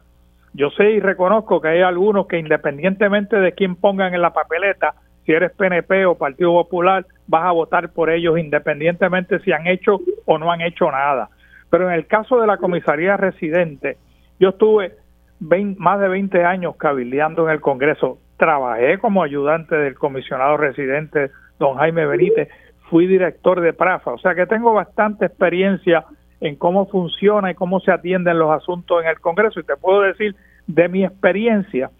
Yo 0.53 0.71
sé 0.71 0.91
y 0.91 1.01
reconozco 1.01 1.61
que 1.61 1.69
hay 1.69 1.83
algunos 1.83 2.27
que 2.27 2.39
independientemente 2.39 3.37
de 3.37 3.53
quién 3.53 3.77
pongan 3.77 4.15
en 4.15 4.23
la 4.23 4.33
papeleta, 4.33 4.95
si 5.25 5.33
eres 5.33 5.53
PNP 5.53 6.07
o 6.07 6.17
Partido 6.17 6.53
Popular, 6.53 7.07
vas 7.27 7.45
a 7.45 7.53
votar 7.53 7.91
por 7.91 8.11
ellos 8.11 8.39
independientemente 8.39 9.39
si 9.41 9.53
han 9.53 9.67
hecho 9.67 10.01
o 10.25 10.39
no 10.39 10.51
han 10.51 10.61
hecho 10.61 10.91
nada. 10.91 11.29
Pero 11.71 11.89
en 11.89 11.95
el 11.95 12.07
caso 12.07 12.41
de 12.41 12.47
la 12.47 12.57
comisaría 12.57 13.17
residente, 13.17 13.99
yo 14.41 14.51
estuve 14.51 14.95
más 15.41 16.01
de 16.01 16.09
20 16.09 16.45
años 16.45 16.77
cabildeando 16.77 17.47
en 17.47 17.55
el 17.55 17.61
Congreso 17.61 18.19
trabajé 18.39 18.99
como 18.99 19.23
ayudante 19.23 19.77
del 19.77 19.97
comisionado 19.97 20.57
residente 20.57 21.31
don 21.59 21.77
Jaime 21.77 22.07
Benítez, 22.07 22.49
fui 22.89 23.07
director 23.07 23.61
de 23.61 23.73
PRAFA, 23.73 24.13
o 24.13 24.19
sea 24.19 24.35
que 24.35 24.47
tengo 24.47 24.73
bastante 24.73 25.27
experiencia 25.27 26.05
en 26.41 26.57
cómo 26.57 26.87
funciona 26.87 27.51
y 27.51 27.55
cómo 27.55 27.81
se 27.81 27.91
atienden 27.91 28.39
los 28.39 28.51
asuntos 28.51 29.03
en 29.03 29.11
el 29.11 29.21
Congreso. 29.21 29.61
Y 29.61 29.65
te 29.65 29.77
puedo 29.77 30.03
decir 30.03 30.37
de 30.67 30.89
mi 30.89 31.05
experiencia, 31.05 31.91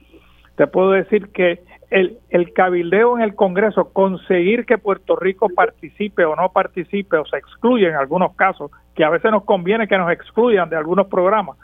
te 0.57 0.67
puedo 0.67 0.93
decir 0.93 1.29
que 1.29 1.61
el, 1.91 2.19
el 2.31 2.53
cabildeo 2.53 3.17
en 3.17 3.23
el 3.23 3.35
Congreso, 3.35 3.93
conseguir 3.93 4.65
que 4.65 4.79
Puerto 4.79 5.17
Rico 5.17 5.49
participe 5.49 6.25
o 6.25 6.37
no 6.37 6.53
participe 6.53 7.17
o 7.17 7.25
se 7.25 7.39
excluya 7.39 7.89
en 7.89 7.97
algunos 7.97 8.35
casos, 8.37 8.71
que 8.95 9.05
a 9.05 9.11
veces 9.11 9.31
nos 9.31 9.45
conviene 9.45 9.89
que 9.89 9.99
nos 9.99 10.11
excluyan 10.11 10.69
de 10.69 10.77
algunos 10.77 11.09
programas, 11.09 11.57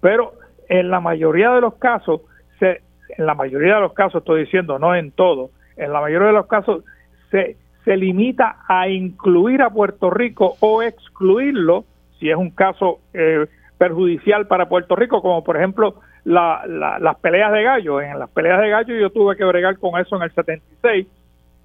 pero 0.00 0.34
en 0.68 0.88
la 0.90 1.00
mayoría 1.00 1.50
de 1.50 1.60
los 1.60 1.74
casos 1.74 2.22
se, 2.58 2.80
en 3.16 3.26
la 3.26 3.34
mayoría 3.34 3.76
de 3.76 3.80
los 3.80 3.92
casos, 3.92 4.22
estoy 4.22 4.44
diciendo, 4.44 4.78
no 4.78 4.94
en 4.94 5.12
todo, 5.12 5.50
en 5.76 5.92
la 5.92 6.00
mayoría 6.00 6.28
de 6.28 6.34
los 6.34 6.46
casos 6.46 6.84
se, 7.30 7.56
se 7.84 7.96
limita 7.96 8.56
a 8.68 8.88
incluir 8.88 9.62
a 9.62 9.70
Puerto 9.70 10.10
Rico 10.10 10.56
o 10.60 10.82
excluirlo 10.82 11.84
si 12.18 12.30
es 12.30 12.36
un 12.36 12.50
caso 12.50 13.00
eh, 13.14 13.46
perjudicial 13.78 14.46
para 14.46 14.68
Puerto 14.68 14.94
Rico, 14.94 15.22
como 15.22 15.42
por 15.42 15.56
ejemplo 15.56 15.96
la, 16.24 16.64
las 16.66 17.16
peleas 17.16 17.52
de 17.52 17.62
gallo. 17.64 18.00
En 18.00 18.18
las 18.18 18.30
peleas 18.30 18.60
de 18.60 18.70
gallo 18.70 18.94
yo 18.94 19.10
tuve 19.10 19.36
que 19.36 19.44
bregar 19.44 19.78
con 19.78 20.00
eso 20.00 20.16
en 20.16 20.22
el 20.22 20.32
76 20.32 21.06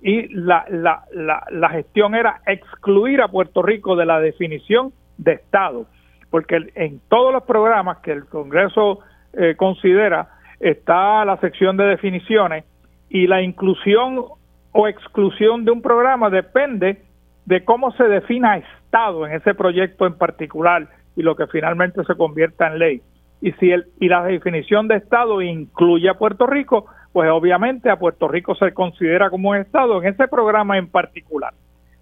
y 0.02 0.28
la, 0.34 0.66
la, 0.70 1.04
la, 1.14 1.44
la 1.52 1.70
gestión 1.70 2.16
era 2.16 2.42
excluir 2.48 3.22
a 3.22 3.28
Puerto 3.28 3.62
Rico 3.62 3.96
de 3.96 4.06
la 4.06 4.20
definición 4.20 4.92
de 5.18 5.34
Estado 5.34 5.86
porque 6.30 6.72
en 6.76 7.00
todos 7.10 7.34
los 7.34 7.44
programas 7.44 8.00
que 8.00 8.12
el 8.12 8.26
Congreso 8.26 9.00
eh, 9.34 9.56
considera 9.56 10.30
está 10.60 11.24
la 11.26 11.38
sección 11.38 11.78
de 11.78 11.86
definiciones 11.86 12.66
y 13.10 13.28
la 13.28 13.42
inclusión 13.42 14.26
o 14.72 14.88
exclusión 14.88 15.66
de 15.66 15.72
un 15.72 15.82
programa 15.82 16.30
depende 16.30 17.02
de 17.46 17.64
cómo 17.64 17.92
se 17.94 18.04
defina 18.04 18.58
Estado 18.58 19.26
en 19.26 19.34
ese 19.34 19.54
proyecto 19.54 20.06
en 20.06 20.18
particular 20.18 20.88
y 21.16 21.24
lo 21.24 21.36
que 21.36 21.48
finalmente 21.48 22.04
se 22.04 22.16
convierta 22.16 22.68
en 22.68 22.80
ley. 22.80 23.02
Y 23.42 23.52
si 23.54 23.72
el, 23.72 23.86
y 24.00 24.08
la 24.10 24.24
definición 24.24 24.88
de 24.88 24.96
Estado 24.96 25.42
incluye 25.42 26.10
a 26.10 26.16
Puerto 26.16 26.48
Rico, 26.48 26.86
pues 27.14 27.30
obviamente 27.32 27.90
a 27.90 27.98
Puerto 27.98 28.28
Rico 28.28 28.56
se 28.56 28.74
considera 28.74 29.30
como 29.30 29.50
un 29.50 29.58
Estado 29.58 30.02
en 30.02 30.10
ese 30.14 30.28
programa 30.28 30.78
en 30.78 30.88
particular. 30.88 31.54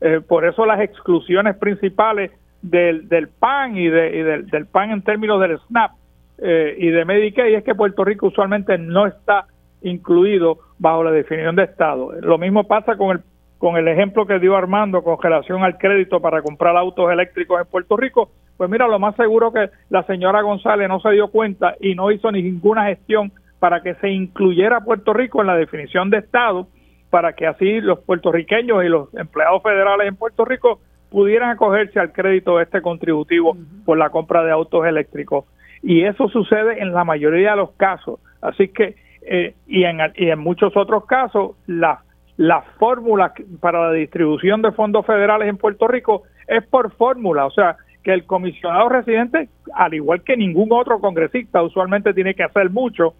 Eh, 0.01 0.21
por 0.27 0.45
eso 0.45 0.65
las 0.65 0.81
exclusiones 0.81 1.55
principales 1.57 2.31
del, 2.61 3.07
del 3.07 3.27
PAN 3.27 3.77
y, 3.77 3.87
de, 3.87 4.23
del, 4.23 4.47
del, 4.47 4.65
PAN 4.65 4.91
en 4.91 5.01
términos 5.01 5.39
del 5.39 5.59
SNAP 5.67 5.91
eh, 6.37 6.75
y 6.77 6.89
de 6.89 7.05
Medicaid 7.05 7.55
es 7.55 7.63
que 7.63 7.75
Puerto 7.75 8.03
Rico 8.03 8.27
usualmente 8.27 8.77
no 8.77 9.07
está 9.07 9.45
incluido 9.81 10.59
bajo 10.79 11.03
la 11.03 11.11
definición 11.11 11.55
de 11.55 11.63
Estado. 11.63 12.11
Lo 12.21 12.37
mismo 12.37 12.65
pasa 12.65 12.97
con 12.97 13.17
el 13.17 13.23
con 13.57 13.77
el 13.77 13.87
ejemplo 13.87 14.25
que 14.25 14.39
dio 14.39 14.55
Armando 14.55 15.01
con 15.01 15.17
relación 15.19 15.63
al 15.63 15.77
crédito 15.77 16.19
para 16.19 16.41
comprar 16.41 16.75
autos 16.75 17.11
eléctricos 17.11 17.59
en 17.59 17.65
Puerto 17.67 17.97
Rico, 17.97 18.29
pues 18.57 18.69
mira, 18.69 18.87
lo 18.87 18.99
más 18.99 19.15
seguro 19.15 19.51
que 19.51 19.69
la 19.89 20.03
señora 20.03 20.41
González 20.41 20.87
no 20.87 20.99
se 20.99 21.11
dio 21.11 21.29
cuenta 21.29 21.75
y 21.79 21.95
no 21.95 22.11
hizo 22.11 22.31
ninguna 22.31 22.85
gestión 22.85 23.31
para 23.59 23.81
que 23.81 23.95
se 23.95 24.09
incluyera 24.09 24.81
Puerto 24.81 25.13
Rico 25.13 25.41
en 25.41 25.47
la 25.47 25.55
definición 25.55 26.09
de 26.09 26.19
Estado, 26.19 26.67
para 27.09 27.33
que 27.33 27.47
así 27.47 27.81
los 27.81 27.99
puertorriqueños 27.99 28.83
y 28.83 28.89
los 28.89 29.13
empleados 29.15 29.63
federales 29.63 30.07
en 30.07 30.15
Puerto 30.15 30.45
Rico 30.45 30.79
pudieran 31.09 31.51
acogerse 31.51 31.99
al 31.99 32.11
crédito 32.11 32.59
este 32.59 32.81
contributivo 32.81 33.57
por 33.85 33.97
la 33.97 34.09
compra 34.09 34.43
de 34.43 34.51
autos 34.51 34.85
eléctricos. 34.85 35.45
Y 35.85 36.03
eso 36.03 36.27
sucede 36.29 36.81
en 36.81 36.93
la 36.93 37.03
mayoría 37.03 37.51
de 37.51 37.57
los 37.57 37.71
casos. 37.73 38.19
Así 38.41 38.69
que, 38.69 38.95
eh, 39.21 39.53
y, 39.67 39.83
en, 39.83 39.99
y 40.15 40.31
en 40.31 40.39
muchos 40.39 40.75
otros 40.75 41.05
casos, 41.05 41.51
la, 41.67 42.01
la 42.37 42.63
fórmula 42.79 43.33
para 43.59 43.89
la 43.89 43.91
distribución 43.91 44.63
de 44.63 44.71
fondos 44.71 45.05
federales 45.05 45.47
en 45.47 45.57
Puerto 45.57 45.87
Rico 45.87 46.23
es 46.47 46.65
por 46.65 46.91
fórmula. 46.95 47.45
O 47.45 47.51
sea, 47.51 47.77
que 48.03 48.13
el 48.13 48.25
comisionado 48.25 48.89
residente, 48.89 49.47
al 49.75 49.93
igual 49.93 50.23
que 50.23 50.35
ningún 50.35 50.69
otro 50.71 50.99
congresista, 50.99 51.61
usualmente 51.61 52.15
tiene 52.15 52.33
que 52.33 52.43
hacer 52.43 52.71
mucho 52.71 53.13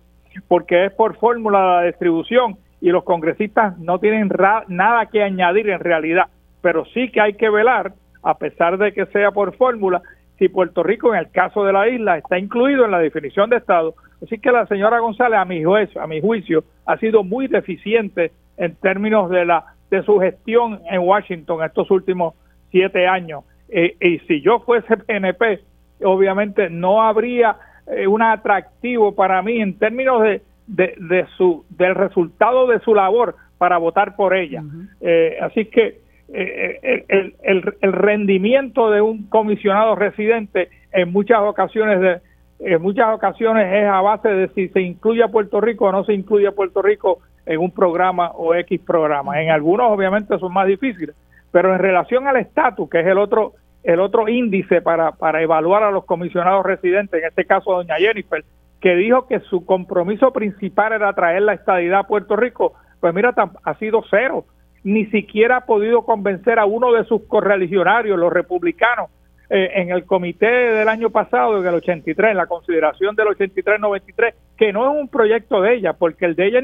porque 0.47 0.86
es 0.86 0.93
por 0.93 1.18
fórmula 1.18 1.82
la 1.82 1.84
distribución 1.84 2.57
y 2.82 2.89
los 2.89 3.03
congresistas 3.03 3.78
no 3.78 3.99
tienen 3.99 4.32
nada 4.70 5.05
que 5.05 5.22
añadir 5.22 5.70
en 5.70 5.80
realidad, 5.80 6.26
pero 6.61 6.84
sí 6.86 7.11
que 7.11 7.22
hay 7.22 7.34
que 7.34 7.49
velar, 7.49 7.93
a 8.24 8.39
pesar 8.39 8.80
de 8.80 8.91
que 8.91 9.05
sea 9.07 9.30
por 9.30 9.55
fórmula, 9.55 10.01
si 10.38 10.50
Puerto 10.50 10.84
Rico 10.84 11.14
en 11.14 11.20
el 11.20 11.32
caso 11.32 11.64
de 11.64 11.74
la 11.74 11.88
isla 11.88 12.18
está 12.18 12.38
incluido 12.38 12.86
en 12.86 12.92
la 12.92 13.00
definición 13.00 13.50
de 13.50 13.58
Estado. 13.58 13.96
Así 14.24 14.40
que 14.40 14.52
la 14.52 14.66
señora 14.68 15.00
González, 15.00 15.40
a 15.40 15.46
mi 15.46 15.64
juicio, 15.64 16.02
a 16.02 16.08
mi 16.08 16.22
juicio 16.22 16.64
ha 16.86 16.98
sido 16.98 17.24
muy 17.24 17.48
deficiente 17.48 18.32
en 18.58 18.76
términos 18.76 19.30
de 19.30 19.46
la 19.46 19.66
de 19.92 20.04
su 20.04 20.20
gestión 20.20 20.82
en 20.90 21.02
Washington 21.02 21.64
estos 21.64 21.90
últimos 21.92 22.34
siete 22.72 23.08
años. 23.08 23.44
Eh, 23.70 23.96
y 24.00 24.20
si 24.28 24.42
yo 24.42 24.60
fuese 24.60 24.98
PNP, 24.98 25.62
obviamente 26.04 26.70
no 26.70 27.02
habría 27.02 27.58
eh, 27.88 28.08
un 28.08 28.22
atractivo 28.22 29.16
para 29.16 29.42
mí 29.42 29.62
en 29.62 29.78
términos 29.78 30.22
de, 30.24 30.42
de, 30.68 31.26
su 31.38 31.66
del 31.70 31.96
resultado 31.96 32.68
de 32.68 32.80
su 32.80 32.94
labor 32.94 33.36
para 33.58 33.78
votar 33.78 34.16
por 34.16 34.36
ella. 34.36 34.64
Eh, 35.02 35.38
así 35.42 35.66
que 35.66 36.02
eh, 36.34 37.06
el, 37.08 37.76
el, 37.82 37.94
rendimiento 37.94 38.90
de 38.90 39.02
un 39.02 39.28
comisionado 39.30 39.96
residente 39.96 40.70
en 40.92 41.12
muchas 41.12 41.40
ocasiones 41.42 42.22
en 42.60 42.82
muchas 42.82 43.14
ocasiones 43.14 43.68
es 43.72 43.86
a 43.86 44.02
base 44.02 44.30
de 44.30 44.48
si 44.50 44.70
se 44.70 44.82
incluye 44.82 45.22
a 45.24 45.28
Puerto 45.28 45.62
Rico 45.62 45.86
o 45.86 45.92
no 45.92 46.04
se 46.04 46.14
incluye 46.14 46.48
a 46.48 46.52
Puerto 46.52 46.82
Rico 46.82 47.20
en 47.46 47.60
un 47.60 47.72
programa 47.72 48.32
o 48.32 48.56
X 48.56 48.82
programa. 48.82 49.42
En 49.42 49.52
algunos 49.52 49.92
obviamente 49.92 50.38
son 50.40 50.54
más 50.54 50.68
difíciles, 50.68 51.16
pero 51.52 51.74
en 51.74 51.80
relación 51.80 52.28
al 52.28 52.38
estatus, 52.38 52.90
que 52.90 53.02
es 53.02 53.08
el 53.08 53.18
otro 53.18 53.54
el 53.84 54.00
otro 54.00 54.28
índice 54.28 54.82
para, 54.82 55.12
para 55.12 55.44
evaluar 55.44 55.84
a 55.84 55.92
los 55.92 56.06
comisionados 56.06 56.66
residentes, 56.66 57.22
en 57.22 57.28
este 57.28 57.46
caso 57.46 57.72
doña 57.72 57.98
Jennifer, 57.98 58.44
que 58.82 58.96
dijo 58.96 59.28
que 59.28 59.42
su 59.42 59.64
compromiso 59.64 60.34
principal 60.34 60.94
era 60.94 61.14
traer 61.14 61.44
la 61.44 61.54
estadidad 61.54 62.00
a 62.00 62.08
Puerto 62.08 62.36
Rico, 62.36 62.74
pues 63.00 63.14
mira, 63.14 63.36
ha 63.64 63.74
sido 63.76 64.04
cero. 64.10 64.46
Ni 64.86 65.08
siquiera 65.08 65.58
ha 65.58 65.66
podido 65.66 66.04
convencer 66.04 66.60
a 66.60 66.66
uno 66.66 66.94
de 66.94 67.04
sus 67.04 67.24
correligionarios, 67.24 68.18
los 68.18 68.32
republicanos, 68.32 69.10
eh, 69.50 69.72
en 69.76 69.92
el 69.92 70.06
comité 70.06 70.46
del 70.48 70.88
año 70.88 71.10
pasado, 71.10 71.60
en 71.60 71.68
el 71.68 71.76
83, 71.76 72.32
en 72.32 72.38
la 72.38 72.48
consideración 72.48 73.16
del 73.16 73.28
83-93, 73.28 74.34
que 74.58 74.72
no 74.72 74.92
es 74.92 75.02
un 75.02 75.08
proyecto 75.08 75.62
de 75.62 75.76
ella, 75.76 75.94
porque 75.94 76.26
el 76.26 76.36
de 76.36 76.48
ella 76.48 76.62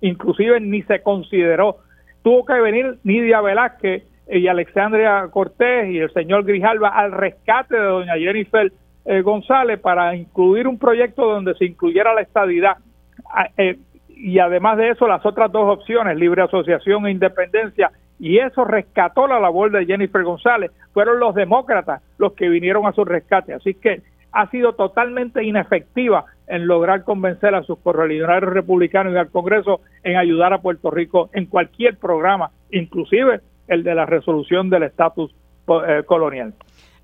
inclusive 0.00 0.60
ni 0.60 0.82
se 0.82 1.02
consideró. 1.02 1.78
Tuvo 2.22 2.44
que 2.44 2.60
venir 2.60 2.98
Nidia 3.04 3.40
Velázquez 3.40 4.04
y 4.28 4.46
Alexandria 4.48 5.28
Cortés 5.30 5.88
y 5.90 5.98
el 5.98 6.12
señor 6.12 6.44
Grijalva 6.44 6.88
al 6.88 7.12
rescate 7.12 7.76
de 7.76 7.82
doña 7.82 8.14
Jennifer 8.14 8.72
eh, 9.04 9.22
González 9.22 9.80
para 9.80 10.14
incluir 10.14 10.68
un 10.68 10.78
proyecto 10.78 11.24
donde 11.26 11.54
se 11.54 11.64
incluyera 11.64 12.14
la 12.14 12.22
estadidad. 12.22 12.76
Ah, 13.24 13.48
eh, 13.56 13.78
y 14.22 14.38
además 14.38 14.76
de 14.76 14.90
eso, 14.90 15.08
las 15.08 15.26
otras 15.26 15.50
dos 15.50 15.78
opciones, 15.78 16.16
libre 16.16 16.42
asociación 16.42 17.06
e 17.06 17.10
independencia, 17.10 17.90
y 18.20 18.38
eso 18.38 18.64
rescató 18.64 19.26
la 19.26 19.40
labor 19.40 19.72
de 19.72 19.84
Jennifer 19.84 20.22
González. 20.22 20.70
Fueron 20.92 21.18
los 21.18 21.34
demócratas 21.34 22.02
los 22.18 22.34
que 22.34 22.48
vinieron 22.48 22.86
a 22.86 22.92
su 22.92 23.04
rescate. 23.04 23.52
Así 23.52 23.74
que 23.74 24.00
ha 24.30 24.48
sido 24.50 24.74
totalmente 24.74 25.42
inefectiva 25.42 26.26
en 26.46 26.68
lograr 26.68 27.02
convencer 27.02 27.56
a 27.56 27.64
sus 27.64 27.80
correligionarios 27.80 28.52
republicanos 28.52 29.12
y 29.12 29.16
al 29.16 29.28
Congreso 29.28 29.80
en 30.04 30.16
ayudar 30.16 30.52
a 30.52 30.62
Puerto 30.62 30.92
Rico 30.92 31.28
en 31.32 31.46
cualquier 31.46 31.96
programa, 31.96 32.52
inclusive 32.70 33.40
el 33.66 33.82
de 33.82 33.96
la 33.96 34.06
resolución 34.06 34.70
del 34.70 34.84
estatus 34.84 35.34
eh, 35.66 36.04
colonial. 36.06 36.54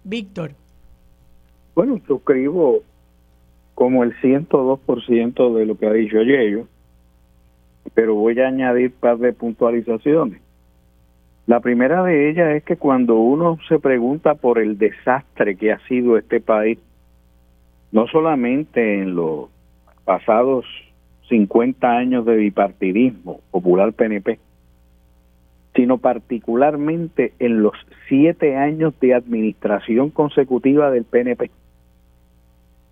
Víctor. 0.05 0.53
Bueno, 1.75 2.01
suscribo 2.07 2.79
como 3.75 4.05
el 4.05 4.15
102% 4.21 5.55
de 5.57 5.67
lo 5.67 5.77
que 5.77 5.87
ha 5.87 5.93
dicho 5.93 6.23
Yello, 6.23 6.69
pero 7.95 8.15
voy 8.15 8.39
a 8.41 8.49
añadir 8.49 8.93
un 8.95 9.01
par 9.01 9.19
de 9.19 9.33
puntualizaciones. 9.33 10.41
La 11.47 11.61
primera 11.61 12.03
de 12.03 12.31
ellas 12.31 12.57
es 12.57 12.63
que 12.65 12.77
cuando 12.77 13.17
uno 13.17 13.59
se 13.69 13.79
pregunta 13.79 14.35
por 14.35 14.59
el 14.59 14.77
desastre 14.77 15.57
que 15.57 15.73
ha 15.73 15.79
sido 15.89 16.19
este 16.19 16.41
país, 16.41 16.79
no 17.91 18.07
solamente 18.07 19.01
en 19.01 19.15
los 19.15 19.49
pasados 20.05 20.67
50 21.29 21.91
años 21.91 22.27
de 22.27 22.37
bipartidismo 22.37 23.41
popular 23.51 23.93
PNP, 23.93 24.39
sino 25.75 25.99
particularmente 25.99 27.33
en 27.39 27.63
los 27.63 27.75
siete 28.09 28.57
años 28.57 28.93
de 29.01 29.15
administración 29.15 30.11
consecutiva 30.11 30.91
del 30.91 31.05
PNP, 31.05 31.51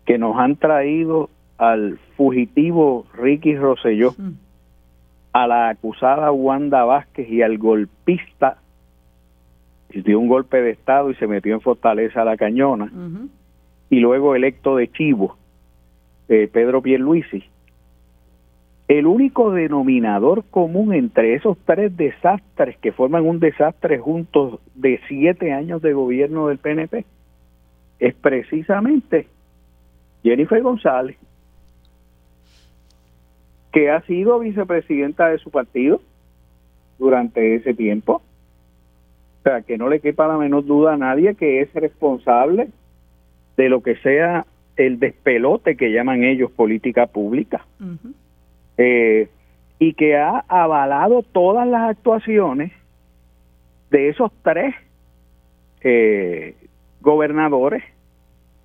que 0.05 0.19
nos 0.19 0.39
han 0.39 0.57
traído 0.57 1.29
al 1.59 1.99
fugitivo 2.17 3.07
Ricky 3.15 3.57
Rosselló, 3.57 4.13
mm. 4.17 4.46
A 5.43 5.47
la 5.47 5.69
acusada 5.69 6.33
Wanda 6.33 6.85
Vázquez 6.85 7.29
y 7.29 7.43
al 7.43 7.59
golpista, 7.59 8.57
dio 9.91 10.19
un 10.19 10.29
golpe 10.29 10.63
de 10.63 10.71
Estado 10.71 11.11
y 11.11 11.15
se 11.17 11.27
metió 11.27 11.53
en 11.53 11.61
Fortaleza 11.61 12.23
a 12.23 12.25
la 12.25 12.39
Cañona, 12.39 12.91
y 13.91 14.01
luego 14.01 14.35
electo 14.35 14.77
de 14.77 14.91
Chivo, 14.91 15.37
eh, 16.31 16.49
Pedro 16.51 16.81
Pierluisi, 16.81 17.45
el 18.89 19.07
único 19.07 19.51
denominador 19.51 20.43
común 20.51 20.95
entre 20.95 21.35
esos 21.35 21.59
tres 21.67 21.95
desastres 21.95 22.79
que 22.79 22.93
forman 22.93 23.27
un 23.27 23.39
desastre 23.39 23.99
juntos 23.99 24.61
de 24.75 25.01
siete 25.07 25.53
años 25.53 25.83
de 25.83 25.93
gobierno 25.93 26.49
del 26.49 26.59
PNP 26.59 27.05
es 27.99 28.15
precisamente 28.15 29.27
Jennifer 30.23 30.63
González, 30.63 31.19
que 33.77 33.91
ha 33.91 34.01
sido 34.07 34.39
vicepresidenta 34.39 35.29
de 35.29 35.37
su 35.37 35.51
partido 35.51 36.01
durante 36.99 37.57
ese 37.57 37.75
tiempo. 37.75 38.23
O 39.41 39.43
sea, 39.43 39.61
que 39.61 39.77
no 39.77 39.91
le 39.91 40.01
quepa 40.01 40.27
la 40.27 40.39
menor 40.39 40.65
duda 40.65 40.95
a 40.95 40.97
nadie 40.97 41.35
que 41.35 41.61
es 41.61 41.71
responsable 41.75 42.69
de 43.59 43.69
lo 43.69 43.83
que 43.83 43.97
sea 43.97 44.47
el 44.79 44.99
despelote 44.99 45.77
que 45.77 45.93
llaman 45.93 46.25
ellos 46.25 46.51
política 46.53 47.07
pública 47.07 47.67
eh, 48.79 49.29
y 49.79 49.93
que 49.93 50.17
ha 50.17 50.43
avalado 50.49 51.23
todas 51.23 51.69
las 51.69 51.91
actuaciones 51.91 52.73
de 53.91 54.09
esos 54.09 54.33
tres 54.43 54.75
eh, 55.83 56.55
gobernadores 57.03 57.85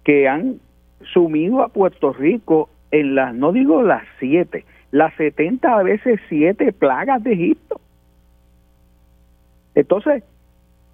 que 0.06 0.30
han 0.30 0.62
sumido 1.12 1.64
a 1.64 1.68
Puerto 1.68 2.14
Rico 2.14 2.70
en 2.92 3.16
las, 3.16 3.36
no 3.36 3.52
digo 3.52 3.84
las 3.84 4.04
siete, 4.18 4.64
las 4.92 5.14
setenta 5.16 5.78
a 5.78 5.84
veces 5.84 6.20
siete 6.30 6.72
plagas 6.74 7.24
de 7.24 7.34
Egipto. 7.34 7.80
Entonces, 9.74 10.24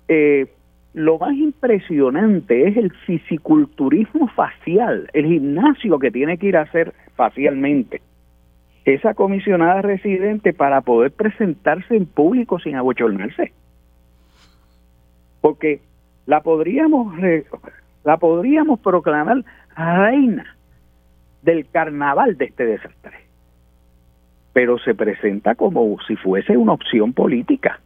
eh, 0.08 0.48
lo 0.94 1.18
más 1.18 1.34
impresionante 1.36 2.68
es 2.68 2.78
el 2.78 2.92
fisiculturismo 2.92 4.28
facial, 4.30 5.10
el 5.14 5.26
gimnasio 5.26 6.00
que 6.00 6.12
tiene 6.12 6.38
que 6.38 6.48
ir 6.48 6.58
a 6.58 6.62
hacer 6.62 6.94
facialmente 7.16 8.02
esa 8.86 9.14
comisionada 9.14 9.82
residente 9.82 10.54
para 10.54 10.80
poder 10.82 11.12
presentarse 11.12 11.96
en 11.96 12.06
público 12.06 12.58
sin 12.58 12.76
abochornarse. 12.76 13.52
Porque 15.42 15.82
la 16.26 16.42
podríamos 16.42 17.14
la 18.06 18.18
podríamos 18.18 18.80
proclamar 18.80 19.44
reina 19.76 20.56
del 21.42 21.70
carnaval 21.70 22.38
de 22.38 22.46
este 22.46 22.66
desastre. 22.66 23.27
Pero 24.58 24.80
se 24.80 24.96
presenta 24.96 25.54
como 25.54 26.00
si 26.08 26.16
fuese 26.16 26.58
una 26.58 26.74
opción 26.74 27.14
política. 27.14 27.80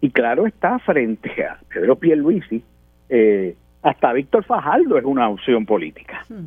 Y 0.00 0.10
claro 0.10 0.48
está 0.48 0.80
frente 0.80 1.30
a 1.46 1.60
Pedro 1.72 1.94
Pierluisi, 1.94 2.60
eh, 3.08 3.54
hasta 3.82 4.12
Víctor 4.12 4.42
Fajardo 4.42 4.98
es 4.98 5.04
una 5.04 5.28
opción 5.28 5.64
política. 5.64 6.24
Hmm. 6.28 6.46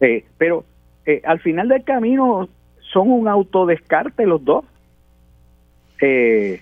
Eh, 0.00 0.26
pero 0.36 0.66
eh, 1.06 1.22
al 1.24 1.40
final 1.40 1.68
del 1.68 1.82
camino 1.82 2.50
son 2.92 3.10
un 3.10 3.26
autodescarte 3.26 4.26
los 4.26 4.44
dos. 4.44 4.66
Eh, 6.02 6.60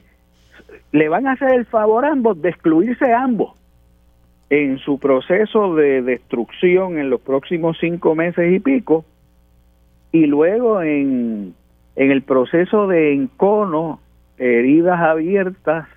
le 0.93 1.09
van 1.09 1.27
a 1.27 1.33
hacer 1.33 1.55
el 1.55 1.67
favor 1.67 2.05
a 2.05 2.13
ambos 2.13 2.41
de 2.41 2.51
excluirse 2.51 3.13
ambos 3.13 3.57
en 4.49 4.79
su 4.79 5.01
proceso 5.01 5.75
de 5.75 6.03
destrucción 6.03 7.01
en 7.01 7.11
los 7.11 7.21
próximos 7.21 7.79
cinco 7.81 8.15
meses 8.15 8.53
y 8.53 8.61
pico 8.61 9.05
y 10.13 10.27
luego 10.27 10.83
en, 10.83 11.57
en 11.97 12.11
el 12.11 12.23
proceso 12.23 12.87
de 12.87 13.15
encono, 13.15 14.01
heridas 14.39 15.01
abiertas 15.01 15.89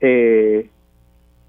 eh, 0.00 0.68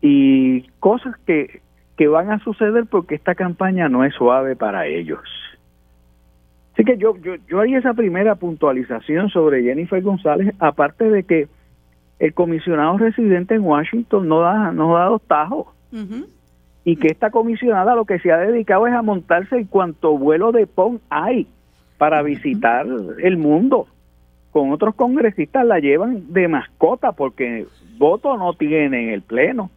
y 0.02 0.62
cosas 0.80 1.18
que, 1.26 1.62
que 1.98 2.08
van 2.08 2.32
a 2.32 2.40
suceder 2.40 2.86
porque 2.86 3.16
esta 3.16 3.34
campaña 3.34 3.90
no 3.90 4.06
es 4.06 4.14
suave 4.14 4.56
para 4.56 4.86
ellos. 4.86 5.22
Así 6.74 6.84
que 6.86 6.98
yo, 6.98 7.18
yo, 7.18 7.36
yo 7.48 7.60
haría 7.60 7.80
esa 7.80 7.94
primera 7.94 8.36
puntualización 8.36 9.30
sobre 9.30 9.64
Jennifer 9.64 10.02
González, 10.02 10.54
aparte 10.60 11.10
de 11.10 11.24
que 11.24 11.48
el 12.20 12.34
comisionado 12.34 12.98
residente 12.98 13.56
en 13.56 13.64
Washington 13.64 14.28
no 14.28 14.40
da, 14.42 14.72
no 14.72 14.94
da 14.96 15.06
dos 15.06 15.22
tajos. 15.24 15.68
Y 16.84 16.96
que 16.96 17.08
esta 17.08 17.30
comisionada 17.30 17.96
lo 17.96 18.06
que 18.06 18.20
se 18.20 18.32
ha 18.32 18.38
dedicado 18.38 18.88
es 18.88 18.94
a 18.94 19.02
montarse 19.02 19.58
en 19.58 19.66
cuanto 19.66 20.18
vuelo 20.18 20.52
de 20.52 20.66
PON 20.66 21.00
hay 21.10 21.48
para 22.04 22.22
visitar 22.22 22.86
el 23.20 23.38
mundo. 23.38 23.88
Con 24.52 24.74
otros 24.74 24.94
congresistas 24.94 25.66
la 25.66 25.80
llevan 25.80 26.34
de 26.34 26.50
mascota 26.50 27.14
porque 27.14 27.66
voto 27.98 28.36
no 28.36 28.56
tiene 28.56 29.06
en 29.06 29.10
el 29.12 29.22
Pleno. 29.22 29.72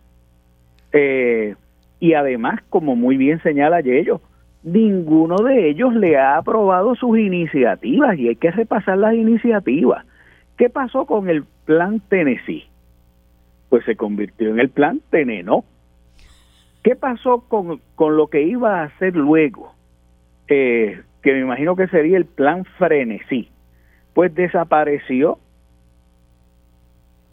Eh, 0.93 1.55
y 2.01 2.15
además, 2.15 2.65
como 2.69 2.97
muy 2.97 3.17
bien 3.17 3.41
señala 3.45 3.81
Yello, 3.81 4.21
ninguno 4.65 5.37
de 5.37 5.69
ellos 5.69 5.95
le 5.95 6.17
ha 6.17 6.37
aprobado 6.37 6.97
sus 6.97 7.17
iniciativas 7.17 8.19
y 8.19 8.27
hay 8.27 8.35
que 8.35 8.51
repasar 8.51 8.99
las 8.99 9.15
iniciativas. 9.15 10.05
¿Qué 10.59 10.69
pasó 10.69 11.07
con 11.07 11.31
el 11.31 11.45
plan 11.65 12.01
Tennessee? 12.09 12.65
Pues 13.69 13.85
se 13.85 13.95
convirtió 13.95 14.49
en 14.49 14.59
el 14.59 14.71
plan 14.71 15.01
Teneno. 15.11 15.65
¿Qué 16.83 16.97
pasó 16.97 17.45
con, 17.47 17.81
con 17.95 18.17
lo 18.17 18.27
que 18.27 18.43
iba 18.43 18.81
a 18.81 18.87
hacer 18.87 19.15
luego? 19.15 19.77
Eh, 20.49 21.03
que 21.27 21.33
me 21.33 21.41
imagino 21.41 21.75
que 21.75 21.89
sería 21.89 22.17
el 22.19 22.25
plan 22.25 22.65
Frenesí. 22.79 23.51
Pues 24.15 24.33
desapareció 24.33 25.41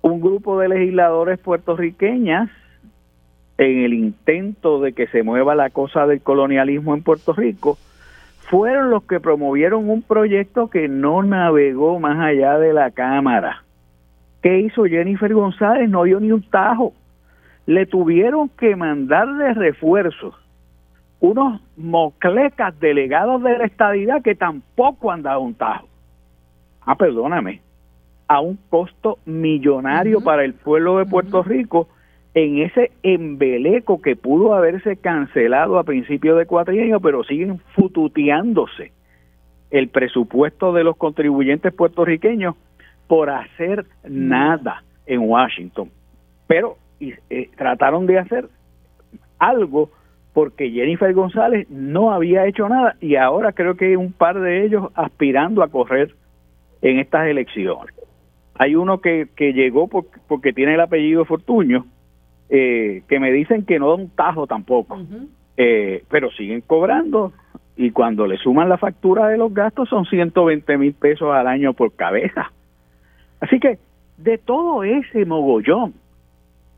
un 0.01 0.19
grupo 0.19 0.57
de 0.57 0.67
legisladores 0.67 1.37
puertorriqueñas 1.37 2.49
en 3.59 3.83
el 3.83 3.93
intento 3.93 4.81
de 4.81 4.93
que 4.93 5.05
se 5.09 5.21
mueva 5.21 5.53
la 5.53 5.69
cosa 5.69 6.07
del 6.07 6.21
colonialismo 6.21 6.95
en 6.95 7.03
Puerto 7.03 7.33
Rico, 7.33 7.77
fueron 8.49 8.89
los 8.89 9.03
que 9.03 9.19
promovieron 9.19 9.87
un 9.87 10.01
proyecto 10.01 10.71
que 10.71 10.87
no 10.87 11.21
navegó 11.21 11.99
más 11.99 12.19
allá 12.19 12.57
de 12.57 12.73
la 12.73 12.89
Cámara. 12.89 13.63
¿Qué 14.41 14.59
hizo 14.61 14.85
Jennifer 14.85 15.31
González? 15.35 15.87
No 15.87 16.05
dio 16.05 16.19
ni 16.19 16.31
un 16.31 16.41
tajo. 16.41 16.93
Le 17.67 17.85
tuvieron 17.85 18.49
que 18.49 18.75
mandar 18.75 19.31
de 19.35 19.53
refuerzos 19.53 20.33
unos 21.23 21.61
moclecas 21.77 22.77
delegados 22.81 23.41
de 23.43 23.57
la 23.57 23.63
estadidad 23.63 24.21
que 24.21 24.35
tampoco 24.35 25.09
han 25.09 25.21
dado 25.21 25.39
un 25.39 25.53
tajo. 25.53 25.87
Ah, 26.81 26.95
perdóname. 26.95 27.61
A 28.27 28.41
un 28.41 28.59
costo 28.69 29.19
millonario 29.23 30.19
para 30.19 30.43
el 30.43 30.53
pueblo 30.53 30.97
de 30.97 31.05
Puerto 31.05 31.41
Rico 31.41 31.87
en 32.33 32.57
ese 32.57 32.91
embeleco 33.03 34.01
que 34.01 34.17
pudo 34.17 34.53
haberse 34.53 34.97
cancelado 34.97 35.79
a 35.79 35.85
principios 35.85 36.37
de 36.37 36.45
cuatrienio, 36.45 36.99
pero 36.99 37.23
siguen 37.23 37.61
fututeándose 37.73 38.91
el 39.71 39.87
presupuesto 39.87 40.73
de 40.73 40.83
los 40.83 40.97
contribuyentes 40.97 41.73
puertorriqueños 41.73 42.55
por 43.07 43.29
hacer 43.29 43.85
nada 44.03 44.83
en 45.05 45.21
Washington. 45.21 45.89
Pero 46.47 46.75
eh, 46.99 47.49
trataron 47.55 48.07
de 48.07 48.19
hacer 48.19 48.49
algo 49.39 49.89
porque 50.33 50.71
Jennifer 50.71 51.13
González 51.13 51.69
no 51.69 52.11
había 52.11 52.45
hecho 52.47 52.67
nada 52.67 52.95
y 52.99 53.15
ahora 53.15 53.51
creo 53.51 53.75
que 53.75 53.85
hay 53.85 53.95
un 53.95 54.11
par 54.11 54.39
de 54.39 54.65
ellos 54.65 54.89
aspirando 54.95 55.61
a 55.63 55.67
correr 55.67 56.15
en 56.81 56.99
estas 56.99 57.27
elecciones. 57.27 57.93
Hay 58.55 58.75
uno 58.75 58.99
que, 58.99 59.27
que 59.35 59.53
llegó 59.53 59.87
porque 59.87 60.53
tiene 60.53 60.73
el 60.73 60.81
apellido 60.81 61.25
Fortuño, 61.25 61.85
eh, 62.49 63.03
que 63.07 63.19
me 63.19 63.31
dicen 63.31 63.65
que 63.65 63.79
no 63.79 63.89
da 63.89 63.95
un 63.95 64.09
tajo 64.09 64.47
tampoco, 64.47 64.99
eh, 65.57 66.03
pero 66.09 66.31
siguen 66.31 66.61
cobrando 66.61 67.31
y 67.75 67.91
cuando 67.91 68.27
le 68.27 68.37
suman 68.37 68.69
la 68.69 68.77
factura 68.77 69.27
de 69.27 69.37
los 69.37 69.53
gastos 69.53 69.89
son 69.89 70.05
120 70.05 70.77
mil 70.77 70.93
pesos 70.93 71.29
al 71.33 71.47
año 71.47 71.73
por 71.73 71.95
cabeza. 71.95 72.51
Así 73.39 73.59
que 73.59 73.79
de 74.17 74.37
todo 74.37 74.83
ese 74.83 75.25
mogollón, 75.25 75.93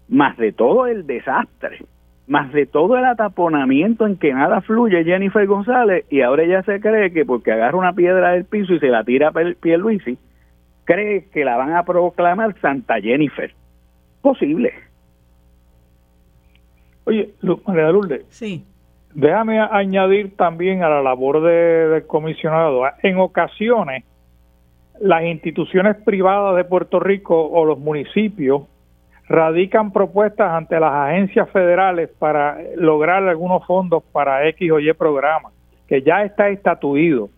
más 0.08 0.38
de 0.38 0.51
todo 0.51 0.88
el 0.88 1.06
desastre, 1.06 1.80
más 2.28 2.51
de 2.53 2.65
todo 2.65 2.97
el 2.97 3.05
ataponamiento 3.05 4.07
en 4.07 4.17
que 4.17 4.34
nada 4.34 4.61
fluye 4.61 5.03
Jennifer 5.03 5.45
González 5.45 6.05
y 6.09 6.21
ahora 6.21 6.43
ella 6.43 6.63
se 6.63 6.80
cree 6.80 7.11
que 7.11 7.26
porque 7.26 7.51
agarra 7.51 7.78
una 7.78 7.93
piedra 7.93 8.32
del 8.32 8.45
piso 8.45 8.73
y 8.73 8.80
se 8.80 8.88
la 8.88 9.03
tira 9.03 9.30
a 9.30 9.53
Pierluisi, 9.59 10.17
cree 10.86 11.30
que 11.32 11.45
la 11.45 11.57
van 11.57 11.73
a 11.73 11.84
proclamar 11.84 12.59
Santa 12.59 12.99
Jennifer. 12.99 13.53
Posible. 14.21 14.73
Oye, 17.03 17.30
María 17.67 17.91
Lourdes. 17.91 18.26
Sí. 18.30 18.65
Déjame 19.13 19.59
añadir 19.59 20.36
también 20.36 20.84
a 20.84 20.89
la 20.89 21.01
labor 21.01 21.41
de, 21.43 21.88
del 21.88 22.07
comisionado. 22.07 22.82
En 23.03 23.17
ocasiones, 23.19 24.03
las 24.99 25.23
instituciones 25.23 25.95
privadas 26.03 26.55
de 26.55 26.65
Puerto 26.65 26.99
Rico 26.99 27.47
o 27.47 27.65
los 27.65 27.78
municipios 27.78 28.63
radican 29.28 29.91
propuestas 29.91 30.51
ante 30.51 30.80
las 30.80 30.91
agencias 30.91 31.49
federales 31.49 32.09
para 32.19 32.57
lograr 32.76 33.23
algunos 33.28 33.65
fondos 33.65 34.03
para 34.11 34.47
X 34.49 34.71
o 34.71 34.80
Y 34.80 34.93
programas, 34.93 35.53
que 35.88 36.01
ya 36.01 36.23
está 36.23 36.49
estatuido. 36.49 37.30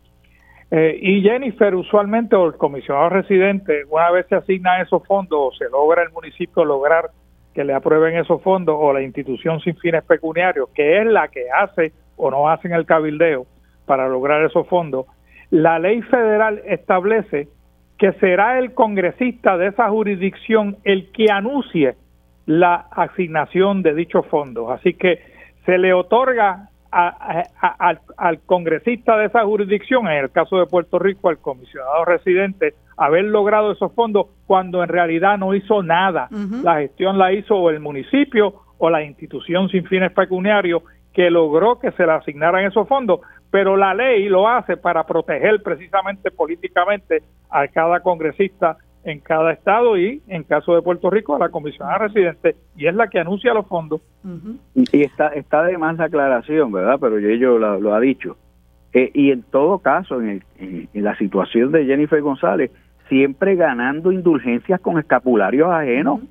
Eh, 0.70 1.00
y 1.02 1.22
Jennifer, 1.22 1.74
usualmente, 1.76 2.36
o 2.36 2.46
el 2.48 2.56
comisionado 2.56 3.10
residente, 3.10 3.86
una 3.90 4.12
vez 4.12 4.26
se 4.28 4.36
asigna 4.36 4.82
esos 4.82 5.06
fondos 5.08 5.40
o 5.40 5.52
se 5.58 5.70
logra 5.70 6.04
el 6.04 6.12
municipio 6.12 6.66
lograr 6.66 7.10
que 7.54 7.64
le 7.64 7.74
aprueben 7.74 8.18
esos 8.18 8.42
fondos 8.44 8.76
o 8.78 8.92
la 8.92 9.02
institución 9.02 9.60
sin 9.62 9.78
fines 9.78 10.04
pecuniarios, 10.04 10.70
que 10.76 11.02
es 11.02 11.08
la 11.08 11.30
que 11.30 11.46
hace 11.50 11.94
o 12.18 12.30
no 12.30 12.50
hace 12.50 12.68
el 12.68 12.86
cabildeo 12.86 13.46
para 13.86 14.08
lograr 14.10 14.44
esos 14.44 14.68
fondos, 14.68 15.06
la 15.50 15.80
ley 15.80 16.02
federal 16.02 16.62
establece 16.66 17.48
que 17.98 18.14
será 18.14 18.60
el 18.60 18.74
congresista 18.74 19.58
de 19.58 19.68
esa 19.68 19.90
jurisdicción 19.90 20.78
el 20.84 21.12
que 21.12 21.32
anuncie 21.32 21.96
la 22.46 22.88
asignación 22.92 23.82
de 23.84 23.94
dichos 23.94 24.26
fondos. 24.28 24.70
Así 24.72 24.94
que 24.94 25.20
se 25.66 25.78
le 25.78 25.94
otorga 25.94 26.70
al, 26.92 28.40
congresista 28.46 29.18
de 29.18 29.26
esa 29.26 29.44
jurisdicción, 29.44 30.08
en 30.08 30.24
el 30.24 30.32
caso 30.32 30.58
de 30.58 30.66
Puerto 30.66 31.00
Rico, 31.00 31.30
al 31.30 31.40
comisionado 31.40 32.06
residente, 32.06 32.74
haber 32.96 33.26
logrado 33.26 33.72
esos 33.72 33.94
fondos 33.94 34.28
cuando 34.46 34.82
en 34.84 34.90
realidad 34.90 35.38
no 35.38 35.54
hizo 35.54 35.84
nada. 35.84 36.30
La 36.64 36.80
gestión 36.80 37.18
la 37.18 37.34
hizo 37.34 37.56
o 37.56 37.70
el 37.70 37.80
municipio 37.80 38.54
o 38.78 38.90
la 38.90 39.04
institución 39.04 39.70
sin 39.70 39.86
fines 39.86 40.12
pecuniarios 40.14 40.84
que 41.14 41.30
logró 41.32 41.80
que 41.80 41.92
se 41.94 42.06
le 42.06 42.12
asignaran 42.12 42.66
esos 42.66 42.88
fondos, 42.88 43.22
pero 43.52 43.78
la 43.78 43.94
ley 43.94 44.28
lo 44.30 44.48
hace 44.48 44.78
para 44.78 45.06
proteger 45.06 45.62
precisamente 45.64 46.32
políticamente 46.32 47.24
a 47.50 47.68
cada 47.68 48.02
congresista 48.02 48.78
en 49.04 49.20
cada 49.20 49.54
estado 49.54 49.98
y 49.98 50.22
en 50.28 50.44
caso 50.44 50.76
de 50.76 50.82
Puerto 50.82 51.10
Rico 51.10 51.36
a 51.36 51.40
la 51.40 51.50
comisionada 51.50 52.00
residente 52.00 52.56
y 52.76 52.88
es 52.88 52.96
la 52.96 53.08
que 53.08 53.20
anuncia 53.20 53.54
los 53.54 53.66
fondos. 53.68 54.02
Y 54.76 55.04
está 55.04 55.30
está 55.30 55.64
de 55.64 55.78
más 55.78 55.98
la 55.98 56.06
aclaración, 56.06 56.72
¿verdad? 56.72 56.98
Pero 57.00 57.20
yo 57.20 57.58
lo, 57.58 57.80
lo 57.80 57.94
ha 57.94 58.00
dicho. 58.02 58.36
Eh, 58.94 59.12
y 59.14 59.32
en 59.32 59.44
todo 59.44 59.80
caso, 59.80 60.22
en, 60.22 60.44
en, 60.60 60.90
la 60.94 61.18
situación 61.18 61.72
de 61.72 61.86
Jennifer 61.86 62.22
González, 62.22 62.72
siempre 63.08 63.56
ganando 63.56 64.12
indulgencias 64.12 64.80
con 64.82 65.00
escapularios 65.00 65.70
ajenos. 65.70 66.22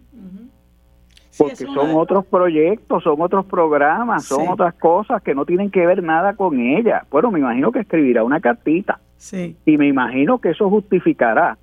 Porque 1.38 1.66
son 1.66 1.94
otros 1.94 2.24
proyectos, 2.26 3.02
son 3.02 3.20
otros 3.20 3.44
programas, 3.46 4.24
son 4.24 4.48
otras 4.48 4.74
cosas 4.74 5.22
que 5.22 5.34
no 5.34 5.44
tienen 5.44 5.70
que 5.70 5.86
ver 5.86 6.02
nada 6.02 6.34
con 6.34 6.58
ella. 6.60 7.04
Bueno, 7.10 7.30
me 7.30 7.40
imagino 7.40 7.72
que 7.72 7.80
escribirá 7.80 8.24
una 8.24 8.40
cartita. 8.40 9.00
Sí. 9.16 9.56
Y 9.66 9.76
me 9.76 9.86
imagino 9.86 10.38
que 10.38 10.50
eso 10.50 10.70
justificará 10.70 11.58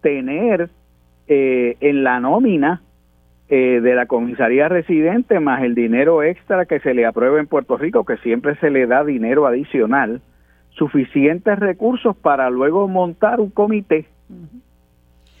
tener 0.00 0.70
eh, 1.28 1.76
en 1.80 2.04
la 2.04 2.20
nómina 2.20 2.82
eh, 3.48 3.80
de 3.80 3.94
la 3.94 4.06
comisaría 4.06 4.68
residente 4.68 5.38
más 5.38 5.62
el 5.62 5.74
dinero 5.74 6.22
extra 6.22 6.64
que 6.64 6.80
se 6.80 6.94
le 6.94 7.06
aprueba 7.06 7.38
en 7.38 7.46
Puerto 7.46 7.76
Rico, 7.76 8.04
que 8.04 8.16
siempre 8.18 8.56
se 8.56 8.70
le 8.70 8.86
da 8.86 9.04
dinero 9.04 9.46
adicional, 9.46 10.20
suficientes 10.70 11.58
recursos 11.58 12.16
para 12.16 12.50
luego 12.50 12.88
montar 12.88 13.40
un 13.40 13.50
comité. 13.50 14.06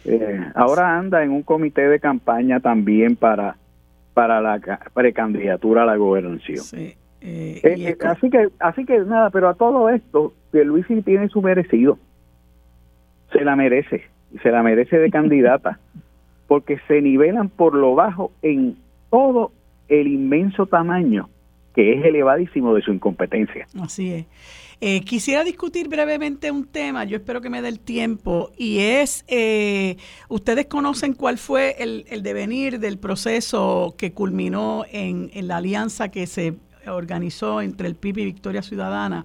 Eh, 0.04 0.40
ahora 0.54 0.98
anda 0.98 1.24
en 1.24 1.30
un 1.30 1.42
comité 1.42 1.88
de 1.88 2.00
campaña 2.00 2.60
también 2.60 3.16
para 3.16 3.56
para 4.14 4.40
la 4.40 4.60
precandidatura 4.92 5.82
a 5.82 5.86
la 5.86 5.96
gobernación. 5.96 6.58
Sí, 6.58 6.94
eh, 7.20 7.60
eh, 7.62 7.96
así 8.04 8.30
que 8.30 8.48
así 8.58 8.84
que 8.84 8.98
nada, 9.00 9.30
pero 9.30 9.48
a 9.48 9.54
todo 9.54 9.88
esto, 9.88 10.32
que 10.52 10.64
Luis 10.64 10.86
tiene 11.04 11.28
su 11.28 11.40
merecido. 11.42 11.98
Se 13.32 13.44
la 13.44 13.56
merece, 13.56 14.02
y 14.32 14.38
se 14.38 14.50
la 14.50 14.62
merece 14.62 14.98
de 14.98 15.10
candidata, 15.10 15.78
porque 16.48 16.78
se 16.88 17.00
nivelan 17.00 17.48
por 17.48 17.74
lo 17.74 17.94
bajo 17.94 18.32
en 18.42 18.76
todo 19.10 19.52
el 19.88 20.08
inmenso 20.08 20.66
tamaño 20.66 21.28
que 21.74 21.94
es 21.94 22.04
elevadísimo 22.04 22.74
de 22.74 22.82
su 22.82 22.92
incompetencia. 22.92 23.66
Así 23.80 24.12
es. 24.12 24.26
Eh, 24.84 25.02
quisiera 25.02 25.44
discutir 25.44 25.86
brevemente 25.86 26.50
un 26.50 26.66
tema, 26.66 27.04
yo 27.04 27.16
espero 27.18 27.40
que 27.40 27.48
me 27.48 27.62
dé 27.62 27.68
el 27.68 27.78
tiempo, 27.78 28.50
y 28.58 28.80
es, 28.80 29.24
eh, 29.28 29.96
ustedes 30.28 30.66
conocen 30.66 31.12
cuál 31.12 31.38
fue 31.38 31.76
el, 31.78 32.22
devenir 32.24 32.80
del 32.80 32.98
proceso 32.98 33.94
que 33.96 34.12
culminó 34.12 34.84
en, 34.90 35.30
en, 35.34 35.46
la 35.46 35.58
alianza 35.58 36.08
que 36.08 36.26
se 36.26 36.56
organizó 36.88 37.60
entre 37.60 37.86
el 37.86 37.94
PIB 37.94 38.18
y 38.18 38.24
Victoria 38.24 38.60
Ciudadana 38.60 39.24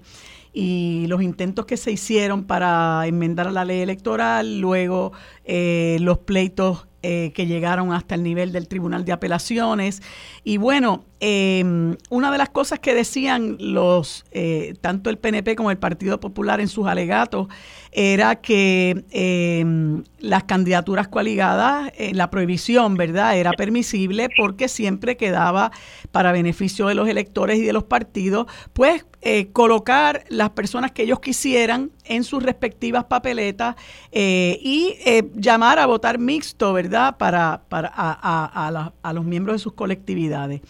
y 0.52 1.06
los 1.08 1.22
intentos 1.22 1.66
que 1.66 1.76
se 1.76 1.90
hicieron 1.90 2.44
para 2.44 3.04
enmendar 3.08 3.50
la 3.52 3.64
ley 3.64 3.80
electoral, 3.80 4.60
luego 4.60 5.10
eh, 5.44 5.98
los 6.00 6.18
pleitos 6.18 6.86
eh, 7.00 7.30
que 7.32 7.46
llegaron 7.46 7.92
hasta 7.92 8.16
el 8.16 8.24
nivel 8.24 8.50
del 8.50 8.66
Tribunal 8.66 9.04
de 9.04 9.12
Apelaciones. 9.12 10.02
Y 10.42 10.56
bueno, 10.56 11.04
em, 11.20 11.96
una 12.10 12.32
de 12.32 12.38
las 12.38 12.48
cosas 12.48 12.80
que 12.80 12.92
decían 12.92 13.56
los 13.60 14.24
eh, 14.32 14.74
tanto 14.80 15.08
el 15.08 15.16
PNP 15.16 15.54
como 15.54 15.70
el 15.70 15.78
Partido 15.78 16.18
Popular 16.18 16.60
en 16.60 16.66
sus 16.66 16.88
alegatos 16.88 17.46
era 17.92 18.40
que 18.40 19.04
em, 19.10 20.02
las 20.18 20.42
candidaturas 20.42 21.06
coaligadas, 21.06 21.92
eh, 21.96 22.14
la 22.14 22.30
prohibición, 22.30 22.96
¿verdad?, 22.96 23.38
era 23.38 23.52
permisible 23.52 24.28
porque 24.36 24.66
siempre 24.66 25.16
quedaba 25.16 25.70
para 26.10 26.32
beneficio 26.32 26.88
de 26.88 26.96
los 26.96 27.08
electores 27.08 27.60
y 27.60 27.62
de 27.62 27.72
los 27.72 27.84
partidos, 27.84 28.46
pues 28.72 29.06
colocar 29.52 30.24
las 30.30 30.50
personas 30.50 30.92
que 30.92 31.02
ellos 31.02 31.20
quisieran 31.20 31.90
en 32.08 32.24
sus 32.24 32.42
respectivas 32.42 33.04
papeletas 33.04 33.76
y 34.12 34.94
llamar 35.34 35.78
a 35.78 35.86
votar 35.86 36.18
mixto, 36.18 36.72
¿verdad? 36.72 37.16
Para, 37.16 37.62
para 37.68 37.92
a, 37.94 38.92
a, 39.02 39.12
los 39.12 39.24
miembros 39.24 39.56
de 39.56 39.58
sus 39.58 39.72
colectividades. 39.72 40.60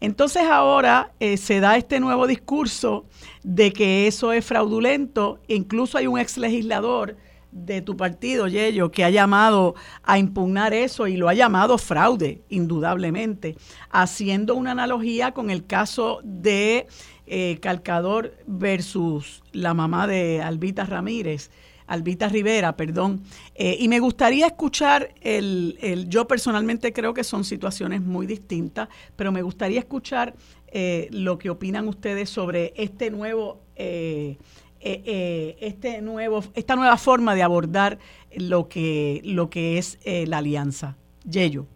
Entonces 0.00 0.44
ahora 0.44 1.12
eh, 1.18 1.36
se 1.36 1.60
da 1.60 1.76
este 1.76 2.00
nuevo 2.00 2.26
discurso 2.26 3.06
de 3.42 3.72
que 3.72 4.06
eso 4.06 4.32
es 4.32 4.44
fraudulento. 4.44 5.40
Incluso 5.48 5.98
hay 5.98 6.06
un 6.06 6.18
ex 6.18 6.36
legislador 6.36 7.16
de 7.50 7.80
tu 7.80 7.96
partido, 7.96 8.46
Yello, 8.46 8.90
que 8.90 9.04
ha 9.04 9.10
llamado 9.10 9.74
a 10.04 10.18
impugnar 10.18 10.74
eso 10.74 11.06
y 11.06 11.16
lo 11.16 11.28
ha 11.28 11.34
llamado 11.34 11.78
fraude, 11.78 12.42
indudablemente, 12.48 13.56
haciendo 13.90 14.54
una 14.54 14.72
analogía 14.72 15.32
con 15.32 15.50
el 15.50 15.66
caso 15.66 16.20
de 16.22 16.86
eh, 17.30 17.58
Calcador 17.60 18.34
versus 18.46 19.42
la 19.52 19.74
mamá 19.74 20.06
de 20.06 20.42
Albita 20.42 20.84
Ramírez 20.84 21.50
Albita 21.88 22.28
Rivera, 22.28 22.76
perdón. 22.76 23.22
Eh, 23.54 23.76
y 23.80 23.88
me 23.88 23.98
gustaría 23.98 24.46
escuchar 24.46 25.14
el, 25.22 25.78
el, 25.80 26.08
yo 26.08 26.28
personalmente 26.28 26.92
creo 26.92 27.14
que 27.14 27.24
son 27.24 27.44
situaciones 27.44 28.02
muy 28.02 28.26
distintas, 28.26 28.88
pero 29.16 29.32
me 29.32 29.42
gustaría 29.42 29.80
escuchar 29.80 30.34
eh, 30.68 31.08
lo 31.10 31.38
que 31.38 31.50
opinan 31.50 31.88
ustedes 31.88 32.28
sobre 32.30 32.74
este 32.76 33.10
nuevo, 33.10 33.62
eh, 33.74 34.36
este 34.80 36.02
nuevo, 36.02 36.44
esta 36.54 36.76
nueva 36.76 36.96
forma 36.98 37.34
de 37.34 37.42
abordar 37.42 37.98
lo 38.36 38.68
que, 38.68 39.22
lo 39.24 39.50
que 39.50 39.78
es 39.78 39.98
la 40.04 40.38
alianza. 40.38 40.96
Yello. 41.28 41.66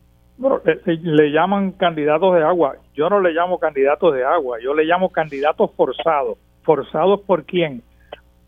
Bueno, 0.43 0.61
le 0.87 1.31
llaman 1.31 1.73
candidatos 1.73 2.35
de 2.35 2.43
agua. 2.43 2.75
Yo 2.95 3.09
no 3.09 3.21
le 3.21 3.33
llamo 3.33 3.59
candidatos 3.59 4.13
de 4.13 4.25
agua, 4.25 4.59
yo 4.63 4.75
le 4.75 4.85
llamo 4.85 5.11
candidatos 5.11 5.71
forzados. 5.77 6.37
¿Forzados 6.63 7.21
por 7.23 7.45
quién? 7.45 7.83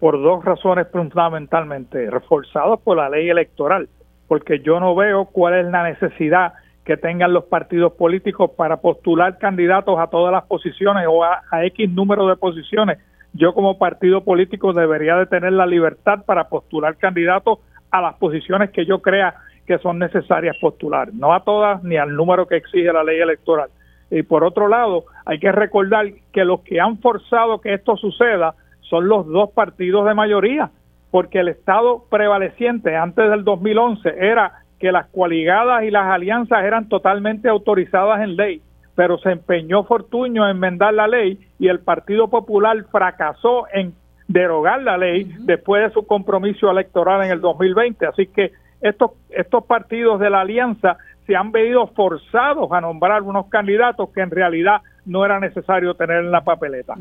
por 0.05 0.20
dos 0.20 0.45
razones 0.45 0.86
fundamentalmente, 0.92 2.11
reforzados 2.11 2.78
por 2.80 2.99
la 2.99 3.09
ley 3.09 3.30
electoral, 3.30 3.88
porque 4.28 4.61
yo 4.61 4.78
no 4.78 4.95
veo 4.95 5.24
cuál 5.24 5.55
es 5.55 5.64
la 5.64 5.84
necesidad 5.84 6.53
que 6.84 6.99
tengan 6.99 7.32
los 7.32 7.45
partidos 7.45 7.95
políticos 7.95 8.51
para 8.55 8.82
postular 8.82 9.38
candidatos 9.38 9.99
a 9.99 10.09
todas 10.09 10.30
las 10.30 10.45
posiciones 10.45 11.07
o 11.09 11.24
a, 11.24 11.40
X 11.68 11.88
número 11.90 12.28
de 12.28 12.36
posiciones. 12.36 12.99
Yo 13.32 13.55
como 13.55 13.78
partido 13.78 14.22
político 14.22 14.74
debería 14.74 15.16
de 15.16 15.24
tener 15.24 15.55
la 15.55 15.64
libertad 15.64 16.22
para 16.26 16.51
postular 16.51 16.99
candidatos 16.99 17.61
a 17.90 18.03
las 18.03 18.16
posiciones 18.16 18.72
que 18.72 18.84
yo 18.84 19.01
crea 19.01 19.34
que 19.67 19.79
son 19.79 19.99
necesarias 19.99 20.57
postular, 20.61 21.12
no 21.12 21.33
a 21.33 21.45
todas 21.45 21.83
ni 21.83 21.97
al 21.97 22.15
número 22.15 22.47
que 22.47 22.57
exige 22.57 22.93
la 22.93 23.05
ley 23.05 23.21
electoral. 23.21 23.71
Y 24.11 24.23
por 24.23 24.45
otro 24.45 24.69
lado, 24.69 25.05
hay 25.25 25.39
que 25.39 25.51
recordar 25.53 26.07
que 26.33 26.45
los 26.45 26.61
que 26.61 26.81
han 26.81 26.99
forzado 26.99 27.61
que 27.61 27.75
esto 27.75 27.97
suceda 27.97 28.55
son 28.83 29.09
los 29.09 29.27
dos 29.27 29.51
partidos 29.51 30.07
de 30.07 30.15
mayoría, 30.15 30.71
porque 31.11 31.41
el 31.41 31.49
Estado 31.49 32.05
prevaleciente 32.11 32.97
antes 32.97 33.31
del 33.31 33.45
2011 33.45 34.15
era 34.19 34.65
que 34.79 34.93
las 34.93 35.07
coaligadas 35.07 35.85
y 35.85 35.91
las 35.91 36.07
alianzas 36.07 36.65
eran 36.65 36.89
totalmente 36.89 37.49
autorizadas 37.49 38.21
en 38.21 38.37
ley, 38.37 38.61
pero 38.95 39.19
se 39.19 39.31
empeñó 39.31 39.85
Fortuño 39.85 40.45
en 40.45 40.57
enmendar 40.57 40.93
la 40.95 41.09
ley 41.09 41.39
y 41.59 41.69
el 41.69 41.81
Partido 41.81 42.29
Popular 42.29 42.85
fracasó 42.91 43.67
en 43.73 43.95
derogar 44.29 44.83
la 44.83 44.97
ley 44.97 45.25
después 45.41 45.83
de 45.83 45.93
su 45.93 46.07
compromiso 46.07 46.71
electoral 46.71 47.25
en 47.25 47.31
el 47.31 47.41
2020. 47.41 48.07
Así 48.07 48.27
que 48.27 48.53
estos, 48.81 49.12
estos 49.31 49.64
partidos 49.64 50.20
de 50.20 50.31
la 50.31 50.41
alianza 50.43 50.97
se 51.27 51.37
han 51.37 51.53
venido 51.53 51.87
forzados 51.89 52.70
a 52.72 52.81
nombrar 52.81 53.22
unos 53.22 53.47
candidatos 53.47 54.11
que 54.11 54.20
en 54.20 54.31
realidad 54.31 54.83
no 55.07 55.25
era 55.25 55.41
necesario 55.41 55.95
tener 55.95 56.18
en 56.18 56.31
la 56.31 56.45
papeleta. 56.45 56.95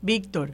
Víctor. 0.00 0.50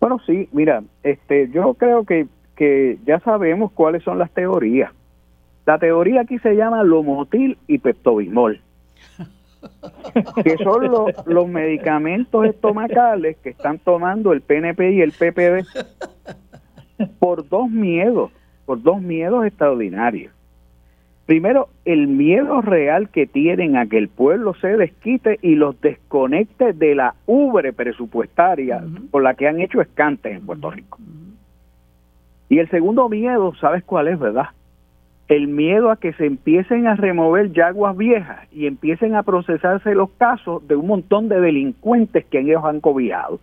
Bueno, 0.00 0.20
sí, 0.26 0.48
mira, 0.52 0.82
este, 1.02 1.48
yo 1.50 1.74
creo 1.74 2.04
que, 2.04 2.26
que 2.56 2.98
ya 3.04 3.20
sabemos 3.20 3.72
cuáles 3.72 4.02
son 4.02 4.18
las 4.18 4.30
teorías. 4.32 4.92
La 5.64 5.78
teoría 5.78 6.22
aquí 6.22 6.38
se 6.40 6.56
llama 6.56 6.82
Lomotil 6.82 7.56
y 7.68 7.78
Peptobismol, 7.78 8.60
que 10.44 10.56
son 10.58 10.90
los, 10.90 11.26
los 11.26 11.46
medicamentos 11.46 12.46
estomacales 12.46 13.36
que 13.38 13.50
están 13.50 13.78
tomando 13.78 14.32
el 14.32 14.40
PNP 14.40 14.92
y 14.92 15.02
el 15.02 15.12
PPD 15.12 15.64
por 17.20 17.48
dos 17.48 17.70
miedos, 17.70 18.32
por 18.64 18.82
dos 18.82 19.00
miedos 19.00 19.46
extraordinarios. 19.46 20.32
Primero, 21.26 21.68
el 21.84 22.08
miedo 22.08 22.60
real 22.60 23.08
que 23.08 23.26
tienen 23.26 23.76
a 23.76 23.86
que 23.86 23.96
el 23.96 24.08
pueblo 24.08 24.54
se 24.54 24.76
desquite 24.76 25.38
y 25.40 25.54
los 25.54 25.80
desconecte 25.80 26.72
de 26.72 26.94
la 26.94 27.14
ubre 27.26 27.72
presupuestaria 27.72 28.82
por 29.10 29.22
la 29.22 29.34
que 29.34 29.46
han 29.46 29.60
hecho 29.60 29.80
escantes 29.80 30.36
en 30.36 30.44
Puerto 30.44 30.70
Rico. 30.70 30.98
Y 32.48 32.58
el 32.58 32.68
segundo 32.68 33.08
miedo, 33.08 33.54
¿sabes 33.54 33.82
cuál 33.84 34.08
es, 34.08 34.18
verdad? 34.18 34.48
El 35.28 35.48
miedo 35.48 35.90
a 35.90 35.96
que 35.96 36.12
se 36.12 36.26
empiecen 36.26 36.86
a 36.86 36.96
remover 36.96 37.52
yaguas 37.52 37.96
viejas 37.96 38.40
y 38.52 38.66
empiecen 38.66 39.14
a 39.14 39.22
procesarse 39.22 39.94
los 39.94 40.10
casos 40.10 40.66
de 40.68 40.76
un 40.76 40.88
montón 40.88 41.28
de 41.28 41.40
delincuentes 41.40 42.26
que 42.26 42.40
ellos 42.40 42.62
han 42.64 42.80
cobijado. 42.80 43.40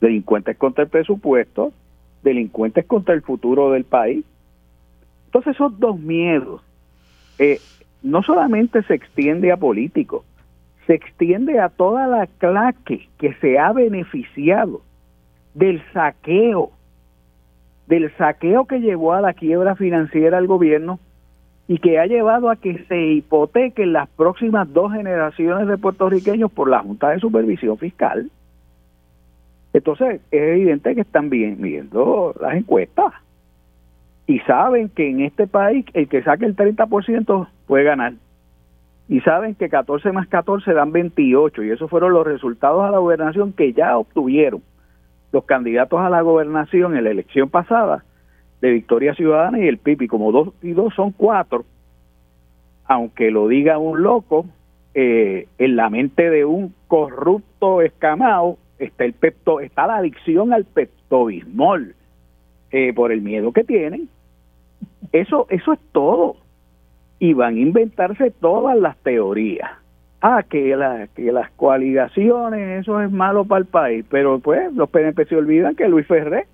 Delincuentes 0.00 0.56
contra 0.56 0.84
el 0.84 0.90
presupuesto, 0.90 1.72
delincuentes 2.22 2.86
contra 2.86 3.14
el 3.14 3.22
futuro 3.22 3.70
del 3.70 3.84
país, 3.84 4.24
entonces 5.26 5.54
esos 5.54 5.78
dos 5.78 5.98
miedos 5.98 6.62
eh, 7.38 7.60
no 8.02 8.22
solamente 8.22 8.82
se 8.84 8.94
extiende 8.94 9.52
a 9.52 9.56
políticos, 9.56 10.24
se 10.86 10.94
extiende 10.94 11.60
a 11.60 11.68
toda 11.68 12.06
la 12.06 12.26
claque 12.26 13.08
que 13.18 13.34
se 13.34 13.58
ha 13.58 13.72
beneficiado 13.72 14.80
del 15.54 15.82
saqueo, 15.92 16.70
del 17.86 18.10
saqueo 18.16 18.66
que 18.66 18.80
llevó 18.80 19.12
a 19.12 19.20
la 19.20 19.34
quiebra 19.34 19.76
financiera 19.76 20.38
al 20.38 20.46
gobierno 20.46 20.98
y 21.66 21.78
que 21.78 21.98
ha 21.98 22.06
llevado 22.06 22.48
a 22.48 22.56
que 22.56 22.82
se 22.84 22.98
hipotequen 22.98 23.92
las 23.92 24.08
próximas 24.08 24.72
dos 24.72 24.92
generaciones 24.92 25.68
de 25.68 25.76
puertorriqueños 25.76 26.50
por 26.50 26.70
la 26.70 26.80
Junta 26.80 27.10
de 27.10 27.20
Supervisión 27.20 27.76
Fiscal. 27.76 28.30
Entonces 29.78 30.20
es 30.30 30.42
evidente 30.42 30.94
que 30.94 31.00
están 31.02 31.30
viendo 31.30 32.34
las 32.40 32.54
encuestas 32.54 33.12
y 34.26 34.40
saben 34.40 34.88
que 34.90 35.08
en 35.08 35.20
este 35.20 35.46
país 35.46 35.86
el 35.94 36.08
que 36.08 36.22
saque 36.22 36.44
el 36.44 36.56
30% 36.56 37.48
puede 37.66 37.84
ganar. 37.84 38.14
y 39.08 39.20
saben 39.20 39.54
que 39.54 39.70
14 39.70 40.12
más 40.12 40.28
14 40.28 40.70
dan 40.74 40.92
28 40.92 41.62
y 41.62 41.70
esos 41.70 41.88
fueron 41.88 42.12
los 42.12 42.26
resultados 42.26 42.84
a 42.84 42.90
la 42.90 42.98
gobernación 42.98 43.54
que 43.54 43.72
ya 43.72 43.96
obtuvieron 43.96 44.62
los 45.32 45.44
candidatos 45.44 46.00
a 46.00 46.10
la 46.10 46.20
gobernación 46.20 46.94
en 46.94 47.04
la 47.04 47.10
elección 47.10 47.48
pasada 47.48 48.04
de 48.60 48.70
Victoria 48.70 49.14
Ciudadana 49.14 49.60
y 49.60 49.68
el 49.68 49.78
PIB 49.78 50.08
como 50.08 50.30
dos 50.30 50.52
y 50.60 50.72
dos 50.72 50.92
son 50.94 51.12
cuatro 51.12 51.64
aunque 52.84 53.30
lo 53.30 53.48
diga 53.48 53.78
un 53.78 54.02
loco 54.02 54.44
eh, 54.92 55.46
en 55.58 55.76
la 55.76 55.88
mente 55.88 56.28
de 56.28 56.44
un 56.44 56.74
corrupto 56.86 57.80
escamado 57.80 58.58
está 58.78 59.04
el 59.04 59.12
pepto 59.12 59.60
está 59.60 59.86
la 59.86 59.96
adicción 59.96 60.52
al 60.52 60.64
peptobismol 60.64 61.94
eh, 62.70 62.92
por 62.92 63.12
el 63.12 63.22
miedo 63.22 63.52
que 63.52 63.64
tienen 63.64 64.08
eso 65.12 65.46
eso 65.50 65.72
es 65.72 65.80
todo 65.92 66.36
y 67.18 67.32
van 67.32 67.56
a 67.56 67.60
inventarse 67.60 68.30
todas 68.30 68.78
las 68.78 68.96
teorías. 68.98 69.70
Ah, 70.20 70.42
que, 70.48 70.74
la, 70.74 71.06
que 71.14 71.30
las 71.30 71.50
coaligaciones, 71.52 72.80
eso 72.80 73.00
es 73.00 73.10
malo 73.10 73.44
para 73.44 73.60
el 73.60 73.66
país, 73.66 74.04
pero 74.10 74.40
pues 74.40 74.72
los 74.72 74.90
PNP 74.90 75.26
se 75.26 75.36
olvidan 75.36 75.76
que 75.76 75.88
Luis 75.88 76.08
Ferré 76.08 76.46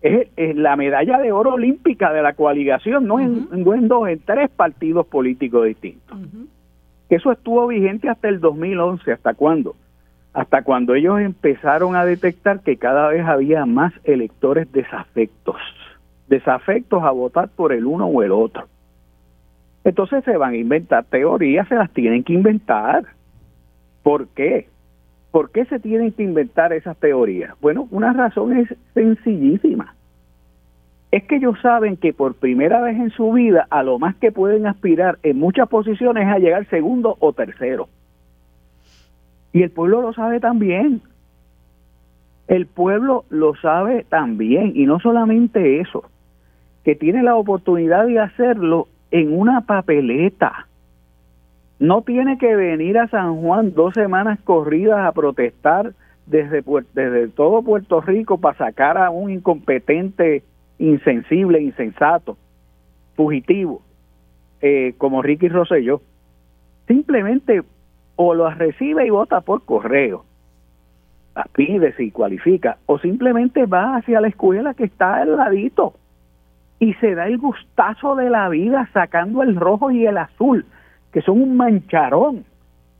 es, 0.00 0.56
la 0.56 0.74
medalla 0.76 1.18
de 1.18 1.30
oro 1.30 1.54
olímpica 1.54 2.14
de 2.14 2.22
la 2.22 2.32
coaligación, 2.32 3.06
no, 3.06 3.20
en, 3.20 3.48
en, 3.52 3.88
dos, 3.88 4.08
en 4.08 4.20
tres 4.20 4.48
partidos 4.48 5.06
políticos 5.06 5.66
distintos. 5.66 6.16
Eso 7.10 7.32
estuvo 7.32 7.66
vigente 7.66 8.08
hasta 8.08 8.28
el 8.28 8.40
2011, 8.40 9.12
¿hasta 9.12 9.34
cuándo? 9.34 9.76
Hasta 10.32 10.62
cuando 10.62 10.94
ellos 10.94 11.20
empezaron 11.20 11.96
a 11.96 12.04
detectar 12.04 12.60
que 12.60 12.76
cada 12.76 13.08
vez 13.08 13.26
había 13.26 13.66
más 13.66 13.92
electores 14.04 14.70
desafectos, 14.72 15.56
desafectos 16.28 17.02
a 17.02 17.10
votar 17.10 17.48
por 17.48 17.72
el 17.72 17.84
uno 17.84 18.06
o 18.06 18.22
el 18.22 18.30
otro. 18.30 18.68
Entonces 19.82 20.22
se 20.24 20.36
van 20.36 20.52
a 20.52 20.56
inventar 20.56 21.04
teorías, 21.04 21.66
se 21.68 21.74
las 21.74 21.90
tienen 21.90 22.22
que 22.22 22.34
inventar. 22.34 23.06
¿Por 24.02 24.28
qué? 24.28 24.68
¿Por 25.30 25.50
qué 25.50 25.64
se 25.64 25.80
tienen 25.80 26.12
que 26.12 26.22
inventar 26.22 26.72
esas 26.72 26.96
teorías? 26.96 27.54
Bueno, 27.60 27.88
una 27.90 28.12
razón 28.12 28.56
es 28.56 28.68
sencillísima. 28.94 29.94
Es 31.10 31.24
que 31.24 31.36
ellos 31.36 31.56
saben 31.60 31.96
que 31.96 32.12
por 32.12 32.34
primera 32.34 32.80
vez 32.82 32.96
en 32.96 33.10
su 33.10 33.32
vida 33.32 33.66
a 33.70 33.82
lo 33.82 33.98
más 33.98 34.14
que 34.16 34.30
pueden 34.30 34.66
aspirar 34.66 35.18
en 35.22 35.38
muchas 35.38 35.68
posiciones 35.68 36.28
es 36.28 36.34
a 36.34 36.38
llegar 36.38 36.66
segundo 36.66 37.16
o 37.18 37.32
tercero. 37.32 37.88
Y 39.52 39.62
el 39.62 39.70
pueblo 39.70 40.02
lo 40.02 40.12
sabe 40.12 40.40
también. 40.40 41.02
El 42.48 42.66
pueblo 42.66 43.24
lo 43.30 43.54
sabe 43.56 44.04
también. 44.08 44.72
Y 44.74 44.86
no 44.86 45.00
solamente 45.00 45.80
eso, 45.80 46.04
que 46.84 46.94
tiene 46.94 47.22
la 47.22 47.36
oportunidad 47.36 48.06
de 48.06 48.18
hacerlo 48.20 48.88
en 49.10 49.36
una 49.36 49.62
papeleta. 49.62 50.66
No 51.78 52.02
tiene 52.02 52.38
que 52.38 52.54
venir 52.54 52.98
a 52.98 53.08
San 53.08 53.40
Juan 53.40 53.72
dos 53.74 53.94
semanas 53.94 54.38
corridas 54.44 55.00
a 55.00 55.12
protestar 55.12 55.94
desde, 56.26 56.62
desde 56.94 57.28
todo 57.28 57.62
Puerto 57.62 58.00
Rico 58.00 58.38
para 58.38 58.56
sacar 58.56 58.98
a 58.98 59.10
un 59.10 59.30
incompetente, 59.30 60.42
insensible, 60.78 61.60
insensato, 61.60 62.36
fugitivo, 63.16 63.82
eh, 64.60 64.94
como 64.98 65.22
Ricky 65.22 65.48
Rosselló. 65.48 66.02
Simplemente 66.86 67.62
o 68.22 68.34
lo 68.34 68.50
recibe 68.50 69.06
y 69.06 69.10
vota 69.10 69.40
por 69.40 69.64
correo, 69.64 70.26
pide 71.54 71.94
si 71.96 72.10
cualifica, 72.10 72.76
o 72.84 72.98
simplemente 72.98 73.64
va 73.64 73.96
hacia 73.96 74.20
la 74.20 74.28
escuela 74.28 74.74
que 74.74 74.84
está 74.84 75.22
al 75.22 75.38
ladito 75.38 75.94
y 76.78 76.92
se 76.94 77.14
da 77.14 77.26
el 77.28 77.38
gustazo 77.38 78.16
de 78.16 78.28
la 78.28 78.50
vida 78.50 78.90
sacando 78.92 79.42
el 79.42 79.56
rojo 79.56 79.90
y 79.90 80.04
el 80.04 80.18
azul, 80.18 80.66
que 81.14 81.22
son 81.22 81.40
un 81.40 81.56
mancharón 81.56 82.44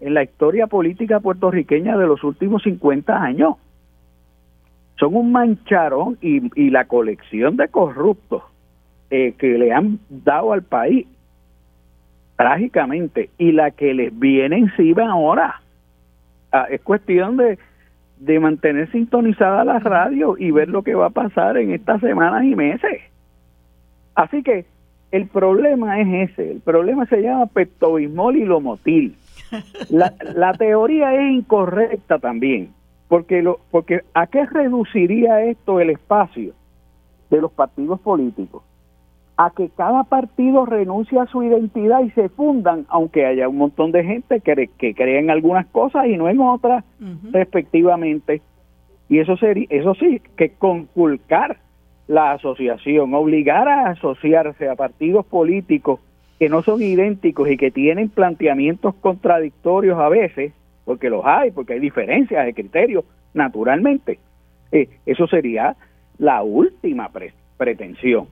en 0.01 0.15
la 0.15 0.23
historia 0.23 0.67
política 0.69 1.21
puertorriqueña 1.21 1.99
de 1.99 2.07
los 2.07 2.25
últimos 2.25 2.63
50 2.63 3.23
años. 3.23 3.57
Son 4.99 5.15
un 5.15 5.33
mancharón 5.33 6.17
y, 6.23 6.71
la 6.71 6.87
colección 6.87 7.59
de 7.59 7.69
corruptos 7.69 8.43
eh, 9.11 9.35
que 9.37 9.59
le 9.59 9.71
han 9.75 9.99
dado 10.09 10.55
al 10.55 10.63
país 10.63 11.07
trágicamente 12.41 13.29
y 13.37 13.53
la 13.53 13.71
que 13.71 13.93
les 13.93 14.19
viene 14.19 14.57
encima 14.57 15.13
ahora. 15.13 15.61
Ah, 16.51 16.69
es 16.71 16.81
cuestión 16.81 17.37
de, 17.37 17.59
de 18.17 18.41
mantener 18.41 18.91
sintonizada 18.93 19.63
la 19.63 19.79
radio 19.79 20.37
y 20.39 20.51
ver 20.51 20.71
lo 20.71 20.83
que 20.83 20.95
va 20.95 21.09
a 21.09 21.11
pasar 21.11 21.59
en 21.59 21.73
estas 21.73 22.01
semanas 22.01 22.45
y 22.45 22.57
meses. 22.57 23.03
Así 24.15 24.43
que 24.43 24.65
el 25.13 25.27
problema 25.27 26.01
es 26.01 26.31
ese, 26.31 26.53
el 26.53 26.61
problema 26.61 27.05
se 27.05 27.21
llama 27.21 27.45
peptobismol 27.45 28.35
y 28.39 28.47
lomotil. 28.47 29.17
La, 29.91 30.15
la 30.35 30.55
teoría 30.55 31.13
es 31.13 31.33
incorrecta 31.33 32.21
también, 32.21 32.73
porque, 33.09 33.43
lo, 33.43 33.59
porque 33.71 34.01
¿a 34.15 34.29
qué 34.29 34.47
reduciría 34.47 35.43
esto 35.43 35.79
el 35.79 35.91
espacio 35.91 36.55
de 37.29 37.41
los 37.41 37.53
partidos 37.53 38.01
políticos? 38.01 38.63
A 39.43 39.51
que 39.57 39.71
cada 39.71 40.05
partido 40.05 40.67
renuncie 40.67 41.19
a 41.19 41.25
su 41.25 41.43
identidad 41.43 42.03
y 42.03 42.11
se 42.11 42.29
fundan, 42.29 42.85
aunque 42.91 43.25
haya 43.25 43.49
un 43.49 43.57
montón 43.57 43.91
de 43.91 44.05
gente 44.05 44.41
que, 44.41 44.69
que 44.77 44.95
cree 44.95 45.19
en 45.19 45.31
algunas 45.31 45.67
cosas 45.69 46.07
y 46.09 46.19
no 46.19 46.29
en 46.29 46.41
otras, 46.41 46.85
respectivamente. 47.33 48.43
Y 49.09 49.19
eso 49.19 49.39
sería, 49.39 49.67
eso 49.71 49.95
sí, 49.95 50.21
que 50.37 50.51
conculcar 50.51 51.57
la 52.07 52.33
asociación, 52.33 53.15
obligar 53.15 53.67
a 53.67 53.91
asociarse 53.91 54.69
a 54.69 54.77
partidos 54.77 55.25
políticos 55.25 56.01
que 56.39 56.51
no 56.51 56.63
son 56.63 56.83
idénticos 56.83 57.49
y 57.49 57.57
que 57.57 57.71
tienen 57.71 58.11
planteamientos 58.11 58.95
contradictorios 58.97 59.99
a 59.99 60.11
veces, 60.11 60.53
porque 60.85 61.09
los 61.09 61.25
hay, 61.25 61.51
porque 61.51 61.75
hay 61.75 61.81
diferencias 61.81 62.45
de 62.45 62.53
criterios, 62.53 63.05
naturalmente. 63.33 64.19
Eh, 64.71 64.89
eso 65.07 65.27
sería 65.27 65.77
la 66.19 66.43
última 66.43 67.09
pretensión. 67.61 68.27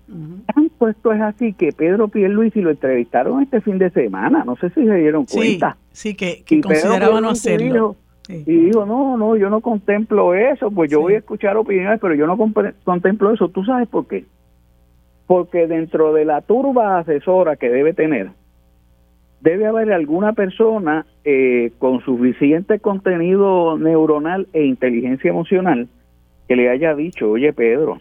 Tanto 0.55 0.89
esto 0.89 1.12
es 1.12 1.20
así 1.20 1.53
que 1.53 1.70
Pedro 1.72 2.09
Pierluisi 2.09 2.62
lo 2.62 2.70
entrevistaron 2.70 3.43
este 3.43 3.61
fin 3.61 3.76
de 3.76 3.91
semana, 3.91 4.43
no 4.43 4.57
sé 4.57 4.70
si 4.70 4.87
se 4.87 4.95
dieron 4.95 5.26
cuenta. 5.26 5.76
Sí, 5.93 6.14
que, 6.14 6.43
que 6.47 6.62
consideraban 6.62 7.24
no 7.24 7.29
hacerlo. 7.29 7.97
Y 8.26 8.43
digo, 8.43 8.87
no, 8.87 9.18
no, 9.18 9.37
yo 9.37 9.51
no 9.51 9.61
contemplo 9.61 10.33
eso, 10.35 10.70
pues 10.70 10.91
yo 10.91 11.03
voy 11.03 11.14
a 11.14 11.18
escuchar 11.18 11.59
opiniones, 11.59 12.01
pero 12.01 12.14
yo 12.14 12.26
no 12.26 12.39
contemplo 12.85 13.31
eso. 13.31 13.51
¿Tú 13.51 13.64
sabes 13.64 13.87
por 13.87 14.07
qué? 14.07 14.24
Porque 15.26 15.66
dentro 15.66 16.14
de 16.14 16.24
la 16.24 16.41
turba 16.41 16.99
asesora 16.99 17.57
que 17.57 17.68
debe 17.68 17.93
tener, 17.93 18.31
debe 19.43 19.66
haber 19.66 19.93
alguna 19.93 20.33
persona 20.33 21.05
eh, 21.24 21.72
con 21.79 22.01
suficiente 22.01 22.79
contenido 22.79 23.76
neuronal 23.76 24.49
e 24.55 24.64
inteligencia 24.64 25.29
emocional 25.29 25.87
que 26.49 26.57
le 26.57 26.70
haya 26.70 26.95
dicho, 26.95 27.31
oye 27.31 27.53
Pedro, 27.53 28.01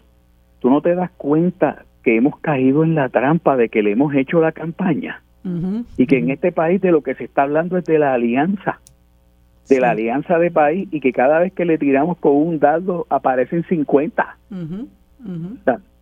tú 0.60 0.70
no 0.70 0.80
te 0.80 0.94
das 0.94 1.10
cuenta 1.16 1.84
que 2.02 2.16
hemos 2.16 2.38
caído 2.40 2.84
en 2.84 2.94
la 2.94 3.08
trampa 3.08 3.56
de 3.56 3.68
que 3.68 3.82
le 3.82 3.92
hemos 3.92 4.14
hecho 4.14 4.40
la 4.40 4.52
campaña. 4.52 5.22
Y 5.96 6.06
que 6.06 6.18
en 6.18 6.30
este 6.30 6.52
país 6.52 6.80
de 6.82 6.92
lo 6.92 7.00
que 7.00 7.14
se 7.14 7.24
está 7.24 7.42
hablando 7.42 7.78
es 7.78 7.84
de 7.86 7.98
la 7.98 8.12
alianza 8.12 8.80
de 9.68 9.80
la 9.80 9.90
alianza 9.90 10.38
de 10.38 10.50
país 10.50 10.88
y 10.90 11.00
que 11.00 11.12
cada 11.12 11.40
vez 11.40 11.52
que 11.52 11.64
le 11.64 11.78
tiramos 11.78 12.18
con 12.18 12.34
un 12.34 12.58
dardo 12.58 13.06
aparecen 13.10 13.64
50. 13.64 14.36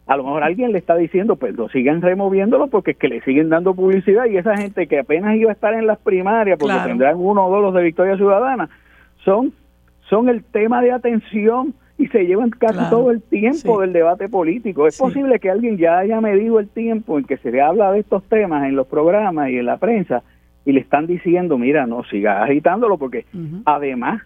a 0.07 0.17
lo 0.17 0.23
mejor 0.23 0.45
alguien 0.45 0.73
le 0.73 0.79
está 0.79 0.95
diciendo, 0.95 1.37
pues 1.37 1.55
lo 1.57 1.69
sigan 1.69 2.01
removiéndolo 2.01 2.69
porque 2.69 2.93
es 2.93 2.97
que 2.97 3.09
le 3.09 3.21
siguen 3.23 3.49
dando 3.49 3.75
publicidad 3.75 4.27
y 4.27 4.37
esa 4.37 4.57
gente 4.57 4.87
que 4.87 5.01
apenas 5.01 5.37
iba 5.37 5.51
a 5.51 5.55
estar 5.55 5.75
en 5.75 5.87
las 5.87 5.99
primarias 5.99 6.59
porque 6.59 6.79
tendrán 6.85 7.17
uno 7.17 7.47
o 7.47 7.51
dos 7.51 7.63
los 7.63 7.75
de 7.75 7.83
Victoria 7.83 8.17
Ciudadana, 8.17 8.69
son, 9.25 9.53
son 10.09 10.29
el 10.29 10.45
tema 10.45 10.81
de 10.81 10.93
atención 10.93 11.75
y 11.99 12.09
se 12.09 12.25
llevan 12.25 12.51
casi 12.51 12.79
todo 12.91 13.11
el 13.11 13.23
tiempo 13.23 13.81
del 13.81 13.93
debate 13.93 14.29
político. 14.29 14.87
Es 14.87 14.99
posible 14.99 15.39
que 15.41 15.51
alguien 15.51 15.79
ya 15.79 15.99
haya 15.99 16.21
medido 16.21 16.61
el 16.61 16.69
tiempo 16.69 17.19
en 17.19 17.25
que 17.25 17.39
se 17.39 17.51
le 17.51 17.63
habla 17.63 17.93
de 17.93 18.01
estos 18.01 18.23
temas 18.25 18.67
en 18.67 18.77
los 18.77 18.87
programas 18.87 19.51
y 19.51 19.57
en 19.57 19.67
la 19.67 19.79
prensa 19.79 20.23
y 20.65 20.73
le 20.73 20.81
están 20.81 21.07
diciendo, 21.07 21.57
mira, 21.57 21.87
no 21.87 22.05
sigas 22.05 22.43
agitándolo 22.43 22.99
porque 22.99 23.25
además, 23.65 24.23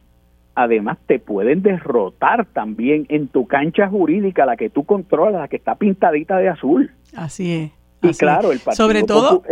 además 0.55 0.99
te 1.07 1.19
pueden 1.21 1.63
derrotar 1.63 2.47
también 2.47 3.07
en 3.09 3.29
tu 3.29 3.47
cancha 3.47 3.89
jurídica, 3.89 4.47
la 4.47 4.57
que 4.57 4.71
tú 4.71 4.85
controlas, 4.85 5.43
la 5.43 5.49
que 5.49 5.57
está 5.57 5.77
pintadita 5.77 6.39
de 6.39 6.49
azul. 6.49 6.91
Así 7.15 7.53
es. 7.53 7.71
Y 8.03 8.17
claro, 8.19 8.51
el 8.51 8.59
partido 8.59 8.87
sobre 8.87 9.03
todo, 9.03 9.43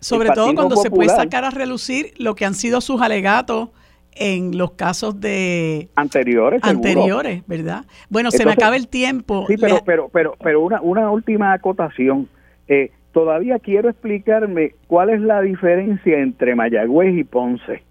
sobre 0.00 0.30
todo 0.30 0.54
cuando 0.54 0.76
se 0.76 0.90
puede 0.90 1.10
sacar 1.10 1.44
a 1.44 1.50
relucir 1.50 2.14
lo 2.18 2.36
que 2.36 2.46
han 2.46 2.54
sido 2.54 2.80
sus 2.80 3.02
alegatos 3.02 3.70
en 4.18 4.56
los 4.56 4.72
casos 4.72 5.20
de 5.20 5.88
anteriores 5.94 6.60
anteriores 6.62 7.46
verdad 7.46 7.84
bueno 8.08 8.30
se 8.30 8.44
me 8.44 8.52
acaba 8.52 8.76
el 8.76 8.88
tiempo. 8.88 9.44
sí 9.46 9.56
pero 9.58 9.82
pero 9.84 10.08
pero 10.12 10.34
pero 10.42 10.60
una 10.60 10.80
una 10.80 11.10
última 11.10 11.52
acotación. 11.52 12.28
Eh, 12.68 12.90
todavía 13.12 13.58
quiero 13.58 13.88
explicarme 13.88 14.72
cuál 14.88 15.10
es 15.10 15.20
la 15.20 15.40
diferencia 15.40 16.18
entre 16.18 16.54
Mayagüez 16.54 17.16
y 17.16 17.24
Ponce, 17.24 17.82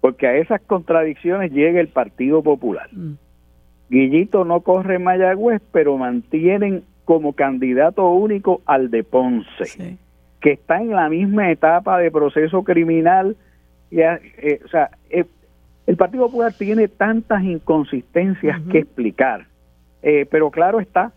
porque 0.00 0.26
a 0.26 0.36
esas 0.36 0.60
contradicciones 0.62 1.52
llega 1.52 1.80
el 1.80 1.88
Partido 1.88 2.42
Popular. 2.42 2.88
Mm. 2.92 3.14
Guillito 3.90 4.44
no 4.44 4.60
corre 4.60 4.96
en 4.96 5.04
Mayagüez, 5.04 5.62
pero 5.72 5.96
mantienen 5.96 6.84
como 7.04 7.34
candidato 7.34 8.08
único 8.10 8.62
al 8.66 8.90
de 8.90 9.04
Ponce, 9.04 9.98
que 10.40 10.52
está 10.52 10.80
en 10.80 10.90
la 10.90 11.08
misma 11.08 11.50
etapa 11.50 11.98
de 11.98 12.10
proceso 12.10 12.64
criminal 12.64 13.36
eh, 13.90 14.60
o 14.64 14.68
sea, 14.68 14.90
el 15.86 15.96
Partido 15.96 16.26
Popular 16.26 16.52
tiene 16.52 16.88
tantas 16.88 17.42
inconsistencias 17.42 18.60
que 18.70 18.78
explicar, 18.78 19.46
eh, 20.02 20.26
pero 20.30 20.50
claro 20.50 20.80
está, 20.80 21.12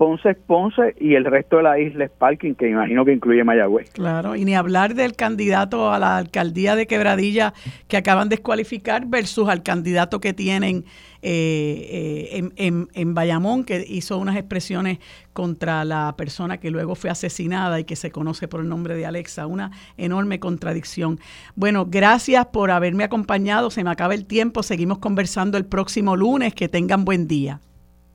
Ponce 0.00 0.30
es 0.30 0.38
Ponce 0.38 0.94
y 0.98 1.14
el 1.14 1.26
resto 1.26 1.58
de 1.58 1.62
la 1.62 1.78
isla 1.78 2.06
es 2.06 2.10
Parking, 2.10 2.54
que 2.54 2.70
imagino 2.70 3.04
que 3.04 3.12
incluye 3.12 3.44
Mayagüez. 3.44 3.90
Claro, 3.90 4.34
y 4.34 4.46
ni 4.46 4.54
hablar 4.54 4.94
del 4.94 5.12
candidato 5.12 5.92
a 5.92 5.98
la 5.98 6.16
alcaldía 6.16 6.74
de 6.74 6.86
Quebradilla 6.86 7.52
que 7.86 7.98
acaban 7.98 8.30
de 8.30 8.36
descualificar 8.36 9.04
versus 9.04 9.50
al 9.50 9.62
candidato 9.62 10.18
que 10.18 10.32
tienen 10.32 10.86
eh, 11.20 12.30
eh, 12.32 12.50
en, 12.56 12.88
en, 12.94 13.14
Bayamón, 13.14 13.64
que 13.64 13.84
hizo 13.86 14.16
unas 14.16 14.38
expresiones 14.38 15.00
contra 15.34 15.84
la 15.84 16.14
persona 16.16 16.56
que 16.56 16.70
luego 16.70 16.94
fue 16.94 17.10
asesinada 17.10 17.78
y 17.78 17.84
que 17.84 17.94
se 17.94 18.10
conoce 18.10 18.48
por 18.48 18.60
el 18.60 18.70
nombre 18.70 18.94
de 18.94 19.04
Alexa. 19.04 19.46
Una 19.46 19.70
enorme 19.98 20.40
contradicción. 20.40 21.20
Bueno, 21.56 21.84
gracias 21.84 22.46
por 22.46 22.70
haberme 22.70 23.04
acompañado. 23.04 23.70
Se 23.70 23.84
me 23.84 23.90
acaba 23.90 24.14
el 24.14 24.24
tiempo. 24.24 24.62
Seguimos 24.62 24.96
conversando 24.96 25.58
el 25.58 25.66
próximo 25.66 26.16
lunes. 26.16 26.54
Que 26.54 26.70
tengan 26.70 27.04
buen 27.04 27.28
día. 27.28 27.60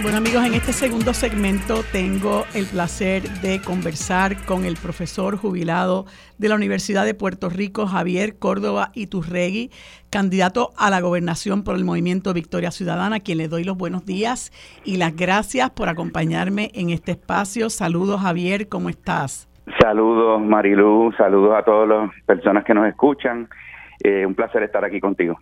Bueno 0.00 0.18
amigos, 0.18 0.46
en 0.46 0.54
este 0.54 0.72
segundo 0.72 1.12
segmento 1.12 1.80
tengo 1.90 2.44
el 2.54 2.66
placer 2.66 3.22
de 3.42 3.60
conversar 3.60 4.36
con 4.46 4.64
el 4.64 4.76
profesor 4.76 5.36
jubilado 5.36 6.06
de 6.38 6.48
la 6.48 6.54
Universidad 6.54 7.04
de 7.04 7.14
Puerto 7.14 7.48
Rico, 7.48 7.84
Javier 7.84 8.38
Córdoba 8.38 8.90
Iturregui, 8.94 9.72
candidato 10.08 10.70
a 10.78 10.90
la 10.90 11.00
gobernación 11.00 11.64
por 11.64 11.74
el 11.74 11.84
movimiento 11.84 12.32
Victoria 12.32 12.70
Ciudadana, 12.70 13.16
a 13.16 13.20
quien 13.20 13.38
le 13.38 13.48
doy 13.48 13.64
los 13.64 13.76
buenos 13.76 14.06
días 14.06 14.52
y 14.84 14.98
las 14.98 15.16
gracias 15.16 15.70
por 15.70 15.88
acompañarme 15.88 16.70
en 16.74 16.90
este 16.90 17.10
espacio. 17.12 17.68
Saludos 17.68 18.20
Javier, 18.20 18.68
¿cómo 18.68 18.90
estás? 18.90 19.48
Saludos 19.80 20.40
Marilu, 20.40 21.12
saludos 21.18 21.56
a 21.58 21.64
todas 21.64 21.88
las 21.88 22.10
personas 22.24 22.64
que 22.64 22.72
nos 22.72 22.86
escuchan 22.86 23.48
eh, 24.00 24.24
un 24.24 24.34
placer 24.34 24.62
estar 24.62 24.84
aquí 24.84 25.00
contigo. 25.00 25.38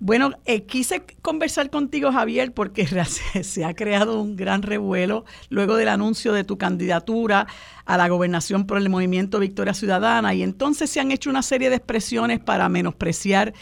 Bueno, 0.00 0.32
eh, 0.46 0.64
quise 0.64 1.02
conversar 1.20 1.70
contigo, 1.70 2.10
Javier, 2.10 2.52
porque 2.52 2.86
se 3.42 3.64
ha 3.64 3.74
creado 3.74 4.20
un 4.20 4.36
gran 4.36 4.62
revuelo 4.62 5.24
luego 5.50 5.76
del 5.76 5.88
anuncio 5.88 6.32
de 6.32 6.44
tu 6.44 6.56
candidatura 6.56 7.46
a 7.84 7.96
la 7.96 8.08
gobernación 8.08 8.66
por 8.66 8.78
el 8.78 8.88
movimiento 8.88 9.40
Victoria 9.40 9.74
Ciudadana 9.74 10.34
y 10.34 10.42
entonces 10.42 10.90
se 10.90 11.00
han 11.00 11.10
hecho 11.10 11.30
una 11.30 11.42
serie 11.42 11.70
de 11.70 11.76
expresiones 11.76 12.38
para 12.38 12.68
menospreciar 12.68 13.52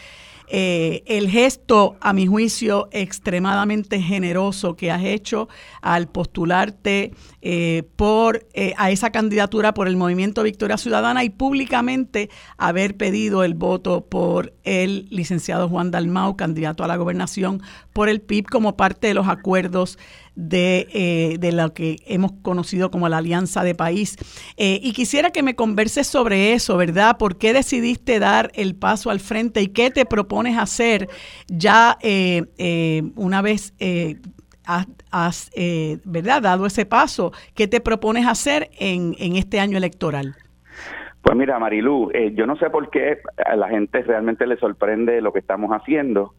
eh, 0.49 1.03
el 1.07 1.29
gesto, 1.29 1.97
a 1.99 2.13
mi 2.13 2.25
juicio, 2.25 2.87
extremadamente 2.91 4.01
generoso 4.01 4.77
que 4.77 4.91
has 4.91 5.03
hecho 5.03 5.49
al 5.81 6.07
postularte 6.07 7.11
eh, 7.41 7.83
por 7.97 8.47
eh, 8.53 8.73
a 8.77 8.89
esa 8.89 9.11
candidatura 9.11 9.73
por 9.73 9.89
el 9.89 9.97
Movimiento 9.97 10.43
Victoria 10.43 10.77
Ciudadana 10.77 11.25
y 11.25 11.29
públicamente 11.29 12.29
haber 12.57 12.95
pedido 12.95 13.43
el 13.43 13.55
voto 13.55 14.05
por 14.05 14.53
el 14.63 15.07
licenciado 15.09 15.67
Juan 15.67 15.91
Dalmau, 15.91 16.37
candidato 16.37 16.85
a 16.85 16.87
la 16.87 16.95
gobernación 16.95 17.61
por 17.91 18.07
el 18.07 18.21
PIB 18.21 18.45
como 18.45 18.77
parte 18.77 19.07
de 19.07 19.13
los 19.13 19.27
acuerdos 19.27 19.99
de, 20.37 20.87
eh, 20.93 21.37
de 21.39 21.51
lo 21.51 21.73
que 21.73 21.97
hemos 22.05 22.31
conocido 22.43 22.91
como 22.91 23.09
la 23.09 23.17
Alianza 23.17 23.63
de 23.63 23.75
País. 23.75 24.15
Eh, 24.55 24.79
y 24.81 24.93
quisiera 24.93 25.31
que 25.31 25.43
me 25.43 25.55
converses 25.55 26.07
sobre 26.07 26.53
eso, 26.53 26.77
¿verdad? 26.77 27.17
¿Por 27.17 27.37
qué 27.37 27.51
decidiste 27.53 28.19
dar 28.19 28.51
el 28.53 28.75
paso 28.75 29.09
al 29.09 29.19
frente 29.19 29.61
y 29.61 29.67
qué 29.67 29.89
te 29.89 30.05
propones 30.05 30.57
hacer 30.57 31.09
ya 31.47 31.97
eh, 32.01 33.03
una 33.15 33.41
vez 33.41 33.73
has, 34.65 35.51
¿verdad? 36.05 36.41
dado 36.41 36.67
ese 36.67 36.85
paso? 36.85 37.33
¿Qué 37.55 37.67
te 37.67 37.81
propones 37.81 38.27
hacer 38.27 38.69
en, 38.79 39.15
en 39.19 39.35
este 39.35 39.59
año 39.59 39.77
electoral? 39.77 40.35
Pues 41.23 41.35
mira, 41.35 41.59
Marilú, 41.59 42.11
yo 42.35 42.45
no 42.45 42.55
sé 42.57 42.69
por 42.69 42.89
qué 42.89 43.17
a 43.43 43.55
la 43.55 43.67
gente 43.67 44.01
realmente 44.03 44.45
le 44.45 44.57
sorprende 44.57 45.19
lo 45.19 45.33
que 45.33 45.39
estamos 45.39 45.71
haciendo 45.71 46.35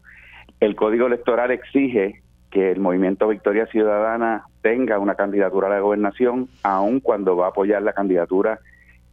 el 0.59 0.75
Código 0.75 1.07
Electoral 1.07 1.51
exige 1.51 2.21
que 2.49 2.71
el 2.71 2.79
Movimiento 2.79 3.27
Victoria 3.27 3.67
Ciudadana 3.67 4.45
tenga 4.61 4.99
una 4.99 5.15
candidatura 5.15 5.67
a 5.67 5.71
la 5.71 5.79
gobernación, 5.79 6.47
aun 6.63 6.99
cuando 6.99 7.35
va 7.35 7.47
a 7.47 7.49
apoyar 7.49 7.81
la 7.81 7.93
candidatura 7.93 8.59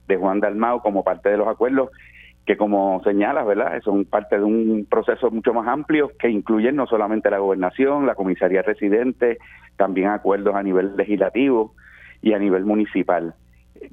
de 0.08 0.16
Juan 0.16 0.40
Dalmao 0.40 0.80
como 0.80 1.04
parte 1.04 1.28
de 1.28 1.36
los 1.36 1.48
acuerdos 1.48 1.90
que 2.46 2.56
como 2.56 3.02
señalas, 3.02 3.44
¿verdad? 3.44 3.82
Son 3.82 4.04
parte 4.04 4.38
de 4.38 4.44
un 4.44 4.86
proceso 4.88 5.30
mucho 5.32 5.52
más 5.52 5.66
amplio 5.66 6.12
que 6.16 6.30
incluyen 6.30 6.76
no 6.76 6.86
solamente 6.86 7.28
la 7.28 7.38
gobernación, 7.38 8.06
la 8.06 8.14
comisaría 8.14 8.62
residente, 8.62 9.38
también 9.76 10.08
acuerdos 10.08 10.54
a 10.54 10.62
nivel 10.62 10.96
legislativo 10.96 11.74
y 12.22 12.34
a 12.34 12.38
nivel 12.38 12.64
municipal. 12.64 13.34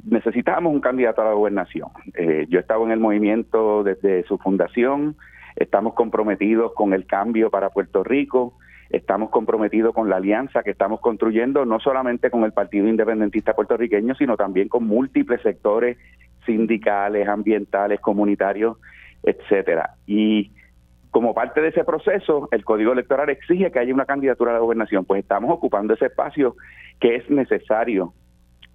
Necesitábamos 0.05 0.71
un 0.71 0.81
candidato 0.81 1.23
a 1.23 1.25
la 1.25 1.33
gobernación. 1.33 1.89
Eh, 2.13 2.45
yo 2.47 2.59
he 2.59 2.61
estado 2.61 2.85
en 2.85 2.91
el 2.91 2.99
movimiento 2.99 3.83
desde 3.83 4.23
su 4.25 4.37
fundación, 4.37 5.15
estamos 5.55 5.95
comprometidos 5.95 6.73
con 6.73 6.93
el 6.93 7.07
cambio 7.07 7.49
para 7.49 7.71
Puerto 7.71 8.03
Rico, 8.03 8.53
estamos 8.93 9.31
comprometidos 9.31 9.93
con 9.93 10.07
la 10.07 10.17
alianza 10.17 10.61
que 10.61 10.69
estamos 10.69 11.01
construyendo, 11.01 11.65
no 11.65 11.79
solamente 11.79 12.29
con 12.29 12.43
el 12.43 12.53
Partido 12.53 12.87
Independentista 12.87 13.53
puertorriqueño, 13.53 14.13
sino 14.13 14.37
también 14.37 14.69
con 14.69 14.85
múltiples 14.85 15.41
sectores 15.41 15.97
sindicales, 16.45 17.27
ambientales, 17.27 17.99
comunitarios, 17.99 18.77
etcétera. 19.23 19.95
Y 20.05 20.51
como 21.09 21.33
parte 21.33 21.59
de 21.61 21.69
ese 21.69 21.83
proceso, 21.83 22.47
el 22.51 22.63
Código 22.63 22.93
Electoral 22.93 23.31
exige 23.31 23.71
que 23.71 23.79
haya 23.79 23.93
una 23.93 24.05
candidatura 24.05 24.51
a 24.51 24.55
la 24.55 24.59
gobernación, 24.59 25.05
pues 25.05 25.23
estamos 25.23 25.49
ocupando 25.51 25.95
ese 25.95 26.05
espacio 26.05 26.55
que 26.99 27.15
es 27.15 27.27
necesario 27.31 28.13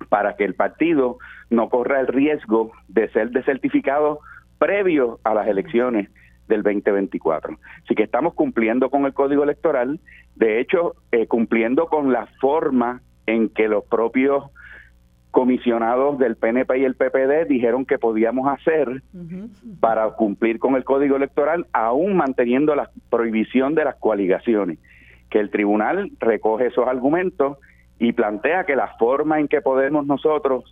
para 0.08 0.34
que 0.34 0.44
el 0.44 0.54
partido 0.54 1.18
no 1.48 1.68
corra 1.68 2.00
el 2.00 2.08
riesgo 2.08 2.72
de 2.88 3.08
ser 3.10 3.30
desertificado 3.30 4.18
previo 4.58 5.20
a 5.22 5.34
las 5.34 5.46
elecciones 5.46 6.10
del 6.48 6.62
2024. 6.62 7.56
Así 7.84 7.94
que 7.94 8.02
estamos 8.02 8.34
cumpliendo 8.34 8.90
con 8.90 9.04
el 9.04 9.14
código 9.14 9.44
electoral, 9.44 10.00
de 10.34 10.60
hecho, 10.60 10.94
eh, 11.12 11.26
cumpliendo 11.26 11.86
con 11.86 12.12
la 12.12 12.26
forma 12.40 13.02
en 13.26 13.48
que 13.50 13.68
los 13.68 13.84
propios 13.84 14.44
comisionados 15.30 16.18
del 16.18 16.36
PNP 16.36 16.78
y 16.78 16.84
el 16.84 16.96
PPD 16.96 17.46
dijeron 17.46 17.84
que 17.84 17.98
podíamos 17.98 18.48
hacer 18.48 19.02
para 19.78 20.10
cumplir 20.12 20.58
con 20.58 20.74
el 20.74 20.84
código 20.84 21.16
electoral, 21.16 21.66
aún 21.72 22.16
manteniendo 22.16 22.74
la 22.74 22.90
prohibición 23.10 23.74
de 23.74 23.84
las 23.84 23.96
coaligaciones, 23.96 24.78
que 25.30 25.38
el 25.38 25.50
tribunal 25.50 26.10
recoge 26.18 26.68
esos 26.68 26.88
argumentos 26.88 27.58
y 27.98 28.12
plantea 28.12 28.64
que 28.64 28.74
la 28.74 28.96
forma 28.98 29.38
en 29.38 29.48
que 29.48 29.60
podemos 29.60 30.06
nosotros 30.06 30.64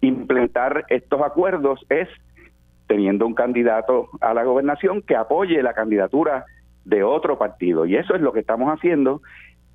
implementar 0.00 0.84
estos 0.88 1.20
acuerdos 1.22 1.80
es 1.88 2.08
teniendo 2.90 3.24
un 3.24 3.34
candidato 3.34 4.08
a 4.20 4.34
la 4.34 4.42
gobernación 4.42 5.00
que 5.00 5.14
apoye 5.14 5.62
la 5.62 5.74
candidatura 5.74 6.44
de 6.84 7.04
otro 7.04 7.38
partido. 7.38 7.86
Y 7.86 7.94
eso 7.94 8.16
es 8.16 8.20
lo 8.20 8.32
que 8.32 8.40
estamos 8.40 8.68
haciendo. 8.68 9.22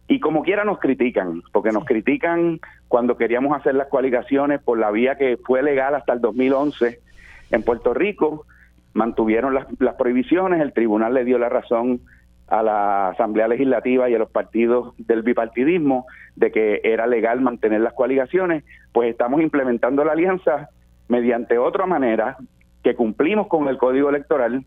Y 0.10 0.20
como 0.20 0.44
quiera 0.44 0.66
nos 0.66 0.80
critican, 0.80 1.42
porque 1.54 1.72
nos 1.72 1.86
critican 1.86 2.60
cuando 2.90 3.16
queríamos 3.16 3.58
hacer 3.58 3.74
las 3.76 3.88
coaligaciones 3.88 4.62
por 4.62 4.78
la 4.78 4.92
vía 4.92 5.16
que 5.16 5.38
fue 5.38 5.64
legal 5.64 5.96
hasta 5.96 6.12
el 6.12 6.20
2011 6.20 7.00
en 7.52 7.64
Puerto 7.64 7.94
Rico, 7.94 8.48
mantuvieron 8.92 9.54
las, 9.54 9.68
las 9.80 9.96
prohibiciones, 9.96 10.60
el 10.60 10.74
tribunal 10.74 11.14
le 11.14 11.24
dio 11.24 11.38
la 11.38 11.48
razón 11.48 12.02
a 12.50 12.64
la 12.64 13.12
Asamblea 13.12 13.48
Legislativa 13.48 14.10
y 14.10 14.16
a 14.16 14.20
los 14.20 14.30
partidos 14.30 14.94
del 14.98 15.24
bipartidismo 15.24 16.06
de 16.36 16.52
que 16.52 16.82
era 16.84 17.08
legal 17.08 17.40
mantener 17.40 17.80
las 17.80 17.94
coaligaciones, 17.94 18.66
pues 18.92 19.10
estamos 19.10 19.42
implementando 19.42 20.04
la 20.04 20.12
alianza 20.12 20.68
mediante 21.08 21.58
otra 21.58 21.86
manera 21.86 22.36
que 22.86 22.96
cumplimos 22.96 23.48
con 23.48 23.68
el 23.68 23.80
código 23.80 24.10
electoral, 24.10 24.64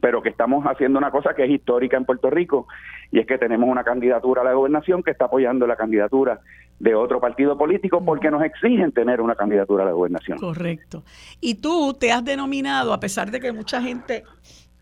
pero 0.00 0.22
que 0.22 0.30
estamos 0.30 0.64
haciendo 0.64 0.98
una 0.98 1.10
cosa 1.10 1.34
que 1.34 1.44
es 1.44 1.50
histórica 1.50 1.98
en 1.98 2.06
Puerto 2.06 2.30
Rico, 2.30 2.66
y 3.10 3.18
es 3.18 3.26
que 3.26 3.36
tenemos 3.36 3.68
una 3.68 3.84
candidatura 3.84 4.40
a 4.40 4.44
la 4.44 4.54
gobernación 4.54 5.02
que 5.02 5.10
está 5.10 5.26
apoyando 5.26 5.66
la 5.66 5.76
candidatura 5.76 6.40
de 6.78 6.94
otro 6.94 7.20
partido 7.20 7.58
político 7.58 8.02
porque 8.02 8.30
nos 8.30 8.42
exigen 8.42 8.90
tener 8.92 9.20
una 9.20 9.34
candidatura 9.34 9.82
a 9.82 9.86
la 9.88 9.92
gobernación. 9.92 10.38
Correcto. 10.38 11.04
Y 11.42 11.56
tú 11.56 11.92
te 11.92 12.10
has 12.10 12.24
denominado, 12.24 12.94
a 12.94 13.00
pesar 13.00 13.30
de 13.30 13.38
que 13.38 13.52
mucha 13.52 13.82
gente, 13.82 14.24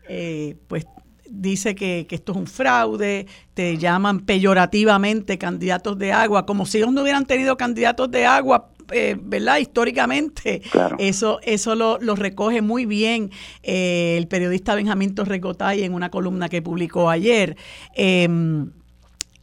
eh, 0.07 0.55
pues 0.69 0.87
dice 1.29 1.75
que, 1.75 2.05
que, 2.07 2.15
esto 2.15 2.31
es 2.31 2.37
un 2.37 2.47
fraude, 2.47 3.27
te 3.53 3.75
llaman 3.75 4.21
peyorativamente 4.21 5.37
candidatos 5.37 5.97
de 5.97 6.13
agua, 6.13 6.45
como 6.45 6.65
si 6.65 6.77
ellos 6.77 6.93
no 6.93 7.01
hubieran 7.01 7.25
tenido 7.25 7.57
candidatos 7.57 8.09
de 8.11 8.25
agua 8.25 8.69
eh, 8.91 9.17
¿verdad? 9.21 9.57
Históricamente, 9.57 10.61
eso, 10.99 11.39
eso 11.43 11.75
lo, 11.75 11.97
recoge 12.15 12.61
muy 12.61 12.85
bien 12.85 13.29
eh, 13.63 14.15
el 14.17 14.27
periodista 14.27 14.75
Benjamín 14.75 15.15
Torrecotay 15.15 15.83
en 15.83 15.93
una 15.93 16.09
columna 16.09 16.49
que 16.49 16.61
publicó 16.61 17.09
ayer. 17.09 17.55
Em, 17.95 18.71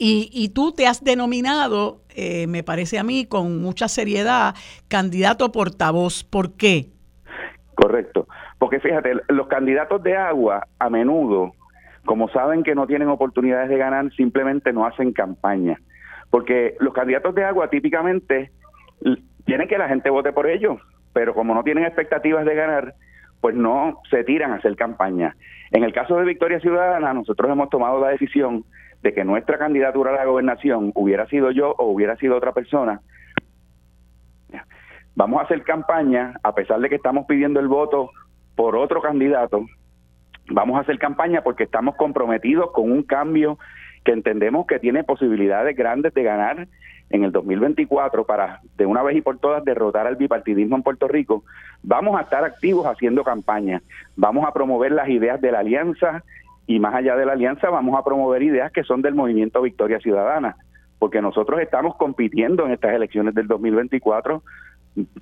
Y, 0.00 0.30
y 0.32 0.50
tú 0.50 0.72
te 0.72 0.86
has 0.86 1.02
denominado, 1.02 2.02
eh, 2.14 2.46
me 2.46 2.62
parece 2.62 3.00
a 3.00 3.02
mí, 3.02 3.26
con 3.26 3.60
mucha 3.60 3.88
seriedad, 3.88 4.54
candidato 4.86 5.50
portavoz. 5.50 6.22
¿Por 6.22 6.56
qué? 6.56 6.86
Correcto. 7.74 8.28
Porque 8.58 8.78
fíjate, 8.78 9.12
los 9.28 9.48
candidatos 9.48 10.02
de 10.02 10.16
agua 10.16 10.66
a 10.78 10.88
menudo, 10.88 11.52
como 12.04 12.28
saben 12.28 12.62
que 12.62 12.74
no 12.76 12.86
tienen 12.86 13.08
oportunidades 13.08 13.68
de 13.68 13.76
ganar, 13.76 14.10
simplemente 14.12 14.72
no 14.72 14.86
hacen 14.86 15.12
campaña. 15.12 15.80
Porque 16.30 16.76
los 16.80 16.92
candidatos 16.94 17.34
de 17.34 17.44
agua 17.44 17.68
típicamente 17.68 18.52
tienen 19.48 19.66
que 19.66 19.78
la 19.78 19.88
gente 19.88 20.10
vote 20.10 20.30
por 20.34 20.46
ellos, 20.46 20.78
pero 21.14 21.32
como 21.32 21.54
no 21.54 21.64
tienen 21.64 21.84
expectativas 21.84 22.44
de 22.44 22.54
ganar, 22.54 22.92
pues 23.40 23.54
no 23.54 23.98
se 24.10 24.22
tiran 24.22 24.52
a 24.52 24.56
hacer 24.56 24.76
campaña. 24.76 25.34
En 25.70 25.84
el 25.84 25.94
caso 25.94 26.18
de 26.18 26.26
Victoria 26.26 26.60
Ciudadana, 26.60 27.14
nosotros 27.14 27.50
hemos 27.50 27.70
tomado 27.70 27.98
la 27.98 28.10
decisión 28.10 28.66
de 29.02 29.14
que 29.14 29.24
nuestra 29.24 29.56
candidatura 29.56 30.10
a 30.10 30.16
la 30.16 30.26
gobernación 30.26 30.92
hubiera 30.94 31.26
sido 31.28 31.50
yo 31.50 31.74
o 31.78 31.86
hubiera 31.86 32.14
sido 32.16 32.36
otra 32.36 32.52
persona. 32.52 33.00
Vamos 35.16 35.40
a 35.40 35.44
hacer 35.44 35.62
campaña, 35.62 36.34
a 36.42 36.54
pesar 36.54 36.80
de 36.80 36.90
que 36.90 36.96
estamos 36.96 37.24
pidiendo 37.24 37.58
el 37.58 37.68
voto 37.68 38.10
por 38.54 38.76
otro 38.76 39.00
candidato, 39.00 39.64
vamos 40.50 40.76
a 40.76 40.82
hacer 40.82 40.98
campaña 40.98 41.40
porque 41.40 41.64
estamos 41.64 41.96
comprometidos 41.96 42.70
con 42.72 42.92
un 42.92 43.02
cambio 43.02 43.58
que 44.04 44.12
entendemos 44.12 44.66
que 44.66 44.78
tiene 44.78 45.04
posibilidades 45.04 45.74
grandes 45.74 46.12
de 46.12 46.22
ganar 46.22 46.68
en 47.10 47.24
el 47.24 47.32
2024 47.32 48.24
para 48.24 48.60
de 48.76 48.86
una 48.86 49.02
vez 49.02 49.16
y 49.16 49.20
por 49.20 49.38
todas 49.38 49.64
derrotar 49.64 50.06
al 50.06 50.16
bipartidismo 50.16 50.76
en 50.76 50.82
Puerto 50.82 51.08
Rico, 51.08 51.44
vamos 51.82 52.18
a 52.18 52.22
estar 52.22 52.44
activos 52.44 52.86
haciendo 52.86 53.24
campaña, 53.24 53.82
vamos 54.16 54.46
a 54.46 54.52
promover 54.52 54.92
las 54.92 55.08
ideas 55.08 55.40
de 55.40 55.52
la 55.52 55.60
alianza 55.60 56.22
y 56.66 56.78
más 56.78 56.94
allá 56.94 57.16
de 57.16 57.26
la 57.26 57.32
alianza 57.32 57.70
vamos 57.70 57.98
a 57.98 58.04
promover 58.04 58.42
ideas 58.42 58.70
que 58.72 58.84
son 58.84 59.00
del 59.02 59.14
movimiento 59.14 59.62
Victoria 59.62 60.00
Ciudadana, 60.00 60.56
porque 60.98 61.22
nosotros 61.22 61.60
estamos 61.60 61.96
compitiendo 61.96 62.66
en 62.66 62.72
estas 62.72 62.92
elecciones 62.92 63.34
del 63.34 63.46
2024 63.46 64.42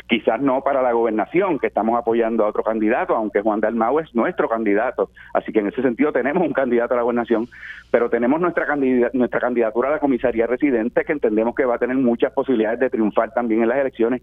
quizás 0.09 0.41
no 0.41 0.63
para 0.63 0.83
la 0.83 0.93
gobernación, 0.93 1.59
que 1.59 1.67
estamos 1.67 1.99
apoyando 1.99 2.45
a 2.45 2.49
otro 2.49 2.63
candidato, 2.63 3.15
aunque 3.15 3.41
Juan 3.41 3.61
Dalmau 3.61 3.99
es 4.01 4.15
nuestro 4.15 4.49
candidato. 4.49 5.11
Así 5.35 5.53
que 5.53 5.61
en 5.61 5.69
ese 5.69 5.83
sentido 5.83 6.13
tenemos 6.13 6.47
un 6.47 6.53
candidato 6.53 6.95
a 6.95 6.99
la 6.99 7.03
gobernación, 7.03 7.49
pero 7.91 8.09
tenemos 8.11 8.41
nuestra, 8.41 8.67
nuestra 9.13 9.41
candidatura 9.41 9.89
a 9.89 9.93
la 9.93 9.99
comisaría 9.99 10.47
residente, 10.47 11.05
que 11.05 11.13
entendemos 11.13 11.55
que 11.55 11.65
va 11.65 11.77
a 11.77 11.79
tener 11.79 11.97
muchas 11.97 12.33
posibilidades 12.33 12.81
de 12.81 12.91
triunfar 12.91 13.33
también 13.33 13.63
en 13.63 13.69
las 13.69 13.79
elecciones. 13.79 14.23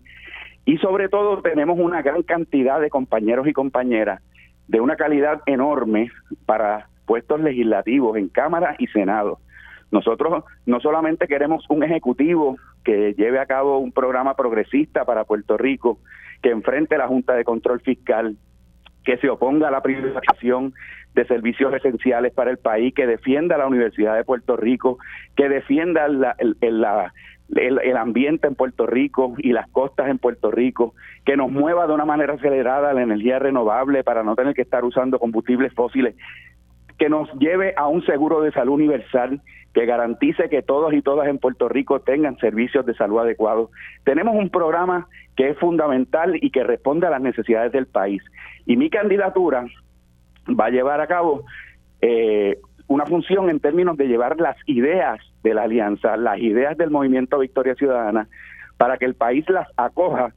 Y 0.66 0.78
sobre 0.78 1.10
todo 1.10 1.42
tenemos 1.42 1.78
una 1.78 2.02
gran 2.02 2.24
cantidad 2.24 2.80
de 2.80 2.90
compañeros 2.90 3.48
y 3.48 3.54
compañeras 3.54 4.22
de 4.68 4.80
una 4.80 4.96
calidad 4.96 5.42
enorme 5.46 6.10
para 6.46 6.88
puestos 7.06 7.42
legislativos 7.42 8.18
en 8.18 8.30
Cámara 8.30 8.76
y 8.80 8.88
Senado. 8.88 9.40
Nosotros 9.92 10.44
no 10.66 10.80
solamente 10.80 11.28
queremos 11.28 11.66
un 11.70 11.84
ejecutivo 11.84 12.58
que 12.84 13.14
lleve 13.14 13.39
a 13.39 13.45
cabo 13.45 13.77
un 13.77 13.91
programa 13.91 14.35
progresista 14.35 15.05
para 15.05 15.23
Puerto 15.23 15.57
Rico, 15.57 15.99
que 16.41 16.49
enfrente 16.49 16.95
a 16.95 16.99
la 16.99 17.07
Junta 17.07 17.34
de 17.34 17.43
Control 17.43 17.80
Fiscal, 17.81 18.35
que 19.03 19.18
se 19.18 19.30
oponga 19.30 19.68
a 19.68 19.72
la 19.72 19.81
privatización 19.81 20.73
de 21.14 21.26
servicios 21.26 21.73
esenciales 21.73 22.34
para 22.34 22.51
el 22.51 22.57
país, 22.57 22.93
que 22.93 23.05
defienda 23.05 23.57
la 23.57 23.68
Universidad 23.68 24.15
de 24.15 24.23
Puerto 24.23 24.57
Rico, 24.57 24.97
que 25.35 25.47
defienda 25.49 26.05
el, 26.05 26.57
el, 26.60 27.97
ambiente 27.97 28.47
en 28.47 28.55
Puerto 28.55 28.88
Rico 28.88 29.35
y 29.38 29.51
las 29.51 29.69
costas 29.69 30.10
en 30.10 30.18
Puerto 30.18 30.51
Rico, 30.51 30.95
que 31.26 31.38
nos 31.38 31.51
mueva 31.51 31.85
de 31.85 31.93
una 31.93 32.05
manera 32.05 32.34
acelerada 32.34 32.93
la 32.93 33.03
energía 33.03 33.39
renovable 33.39 34.03
para 34.03 34.23
no 34.23 34.35
tener 34.35 34.53
que 34.55 34.64
estar 34.64 34.84
usando 34.84 35.19
combustibles 35.19 35.73
fósiles, 35.73 36.15
que 37.04 37.10
nos 37.10 37.30
lleve 37.34 37.74
a 37.76 37.86
un 37.90 38.02
seguro 38.06 38.40
de 38.40 38.54
salud 38.54 38.76
universal 38.76 39.42
que 39.74 39.86
garantice 39.86 40.48
que 40.48 40.62
todos 40.62 40.94
y 40.94 41.02
todas 41.02 41.28
en 41.28 41.38
Puerto 41.38 41.68
Rico 41.68 42.00
tengan 42.00 42.38
servicios 42.38 42.86
de 42.86 42.94
salud 42.94 43.20
adecuados. 43.20 43.72
Tenemos 44.06 44.38
un 44.38 44.50
programa 44.50 45.10
que 45.36 45.50
es 45.50 45.58
fundamental 45.58 46.38
y 46.42 46.50
que 46.50 46.64
responde 46.64 47.06
a 47.06 47.10
las 47.10 47.20
necesidades 47.20 47.74
del 47.74 47.88
país. 47.88 48.24
Y 48.66 48.78
mi 48.78 48.90
candidatura 48.90 49.66
va 50.48 50.68
a 50.68 50.70
llevar 50.70 51.02
a 51.02 51.08
cabo 51.08 51.44
eh, 52.00 52.58
una 52.88 53.06
función 53.06 53.50
en 53.50 53.60
términos 53.60 53.98
de 53.98 54.08
llevar 54.08 54.40
las 54.40 54.56
ideas 54.66 55.20
de 55.44 55.54
la 55.54 55.64
alianza, 55.64 56.16
las 56.16 56.40
ideas 56.40 56.78
del 56.78 56.90
movimiento 56.90 57.38
Victoria 57.40 57.76
Ciudadana, 57.76 58.30
para 58.78 58.98
que 58.98 59.04
el 59.04 59.16
país 59.16 59.44
las 59.50 59.68
acoja 59.76 60.34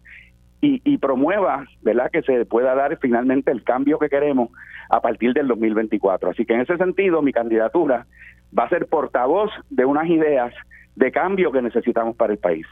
y, 0.60 0.82
y, 0.82 0.98
promueva, 0.98 1.64
¿verdad?, 1.82 2.10
que 2.10 2.22
se 2.22 2.44
pueda 2.44 2.74
dar 2.74 2.98
finalmente 3.00 3.52
el 3.52 3.62
cambio 3.62 4.00
que 4.00 4.08
queremos 4.08 4.48
a 4.88 5.00
partir 5.00 5.32
del 5.32 5.48
2024. 5.48 6.30
Así 6.30 6.44
que 6.44 6.54
en 6.54 6.60
ese 6.60 6.76
sentido, 6.76 7.22
mi 7.22 7.32
candidatura 7.32 8.06
va 8.56 8.64
a 8.64 8.68
ser 8.68 8.86
portavoz 8.86 9.50
de 9.70 9.84
unas 9.84 10.08
ideas 10.08 10.54
de 10.94 11.12
cambio 11.12 11.52
que 11.52 11.62
necesitamos 11.62 12.16
para 12.16 12.32
el 12.32 12.38
país 12.38 12.66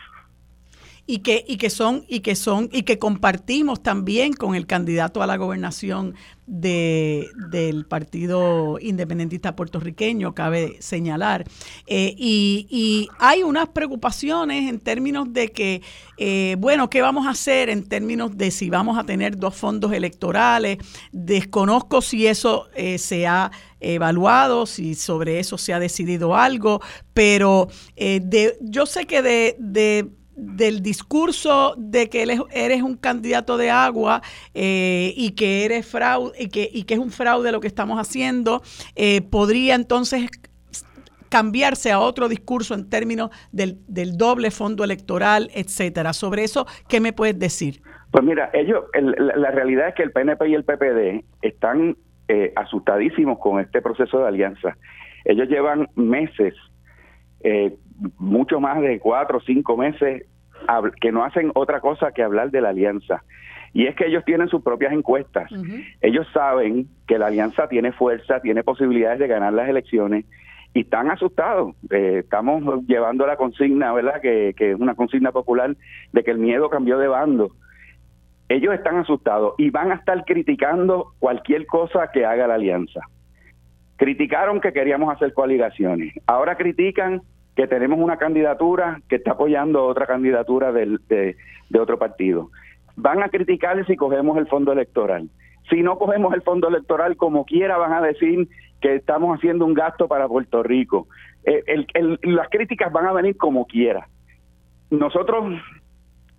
y 1.06 1.18
que, 1.18 1.44
y 1.46 1.58
que 1.58 1.68
son, 1.68 2.04
y 2.08 2.20
que 2.20 2.34
son, 2.34 2.70
y 2.72 2.82
que 2.82 2.98
compartimos 2.98 3.82
también 3.82 4.32
con 4.32 4.54
el 4.54 4.66
candidato 4.66 5.22
a 5.22 5.26
la 5.26 5.36
gobernación 5.36 6.14
de, 6.46 7.28
del 7.50 7.84
Partido 7.84 8.78
Independentista 8.80 9.54
Puertorriqueño, 9.54 10.34
cabe 10.34 10.76
señalar. 10.80 11.44
Eh, 11.86 12.14
y, 12.16 12.66
y, 12.70 13.08
hay 13.18 13.42
unas 13.42 13.68
preocupaciones 13.68 14.70
en 14.70 14.80
términos 14.80 15.30
de 15.32 15.52
que, 15.52 15.82
eh, 16.16 16.56
bueno, 16.58 16.88
¿qué 16.88 17.02
vamos 17.02 17.26
a 17.26 17.30
hacer 17.30 17.68
en 17.68 17.86
términos 17.86 18.36
de 18.36 18.50
si 18.50 18.70
vamos 18.70 18.98
a 18.98 19.04
tener 19.04 19.36
dos 19.36 19.54
fondos 19.54 19.92
electorales? 19.92 20.78
Desconozco 21.12 22.00
si 22.00 22.26
eso 22.26 22.68
eh, 22.74 22.96
se 22.96 23.26
ha 23.26 23.50
evaluado, 23.80 24.64
si 24.64 24.94
sobre 24.94 25.38
eso 25.38 25.58
se 25.58 25.74
ha 25.74 25.78
decidido 25.78 26.34
algo, 26.34 26.80
pero 27.12 27.68
de, 27.96 28.56
yo 28.62 28.86
sé 28.86 29.06
que 29.06 29.20
de 29.20 30.08
del 30.36 30.82
discurso 30.82 31.74
de 31.76 32.08
que 32.08 32.22
eres 32.22 32.82
un 32.82 32.96
candidato 32.96 33.56
de 33.56 33.70
agua 33.70 34.22
eh, 34.54 35.12
y 35.16 35.32
que 35.32 35.64
eres 35.64 35.86
fraude 35.86 36.32
y 36.38 36.48
que, 36.48 36.68
y 36.72 36.84
que 36.84 36.94
es 36.94 37.00
un 37.00 37.10
fraude 37.10 37.52
lo 37.52 37.60
que 37.60 37.66
estamos 37.66 37.98
haciendo, 37.98 38.62
eh, 38.96 39.22
podría 39.22 39.74
entonces 39.74 40.28
cambiarse 41.28 41.90
a 41.90 41.98
otro 41.98 42.28
discurso 42.28 42.74
en 42.74 42.88
términos 42.88 43.30
del, 43.50 43.78
del, 43.88 44.16
doble 44.16 44.50
fondo 44.50 44.84
electoral, 44.84 45.50
etcétera. 45.54 46.12
Sobre 46.12 46.44
eso, 46.44 46.66
¿qué 46.88 47.00
me 47.00 47.12
puedes 47.12 47.38
decir? 47.38 47.82
Pues 48.12 48.22
mira, 48.22 48.50
ellos, 48.52 48.84
la, 48.94 49.50
realidad 49.50 49.88
es 49.88 49.94
que 49.96 50.04
el 50.04 50.12
PNP 50.12 50.48
y 50.48 50.54
el 50.54 50.62
PPD 50.62 51.24
están 51.42 51.96
eh, 52.28 52.52
asustadísimos 52.54 53.40
con 53.40 53.58
este 53.58 53.82
proceso 53.82 54.20
de 54.20 54.28
alianza. 54.28 54.76
Ellos 55.24 55.48
llevan 55.48 55.88
meses 55.96 56.54
eh, 57.42 57.76
mucho 58.18 58.60
más 58.60 58.80
de 58.80 58.98
cuatro 58.98 59.38
o 59.38 59.40
cinco 59.40 59.76
meses 59.76 60.24
que 61.00 61.12
no 61.12 61.24
hacen 61.24 61.50
otra 61.54 61.80
cosa 61.80 62.12
que 62.12 62.22
hablar 62.22 62.50
de 62.50 62.60
la 62.60 62.70
alianza. 62.70 63.22
Y 63.72 63.86
es 63.86 63.96
que 63.96 64.06
ellos 64.06 64.24
tienen 64.24 64.48
sus 64.48 64.62
propias 64.62 64.92
encuestas. 64.92 65.50
Ellos 66.00 66.26
saben 66.32 66.86
que 67.06 67.18
la 67.18 67.26
alianza 67.26 67.68
tiene 67.68 67.92
fuerza, 67.92 68.40
tiene 68.40 68.62
posibilidades 68.62 69.18
de 69.18 69.26
ganar 69.26 69.52
las 69.52 69.68
elecciones 69.68 70.24
y 70.72 70.80
están 70.80 71.10
asustados. 71.10 71.74
Eh, 71.90 72.20
estamos 72.24 72.84
llevando 72.86 73.26
la 73.26 73.36
consigna, 73.36 73.92
¿verdad? 73.92 74.20
Que, 74.20 74.54
que 74.56 74.72
es 74.72 74.78
una 74.78 74.94
consigna 74.94 75.32
popular 75.32 75.76
de 76.12 76.24
que 76.24 76.30
el 76.30 76.38
miedo 76.38 76.70
cambió 76.70 76.98
de 76.98 77.08
bando. 77.08 77.50
Ellos 78.48 78.74
están 78.74 78.96
asustados 78.98 79.54
y 79.58 79.70
van 79.70 79.90
a 79.90 79.96
estar 79.96 80.24
criticando 80.24 81.12
cualquier 81.18 81.66
cosa 81.66 82.10
que 82.12 82.24
haga 82.24 82.46
la 82.46 82.54
alianza. 82.54 83.00
Criticaron 83.96 84.60
que 84.60 84.72
queríamos 84.72 85.12
hacer 85.14 85.32
coaligaciones. 85.32 86.14
Ahora 86.26 86.56
critican 86.56 87.22
que 87.56 87.66
tenemos 87.66 87.98
una 87.98 88.16
candidatura 88.16 89.00
que 89.08 89.16
está 89.16 89.32
apoyando 89.32 89.86
otra 89.86 90.06
candidatura 90.06 90.72
del, 90.72 91.00
de, 91.08 91.36
otro 91.78 91.98
partido. 91.98 92.50
Van 92.96 93.22
a 93.22 93.28
criticar 93.28 93.84
si 93.86 93.96
cogemos 93.96 94.38
el 94.38 94.46
fondo 94.46 94.72
electoral. 94.72 95.28
Si 95.70 95.82
no 95.82 95.98
cogemos 95.98 96.34
el 96.34 96.42
fondo 96.42 96.68
electoral, 96.68 97.16
como 97.16 97.44
quiera, 97.44 97.76
van 97.76 97.92
a 97.92 98.00
decir 98.00 98.48
que 98.80 98.96
estamos 98.96 99.36
haciendo 99.36 99.64
un 99.64 99.74
gasto 99.74 100.08
para 100.08 100.28
Puerto 100.28 100.62
Rico. 100.62 101.08
Eh, 101.44 101.62
las 102.22 102.48
críticas 102.48 102.92
van 102.92 103.06
a 103.06 103.12
venir 103.12 103.36
como 103.36 103.66
quiera. 103.66 104.08
Nosotros 104.90 105.54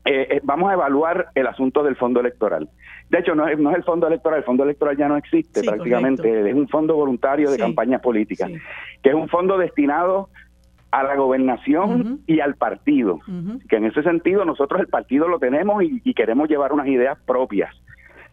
eh, 0.05 0.27
eh, 0.29 0.41
vamos 0.43 0.69
a 0.69 0.73
evaluar 0.73 1.29
el 1.33 1.47
asunto 1.47 1.81
del 1.81 1.95
fondo 1.95 2.19
electoral. 2.19 2.69
De 3.09 3.19
hecho, 3.19 3.33
no 3.33 3.47
es, 3.47 3.57
no 3.57 3.71
es 3.71 3.77
el 3.77 3.83
fondo 3.83 4.07
electoral, 4.07 4.39
el 4.39 4.45
fondo 4.45 4.63
electoral 4.63 4.95
ya 4.95 5.07
no 5.07 5.17
existe 5.17 5.63
prácticamente, 5.63 6.49
es 6.49 6.55
un 6.55 6.67
fondo 6.67 6.95
voluntario 6.95 7.49
de 7.49 7.57
campañas 7.57 8.01
políticas, 8.01 8.51
que 9.01 9.09
es 9.09 9.15
un 9.15 9.27
fondo 9.29 9.57
destinado 9.57 10.29
a 10.95 11.03
la 11.03 11.15
gobernación 11.15 12.21
y 12.25 12.39
al 12.39 12.55
partido. 12.55 13.19
Que 13.67 13.75
en 13.75 13.85
ese 13.85 14.01
sentido 14.01 14.45
nosotros 14.45 14.79
el 14.79 14.87
partido 14.87 15.27
lo 15.27 15.39
tenemos 15.39 15.83
y, 15.83 16.13
queremos 16.13 16.47
llevar 16.47 16.71
unas 16.71 16.87
ideas 16.87 17.17
propias. 17.25 17.75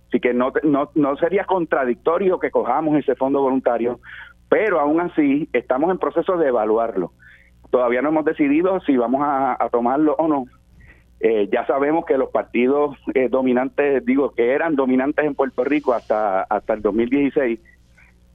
Así 0.07 0.21
que 0.21 0.33
no, 0.33 0.53
no, 0.63 0.91
no 0.95 1.17
sería 1.17 1.45
contradictorio 1.45 2.39
que 2.39 2.53
cojamos 2.53 2.97
ese 2.97 3.17
fondo 3.17 3.41
voluntario, 3.41 3.99
pero 4.49 4.79
aún 4.79 5.01
así 5.01 5.49
estamos 5.53 5.91
en 5.91 5.99
proceso 5.99 6.37
de 6.37 6.49
evaluarlo. 6.49 7.11
Todavía 7.71 8.01
no 8.01 8.11
hemos 8.11 8.27
decidido 8.27 8.79
si 8.83 8.97
vamos 8.97 9.23
a, 9.25 9.57
tomarlo 9.73 10.15
o 10.15 10.29
no. 10.29 10.45
Eh, 11.19 11.49
ya 11.53 11.67
sabemos 11.67 12.05
que 12.05 12.17
los 12.17 12.31
partidos 12.31 12.97
eh, 13.15 13.29
dominantes, 13.29 14.05
digo, 14.05 14.35
que 14.35 14.53
eran 14.53 14.77
dominantes 14.77 15.25
en 15.25 15.35
Puerto 15.35 15.65
Rico 15.65 15.95
hasta, 15.95 16.43
hasta 16.43 16.75
el 16.75 16.83
2016, 16.83 17.59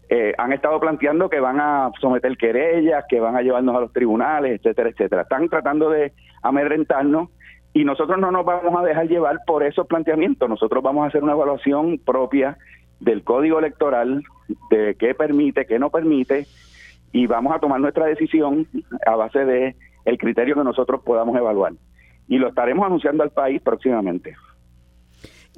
eh, 0.10 0.34
han 0.38 0.54
estado 0.54 0.80
planteando 0.80 1.30
que 1.30 1.40
van 1.40 1.60
a 1.60 1.92
someter 2.00 2.38
querellas, 2.38 3.04
que 3.10 3.20
van 3.20 3.36
a 3.36 3.42
llevarnos 3.42 3.76
a 3.76 3.82
los 3.82 3.92
tribunales, 3.92 4.60
etcétera, 4.60 4.90
etcétera. 4.90 5.22
Están 5.24 5.50
tratando 5.50 5.90
de 5.90 6.14
amedrentarnos 6.44 7.30
y 7.74 7.84
nosotros 7.84 8.18
no 8.18 8.32
nos 8.32 8.46
vamos 8.46 8.80
a 8.80 8.86
dejar 8.86 9.08
llevar 9.08 9.40
por 9.46 9.64
esos 9.64 9.86
planteamientos. 9.86 10.50
Nosotros 10.50 10.82
vamos 10.82 11.04
a 11.04 11.08
hacer 11.08 11.24
una 11.24 11.34
evaluación 11.34 12.00
propia 12.00 12.58
del 13.00 13.24
código 13.24 13.60
electoral, 13.60 14.24
de 14.72 14.96
qué 14.96 15.14
permite, 15.14 15.66
qué 15.66 15.78
no 15.78 15.90
permite, 15.90 16.48
y 17.12 17.28
vamos 17.28 17.54
a 17.54 17.60
tomar 17.60 17.80
nuestra 17.80 18.06
decisión 18.06 18.66
a 19.06 19.16
base 19.16 19.46
de 19.46 19.76
el 20.06 20.18
criterio 20.18 20.56
que 20.56 20.64
nosotros 20.64 21.02
podamos 21.04 21.36
evaluar. 21.36 21.74
Y 22.30 22.38
lo 22.38 22.48
estaremos 22.48 22.86
anunciando 22.86 23.24
al 23.24 23.32
país 23.32 23.62
próximamente. 23.62 24.36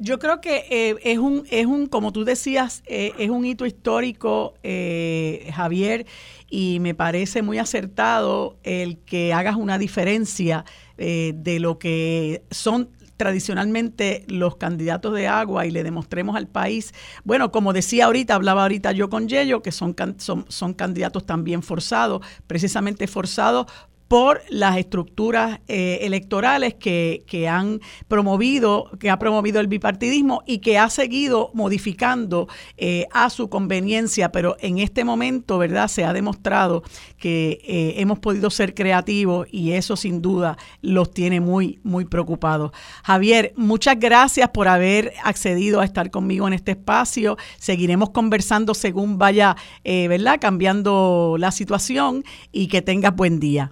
Yo 0.02 0.18
creo 0.18 0.40
que 0.40 0.66
eh, 0.70 0.96
es 1.04 1.18
un, 1.18 1.44
es 1.52 1.66
un, 1.66 1.88
como 1.88 2.14
tú 2.14 2.24
decías, 2.24 2.84
eh, 2.88 3.12
es 3.20 3.30
un 3.30 3.46
hito 3.46 3.66
histórico, 3.66 4.54
eh, 4.64 5.52
Javier, 5.54 6.06
y 6.50 6.80
me 6.80 6.96
parece 6.96 7.42
muy 7.42 7.58
acertado 7.58 8.58
el 8.64 9.00
que 9.00 9.34
hagas 9.34 9.58
una 9.58 9.78
diferencia 9.78 10.64
de 10.98 11.60
lo 11.62 11.80
que 11.80 12.44
son 12.52 12.90
tradicionalmente 13.16 14.26
los 14.28 14.58
candidatos 14.58 15.14
de 15.14 15.28
agua 15.28 15.66
y 15.66 15.72
le 15.72 15.84
demostremos 15.84 16.36
al 16.36 16.48
país, 16.48 16.94
bueno, 17.24 17.52
como 17.54 17.72
decía 17.72 18.06
ahorita, 18.06 18.36
hablaba 18.36 18.64
ahorita 18.64 18.92
yo 18.92 19.10
con 19.10 19.30
Yello, 19.30 19.62
que 19.62 19.72
son, 19.72 19.96
son, 20.18 20.46
son 20.50 20.74
candidatos 20.74 21.26
también 21.26 21.64
forzados, 21.64 22.22
precisamente 22.48 23.08
forzados 23.08 23.68
por 24.10 24.42
las 24.50 24.78
estructuras 24.78 25.60
eh, 25.68 26.00
electorales 26.02 26.74
que, 26.74 27.48
han 27.48 27.80
promovido, 28.08 28.90
que 29.00 29.12
ha 29.12 29.20
promovido 29.20 29.62
el 29.62 29.68
bipartidismo 29.68 30.42
y 30.48 30.58
que 30.58 30.80
ha 30.80 30.90
seguido 30.90 31.52
modificando 31.54 32.48
eh, 32.76 33.06
a 33.12 33.30
su 33.30 33.50
conveniencia, 33.50 34.32
pero 34.32 34.58
en 34.62 34.80
este 34.80 35.04
momento, 35.04 35.60
¿verdad? 35.60 35.88
Se 35.88 36.06
ha 36.06 36.12
demostrado 36.12 36.82
que 37.18 37.62
eh, 37.64 37.94
hemos 37.98 38.18
podido 38.18 38.50
ser 38.50 38.74
creativos 38.74 39.48
y 39.52 39.74
eso 39.74 39.96
sin 39.96 40.24
duda 40.24 40.58
los 40.82 41.12
tiene 41.12 41.40
muy, 41.40 41.80
muy 41.84 42.06
preocupados. 42.06 42.72
Javier, 43.04 43.54
muchas 43.56 44.00
gracias 44.00 44.50
por 44.50 44.68
haber 44.68 45.14
accedido 45.24 45.82
a 45.82 45.86
estar 45.86 46.10
conmigo 46.10 46.48
en 46.48 46.54
este 46.54 46.72
espacio. 46.72 47.38
Seguiremos 47.60 48.10
conversando 48.10 48.74
según 48.74 49.20
vaya, 49.20 49.56
¿verdad? 49.84 50.40
Cambiando 50.42 51.36
la 51.38 51.52
situación 51.52 52.24
y 52.52 52.70
que 52.70 52.82
tengas 52.82 53.16
buen 53.16 53.40
día. 53.40 53.72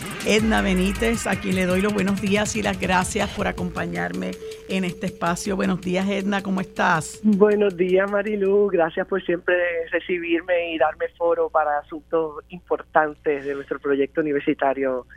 Edna 0.25 0.61
Benítez, 0.61 1.25
a 1.25 1.35
quien 1.35 1.55
le 1.55 1.65
doy 1.65 1.81
los 1.81 1.93
buenos 1.93 2.21
días 2.21 2.55
y 2.55 2.61
las 2.61 2.79
gracias 2.79 3.27
por 3.31 3.47
acompañarme 3.47 4.31
en 4.69 4.83
este 4.83 5.07
espacio. 5.07 5.55
Buenos 5.55 5.81
días, 5.81 6.07
Edna, 6.07 6.43
¿cómo 6.43 6.61
estás? 6.61 7.19
Buenos 7.23 7.75
días, 7.75 8.09
Marilu. 8.09 8.67
Gracias 8.67 9.07
por 9.07 9.23
siempre 9.25 9.55
recibirme 9.91 10.73
y 10.73 10.77
darme 10.77 11.07
foro 11.17 11.49
para 11.49 11.79
asuntos 11.79 12.35
importantes 12.49 13.45
de 13.45 13.55
nuestro 13.55 13.79
proyecto 13.79 14.21
universitario 14.21 15.07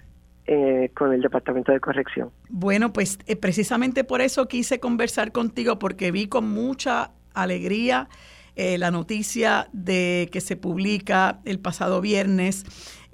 eh, 0.46 0.90
con 0.94 1.12
el 1.12 1.20
Departamento 1.20 1.70
de 1.70 1.80
Corrección. 1.80 2.30
Bueno, 2.48 2.94
pues 2.94 3.18
eh, 3.26 3.36
precisamente 3.36 4.04
por 4.04 4.22
eso 4.22 4.48
quise 4.48 4.80
conversar 4.80 5.32
contigo, 5.32 5.78
porque 5.78 6.12
vi 6.12 6.28
con 6.28 6.48
mucha 6.48 7.10
alegría 7.34 8.08
eh, 8.56 8.78
la 8.78 8.92
noticia 8.92 9.68
de 9.72 10.28
que 10.30 10.40
se 10.40 10.56
publica 10.56 11.40
el 11.44 11.58
pasado 11.58 12.00
viernes 12.00 12.64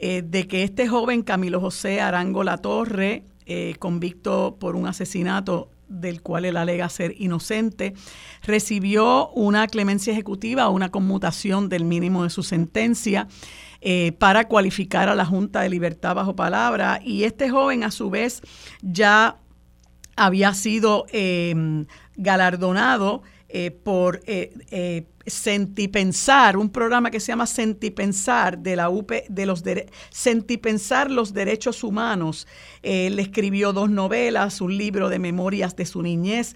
eh, 0.02 0.22
de 0.24 0.48
que 0.48 0.62
este 0.62 0.88
joven 0.88 1.20
Camilo 1.22 1.60
José 1.60 2.00
Arango 2.00 2.42
La 2.42 2.56
Torre, 2.56 3.24
eh, 3.44 3.74
convicto 3.78 4.56
por 4.58 4.74
un 4.74 4.86
asesinato 4.86 5.68
del 5.88 6.22
cual 6.22 6.46
él 6.46 6.56
alega 6.56 6.88
ser 6.88 7.14
inocente, 7.18 7.92
recibió 8.42 9.28
una 9.32 9.66
clemencia 9.66 10.14
ejecutiva, 10.14 10.70
una 10.70 10.90
conmutación 10.90 11.68
del 11.68 11.84
mínimo 11.84 12.24
de 12.24 12.30
su 12.30 12.42
sentencia. 12.42 13.28
Eh, 13.82 14.12
para 14.18 14.46
cualificar 14.46 15.08
a 15.10 15.14
la 15.14 15.24
Junta 15.26 15.60
de 15.62 15.68
Libertad 15.68 16.14
bajo 16.14 16.34
palabra. 16.34 17.00
Y 17.04 17.24
este 17.24 17.50
joven, 17.50 17.84
a 17.84 17.90
su 17.90 18.08
vez, 18.08 18.40
ya 18.82 19.38
había 20.16 20.52
sido 20.54 21.06
galardonado 22.16 23.22
por 23.82 24.20
Sentipensar, 25.26 26.56
un 26.56 26.70
programa 26.70 27.10
que 27.10 27.20
se 27.20 27.32
llama 27.32 27.46
Sentipensar 27.46 28.58
de 28.58 28.76
la 28.76 28.88
UP, 28.88 29.12
de 29.28 29.46
los 29.46 29.62
Sentipensar 30.10 31.10
los 31.10 31.32
derechos 31.34 31.84
humanos. 31.84 32.46
Él 32.82 33.18
escribió 33.18 33.72
dos 33.72 33.90
novelas, 33.90 34.60
un 34.60 34.76
libro 34.76 35.08
de 35.08 35.18
memorias 35.18 35.76
de 35.76 35.86
su 35.86 36.02
niñez, 36.02 36.54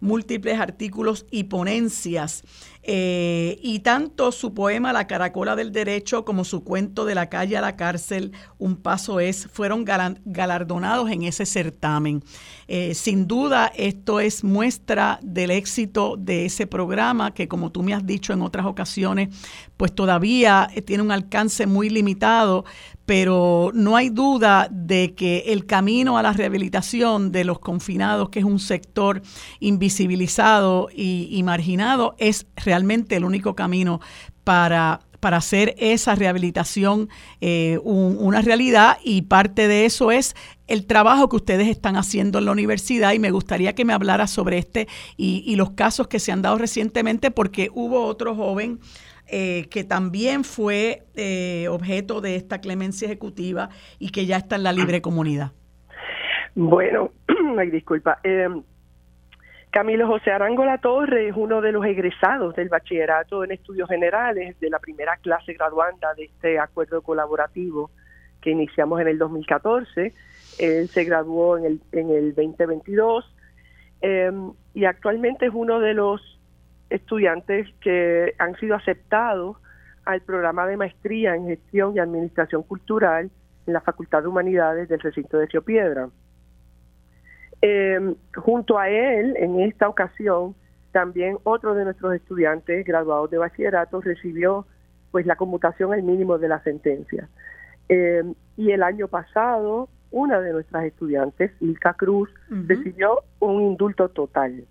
múltiples 0.00 0.58
artículos 0.58 1.26
y 1.30 1.44
ponencias. 1.44 2.42
Eh, 2.88 3.58
y 3.62 3.80
tanto 3.80 4.30
su 4.30 4.54
poema 4.54 4.92
La 4.92 5.08
Caracola 5.08 5.56
del 5.56 5.72
Derecho 5.72 6.24
como 6.24 6.44
su 6.44 6.62
cuento 6.62 7.04
de 7.04 7.16
la 7.16 7.28
calle 7.28 7.56
a 7.56 7.60
la 7.60 7.74
cárcel, 7.74 8.30
Un 8.58 8.76
Paso 8.76 9.18
es, 9.18 9.48
fueron 9.52 9.84
galardonados 10.24 11.10
en 11.10 11.24
ese 11.24 11.46
certamen. 11.46 12.22
Eh, 12.68 12.94
sin 12.94 13.26
duda, 13.26 13.72
esto 13.74 14.20
es 14.20 14.44
muestra 14.44 15.18
del 15.20 15.50
éxito 15.50 16.14
de 16.16 16.46
ese 16.46 16.68
programa 16.68 17.34
que, 17.34 17.48
como 17.48 17.72
tú 17.72 17.82
me 17.82 17.92
has 17.92 18.06
dicho 18.06 18.32
en 18.32 18.42
otras 18.42 18.66
ocasiones, 18.66 19.34
pues 19.76 19.92
todavía 19.92 20.68
eh, 20.72 20.80
tiene 20.80 21.02
un 21.02 21.10
alcance 21.10 21.66
muy 21.66 21.90
limitado, 21.90 22.64
pero 23.06 23.70
no 23.72 23.96
hay 23.96 24.10
duda 24.10 24.68
de 24.70 25.14
que 25.14 25.44
el 25.46 25.64
camino 25.64 26.18
a 26.18 26.22
la 26.22 26.32
rehabilitación 26.32 27.30
de 27.30 27.44
los 27.44 27.60
confinados, 27.60 28.30
que 28.30 28.40
es 28.40 28.44
un 28.44 28.58
sector 28.58 29.22
invisibilizado 29.60 30.88
y, 30.92 31.40
marginado, 31.44 32.16
es 32.18 32.46
realmente 32.56 33.14
el 33.14 33.24
único 33.24 33.54
camino 33.54 34.00
para, 34.42 35.00
para 35.20 35.36
hacer 35.36 35.76
esa 35.78 36.16
rehabilitación 36.16 37.08
eh, 37.40 37.78
una 37.84 38.42
realidad. 38.42 38.98
Y 39.04 39.22
parte 39.22 39.68
de 39.68 39.84
eso 39.84 40.10
es 40.10 40.34
el 40.66 40.84
trabajo 40.86 41.28
que 41.28 41.36
ustedes 41.36 41.68
están 41.68 41.96
haciendo 41.96 42.40
en 42.40 42.46
la 42.46 42.52
universidad. 42.52 43.12
Y 43.12 43.20
me 43.20 43.30
gustaría 43.30 43.76
que 43.76 43.84
me 43.84 43.92
hablara 43.92 44.26
sobre 44.26 44.58
este 44.58 44.88
y 45.16 45.54
los 45.54 45.70
casos 45.70 46.08
que 46.08 46.18
se 46.18 46.32
han 46.32 46.42
dado 46.42 46.58
recientemente 46.58 47.30
porque 47.30 47.70
hubo 47.72 48.04
otro 48.04 48.34
joven 48.34 48.80
eh, 49.28 49.68
que 49.70 49.82
también 49.84 50.44
fue 50.44 51.02
eh, 51.14 51.66
objeto 51.68 52.20
de 52.20 52.36
esta 52.36 52.60
clemencia 52.60 53.06
ejecutiva 53.06 53.70
y 53.98 54.10
que 54.10 54.26
ya 54.26 54.36
está 54.36 54.56
en 54.56 54.62
la 54.62 54.72
libre 54.72 55.02
comunidad. 55.02 55.52
Bueno, 56.54 57.10
ay, 57.58 57.70
disculpa. 57.70 58.18
Em, 58.22 58.62
Camilo 59.70 60.06
José 60.06 60.30
Arango 60.30 60.64
La 60.64 60.78
Torre 60.78 61.28
es 61.28 61.34
uno 61.36 61.60
de 61.60 61.72
los 61.72 61.84
egresados 61.84 62.54
del 62.54 62.68
bachillerato 62.68 63.44
en 63.44 63.50
estudios 63.50 63.88
generales 63.88 64.58
de 64.60 64.70
la 64.70 64.78
primera 64.78 65.16
clase 65.16 65.52
graduanda 65.52 66.14
de 66.14 66.24
este 66.24 66.58
acuerdo 66.58 67.02
colaborativo 67.02 67.90
que 68.40 68.50
iniciamos 68.50 69.00
en 69.00 69.08
el 69.08 69.18
2014. 69.18 70.14
Él 70.58 70.88
se 70.88 71.04
graduó 71.04 71.58
en 71.58 71.64
el, 71.66 71.80
en 71.92 72.10
el 72.10 72.34
2022 72.34 73.34
em, 74.00 74.52
y 74.72 74.84
actualmente 74.84 75.46
es 75.46 75.52
uno 75.52 75.80
de 75.80 75.94
los 75.94 76.35
estudiantes 76.90 77.68
que 77.80 78.34
han 78.38 78.56
sido 78.56 78.76
aceptados 78.76 79.56
al 80.04 80.20
programa 80.22 80.66
de 80.66 80.76
maestría 80.76 81.34
en 81.34 81.46
gestión 81.46 81.94
y 81.94 81.98
administración 81.98 82.62
cultural 82.62 83.30
en 83.66 83.72
la 83.72 83.80
Facultad 83.80 84.22
de 84.22 84.28
Humanidades 84.28 84.88
del 84.88 85.00
recinto 85.00 85.38
de 85.38 85.46
Río 85.46 85.62
Piedra. 85.62 86.08
Eh, 87.62 88.14
junto 88.36 88.78
a 88.78 88.88
él, 88.88 89.36
en 89.38 89.60
esta 89.60 89.88
ocasión, 89.88 90.54
también 90.92 91.38
otro 91.42 91.74
de 91.74 91.84
nuestros 91.84 92.14
estudiantes 92.14 92.84
graduados 92.86 93.30
de 93.30 93.38
bachillerato 93.38 94.00
recibió 94.00 94.66
pues 95.10 95.26
la 95.26 95.36
conmutación 95.36 95.92
al 95.92 96.02
mínimo 96.02 96.38
de 96.38 96.48
la 96.48 96.62
sentencia. 96.62 97.28
Eh, 97.88 98.22
y 98.56 98.70
el 98.70 98.82
año 98.82 99.08
pasado, 99.08 99.88
una 100.10 100.40
de 100.40 100.52
nuestras 100.52 100.84
estudiantes, 100.84 101.50
Ilka 101.60 101.94
Cruz, 101.94 102.30
recibió 102.48 103.24
un 103.40 103.62
indulto 103.62 104.08
total. 104.08 104.64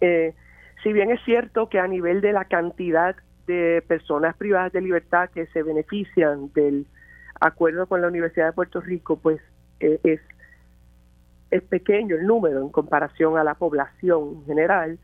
Eh, 0.00 0.34
si 0.82 0.92
bien 0.92 1.10
es 1.10 1.20
cierto 1.24 1.68
que 1.68 1.78
a 1.78 1.86
nivel 1.86 2.20
de 2.20 2.32
la 2.32 2.44
cantidad 2.44 3.16
de 3.46 3.82
personas 3.86 4.36
privadas 4.36 4.72
de 4.72 4.80
libertad 4.80 5.30
que 5.30 5.46
se 5.46 5.62
benefician 5.62 6.52
del 6.52 6.86
acuerdo 7.40 7.86
con 7.86 8.00
la 8.00 8.08
Universidad 8.08 8.46
de 8.46 8.52
Puerto 8.52 8.80
Rico, 8.80 9.16
pues 9.16 9.40
eh, 9.80 9.98
es, 10.04 10.20
es 11.50 11.62
pequeño 11.64 12.16
el 12.16 12.26
número 12.26 12.60
en 12.60 12.70
comparación 12.70 13.36
a 13.36 13.44
la 13.44 13.54
población 13.54 14.36
en 14.36 14.44
general, 14.46 14.98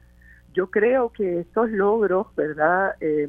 yo 0.55 0.71
creo 0.71 1.11
que 1.11 1.41
estos 1.41 1.71
logros, 1.71 2.35
¿verdad? 2.35 2.95
Eh, 3.01 3.29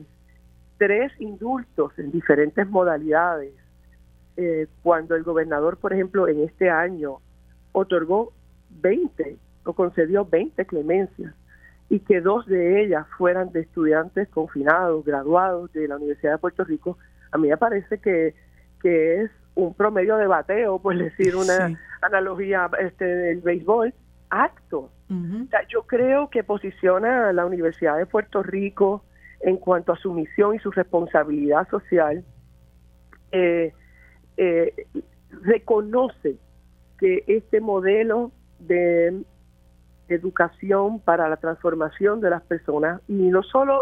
tres 0.78 1.12
indultos 1.20 1.92
en 1.98 2.12
diferentes 2.12 2.68
modalidades, 2.70 3.54
eh, 4.38 4.68
cuando 4.84 5.16
el 5.16 5.24
gobernador, 5.24 5.78
por 5.78 5.92
ejemplo, 5.92 6.28
en 6.28 6.42
este 6.44 6.70
año 6.70 7.18
otorgó 7.74 8.32
20 8.70 9.38
o 9.66 9.74
concedió 9.74 10.24
20 10.24 10.66
clemencias 10.66 11.34
y 11.90 12.00
que 12.00 12.22
dos 12.22 12.46
de 12.48 12.84
ellas 12.84 13.06
fueran 13.18 13.52
de 13.52 13.62
estudiantes 13.62 14.28
confinados, 14.30 15.06
graduados 15.06 15.72
de 15.74 15.88
la 15.88 15.96
Universidad 15.96 16.34
de 16.34 16.38
Puerto 16.38 16.64
Rico, 16.64 16.98
a 17.32 17.38
mí 17.38 17.48
me 17.48 17.58
parece 17.58 18.00
que, 18.00 18.36
que 18.82 19.22
es 19.22 19.32
un 19.56 19.74
promedio 19.74 20.18
de 20.18 20.28
bateo, 20.28 20.80
por 20.80 20.98
decir 20.98 21.36
una 21.36 21.78
analogía 22.02 22.70
este, 22.80 23.06
del 23.06 23.42
béisbol, 23.42 23.94
acto. 24.30 24.92
yo 25.70 25.84
creo 25.84 26.30
que 26.30 26.44
posiciona 26.44 27.30
a 27.30 27.34
la 27.34 27.46
Universidad 27.46 27.98
de 27.98 28.06
Puerto 28.06 28.44
Rico 28.44 29.04
en 29.40 29.58
cuanto 29.58 29.94
a 29.94 29.98
su 29.98 30.14
misión 30.14 30.56
y 30.56 30.60
su 30.60 30.72
responsabilidad 30.72 31.68
social, 31.70 32.24
eh, 33.32 33.74
eh, 34.38 34.74
reconoce 35.44 36.38
que 37.00 37.24
este 37.28 37.62
modelo 37.62 38.32
de 38.60 39.22
educación 40.10 41.00
para 41.00 41.30
la 41.30 41.38
transformación 41.38 42.22
de 42.22 42.30
las 42.30 42.42
personas, 42.44 43.02
y 43.08 43.14
no 43.14 43.44
solo, 43.44 43.82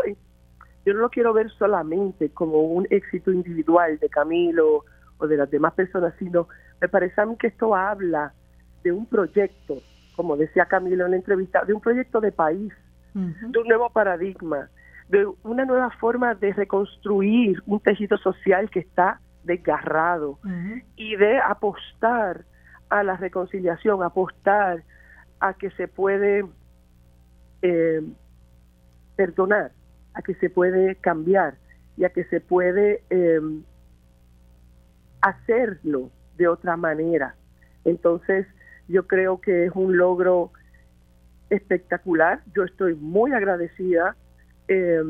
yo 0.85 0.93
no 0.93 0.99
lo 0.99 1.09
quiero 1.09 1.33
ver 1.33 1.49
solamente 1.51 2.29
como 2.29 2.61
un 2.61 2.87
éxito 2.89 3.31
individual 3.31 3.97
de 3.99 4.09
Camilo 4.09 4.85
o 5.17 5.27
de 5.27 5.37
las 5.37 5.49
demás 5.49 5.73
personas, 5.73 6.13
sino 6.19 6.47
me 6.81 6.89
parece 6.89 7.21
a 7.21 7.25
mí 7.25 7.35
que 7.37 7.47
esto 7.47 7.75
habla 7.75 8.33
de 8.83 8.91
un 8.91 9.05
proyecto, 9.05 9.75
como 10.15 10.37
decía 10.37 10.65
Camilo 10.65 11.05
en 11.05 11.11
la 11.11 11.17
entrevista, 11.17 11.63
de 11.65 11.73
un 11.73 11.81
proyecto 11.81 12.21
de 12.21 12.31
país, 12.31 12.73
de 13.13 13.59
un 13.59 13.67
nuevo 13.67 13.89
paradigma, 13.89 14.69
de 15.07 15.25
una 15.43 15.65
nueva 15.65 15.89
forma 15.91 16.35
de 16.35 16.51
reconstruir 16.51 17.61
un 17.65 17.79
tejido 17.79 18.17
social 18.17 18.69
que 18.69 18.79
está 18.79 19.21
desgarrado 19.43 20.39
y 20.95 21.15
de 21.15 21.39
apostar 21.39 22.43
a 22.89 23.03
la 23.03 23.15
reconciliación, 23.15 24.03
apostar 24.03 24.83
a 25.47 25.53
que 25.53 25.69
se 25.71 25.87
puede 25.87 26.45
eh, 27.61 28.01
perdonar, 29.15 29.71
a 30.13 30.21
que 30.21 30.33
se 30.35 30.49
puede 30.49 30.95
cambiar 30.95 31.55
y 31.97 32.05
a 32.05 32.09
que 32.09 32.23
se 32.25 32.41
puede 32.41 33.03
eh, 33.09 33.39
hacerlo 35.21 36.09
de 36.37 36.47
otra 36.47 36.77
manera. 36.77 37.35
Entonces, 37.83 38.47
yo 38.87 39.07
creo 39.07 39.39
que 39.39 39.65
es 39.65 39.71
un 39.75 39.97
logro 39.97 40.51
espectacular. 41.49 42.41
Yo 42.55 42.63
estoy 42.63 42.95
muy 42.95 43.31
agradecida 43.31 44.15
eh, 44.67 45.01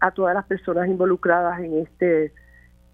a 0.00 0.10
todas 0.12 0.34
las 0.34 0.46
personas 0.46 0.88
involucradas 0.88 1.60
en 1.60 1.78
este 1.78 2.32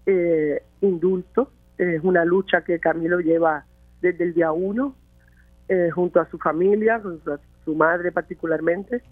eh, 0.05 0.63
indulto. 0.81 1.51
Es 1.77 2.03
una 2.03 2.25
lucha 2.25 2.63
que 2.63 2.79
Camilo 2.79 3.19
lleva 3.19 3.65
desde 4.01 4.23
el 4.25 4.33
día 4.33 4.51
uno, 4.51 4.95
eh, 5.69 5.89
junto 5.91 6.19
a 6.19 6.29
su 6.29 6.37
familia, 6.39 6.99
junto 6.99 7.33
a 7.33 7.39
su 7.63 7.75
madre 7.75 8.11
particularmente, 8.11 9.03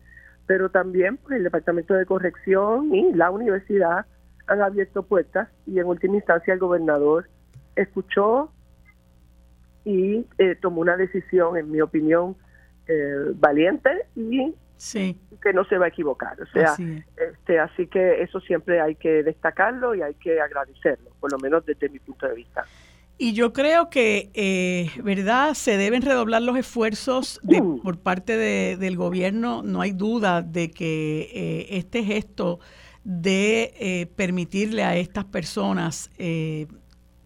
pero 0.47 0.69
también 0.69 1.17
pues, 1.17 1.37
el 1.37 1.43
Departamento 1.43 1.93
de 1.93 2.05
Corrección 2.05 2.93
y 2.93 3.13
la 3.13 3.29
universidad 3.29 4.05
han 4.47 4.61
abierto 4.61 5.03
puertas 5.03 5.49
y 5.67 5.79
en 5.79 5.85
última 5.85 6.15
instancia 6.15 6.53
el 6.53 6.59
gobernador 6.59 7.29
escuchó 7.75 8.51
y 9.85 10.25
eh, 10.37 10.55
tomó 10.55 10.81
una 10.81 10.97
decisión, 10.97 11.57
en 11.57 11.71
mi 11.71 11.79
opinión, 11.79 12.35
eh, 12.87 13.31
valiente 13.35 13.89
y 14.15 14.53
sí. 14.77 15.19
que 15.41 15.53
no 15.53 15.63
se 15.65 15.77
va 15.77 15.85
a 15.85 15.89
equivocar. 15.89 16.41
O 16.41 16.45
sea, 16.47 16.71
así, 16.71 17.03
este, 17.17 17.59
así 17.59 17.87
que 17.87 18.21
eso 18.21 18.39
siempre 18.39 18.81
hay 18.81 18.95
que 18.95 19.23
destacarlo 19.23 19.95
y 19.95 20.01
hay 20.01 20.15
que 20.15 20.41
agradecerlo, 20.41 21.11
por 21.19 21.31
lo 21.31 21.37
menos 21.37 21.65
desde 21.65 21.87
mi 21.89 21.99
punto 21.99 22.27
de 22.27 22.35
vista. 22.35 22.65
Y 23.19 23.33
yo 23.33 23.51
creo 23.51 23.89
que, 23.89 24.29
eh, 24.35 24.91
¿verdad? 25.03 25.55
Se 25.55 25.77
deben 25.77 26.03
redoblar 26.03 26.43
los 26.43 26.57
esfuerzos 26.57 27.39
de, 27.41 27.61
por 27.83 27.97
parte 27.99 28.37
de, 28.37 28.77
del 28.77 28.95
gobierno. 28.95 29.63
No 29.63 29.81
hay 29.81 29.91
duda 29.91 30.43
de 30.43 30.69
que 30.69 31.29
eh, 31.33 31.67
este 31.77 32.03
gesto 32.03 32.59
de 33.03 33.73
eh, 33.79 34.05
permitirle 34.15 34.83
a 34.83 34.95
estas 34.97 35.25
personas 35.25 36.11
eh, 36.17 36.67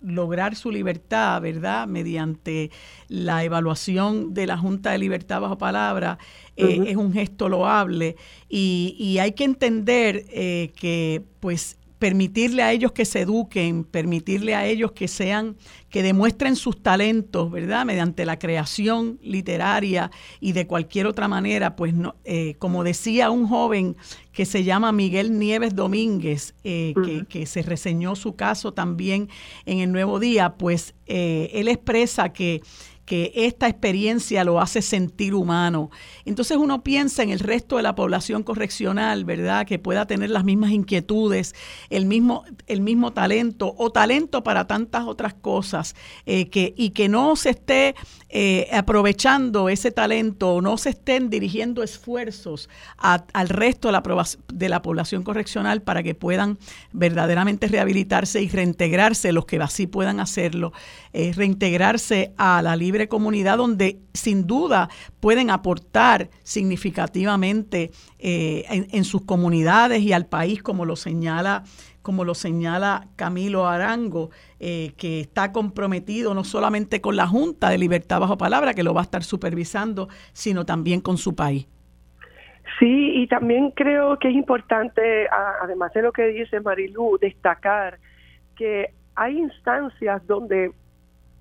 lograr 0.01 0.55
su 0.55 0.71
libertad, 0.71 1.41
¿verdad? 1.41 1.87
Mediante 1.87 2.71
la 3.07 3.43
evaluación 3.43 4.33
de 4.33 4.47
la 4.47 4.57
Junta 4.57 4.91
de 4.91 4.97
Libertad 4.97 5.41
bajo 5.41 5.57
palabra, 5.57 6.17
eh, 6.55 6.83
es 6.87 6.95
un 6.95 7.13
gesto 7.13 7.49
loable 7.49 8.15
y, 8.49 8.95
y 8.97 9.19
hay 9.19 9.33
que 9.33 9.43
entender 9.43 10.25
eh, 10.29 10.71
que 10.75 11.23
pues 11.39 11.77
permitirle 12.01 12.63
a 12.63 12.71
ellos 12.71 12.93
que 12.93 13.05
se 13.05 13.19
eduquen, 13.19 13.83
permitirle 13.83 14.55
a 14.55 14.65
ellos 14.65 14.91
que 14.93 15.07
sean, 15.07 15.55
que 15.91 16.01
demuestren 16.01 16.55
sus 16.55 16.81
talentos, 16.81 17.51
¿verdad? 17.51 17.85
Mediante 17.85 18.25
la 18.25 18.39
creación 18.39 19.19
literaria 19.21 20.09
y 20.39 20.53
de 20.53 20.65
cualquier 20.65 21.05
otra 21.05 21.27
manera, 21.27 21.75
pues 21.75 21.93
no, 21.93 22.15
eh, 22.25 22.55
como 22.57 22.83
decía 22.83 23.29
un 23.29 23.47
joven 23.47 23.95
que 24.31 24.45
se 24.45 24.63
llama 24.63 24.91
Miguel 24.91 25.37
Nieves 25.37 25.75
Domínguez, 25.75 26.55
eh, 26.63 26.95
que, 27.05 27.25
que, 27.27 27.45
se 27.45 27.61
reseñó 27.61 28.15
su 28.15 28.35
caso 28.35 28.73
también 28.73 29.29
en 29.67 29.81
el 29.81 29.91
Nuevo 29.91 30.19
Día, 30.19 30.55
pues 30.57 30.95
eh, 31.05 31.51
él 31.53 31.67
expresa 31.67 32.33
que 32.33 32.63
que 33.11 33.33
esta 33.35 33.67
experiencia 33.67 34.45
lo 34.45 34.61
hace 34.61 34.81
sentir 34.81 35.33
humano. 35.33 35.91
Entonces 36.23 36.55
uno 36.55 36.81
piensa 36.81 37.23
en 37.23 37.29
el 37.29 37.39
resto 37.39 37.75
de 37.75 37.83
la 37.83 37.93
población 37.93 38.41
correccional, 38.41 39.25
¿verdad? 39.25 39.67
Que 39.67 39.79
pueda 39.79 40.05
tener 40.05 40.29
las 40.29 40.45
mismas 40.45 40.71
inquietudes, 40.71 41.53
el 41.89 42.05
mismo, 42.05 42.45
el 42.67 42.79
mismo 42.79 43.11
talento 43.11 43.75
o 43.77 43.91
talento 43.91 44.45
para 44.45 44.65
tantas 44.65 45.03
otras 45.07 45.33
cosas 45.33 45.93
eh, 46.25 46.47
que, 46.47 46.73
y 46.77 46.91
que 46.91 47.09
no 47.09 47.35
se 47.35 47.49
esté 47.49 47.95
eh, 48.33 48.69
aprovechando 48.71 49.67
ese 49.67 49.91
talento 49.91 50.61
no 50.61 50.77
se 50.77 50.91
estén 50.91 51.29
dirigiendo 51.29 51.83
esfuerzos 51.83 52.69
al 52.97 53.49
resto 53.49 53.89
de 53.89 53.91
la, 53.91 54.25
de 54.53 54.69
la 54.69 54.81
población 54.81 55.23
correccional 55.23 55.81
para 55.81 56.01
que 56.01 56.15
puedan 56.15 56.57
verdaderamente 56.93 57.67
rehabilitarse 57.67 58.41
y 58.41 58.47
reintegrarse, 58.47 59.33
los 59.33 59.45
que 59.45 59.57
así 59.57 59.85
puedan 59.85 60.21
hacerlo, 60.21 60.71
eh, 61.11 61.33
reintegrarse 61.35 62.31
a 62.37 62.61
la 62.61 62.77
libre 62.77 63.09
comunidad 63.09 63.57
donde 63.57 63.99
sin 64.13 64.47
duda 64.47 64.89
pueden 65.19 65.49
aportar 65.49 66.29
significativamente 66.43 67.91
eh, 68.19 68.63
en, 68.69 68.87
en, 68.91 69.03
sus 69.03 69.23
comunidades 69.23 70.01
y 70.03 70.13
al 70.13 70.25
país, 70.25 70.63
como 70.63 70.85
lo 70.85 70.95
señala, 70.95 71.63
como 72.01 72.25
lo 72.25 72.33
señala 72.33 73.07
Camilo 73.15 73.67
Arango, 73.67 74.29
eh, 74.59 74.93
que 74.97 75.21
está 75.21 75.51
comprometido 75.51 76.33
no 76.33 76.43
solamente 76.43 77.01
con 77.01 77.15
la 77.15 77.27
Junta 77.27 77.69
de 77.69 77.77
Libertad 77.77 78.19
Bajo 78.19 78.37
Palabra, 78.37 78.73
que 78.73 78.83
lo 78.83 78.93
va 78.93 79.01
a 79.01 79.03
estar 79.03 79.23
supervisando, 79.23 80.07
sino 80.33 80.65
también 80.65 81.01
con 81.01 81.17
su 81.17 81.35
país. 81.35 81.67
Sí, 82.79 83.11
y 83.15 83.27
también 83.27 83.71
creo 83.71 84.17
que 84.17 84.29
es 84.29 84.35
importante, 84.35 85.27
además 85.61 85.93
de 85.93 86.01
lo 86.01 86.11
que 86.11 86.27
dice 86.27 86.59
Marilu, 86.61 87.17
destacar 87.19 87.99
que 88.55 88.93
hay 89.15 89.37
instancias 89.37 90.25
donde 90.25 90.71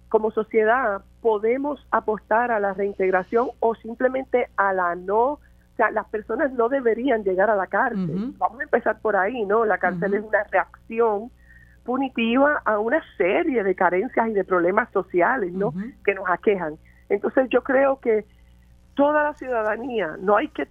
como 0.08 0.30
sociedad 0.32 1.02
podemos 1.22 1.86
apostar 1.90 2.50
a 2.50 2.60
la 2.60 2.74
reintegración 2.74 3.50
o 3.60 3.74
simplemente 3.76 4.48
a 4.56 4.72
la 4.72 4.96
no, 4.96 5.38
sea, 5.80 5.90
las 5.90 6.06
personas 6.08 6.52
no 6.52 6.68
deberían 6.68 7.24
llegar 7.24 7.48
a 7.48 7.56
la 7.56 7.66
cárcel. 7.66 8.10
Uh 8.10 8.18
-huh. 8.18 8.38
Vamos 8.38 8.60
a 8.60 8.64
empezar 8.64 9.00
por 9.00 9.16
ahí, 9.16 9.44
¿no? 9.46 9.64
La 9.64 9.78
cárcel 9.78 10.12
uh 10.12 10.16
-huh. 10.16 10.18
es 10.18 10.24
una 10.24 10.44
reacción 10.44 11.30
punitiva 11.84 12.60
a 12.64 12.78
una 12.78 13.02
serie 13.16 13.64
de 13.64 13.74
carencias 13.74 14.28
y 14.28 14.32
de 14.32 14.44
problemas 14.44 14.90
sociales, 14.92 15.52
¿no? 15.52 15.68
Uh 15.68 15.72
-huh. 15.72 15.94
Que 16.04 16.14
nos 16.14 16.28
aquejan. 16.28 16.74
Entonces 17.08 17.48
yo 17.48 17.62
creo 17.62 17.98
que 17.98 18.24
toda 18.94 19.22
la 19.22 19.34
ciudadanía, 19.34 20.16
no 20.20 20.36
hay 20.36 20.48
que 20.48 20.68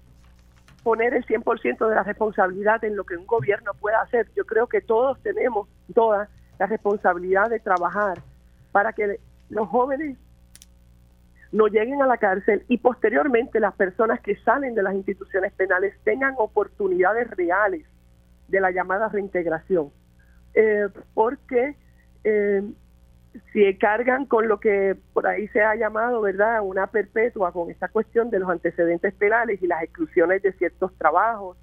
poner 0.84 1.14
el 1.14 1.26
100% 1.26 1.88
de 1.90 1.95
la 1.95 2.03
responsabilidad 2.03 2.84
en 2.84 2.95
lo 2.95 3.03
que 3.03 3.18
un 3.18 3.26
gobierno 3.26 3.72
pueda 3.80 4.02
hacer. 4.02 4.27
Yo 4.36 4.45
creo 4.45 4.68
que 4.68 4.81
todos 4.81 5.19
tenemos 5.22 5.68
toda 5.94 6.30
la 6.60 6.65
responsabilidad 6.68 7.49
de 7.49 7.60
trabajar 7.60 8.19
para 8.72 8.94
que 8.94 9.19
los 9.49 9.68
jóvenes 9.68 10.18
no 11.51 11.67
lleguen 11.67 12.01
a 12.01 12.07
la 12.07 12.17
cárcel 12.17 12.63
y 12.67 12.77
posteriormente 12.77 13.59
las 13.59 13.73
personas 13.73 14.19
que 14.21 14.35
salen 14.38 14.76
de 14.76 14.84
las 14.84 14.93
instituciones 14.93 15.51
penales 15.53 15.95
tengan 16.03 16.35
oportunidades 16.38 17.30
reales 17.31 17.85
de 18.47 18.61
la 18.61 18.71
llamada 18.71 19.09
reintegración. 19.09 19.91
Eh, 20.53 20.88
porque 21.13 21.76
eh, 22.23 22.63
si 23.53 23.77
cargan 23.77 24.26
con 24.26 24.47
lo 24.47 24.59
que 24.59 24.95
por 25.13 25.27
ahí 25.27 25.47
se 25.49 25.61
ha 25.61 25.76
llamado, 25.76 26.21
¿verdad?, 26.21 26.61
una 26.61 26.88
perpetua 26.88 27.51
con 27.51 27.69
esta 27.69 27.88
cuestión 27.88 28.30
de 28.30 28.39
los 28.39 28.49
antecedentes 28.49 29.13
penales 29.15 29.61
y 29.61 29.67
las 29.67 29.84
exclusiones 29.84 30.41
de 30.41 30.53
ciertos 30.53 30.93
trabajos, 30.97 31.57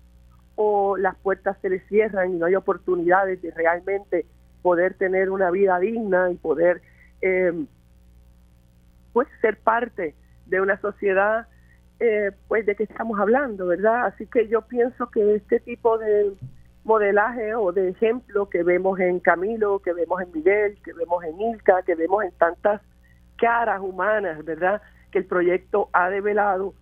o 0.56 0.96
las 0.96 1.14
puertas 1.16 1.56
se 1.60 1.68
les 1.68 1.86
cierran 1.86 2.34
y 2.34 2.38
no 2.38 2.46
hay 2.46 2.54
oportunidades 2.54 3.40
de 3.42 3.50
realmente 3.50 4.24
poder 4.62 4.94
tener 4.94 5.30
una 5.30 5.50
vida 5.50 5.78
digna 5.78 6.30
y 6.30 6.36
poder 6.36 6.80
eh, 7.20 7.52
pues 9.16 9.28
ser 9.40 9.56
parte 9.56 10.14
de 10.44 10.60
una 10.60 10.78
sociedad 10.82 11.47
eh, 12.01 12.32
pues 12.48 12.66
de 12.66 12.76
que 12.76 12.82
estamos 12.82 13.18
hablando 13.18 13.66
verdad 13.66 14.05
así 14.05 14.26
que 14.26 14.47
yo 14.48 14.60
pienso 14.60 15.10
que 15.10 15.36
este 15.36 15.59
tipo 15.60 15.97
de, 15.97 16.34
modelaje 16.86 17.55
o 17.55 17.72
de 17.72 17.88
ejemplo 17.88 18.48
que 18.48 18.62
vemos 18.62 18.98
en 19.01 19.18
Camilo, 19.18 19.80
que 19.80 19.93
vemos 19.93 20.22
en 20.22 20.32
Miguel, 20.32 20.78
que 20.84 20.93
vemos 20.93 21.22
en 21.24 21.38
Ilka, 21.40 21.82
que 21.82 21.97
vemos 21.97 22.24
en 22.24 22.30
tantas 22.32 22.80
caras 23.36 23.80
humanas, 23.80 24.43
¿verdad? 24.44 24.80
Que 25.10 25.18
el 25.18 25.26
proyecto 25.26 25.90
ha 25.93 26.09
develado, 26.10 26.74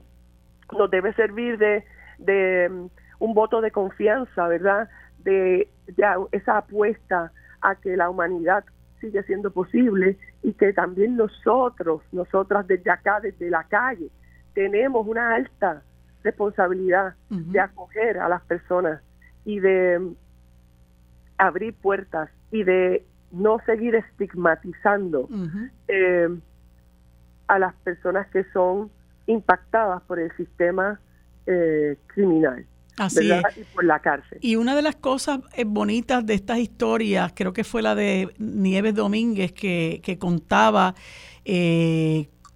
nos 0.72 0.90
debe 0.90 1.12
servir 1.14 1.58
de, 1.58 1.84
de 2.18 2.68
um, 2.70 2.88
un 3.18 3.34
voto 3.34 3.60
de 3.60 3.72
confianza, 3.72 4.46
¿verdad? 4.46 4.88
De, 5.24 5.68
de 5.88 6.04
esa 6.30 6.58
apuesta 6.58 7.32
a 7.60 7.74
que 7.74 7.96
la 7.96 8.08
humanidad 8.08 8.64
sigue 9.00 9.24
siendo 9.24 9.50
posible 9.50 10.16
y 10.44 10.52
que 10.52 10.74
también 10.74 11.16
nosotros, 11.16 12.02
nosotras 12.12 12.66
desde 12.66 12.90
acá, 12.90 13.18
desde 13.18 13.48
la 13.48 13.64
calle, 13.64 14.10
tenemos 14.52 15.06
una 15.08 15.34
alta 15.34 15.82
responsabilidad 16.22 17.14
de 17.30 17.60
acoger 17.60 18.18
a 18.18 18.28
las 18.28 18.42
personas 18.42 19.02
y 19.46 19.58
de 19.58 19.98
um, 19.98 20.14
abrir 21.38 21.74
puertas 21.74 22.28
y 22.50 22.62
de 22.62 23.06
no 23.32 23.58
seguir 23.64 23.94
estigmatizando 23.94 25.28
eh, 25.88 26.28
a 27.48 27.58
las 27.58 27.74
personas 27.76 28.28
que 28.28 28.44
son 28.52 28.90
impactadas 29.26 30.02
por 30.02 30.18
el 30.18 30.30
sistema 30.36 31.00
eh, 31.46 31.96
criminal. 32.08 32.66
Así 32.96 33.30
es. 33.30 33.42
Y 33.56 33.64
por 33.74 33.84
la 33.84 33.98
cárcel. 34.00 34.38
Y 34.40 34.56
una 34.56 34.76
de 34.76 34.82
las 34.82 34.96
cosas 34.96 35.40
eh, 35.54 35.64
bonitas 35.64 36.24
de 36.24 36.34
estas 36.34 36.58
historias, 36.58 37.32
creo 37.34 37.52
que 37.52 37.64
fue 37.64 37.82
la 37.82 37.94
de 37.94 38.32
Nieves 38.38 38.94
Domínguez, 38.94 39.52
que, 39.52 40.00
que 40.02 40.18
contaba 40.18 40.94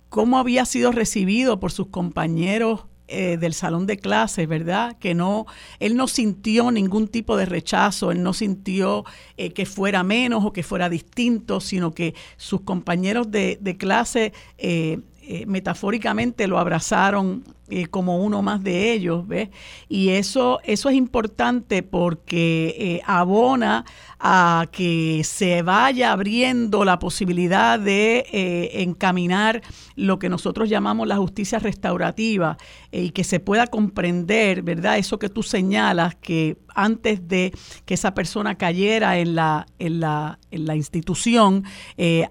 cómo 0.08 0.38
había 0.38 0.64
sido 0.64 0.92
recibido 0.92 1.60
por 1.60 1.70
sus 1.70 1.88
compañeros 1.88 2.86
eh, 3.10 3.38
del 3.38 3.54
salón 3.54 3.86
de 3.86 3.96
clases, 3.96 4.46
¿verdad? 4.46 4.98
Que 4.98 5.14
no, 5.14 5.46
él 5.80 5.96
no 5.96 6.08
sintió 6.08 6.70
ningún 6.70 7.08
tipo 7.08 7.38
de 7.38 7.46
rechazo, 7.46 8.10
él 8.10 8.22
no 8.22 8.34
sintió 8.34 9.06
eh, 9.38 9.54
que 9.54 9.64
fuera 9.64 10.02
menos 10.02 10.44
o 10.44 10.52
que 10.52 10.62
fuera 10.62 10.90
distinto, 10.90 11.60
sino 11.60 11.94
que 11.94 12.14
sus 12.36 12.60
compañeros 12.60 13.30
de, 13.30 13.56
de 13.62 13.78
clase 13.78 14.34
eh, 14.58 15.00
metafóricamente 15.46 16.46
lo 16.48 16.58
abrazaron 16.58 17.44
eh, 17.70 17.86
como 17.86 18.16
uno 18.24 18.40
más 18.40 18.64
de 18.64 18.92
ellos, 18.94 19.28
¿ves? 19.28 19.50
Y 19.90 20.08
eso, 20.10 20.58
eso 20.64 20.88
es 20.88 20.96
importante 20.96 21.82
porque 21.82 22.74
eh, 22.78 23.02
abona 23.04 23.84
a 24.18 24.66
que 24.72 25.20
se 25.22 25.60
vaya 25.60 26.12
abriendo 26.12 26.86
la 26.86 26.98
posibilidad 26.98 27.78
de 27.78 28.24
eh, 28.32 28.82
encaminar 28.82 29.60
lo 29.96 30.18
que 30.18 30.30
nosotros 30.30 30.70
llamamos 30.70 31.06
la 31.06 31.18
justicia 31.18 31.58
restaurativa 31.58 32.56
y 32.90 33.10
que 33.10 33.22
se 33.22 33.38
pueda 33.38 33.66
comprender, 33.66 34.62
¿verdad? 34.62 34.96
Eso 34.96 35.18
que 35.18 35.28
tú 35.28 35.42
señalas, 35.42 36.14
que 36.14 36.56
antes 36.74 37.28
de 37.28 37.52
que 37.84 37.94
esa 37.94 38.14
persona 38.14 38.54
cayera 38.54 39.18
en 39.18 39.34
la, 39.34 39.66
en 39.78 40.00
la, 40.00 40.38
en 40.50 40.64
la 40.64 40.74
institución, 40.74 41.64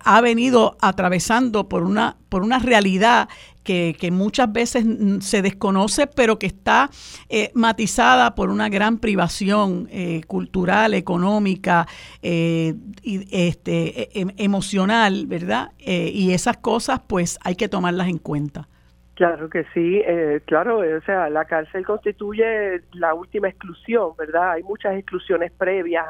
ha 0.04 0.22
venido 0.22 0.78
atravesando 0.82 1.68
por 1.68 1.84
una, 1.84 2.18
por 2.30 2.44
una 2.44 2.60
realidad 2.60 3.28
que, 3.68 4.10
muchas 4.12 4.52
veces 4.52 4.86
se 5.20 5.42
desconoce, 5.42 6.08
pero 6.08 6.40
que 6.40 6.48
está 6.48 6.90
eh, 7.30 7.52
matizada 7.54 8.34
por 8.34 8.50
una 8.50 8.70
gran 8.70 8.98
privación 9.00 9.88
eh, 9.92 10.22
cultural, 10.26 10.94
económica, 10.94 11.86
eh, 12.22 12.74
y, 13.04 13.28
este, 13.32 14.04
e, 14.04 14.22
em, 14.22 14.30
emocional, 14.38 15.26
¿verdad? 15.28 15.72
y 15.80 16.34
esas 16.34 16.58
cosas, 16.58 17.02
pues 17.08 17.38
hay 17.44 17.56
que 17.56 17.70
tomarlas 17.70 18.08
en 18.08 18.18
cuenta. 18.18 18.68
Claro 19.16 19.50
que 19.50 19.66
sí, 19.74 20.02
claro, 20.46 20.80
o 20.80 21.02
sea, 21.06 21.30
la 21.30 21.46
cárcel 21.46 21.86
constituye 21.86 22.82
la 22.94 23.14
última 23.14 23.48
exclusión, 23.48 24.12
¿verdad? 24.18 24.52
Hay 24.52 24.64
muchas 24.64 24.96
exclusiones 24.96 25.52
previas 25.52 26.06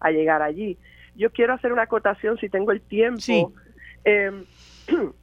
a, 0.00 0.10
llegar 0.10 0.42
allí. 0.42 0.76
Yo 1.14 1.30
quiero 1.30 1.54
hacer 1.54 1.72
una 1.72 1.82
acotación, 1.82 2.38
si 2.38 2.48
tengo 2.48 2.72
el 2.72 2.80
tiempo. 2.80 3.20
Sí. 3.20 3.46
Em, 4.04 4.44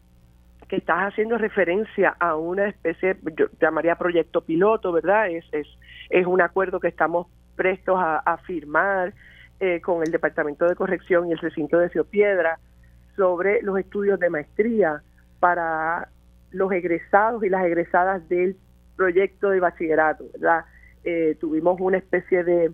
que 0.67 0.77
estás 0.77 1.13
haciendo 1.13 1.37
referencia 1.37 2.15
a 2.19 2.35
una 2.35 2.67
especie, 2.67 3.17
yo 3.37 3.47
llamaría 3.59 3.95
proyecto 3.95 4.41
piloto, 4.41 4.91
¿verdad? 4.91 5.29
Es, 5.29 5.45
es, 5.51 5.67
es 6.09 6.25
un 6.25 6.41
acuerdo 6.41 6.79
que 6.79 6.89
estamos 6.89 7.27
prestos 7.55 7.97
a, 7.99 8.37
firmar 8.45 9.13
eh, 9.59 9.81
con 9.81 10.03
el 10.03 10.11
Departamento 10.11 10.65
de 10.65 10.75
Corrección 10.75 11.27
y 11.27 11.31
el 11.31 11.39
recinto 11.39 11.79
de 11.79 11.89
Ciopiedra 11.89 12.59
sobre 13.15 13.61
los 13.63 13.79
estudios 13.79 14.19
de 14.19 14.29
maestría 14.29 15.01
para 15.39 16.09
los 16.51 16.71
egresados 16.71 17.43
y 17.43 17.49
las 17.49 17.65
egresadas 17.65 18.27
del 18.29 18.55
proyecto 18.95 19.49
de 19.49 19.59
bachillerato, 19.59 20.25
¿verdad? 20.33 20.65
Eh, 21.03 21.35
tuvimos 21.39 21.79
una 21.79 21.97
especie 21.97 22.43
de 22.43 22.71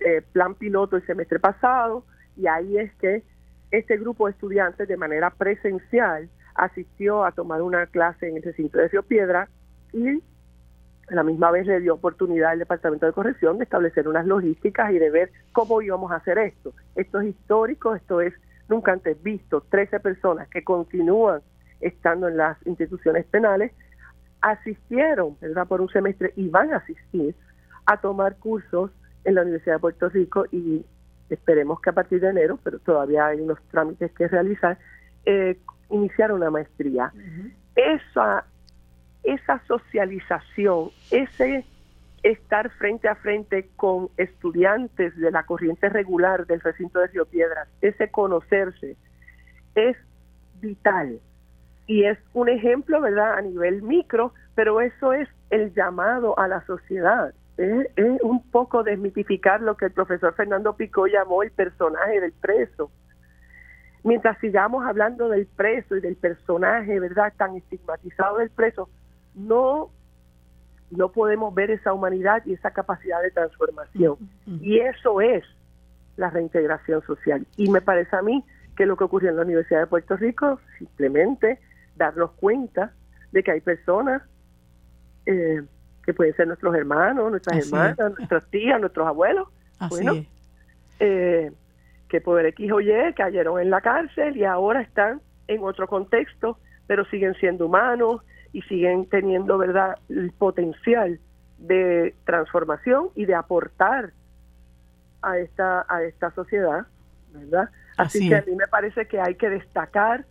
eh, 0.00 0.22
plan 0.32 0.54
piloto 0.54 0.96
el 0.96 1.06
semestre 1.06 1.38
pasado 1.38 2.04
y 2.36 2.46
ahí 2.46 2.78
es 2.78 2.92
que 2.94 3.22
este 3.70 3.96
grupo 3.98 4.26
de 4.26 4.32
estudiantes 4.32 4.88
de 4.88 4.96
manera 4.96 5.30
presencial 5.30 6.28
asistió 6.58 7.24
a 7.24 7.32
tomar 7.32 7.62
una 7.62 7.86
clase 7.86 8.28
en 8.28 8.36
el 8.36 8.42
recinto 8.42 8.78
de 8.78 8.88
Río 8.88 9.02
Piedra 9.02 9.48
y 9.92 10.22
a 11.10 11.14
la 11.14 11.22
misma 11.22 11.50
vez 11.50 11.66
le 11.66 11.80
dio 11.80 11.94
oportunidad 11.94 12.50
al 12.50 12.58
Departamento 12.58 13.06
de 13.06 13.12
Corrección 13.12 13.56
de 13.56 13.64
establecer 13.64 14.08
unas 14.08 14.26
logísticas 14.26 14.92
y 14.92 14.98
de 14.98 15.10
ver 15.10 15.30
cómo 15.52 15.80
íbamos 15.80 16.12
a 16.12 16.16
hacer 16.16 16.36
esto. 16.36 16.74
Esto 16.96 17.20
es 17.20 17.28
histórico, 17.28 17.94
esto 17.94 18.20
es 18.20 18.34
nunca 18.68 18.92
antes 18.92 19.22
visto. 19.22 19.62
Trece 19.70 20.00
personas 20.00 20.48
que 20.48 20.64
continúan 20.64 21.40
estando 21.80 22.28
en 22.28 22.36
las 22.36 22.58
instituciones 22.66 23.24
penales 23.26 23.72
asistieron, 24.40 25.36
¿verdad?, 25.40 25.66
por 25.66 25.80
un 25.80 25.88
semestre 25.88 26.32
y 26.36 26.48
van 26.48 26.72
a 26.72 26.78
asistir 26.78 27.34
a 27.86 28.00
tomar 28.00 28.36
cursos 28.36 28.90
en 29.24 29.36
la 29.36 29.42
Universidad 29.42 29.76
de 29.76 29.80
Puerto 29.80 30.08
Rico 30.08 30.44
y 30.50 30.84
esperemos 31.30 31.80
que 31.80 31.90
a 31.90 31.92
partir 31.92 32.20
de 32.20 32.28
enero, 32.28 32.58
pero 32.62 32.78
todavía 32.80 33.26
hay 33.26 33.40
unos 33.40 33.58
trámites 33.70 34.12
que 34.12 34.28
realizar, 34.28 34.78
eh, 35.24 35.58
iniciar 35.90 36.32
una 36.32 36.50
maestría. 36.50 37.12
Esa, 37.74 38.44
esa 39.22 39.60
socialización, 39.66 40.90
ese 41.10 41.64
estar 42.22 42.70
frente 42.70 43.08
a 43.08 43.14
frente 43.14 43.68
con 43.76 44.08
estudiantes 44.16 45.16
de 45.16 45.30
la 45.30 45.44
corriente 45.44 45.88
regular 45.88 46.46
del 46.46 46.60
recinto 46.60 46.98
de 46.98 47.06
Río 47.08 47.26
Piedras, 47.26 47.68
ese 47.80 48.10
conocerse, 48.10 48.96
es 49.74 49.96
vital. 50.60 51.20
Y 51.86 52.04
es 52.04 52.18
un 52.34 52.48
ejemplo, 52.48 53.00
¿verdad?, 53.00 53.34
a 53.34 53.40
nivel 53.40 53.82
micro, 53.82 54.34
pero 54.54 54.80
eso 54.80 55.12
es 55.12 55.28
el 55.50 55.72
llamado 55.74 56.38
a 56.38 56.48
la 56.48 56.64
sociedad. 56.66 57.32
Es, 57.56 57.88
es 57.96 58.20
un 58.22 58.42
poco 58.50 58.82
desmitificar 58.82 59.60
lo 59.62 59.76
que 59.76 59.86
el 59.86 59.92
profesor 59.92 60.34
Fernando 60.34 60.76
Picó 60.76 61.06
llamó 61.06 61.42
el 61.42 61.50
personaje 61.50 62.20
del 62.20 62.32
preso 62.32 62.90
mientras 64.04 64.38
sigamos 64.38 64.86
hablando 64.86 65.28
del 65.28 65.46
preso 65.46 65.96
y 65.96 66.00
del 66.00 66.16
personaje, 66.16 66.98
¿verdad?, 67.00 67.32
tan 67.36 67.56
estigmatizado 67.56 68.38
del 68.38 68.50
preso, 68.50 68.88
no, 69.34 69.90
no 70.90 71.12
podemos 71.12 71.54
ver 71.54 71.70
esa 71.70 71.92
humanidad 71.92 72.42
y 72.46 72.54
esa 72.54 72.70
capacidad 72.70 73.22
de 73.22 73.30
transformación. 73.30 74.16
Y 74.60 74.78
eso 74.78 75.20
es 75.20 75.44
la 76.16 76.30
reintegración 76.30 77.02
social. 77.02 77.46
Y 77.56 77.70
me 77.70 77.80
parece 77.80 78.16
a 78.16 78.22
mí 78.22 78.44
que 78.76 78.86
lo 78.86 78.96
que 78.96 79.04
ocurrió 79.04 79.30
en 79.30 79.36
la 79.36 79.42
Universidad 79.42 79.80
de 79.80 79.86
Puerto 79.86 80.16
Rico, 80.16 80.60
simplemente 80.78 81.60
darnos 81.96 82.32
cuenta 82.32 82.92
de 83.32 83.42
que 83.42 83.50
hay 83.50 83.60
personas 83.60 84.22
eh, 85.26 85.62
que 86.04 86.14
pueden 86.14 86.34
ser 86.36 86.46
nuestros 86.46 86.74
hermanos, 86.74 87.30
nuestras 87.30 87.66
hermanas, 87.66 87.98
nuestras 88.16 88.48
tías, 88.50 88.80
nuestros 88.80 89.06
abuelos. 89.06 89.48
bueno, 89.90 90.24
eh, 91.00 91.52
que 92.08 92.20
por 92.20 92.44
X 92.44 92.72
o 92.72 92.80
Y 92.80 93.12
cayeron 93.14 93.60
en 93.60 93.70
la 93.70 93.80
cárcel 93.80 94.36
y 94.36 94.44
ahora 94.44 94.80
están 94.80 95.20
en 95.46 95.62
otro 95.62 95.86
contexto, 95.86 96.58
pero 96.86 97.04
siguen 97.06 97.34
siendo 97.34 97.66
humanos 97.66 98.22
y 98.52 98.62
siguen 98.62 99.06
teniendo, 99.08 99.58
¿verdad?, 99.58 99.96
el 100.08 100.32
potencial 100.32 101.20
de 101.58 102.14
transformación 102.24 103.10
y 103.14 103.26
de 103.26 103.34
aportar 103.34 104.12
a 105.22 105.38
esta 105.38 105.84
a 105.88 106.02
esta 106.04 106.30
sociedad, 106.30 106.86
¿verdad? 107.32 107.68
Así, 107.96 108.28
que 108.28 108.36
a 108.36 108.42
mí 108.42 108.54
me 108.54 108.68
parece 108.68 109.06
que 109.06 109.20
hay 109.20 109.34
que 109.34 109.50
destacar 109.50 110.24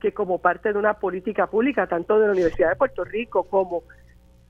que 0.00 0.12
como 0.12 0.38
parte 0.38 0.72
de 0.72 0.78
una 0.78 0.94
política 0.94 1.48
pública, 1.48 1.88
tanto 1.88 2.20
de 2.20 2.26
la 2.26 2.32
Universidad 2.32 2.70
de 2.70 2.76
Puerto 2.76 3.04
Rico 3.04 3.42
como 3.44 3.82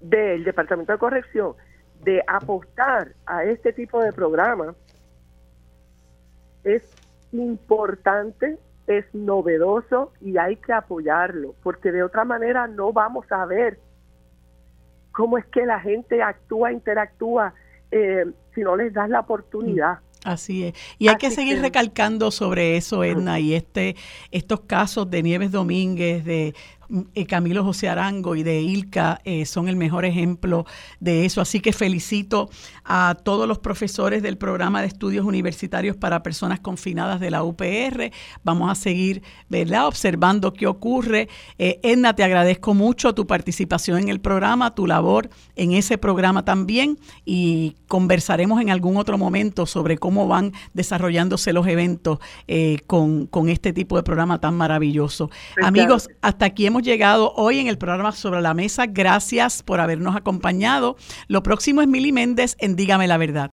del 0.01 0.45
Departamento 0.45 0.93
de 0.93 0.99
Corrección, 0.99 1.55
de 2.03 2.23
apostar 2.27 3.15
a 3.25 3.45
este 3.45 3.73
tipo 3.73 4.03
de 4.03 4.13
programas, 4.13 4.77
es 6.69 6.83
importante, 7.33 8.59
es 8.87 9.05
novedoso 9.15 10.13
y 10.21 10.39
hay 10.39 10.57
que 10.57 10.73
apoyarlo, 10.73 11.55
porque 11.63 11.93
de 11.93 12.03
otra 12.03 12.25
manera 12.25 12.67
no 12.67 12.93
vamos 12.93 13.31
a 13.31 13.45
ver 13.47 13.79
cómo 15.13 15.39
es 15.39 15.47
que 15.47 15.67
la 15.67 15.81
gente 15.81 16.23
actúa, 16.23 16.73
interactúa, 16.73 17.53
eh, 17.91 18.25
si 18.55 18.61
no 18.61 18.77
les 18.77 18.93
das 18.93 19.09
la 19.11 19.21
oportunidad. 19.21 19.99
Así 20.25 20.65
es. 20.65 20.75
Y 20.99 21.09
hay 21.09 21.17
que 21.17 21.31
seguir 21.31 21.61
recalcando 21.61 22.31
sobre 22.31 22.77
eso, 22.77 23.05
Edna, 23.05 23.39
y 23.39 23.55
este, 23.55 23.97
estos 24.31 24.61
casos 24.61 25.11
de 25.11 25.23
Nieves 25.23 25.53
Domínguez, 25.53 26.25
de 26.25 26.55
Camilo 27.29 27.65
José 27.65 27.89
Arango 27.89 28.35
y 28.35 28.43
de 28.43 28.63
Ilka 28.63 29.21
eh, 29.25 29.45
son 29.45 29.69
el 29.69 29.77
mejor 29.77 30.05
ejemplo 30.05 30.65
de 31.01 31.25
eso. 31.25 31.41
Así 31.41 31.61
que 31.61 31.73
felicito 31.73 32.49
a 32.85 33.17
todos 33.23 33.47
los 33.47 33.59
profesores 33.59 34.23
del 34.23 34.39
programa 34.39 34.81
de 34.81 34.89
estudios 34.89 35.27
universitarios 35.27 35.97
para 35.97 36.23
personas 36.23 36.61
confinadas 36.61 37.21
de 37.21 37.31
la 37.31 37.43
UPR. 37.43 38.11
Vamos 38.43 38.71
a 38.71 38.75
seguir 38.75 39.23
¿verdad? 39.49 39.87
observando 39.87 40.53
qué 40.53 40.67
ocurre. 40.67 41.29
Eh, 41.59 41.81
Edna, 41.83 42.15
te 42.15 42.25
agradezco 42.25 42.75
mucho 42.75 43.15
tu 43.15 43.27
participación 43.27 43.99
en 43.99 44.09
el 44.09 44.21
programa, 44.21 44.75
tu 44.75 44.87
labor 44.87 45.29
en 45.57 45.73
ese 45.73 45.99
programa 45.99 46.45
también 46.45 46.99
y 47.25 47.77
conversaremos 47.89 48.61
en 48.61 48.71
algún 48.71 48.97
otro 48.97 49.19
momento 49.19 49.67
sobre 49.67 49.99
cómo 49.99 50.27
van 50.29 50.53
desarrollándose 50.75 51.53
los 51.53 51.67
eventos 51.67 52.19
eh, 52.47 52.79
con, 52.87 53.27
con, 53.27 53.49
este 53.49 53.73
tipo 53.73 53.97
de 53.97 54.03
programa 54.03 54.41
tan 54.41 54.55
maravilloso. 54.57 55.31
Pues 55.55 55.67
Amigos, 55.67 56.09
hasta 56.21 56.47
aquí 56.47 56.67
llegado 56.83 57.33
hoy 57.37 57.59
en 57.59 57.69
el 57.69 57.79
programa 57.79 58.13
Sobre 58.13 58.41
la 58.41 58.55
Mesa. 58.55 58.87
Gracias 58.87 59.63
por 59.63 59.81
habernos 59.81 60.17
acompañado. 60.17 60.97
Lo 61.27 61.43
próximo 61.43 61.81
es 61.83 61.89
Mili 61.89 62.13
Méndez 62.13 62.57
en 62.59 62.77
Dígame 62.77 63.07
la 63.07 63.17
Verdad. 63.17 63.47